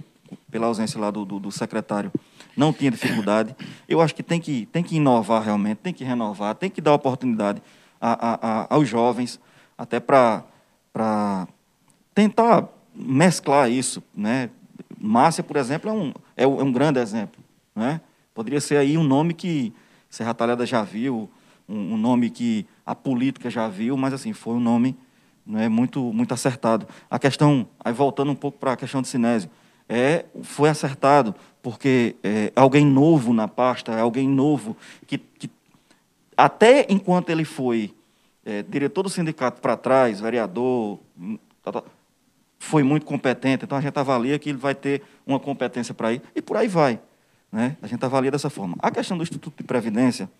pela 0.49 0.67
ausência 0.67 0.99
lá 0.99 1.11
do, 1.11 1.25
do, 1.25 1.39
do 1.39 1.51
secretário, 1.51 2.11
não 2.55 2.73
tinha 2.73 2.91
dificuldade. 2.91 3.55
Eu 3.87 4.01
acho 4.01 4.13
que 4.13 4.23
tem 4.23 4.39
que, 4.39 4.65
tem 4.67 4.83
que 4.83 4.95
inovar 4.95 5.43
realmente, 5.43 5.77
tem 5.77 5.93
que 5.93 6.03
renovar, 6.03 6.55
tem 6.55 6.69
que 6.69 6.81
dar 6.81 6.93
oportunidade 6.93 7.61
a, 7.99 8.11
a, 8.11 8.61
a, 8.63 8.75
aos 8.75 8.87
jovens, 8.87 9.39
até 9.77 9.99
para 9.99 10.43
tentar 12.13 12.67
mesclar 12.93 13.69
isso. 13.69 14.03
Né? 14.15 14.49
Márcia, 14.99 15.43
por 15.43 15.57
exemplo, 15.57 15.89
é 15.89 15.93
um, 15.93 16.13
é 16.35 16.47
um 16.47 16.59
é 16.59 16.63
um 16.63 16.71
grande 16.71 16.99
exemplo. 16.99 17.41
Né? 17.75 18.01
Poderia 18.33 18.61
ser 18.61 18.77
aí 18.77 18.97
um 18.97 19.03
nome 19.03 19.33
que 19.33 19.73
Serra 20.09 20.33
Talhada 20.33 20.65
já 20.65 20.83
viu, 20.83 21.29
um, 21.67 21.93
um 21.93 21.97
nome 21.97 22.29
que 22.29 22.65
a 22.85 22.95
política 22.95 23.49
já 23.49 23.67
viu, 23.67 23.95
mas 23.95 24.13
assim, 24.13 24.33
foi 24.33 24.55
um 24.55 24.59
nome 24.59 24.97
né, 25.45 25.69
muito, 25.69 26.01
muito 26.13 26.33
acertado. 26.33 26.87
A 27.09 27.17
questão, 27.17 27.67
aí 27.83 27.93
voltando 27.93 28.31
um 28.31 28.35
pouco 28.35 28.57
para 28.57 28.73
a 28.73 28.77
questão 28.77 29.01
de 29.01 29.07
Sinésio, 29.07 29.49
é, 29.93 30.23
foi 30.41 30.69
acertado, 30.69 31.35
porque 31.61 32.15
é 32.23 32.49
alguém 32.55 32.85
novo 32.85 33.33
na 33.33 33.45
pasta, 33.45 33.99
alguém 33.99 34.25
novo 34.25 34.77
que, 35.05 35.17
que 35.17 35.49
até 36.37 36.85
enquanto 36.87 37.29
ele 37.29 37.43
foi 37.43 37.93
é, 38.45 38.63
diretor 38.63 39.03
do 39.03 39.09
sindicato 39.09 39.59
para 39.59 39.75
trás, 39.75 40.21
vereador, 40.21 40.97
hum, 41.19 41.37
tá, 41.61 41.73
tá, 41.73 41.83
foi 42.57 42.83
muito 42.83 43.05
competente, 43.05 43.65
então 43.65 43.77
a 43.77 43.81
gente 43.81 43.99
avalia 43.99 44.39
que 44.39 44.47
ele 44.47 44.57
vai 44.57 44.73
ter 44.73 45.03
uma 45.27 45.41
competência 45.41 45.93
para 45.93 46.13
ir, 46.13 46.21
e 46.33 46.41
por 46.41 46.55
aí 46.55 46.69
vai. 46.69 46.97
Né? 47.51 47.75
A 47.81 47.87
gente 47.87 48.03
avalia 48.05 48.31
dessa 48.31 48.49
forma. 48.49 48.77
A 48.79 48.89
questão 48.91 49.17
do 49.17 49.23
Instituto 49.23 49.57
de 49.57 49.63
Previdência 49.63 50.31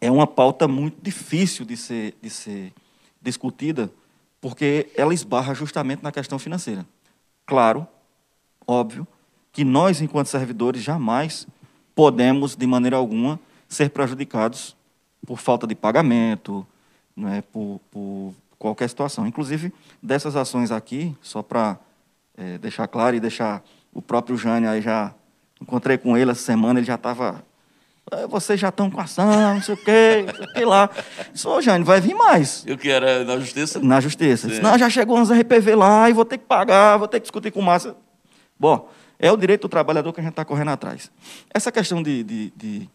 é 0.00 0.10
uma 0.10 0.26
pauta 0.26 0.66
muito 0.66 1.00
difícil 1.00 1.64
de 1.64 1.76
ser, 1.76 2.16
de 2.20 2.28
ser 2.28 2.72
discutida, 3.22 3.88
porque 4.40 4.90
ela 4.96 5.14
esbarra 5.14 5.54
justamente 5.54 6.02
na 6.02 6.10
questão 6.10 6.40
financeira. 6.40 6.84
Claro, 7.46 7.86
óbvio, 8.66 9.06
que 9.52 9.64
nós, 9.64 10.00
enquanto 10.00 10.26
servidores, 10.26 10.82
jamais 10.82 11.46
podemos, 11.94 12.54
de 12.54 12.66
maneira 12.66 12.96
alguma, 12.96 13.40
ser 13.68 13.90
prejudicados 13.90 14.76
por 15.26 15.38
falta 15.38 15.66
de 15.66 15.74
pagamento, 15.74 16.66
não 17.16 17.28
é, 17.28 17.40
por, 17.40 17.80
por 17.90 18.34
qualquer 18.58 18.88
situação. 18.88 19.26
Inclusive, 19.26 19.72
dessas 20.02 20.36
ações 20.36 20.70
aqui, 20.70 21.16
só 21.22 21.42
para 21.42 21.78
eh, 22.36 22.58
deixar 22.58 22.86
claro 22.86 23.16
e 23.16 23.20
deixar 23.20 23.62
o 23.92 24.02
próprio 24.02 24.36
Jânio 24.36 24.68
aí 24.68 24.82
já 24.82 25.14
encontrei 25.60 25.96
com 25.96 26.16
ele 26.16 26.30
essa 26.30 26.42
semana, 26.42 26.78
ele 26.78 26.86
já 26.86 26.96
estava. 26.96 27.42
Vocês 28.28 28.60
já 28.60 28.68
estão 28.68 28.88
com 28.88 29.00
ação, 29.00 29.54
não 29.54 29.62
sei 29.62 29.74
o 29.74 29.78
quê, 29.78 30.24
não 30.26 30.34
sei 30.34 30.44
o 30.44 30.52
que 30.52 30.64
lá. 30.64 30.90
Só, 31.34 31.60
Jânio, 31.60 31.84
vai 31.84 32.00
vir 32.00 32.14
mais 32.14 32.62
E 32.64 32.72
o 32.72 32.78
que 32.78 32.88
era 32.88 33.24
na 33.24 33.36
justiça? 33.38 33.80
na 33.80 34.00
justiça. 34.00 34.46
Disse, 34.46 34.62
não, 34.62 34.78
já 34.78 34.88
chegou 34.88 35.18
uns 35.18 35.28
RPV 35.32 35.74
lá 35.74 36.08
e 36.08 36.12
vou 36.12 36.24
ter 36.24 36.38
que 36.38 36.44
pagar, 36.44 36.98
vou 36.98 37.08
ter 37.08 37.18
que 37.18 37.24
discutir 37.24 37.50
com 37.50 37.58
o 37.60 37.64
Márcia. 37.64 37.96
Bom, 38.58 38.90
é 39.18 39.30
o 39.30 39.36
direito 39.36 39.62
do 39.62 39.68
trabalhador 39.68 40.12
que 40.12 40.20
a 40.20 40.22
gente 40.22 40.32
está 40.32 40.44
correndo 40.44 40.70
atrás. 40.70 41.10
Essa 41.52 41.70
questão 41.72 42.02
de, 42.02 42.22
de- 42.22 42.52
de 42.56 42.90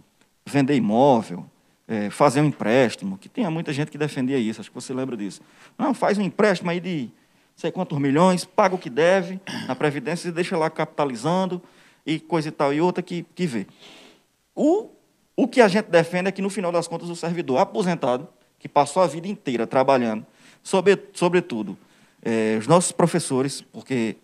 vender 0.45 0.75
imóvel, 0.75 1.45
é, 1.87 2.09
fazer 2.09 2.41
um 2.41 2.45
empréstimo, 2.45 3.17
que 3.17 3.27
tinha 3.29 3.49
muita 3.51 3.71
gente 3.73 3.91
que 3.91 3.97
defendia 3.97 4.37
isso, 4.37 4.61
acho 4.61 4.69
que 4.69 4.75
você 4.75 4.93
lembra 4.93 5.15
disso. 5.17 5.41
Não, 5.77 5.93
faz 5.93 6.17
um 6.17 6.21
empréstimo 6.21 6.69
aí 6.69 6.79
de 6.79 7.09
sei 7.55 7.71
quantos 7.71 7.97
milhões, 7.99 8.43
paga 8.45 8.73
o 8.75 8.77
que 8.77 8.89
deve 8.89 9.39
na 9.67 9.75
Previdência 9.75 10.29
e 10.29 10.31
deixa 10.31 10.57
lá 10.57 10.69
capitalizando 10.69 11.61
e 12.05 12.19
coisa 12.19 12.47
e 12.47 12.51
tal, 12.51 12.73
e 12.73 12.81
outra 12.81 13.03
que, 13.03 13.23
que 13.35 13.45
vê. 13.45 13.67
O, 14.55 14.89
o 15.35 15.47
que 15.47 15.61
a 15.61 15.67
gente 15.67 15.85
defende 15.85 16.29
é 16.29 16.31
que, 16.31 16.41
no 16.41 16.49
final 16.49 16.71
das 16.71 16.87
contas, 16.87 17.09
o 17.09 17.15
servidor 17.15 17.57
aposentado, 17.59 18.27
que 18.57 18.67
passou 18.67 19.03
a 19.03 19.07
vida 19.07 19.27
inteira 19.27 19.67
trabalhando, 19.67 20.25
sobre, 20.63 20.97
sobretudo, 21.13 21.77
eh, 22.23 22.57
os 22.59 22.67
nossos 22.67 22.91
professores, 22.91 23.61
porque 23.61 24.15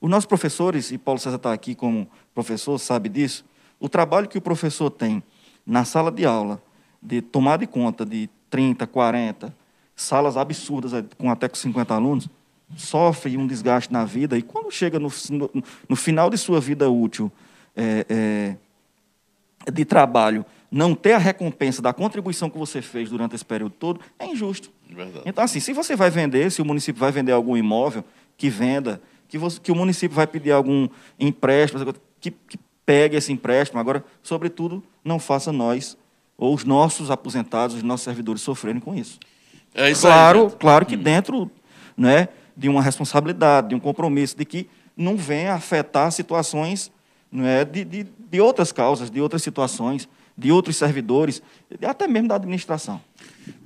os 0.00 0.10
nossos 0.10 0.26
professores, 0.26 0.90
e 0.90 0.98
Paulo 0.98 1.18
César 1.18 1.36
está 1.36 1.52
aqui 1.52 1.74
como 1.74 2.08
professor, 2.34 2.78
sabe 2.78 3.08
disso, 3.08 3.44
o 3.80 3.88
trabalho 3.88 4.28
que 4.28 4.38
o 4.38 4.40
professor 4.40 4.90
tem 4.90 5.22
na 5.66 5.84
sala 5.84 6.10
de 6.10 6.24
aula, 6.24 6.62
de 7.02 7.20
tomar 7.22 7.58
de 7.58 7.66
conta 7.66 8.04
de 8.04 8.28
30, 8.50 8.86
40, 8.86 9.54
salas 9.96 10.36
absurdas, 10.36 10.92
eh, 10.92 11.04
com 11.18 11.30
até 11.30 11.48
com 11.48 11.54
50 11.54 11.94
alunos, 11.94 12.28
sofre 12.76 13.36
um 13.36 13.46
desgaste 13.46 13.92
na 13.92 14.04
vida 14.04 14.36
e 14.36 14.42
quando 14.42 14.70
chega 14.70 14.98
no, 14.98 15.10
no, 15.30 15.50
no 15.88 15.96
final 15.96 16.30
de 16.30 16.38
sua 16.38 16.60
vida 16.60 16.90
útil 16.90 17.30
é, 17.76 18.56
é, 19.66 19.70
de 19.70 19.84
trabalho, 19.84 20.44
não 20.70 20.94
ter 20.94 21.12
a 21.12 21.18
recompensa 21.18 21.80
da 21.80 21.92
contribuição 21.92 22.50
que 22.50 22.58
você 22.58 22.82
fez 22.82 23.10
durante 23.10 23.34
esse 23.34 23.44
período 23.44 23.74
todo, 23.78 24.00
é 24.18 24.26
injusto. 24.26 24.70
Verdade. 24.88 25.22
Então, 25.24 25.44
assim, 25.44 25.60
se 25.60 25.72
você 25.72 25.94
vai 25.94 26.10
vender, 26.10 26.50
se 26.50 26.60
o 26.60 26.64
município 26.64 26.98
vai 26.98 27.12
vender 27.12 27.32
algum 27.32 27.56
imóvel, 27.56 28.04
que 28.36 28.48
venda, 28.48 29.00
que, 29.34 29.38
você, 29.38 29.58
que 29.58 29.72
o 29.72 29.74
município 29.74 30.14
vai 30.14 30.28
pedir 30.28 30.52
algum 30.52 30.88
empréstimo, 31.18 31.84
que, 32.20 32.30
que 32.30 32.56
pegue 32.86 33.16
esse 33.16 33.32
empréstimo. 33.32 33.80
Agora, 33.80 34.04
sobretudo, 34.22 34.80
não 35.04 35.18
faça 35.18 35.50
nós 35.50 35.98
ou 36.38 36.54
os 36.54 36.62
nossos 36.62 37.10
aposentados, 37.10 37.74
os 37.74 37.82
nossos 37.82 38.04
servidores 38.04 38.42
sofrerem 38.42 38.80
com 38.80 38.94
isso. 38.94 39.18
É 39.74 39.90
isso 39.90 40.02
claro, 40.02 40.44
aí, 40.44 40.56
claro 40.56 40.86
que 40.86 40.94
hum. 40.94 41.02
dentro 41.02 41.50
né, 41.96 42.28
de 42.56 42.68
uma 42.68 42.80
responsabilidade, 42.80 43.70
de 43.70 43.74
um 43.74 43.80
compromisso, 43.80 44.36
de 44.36 44.44
que 44.44 44.68
não 44.96 45.16
venha 45.16 45.54
afetar 45.54 46.12
situações 46.12 46.92
né, 47.32 47.64
de, 47.64 47.84
de, 47.84 48.06
de 48.30 48.40
outras 48.40 48.70
causas, 48.70 49.10
de 49.10 49.20
outras 49.20 49.42
situações, 49.42 50.08
de 50.38 50.52
outros 50.52 50.76
servidores, 50.76 51.42
até 51.82 52.06
mesmo 52.06 52.28
da 52.28 52.36
administração. 52.36 53.00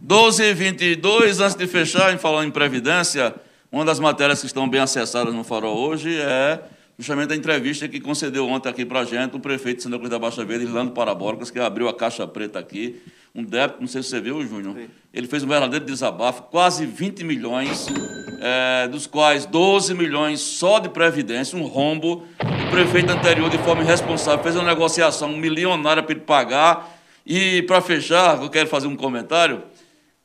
12 0.00 0.42
e 0.42 0.54
22, 0.54 1.40
antes 1.40 1.56
de 1.56 1.66
fechar, 1.66 2.14
em 2.14 2.16
falando 2.16 2.48
em 2.48 2.50
Previdência, 2.50 3.34
uma 3.70 3.84
das 3.84 4.00
matérias 4.00 4.40
que 4.40 4.46
estão 4.46 4.68
bem 4.68 4.80
acessadas 4.80 5.34
no 5.34 5.44
Farol 5.44 5.76
hoje 5.76 6.16
é 6.18 6.60
justamente 6.98 7.32
a 7.32 7.36
entrevista 7.36 7.86
que 7.86 8.00
concedeu 8.00 8.48
ontem 8.48 8.68
aqui 8.68 8.84
para 8.84 9.00
a 9.00 9.04
gente 9.04 9.36
o 9.36 9.40
prefeito 9.40 9.78
de 9.78 9.82
Santa 9.84 9.98
Cruz 9.98 10.10
da 10.10 10.18
Baixa 10.18 10.44
Verde, 10.44 10.64
Irlando 10.64 10.92
Parabólicas, 10.92 11.50
que 11.50 11.60
abriu 11.60 11.88
a 11.88 11.94
caixa 11.94 12.26
preta 12.26 12.58
aqui, 12.58 13.00
um 13.34 13.44
débito, 13.44 13.80
não 13.80 13.86
sei 13.86 14.02
se 14.02 14.08
você 14.08 14.20
viu, 14.20 14.44
Júnior, 14.44 14.74
Sim. 14.74 14.88
ele 15.12 15.28
fez 15.28 15.44
um 15.44 15.46
verdadeiro 15.46 15.84
desabafo, 15.84 16.44
quase 16.44 16.86
20 16.86 17.22
milhões, 17.24 17.86
é, 18.40 18.88
dos 18.88 19.06
quais 19.06 19.44
12 19.46 19.94
milhões 19.94 20.40
só 20.40 20.78
de 20.78 20.88
previdência, 20.88 21.56
um 21.58 21.66
rombo. 21.66 22.24
O 22.40 22.70
prefeito 22.70 23.12
anterior, 23.12 23.50
de 23.50 23.58
forma 23.58 23.82
irresponsável, 23.82 24.42
fez 24.42 24.56
uma 24.56 24.64
negociação 24.64 25.28
milionária 25.36 26.02
para 26.02 26.12
ele 26.12 26.22
pagar. 26.22 26.98
E, 27.24 27.62
para 27.62 27.80
fechar, 27.82 28.42
eu 28.42 28.48
quero 28.48 28.68
fazer 28.68 28.86
um 28.86 28.96
comentário, 28.96 29.62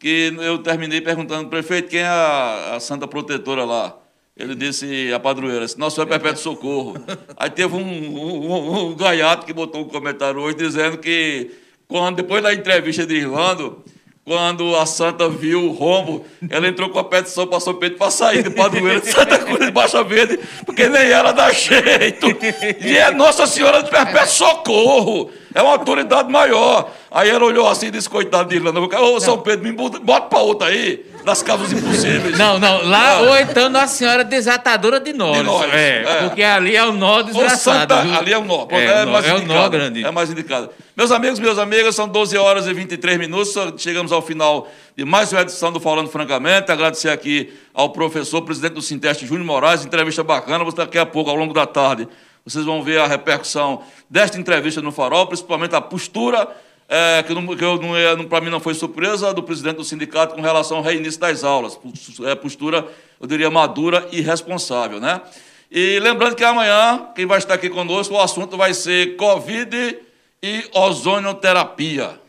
que 0.03 0.35
eu 0.37 0.57
terminei 0.57 0.99
perguntando, 0.99 1.47
prefeito, 1.47 1.87
quem 1.87 2.01
é 2.01 2.05
a, 2.05 2.75
a 2.75 2.79
santa 2.81 3.07
protetora 3.07 3.63
lá? 3.63 3.97
Ele 4.35 4.53
disse, 4.53 5.13
a 5.13 5.17
padroeira, 5.17 5.65
nosso 5.77 6.01
é 6.01 6.05
Perpétuo 6.05 6.41
Socorro. 6.41 6.95
Aí 7.37 7.49
teve 7.49 7.73
um, 7.73 7.79
um, 7.79 8.87
um, 8.89 8.95
gaiato 8.97 9.45
que 9.45 9.53
botou 9.53 9.79
um 9.79 9.87
comentário 9.87 10.41
hoje 10.41 10.57
dizendo 10.57 10.97
que, 10.97 11.51
quando, 11.87 12.17
depois 12.17 12.43
da 12.43 12.53
entrevista 12.53 13.05
de 13.05 13.15
Irlando, 13.15 13.81
quando 14.25 14.75
a 14.77 14.85
santa 14.85 15.27
viu 15.27 15.65
o 15.65 15.73
rombo, 15.73 16.25
ela 16.49 16.67
entrou 16.67 16.89
com 16.89 16.97
a 16.97 17.03
petição 17.03 17.45
para 17.45 17.59
São 17.59 17.73
Pedro 17.73 17.97
para 17.97 18.09
sair 18.09 18.41
de 18.41 18.49
padroeira 18.49 19.01
de 19.01 19.11
Santa 19.11 19.37
Cruz 19.37 19.65
de 19.65 19.71
Baixa 19.71 20.01
Verde, 20.03 20.39
porque 20.65 20.87
nem 20.87 21.09
ela 21.09 21.33
dá 21.33 21.51
jeito. 21.51 22.27
E 22.79 22.97
é 22.97 23.11
Nossa 23.11 23.45
Senhora 23.45 23.83
de 23.83 23.89
Perpétuo 23.89 24.31
Socorro. 24.31 25.29
É 25.53 25.61
uma 25.61 25.73
autoridade 25.73 26.31
maior. 26.31 26.89
Aí 27.11 27.29
ela 27.29 27.45
olhou 27.45 27.67
assim 27.67 27.87
e 27.87 27.91
disse, 27.91 28.09
coitado 28.09 28.49
de 28.49 28.55
Irlanda, 28.55 28.79
ô 28.79 29.19
São 29.19 29.37
Pedro, 29.39 29.65
me 29.65 29.71
bota 29.73 29.99
para 30.29 30.39
outra 30.39 30.69
aí 30.69 31.05
das 31.23 31.41
causas 31.41 31.71
impossíveis. 31.71 32.37
Não, 32.37 32.59
não. 32.59 32.87
Lá, 32.87 33.21
ou 33.21 33.37
então 33.37 33.69
Nossa 33.69 33.95
Senhora 33.95 34.23
desatadora 34.23 34.99
de 34.99 35.13
nós. 35.13 35.37
De 35.37 35.43
nós 35.43 35.73
é, 35.73 36.03
é, 36.03 36.23
Porque 36.23 36.43
ali 36.43 36.75
é 36.75 36.83
o 36.83 36.91
nó 36.91 37.21
desgraçado. 37.21 37.93
Santa, 37.93 38.17
ali 38.17 38.33
é 38.33 38.37
o 38.37 38.43
nó. 38.43 38.67
É, 38.69 38.85
é, 38.85 39.05
mais 39.05 39.25
é 39.25 39.33
o 39.33 39.45
nó 39.45 39.69
grande. 39.69 40.03
É 40.03 40.11
mais 40.11 40.29
indicado. 40.29 40.69
Meus 40.95 41.11
amigos, 41.11 41.39
meus 41.39 41.57
amigas, 41.57 41.95
são 41.95 42.07
12 42.07 42.37
horas 42.37 42.67
e 42.67 42.73
23 42.73 43.17
minutos. 43.17 43.53
Chegamos 43.77 44.11
ao 44.11 44.21
final 44.21 44.69
de 44.95 45.05
mais 45.05 45.31
uma 45.31 45.41
edição 45.41 45.71
do 45.71 45.79
Falando 45.79 46.09
Francamente. 46.09 46.71
Agradecer 46.71 47.09
aqui 47.09 47.53
ao 47.73 47.89
professor, 47.89 48.41
presidente 48.41 48.73
do 48.73 48.81
Sinteste, 48.81 49.25
Júnior 49.25 49.45
Moraes. 49.45 49.85
Entrevista 49.85 50.23
bacana. 50.23 50.63
Daqui 50.71 50.97
a 50.97 51.05
pouco, 51.05 51.29
ao 51.29 51.35
longo 51.35 51.53
da 51.53 51.65
tarde, 51.65 52.07
vocês 52.45 52.65
vão 52.65 52.83
ver 52.83 52.99
a 52.99 53.07
repercussão 53.07 53.81
desta 54.09 54.37
entrevista 54.37 54.81
no 54.81 54.91
Farol, 54.91 55.27
principalmente 55.27 55.73
a 55.75 55.81
postura 55.81 56.47
é, 56.87 57.23
que, 57.23 57.33
que 57.33 57.65
é, 57.65 58.15
para 58.27 58.41
mim 58.41 58.49
não 58.49 58.59
foi 58.59 58.73
surpresa, 58.73 59.33
do 59.33 59.41
presidente 59.41 59.77
do 59.77 59.83
sindicato 59.83 60.35
com 60.35 60.41
relação 60.41 60.77
ao 60.77 60.83
reinício 60.83 61.19
das 61.19 61.43
aulas. 61.43 61.79
É, 62.25 62.35
postura, 62.35 62.87
eu 63.19 63.27
diria, 63.27 63.49
madura 63.49 64.07
e 64.11 64.21
responsável. 64.21 64.99
Né? 64.99 65.19
E 65.71 65.99
lembrando 65.99 66.35
que 66.35 66.43
amanhã, 66.43 67.07
quem 67.15 67.25
vai 67.25 67.39
estar 67.39 67.55
aqui 67.55 67.69
conosco, 67.69 68.13
o 68.13 68.19
assunto 68.19 68.57
vai 68.57 68.73
ser 68.73 69.15
Covid 69.15 69.97
e 70.41 70.65
ozonioterapia. 70.73 72.19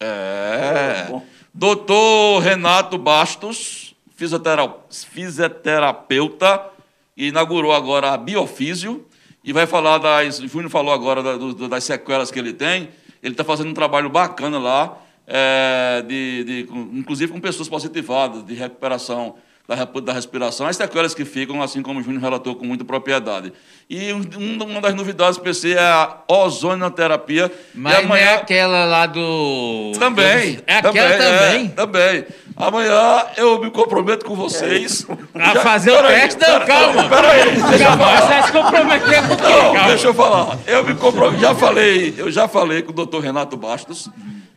É. 0.00 1.06
Doutor 1.52 2.40
Renato 2.40 2.98
Bastos, 2.98 3.94
fisioterapeuta, 4.16 6.70
inaugurou 7.16 7.72
agora 7.72 8.12
a 8.12 8.16
biofísio 8.16 9.06
e 9.44 9.52
vai 9.52 9.66
falar 9.66 9.98
das. 9.98 10.40
O 10.40 10.48
Júnior 10.48 10.70
falou 10.70 10.92
agora 10.92 11.22
das 11.68 11.84
sequelas 11.84 12.30
que 12.30 12.38
ele 12.38 12.52
tem 12.52 12.88
ele 13.24 13.32
está 13.32 13.42
fazendo 13.42 13.70
um 13.70 13.74
trabalho 13.74 14.10
bacana 14.10 14.58
lá, 14.58 14.98
é, 15.26 16.04
de, 16.06 16.44
de, 16.44 16.68
inclusive 16.92 17.32
com 17.32 17.40
pessoas 17.40 17.68
positivadas, 17.68 18.44
de 18.44 18.52
recuperação 18.52 19.36
da, 19.66 19.76
da 20.00 20.12
respiração, 20.12 20.66
as 20.66 20.76
sequelas 20.76 21.14
que 21.14 21.24
ficam, 21.24 21.62
assim 21.62 21.82
como 21.82 22.00
o 22.00 22.02
Júnior 22.02 22.20
relatou 22.20 22.54
com 22.54 22.66
muita 22.66 22.84
propriedade. 22.84 23.50
E 23.88 24.12
um, 24.12 24.22
uma 24.62 24.80
das 24.80 24.94
novidades 24.94 25.38
do 25.38 25.42
PC 25.42 25.72
é 25.72 25.80
a 25.80 26.18
ozonioterapia. 26.28 27.50
Mas 27.74 27.96
amanhã... 27.96 28.06
não 28.08 28.16
é 28.16 28.34
aquela 28.34 28.84
lá 28.84 29.06
do. 29.06 29.92
Também. 29.98 30.58
É 30.66 30.76
aquela 30.76 31.16
também? 31.16 31.68
Também. 31.68 31.68
É, 31.68 31.68
também. 31.68 32.24
Amanhã 32.56 33.24
eu 33.36 33.58
me 33.58 33.70
comprometo 33.70 34.24
com 34.24 34.34
vocês. 34.34 35.06
A 35.34 35.54
já... 35.54 35.60
fazer 35.60 35.90
o 35.90 36.02
teste? 36.02 36.40
Não, 36.40 36.60
calma. 36.64 37.08
Peraí, 37.08 37.50
deixa 37.50 37.84
eu 37.84 37.98
falar. 37.98 38.20
Você 38.20 38.42
se 38.42 38.52
comprometer 38.52 39.22
com? 39.22 39.34
Não, 39.34 39.74
calma. 39.74 39.88
deixa 39.88 40.06
eu 40.06 40.14
falar. 40.14 40.58
Eu 40.66 40.84
me 40.84 40.94
comprometo. 40.94 41.40
Já 41.40 41.54
falei, 41.54 42.14
eu 42.16 42.30
já 42.30 42.46
falei 42.46 42.82
com 42.82 42.92
o 42.92 42.94
doutor 42.94 43.22
Renato 43.22 43.56
Bastos. 43.56 44.08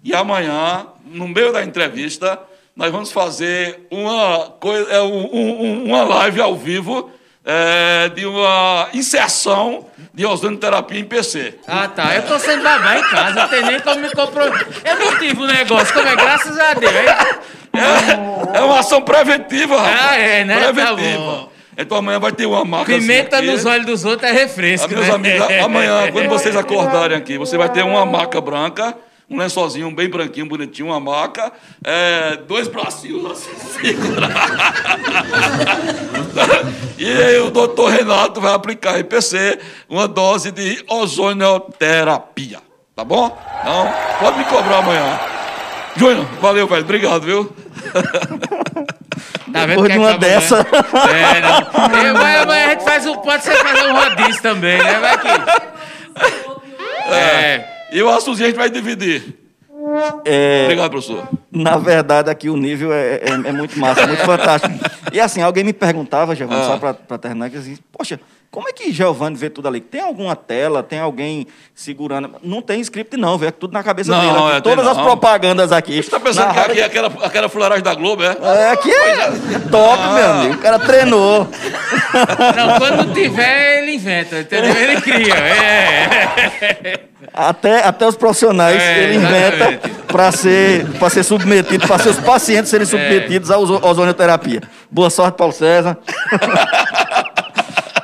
E 0.04 0.14
amanhã, 0.14 0.86
no 1.06 1.28
meio 1.28 1.52
da 1.52 1.64
entrevista, 1.64 2.40
nós 2.76 2.92
vamos 2.92 3.12
fazer 3.12 3.88
uma, 3.90 4.52
coisa, 4.60 4.92
é, 4.92 5.02
um, 5.02 5.30
um, 5.34 5.86
uma 5.86 6.04
live 6.04 6.40
ao 6.40 6.56
vivo 6.56 7.10
é, 7.44 8.10
de 8.10 8.26
uma 8.26 8.90
inserção 8.94 9.88
de 10.14 10.26
ozonioterapia 10.26 11.00
em 11.00 11.04
PC. 11.04 11.56
Ah, 11.68 11.88
tá. 11.88 12.16
Eu 12.16 12.24
tô 12.28 12.38
sem 12.38 12.60
babá 12.60 12.98
em 13.00 13.04
casa, 13.04 13.42
não 13.42 13.48
tem 13.48 13.64
nem 13.64 13.80
como 13.80 14.02
me 14.02 14.12
comprometer. 14.12 14.68
Eu 14.84 15.00
não 15.00 15.18
tive 15.18 15.42
um 15.42 15.46
negócio, 15.46 15.94
como 15.94 16.08
é 16.08 16.16
graças 16.16 16.60
a 16.60 16.74
Deus. 16.74 16.92
É, 17.80 18.58
é 18.58 18.62
uma 18.62 18.80
ação 18.80 19.02
preventiva, 19.02 19.78
rapaz. 19.78 20.00
Ah, 20.02 20.18
é, 20.18 20.46
né? 20.46 20.60
Tá 20.60 20.74
preventiva. 20.74 21.36
Tá 21.44 21.48
então 21.80 21.98
amanhã 21.98 22.20
vai 22.20 22.32
ter 22.32 22.46
uma 22.46 22.66
marca. 22.66 22.92
Pimenta 22.92 23.38
assim 23.38 23.46
nos 23.48 23.66
olhos 23.66 23.86
dos 23.86 24.06
outros 24.06 24.30
é 24.30 24.34
refresco. 24.34 24.88
Ah, 24.88 24.96
meus 24.96 25.08
né? 25.08 25.14
amigos, 25.14 25.48
amanhã, 25.64 26.10
quando 26.14 26.28
vocês 26.28 26.56
acordarem 26.56 27.18
aqui, 27.18 27.38
você 27.38 27.58
vai 27.58 27.70
ter 27.70 27.84
uma 27.84 28.06
maca 28.06 28.42
branca 28.42 28.96
um 29.30 29.38
lençolzinho 29.38 29.92
bem 29.92 30.10
branquinho, 30.10 30.48
bonitinho, 30.48 30.88
uma 30.88 31.00
maca, 31.00 31.52
é, 31.84 32.38
dois 32.48 32.68
bracinhos 32.70 33.30
assim, 33.30 33.52
segura. 33.82 34.30
e 36.98 37.38
o 37.40 37.52
doutor 37.52 37.92
Renato 37.92 38.40
vai 38.40 38.54
aplicar 38.54 38.98
IPC, 39.00 39.60
uma 39.90 40.08
dose 40.08 40.52
de 40.52 40.82
ozonioterapia. 40.88 42.60
Tá 42.96 43.04
bom? 43.04 43.38
Então, 43.62 43.94
pode 44.20 44.40
me 44.40 44.46
cobrar 44.46 44.78
amanhã. 44.78 45.37
Júnior, 45.98 46.26
valeu, 46.42 46.68
velho. 46.68 46.84
Obrigado, 46.84 47.22
viu? 47.22 47.54
Tá 49.52 49.66
Depois 49.66 49.92
de 49.92 49.98
uma 49.98 50.18
dessa. 50.18 50.58
É, 50.60 51.42
não. 51.42 51.58
É, 51.98 52.14
mas, 52.14 52.46
mas 52.46 52.66
a 52.66 52.70
gente 52.70 52.84
faz 52.84 53.06
um, 53.06 53.16
pode 53.18 53.44
ser 53.44 53.56
fazer 53.56 53.88
um 53.88 53.96
rodízio 53.96 54.42
também, 54.42 54.78
né? 54.78 55.00
Vai 55.00 55.18
que. 55.18 55.28
É. 57.14 57.78
E 57.92 58.04
o 58.04 58.10
açuzinho 58.10 58.48
a 58.48 58.50
gente 58.50 58.58
vai 58.58 58.70
dividir. 58.70 59.36
É, 60.26 60.64
Obrigado, 60.66 60.92
professor. 60.92 61.28
Na 61.52 61.78
verdade, 61.78 62.30
aqui 62.30 62.50
o 62.50 62.58
nível 62.58 62.94
é, 62.94 63.16
é, 63.16 63.30
é 63.30 63.52
muito 63.52 63.80
massa, 63.80 64.06
muito 64.06 64.24
fantástico. 64.24 64.74
E 65.14 65.20
assim, 65.20 65.42
alguém 65.42 65.64
me 65.64 65.72
perguntava, 65.72 66.36
Giovanni, 66.36 66.62
ah. 66.62 66.66
só 66.66 66.78
para 66.78 67.18
terminar, 67.18 67.50
que 67.50 67.58
assim, 67.58 67.78
poxa, 67.92 68.20
como 68.50 68.70
é 68.70 68.72
que 68.72 68.92
Giovanni 68.92 69.36
vê 69.36 69.50
tudo 69.50 69.68
ali? 69.68 69.82
Tem 69.82 70.02
alguma 70.02 70.36
tela? 70.36 70.82
Tem 70.82 71.00
alguém 71.00 71.46
segurando? 71.76 72.36
Não 72.42 72.62
tem 72.62 72.80
script, 72.82 73.18
não, 73.18 73.38
vê 73.38 73.52
tudo 73.52 73.74
na 73.74 73.84
cabeça 73.84 74.12
não, 74.12 74.20
dele. 74.20 74.32
Aqui, 74.32 74.58
é, 74.58 74.62
todas 74.62 74.88
as 74.88 74.98
propagandas 74.98 75.72
aqui. 75.72 75.94
Você 75.94 76.00
está 76.00 76.20
pensando 76.20 76.54
que 76.54 76.60
aqui 76.60 76.80
é 76.80 76.86
aquela, 76.86 77.08
aquela 77.24 77.50
fularagem 77.50 77.84
da 77.84 77.94
Globo, 77.94 78.24
é? 78.24 78.38
É, 78.42 78.70
aqui 78.72 78.90
é, 78.90 79.22
é 79.56 79.60
top, 79.70 80.02
ah. 80.02 80.14
meu 80.14 80.32
amigo. 80.32 80.56
O 80.56 80.58
cara 80.60 80.80
treinou. 80.80 81.48
Não, 82.56 82.80
quando 82.80 83.14
tiver, 83.14 83.80
ele 83.80 83.96
inventa, 83.96 84.40
entendeu? 84.40 84.76
Ele 84.76 85.02
cria. 85.02 85.36
É. 85.36 87.00
Até, 87.34 87.84
até 87.86 88.08
os 88.08 88.16
profissionais 88.16 88.82
é, 88.82 89.04
ele 89.04 89.16
inventa 89.18 89.90
para 90.08 90.32
ser, 90.32 90.88
ser 91.12 91.24
submetido, 91.24 91.86
para 91.86 92.00
seus 92.00 92.18
pacientes 92.20 92.70
serem 92.70 92.88
é. 92.88 92.90
submetidos 92.90 93.52
à 93.52 93.58
ozonioterapia. 93.58 94.62
Boa 94.90 95.10
sorte, 95.10 95.36
Paulo 95.36 95.54
César. 95.54 95.98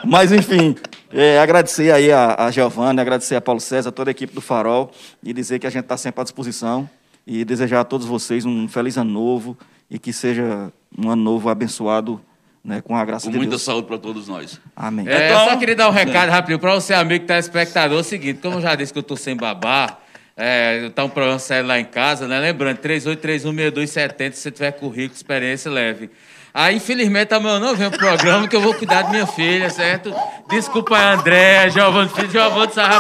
Mas, 0.06 0.32
enfim, 0.32 0.76
é, 1.12 1.40
agradecer 1.40 1.92
aí 1.92 2.12
a, 2.12 2.36
a 2.46 2.52
Giovanni, 2.52 3.00
agradecer 3.00 3.36
a 3.36 3.42
Paulo 3.42 3.60
César, 3.62 3.92
toda 3.92 4.10
a 4.10 4.12
equipe 4.12 4.34
do 4.34 4.42
Farol, 4.42 4.92
e 5.24 5.32
dizer 5.34 5.60
que 5.60 5.68
a 5.68 5.70
gente 5.70 5.84
está 5.84 5.96
sempre 5.98 6.22
à 6.22 6.24
disposição. 6.24 6.90
E 7.26 7.46
desejar 7.46 7.80
a 7.80 7.84
todos 7.86 8.06
vocês 8.06 8.44
um 8.46 8.68
feliz 8.68 8.98
ano 8.98 9.10
novo 9.10 9.58
e 9.90 9.98
que 9.98 10.12
seja 10.12 10.74
um 10.98 11.10
ano 11.10 11.24
novo 11.24 11.48
abençoado 11.48 12.20
né, 12.62 12.82
com 12.82 12.98
a 12.98 13.06
graça 13.06 13.28
Com 13.28 13.32
de 13.32 13.38
muita 13.38 13.52
Deus. 13.52 13.62
saúde 13.62 13.88
para 13.88 13.98
todos 13.98 14.28
nós. 14.28 14.60
Amém. 14.76 15.08
É, 15.08 15.30
Então- 15.30 15.44
eu 15.46 15.50
só 15.52 15.56
queria 15.58 15.76
dar 15.76 15.88
um 15.88 15.92
recado 15.94 16.30
rapidinho 16.30 16.60
para 16.60 16.76
você, 16.76 16.94
amigo 16.94 17.22
que 17.22 17.28
tá 17.28 17.40
espectador. 17.40 17.98
É 17.98 18.02
o 18.02 18.04
seguinte, 18.04 18.40
como 18.42 18.58
eu 18.58 18.62
já 18.62 18.76
disse 18.76 18.92
que 18.92 19.00
eu 19.00 19.04
tô 19.04 19.16
sem 19.16 19.38
babá, 19.38 20.00
é, 20.36 20.90
tá 20.90 21.06
um 21.06 21.10
programa 21.10 21.40
sério 21.40 21.66
lá 21.68 21.80
em 21.80 21.86
casa, 21.86 22.28
né? 22.28 22.40
Lembrando, 22.42 22.78
38316270, 22.80 24.34
se 24.34 24.42
você 24.42 24.52
tiver 24.52 24.72
currículo, 24.74 25.16
experiência, 25.16 25.72
leve. 25.72 26.10
Aí, 26.54 26.76
infelizmente, 26.76 27.34
amanhã 27.34 27.56
eu 27.56 27.60
não 27.60 27.76
venho 27.76 27.90
pro 27.90 28.00
programa, 28.00 28.48
que 28.48 28.56
eu 28.56 28.62
vou 28.62 28.76
cuidar 28.76 29.02
da 29.02 29.10
minha 29.10 29.26
filha, 29.26 29.72
certo? 29.72 30.14
Desculpa 30.50 30.96
aí, 30.96 31.16
André, 31.16 31.68
Giovanni 31.72 32.10
Filho, 32.10 32.30
Giovanni 32.30 32.72
Sarra, 32.72 33.00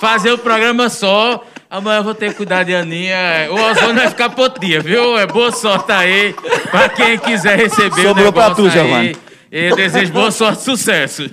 fazer 0.00 0.32
o 0.32 0.38
programa 0.38 0.88
só. 0.88 1.44
Amanhã 1.70 1.98
eu 1.98 2.04
vou 2.04 2.14
ter 2.14 2.30
que 2.30 2.36
cuidar 2.38 2.64
de 2.64 2.74
Aninha. 2.74 3.46
O 3.50 3.54
Ozônio 3.54 3.94
vai 3.94 4.08
ficar 4.08 4.30
por 4.30 4.58
dia, 4.58 4.80
viu? 4.80 5.16
É 5.16 5.26
boa 5.26 5.52
sorte 5.52 5.92
aí, 5.92 6.34
pra 6.72 6.88
quem 6.88 7.16
quiser 7.18 7.56
receber 7.56 8.02
Sobrou 8.02 8.28
o 8.28 8.32
pra 8.32 8.48
negócio 8.48 8.64
tu, 8.64 8.64
aí. 8.64 8.70
Giovanni. 8.70 9.16
Eu 9.50 9.76
desejo 9.76 10.12
boa 10.12 10.30
sorte 10.32 10.60
e 10.60 10.64
sucesso. 10.64 11.30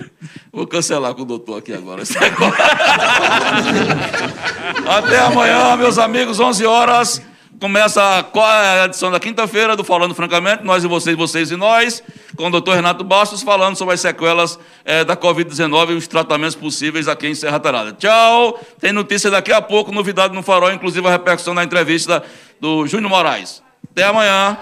Vou 0.52 0.66
cancelar 0.68 1.14
com 1.14 1.22
o 1.22 1.24
doutor 1.24 1.58
aqui 1.58 1.72
agora. 1.74 2.02
Até 4.88 5.18
amanhã, 5.18 5.76
meus 5.76 5.98
amigos, 5.98 6.38
11 6.38 6.64
horas. 6.64 7.20
Começa 7.60 8.18
a 8.18 8.22
co- 8.22 8.40
a 8.42 8.84
edição 8.84 9.10
da 9.10 9.18
quinta-feira 9.18 9.74
do 9.74 9.82
Falando 9.82 10.14
Francamente, 10.14 10.62
nós 10.62 10.84
e 10.84 10.86
vocês, 10.86 11.16
vocês 11.16 11.50
e 11.50 11.56
nós, 11.56 12.02
com 12.36 12.48
o 12.48 12.50
doutor 12.50 12.74
Renato 12.74 13.02
Bastos, 13.02 13.42
falando 13.42 13.76
sobre 13.76 13.94
as 13.94 14.00
sequelas 14.00 14.58
eh, 14.84 15.04
da 15.04 15.16
Covid-19 15.16 15.90
e 15.90 15.94
os 15.94 16.06
tratamentos 16.06 16.54
possíveis 16.54 17.08
aqui 17.08 17.28
em 17.28 17.34
Serra 17.34 17.58
Talhada. 17.58 17.92
Tchau! 17.94 18.60
Tem 18.78 18.92
notícia 18.92 19.30
daqui 19.30 19.52
a 19.52 19.62
pouco, 19.62 19.90
novidade 19.90 20.34
no 20.34 20.42
Farol, 20.42 20.70
inclusive 20.70 21.06
a 21.06 21.10
repercussão 21.10 21.54
da 21.54 21.64
entrevista 21.64 22.22
do 22.60 22.86
Júnior 22.86 23.08
Moraes. 23.10 23.62
Até 23.90 24.04
amanhã! 24.04 24.58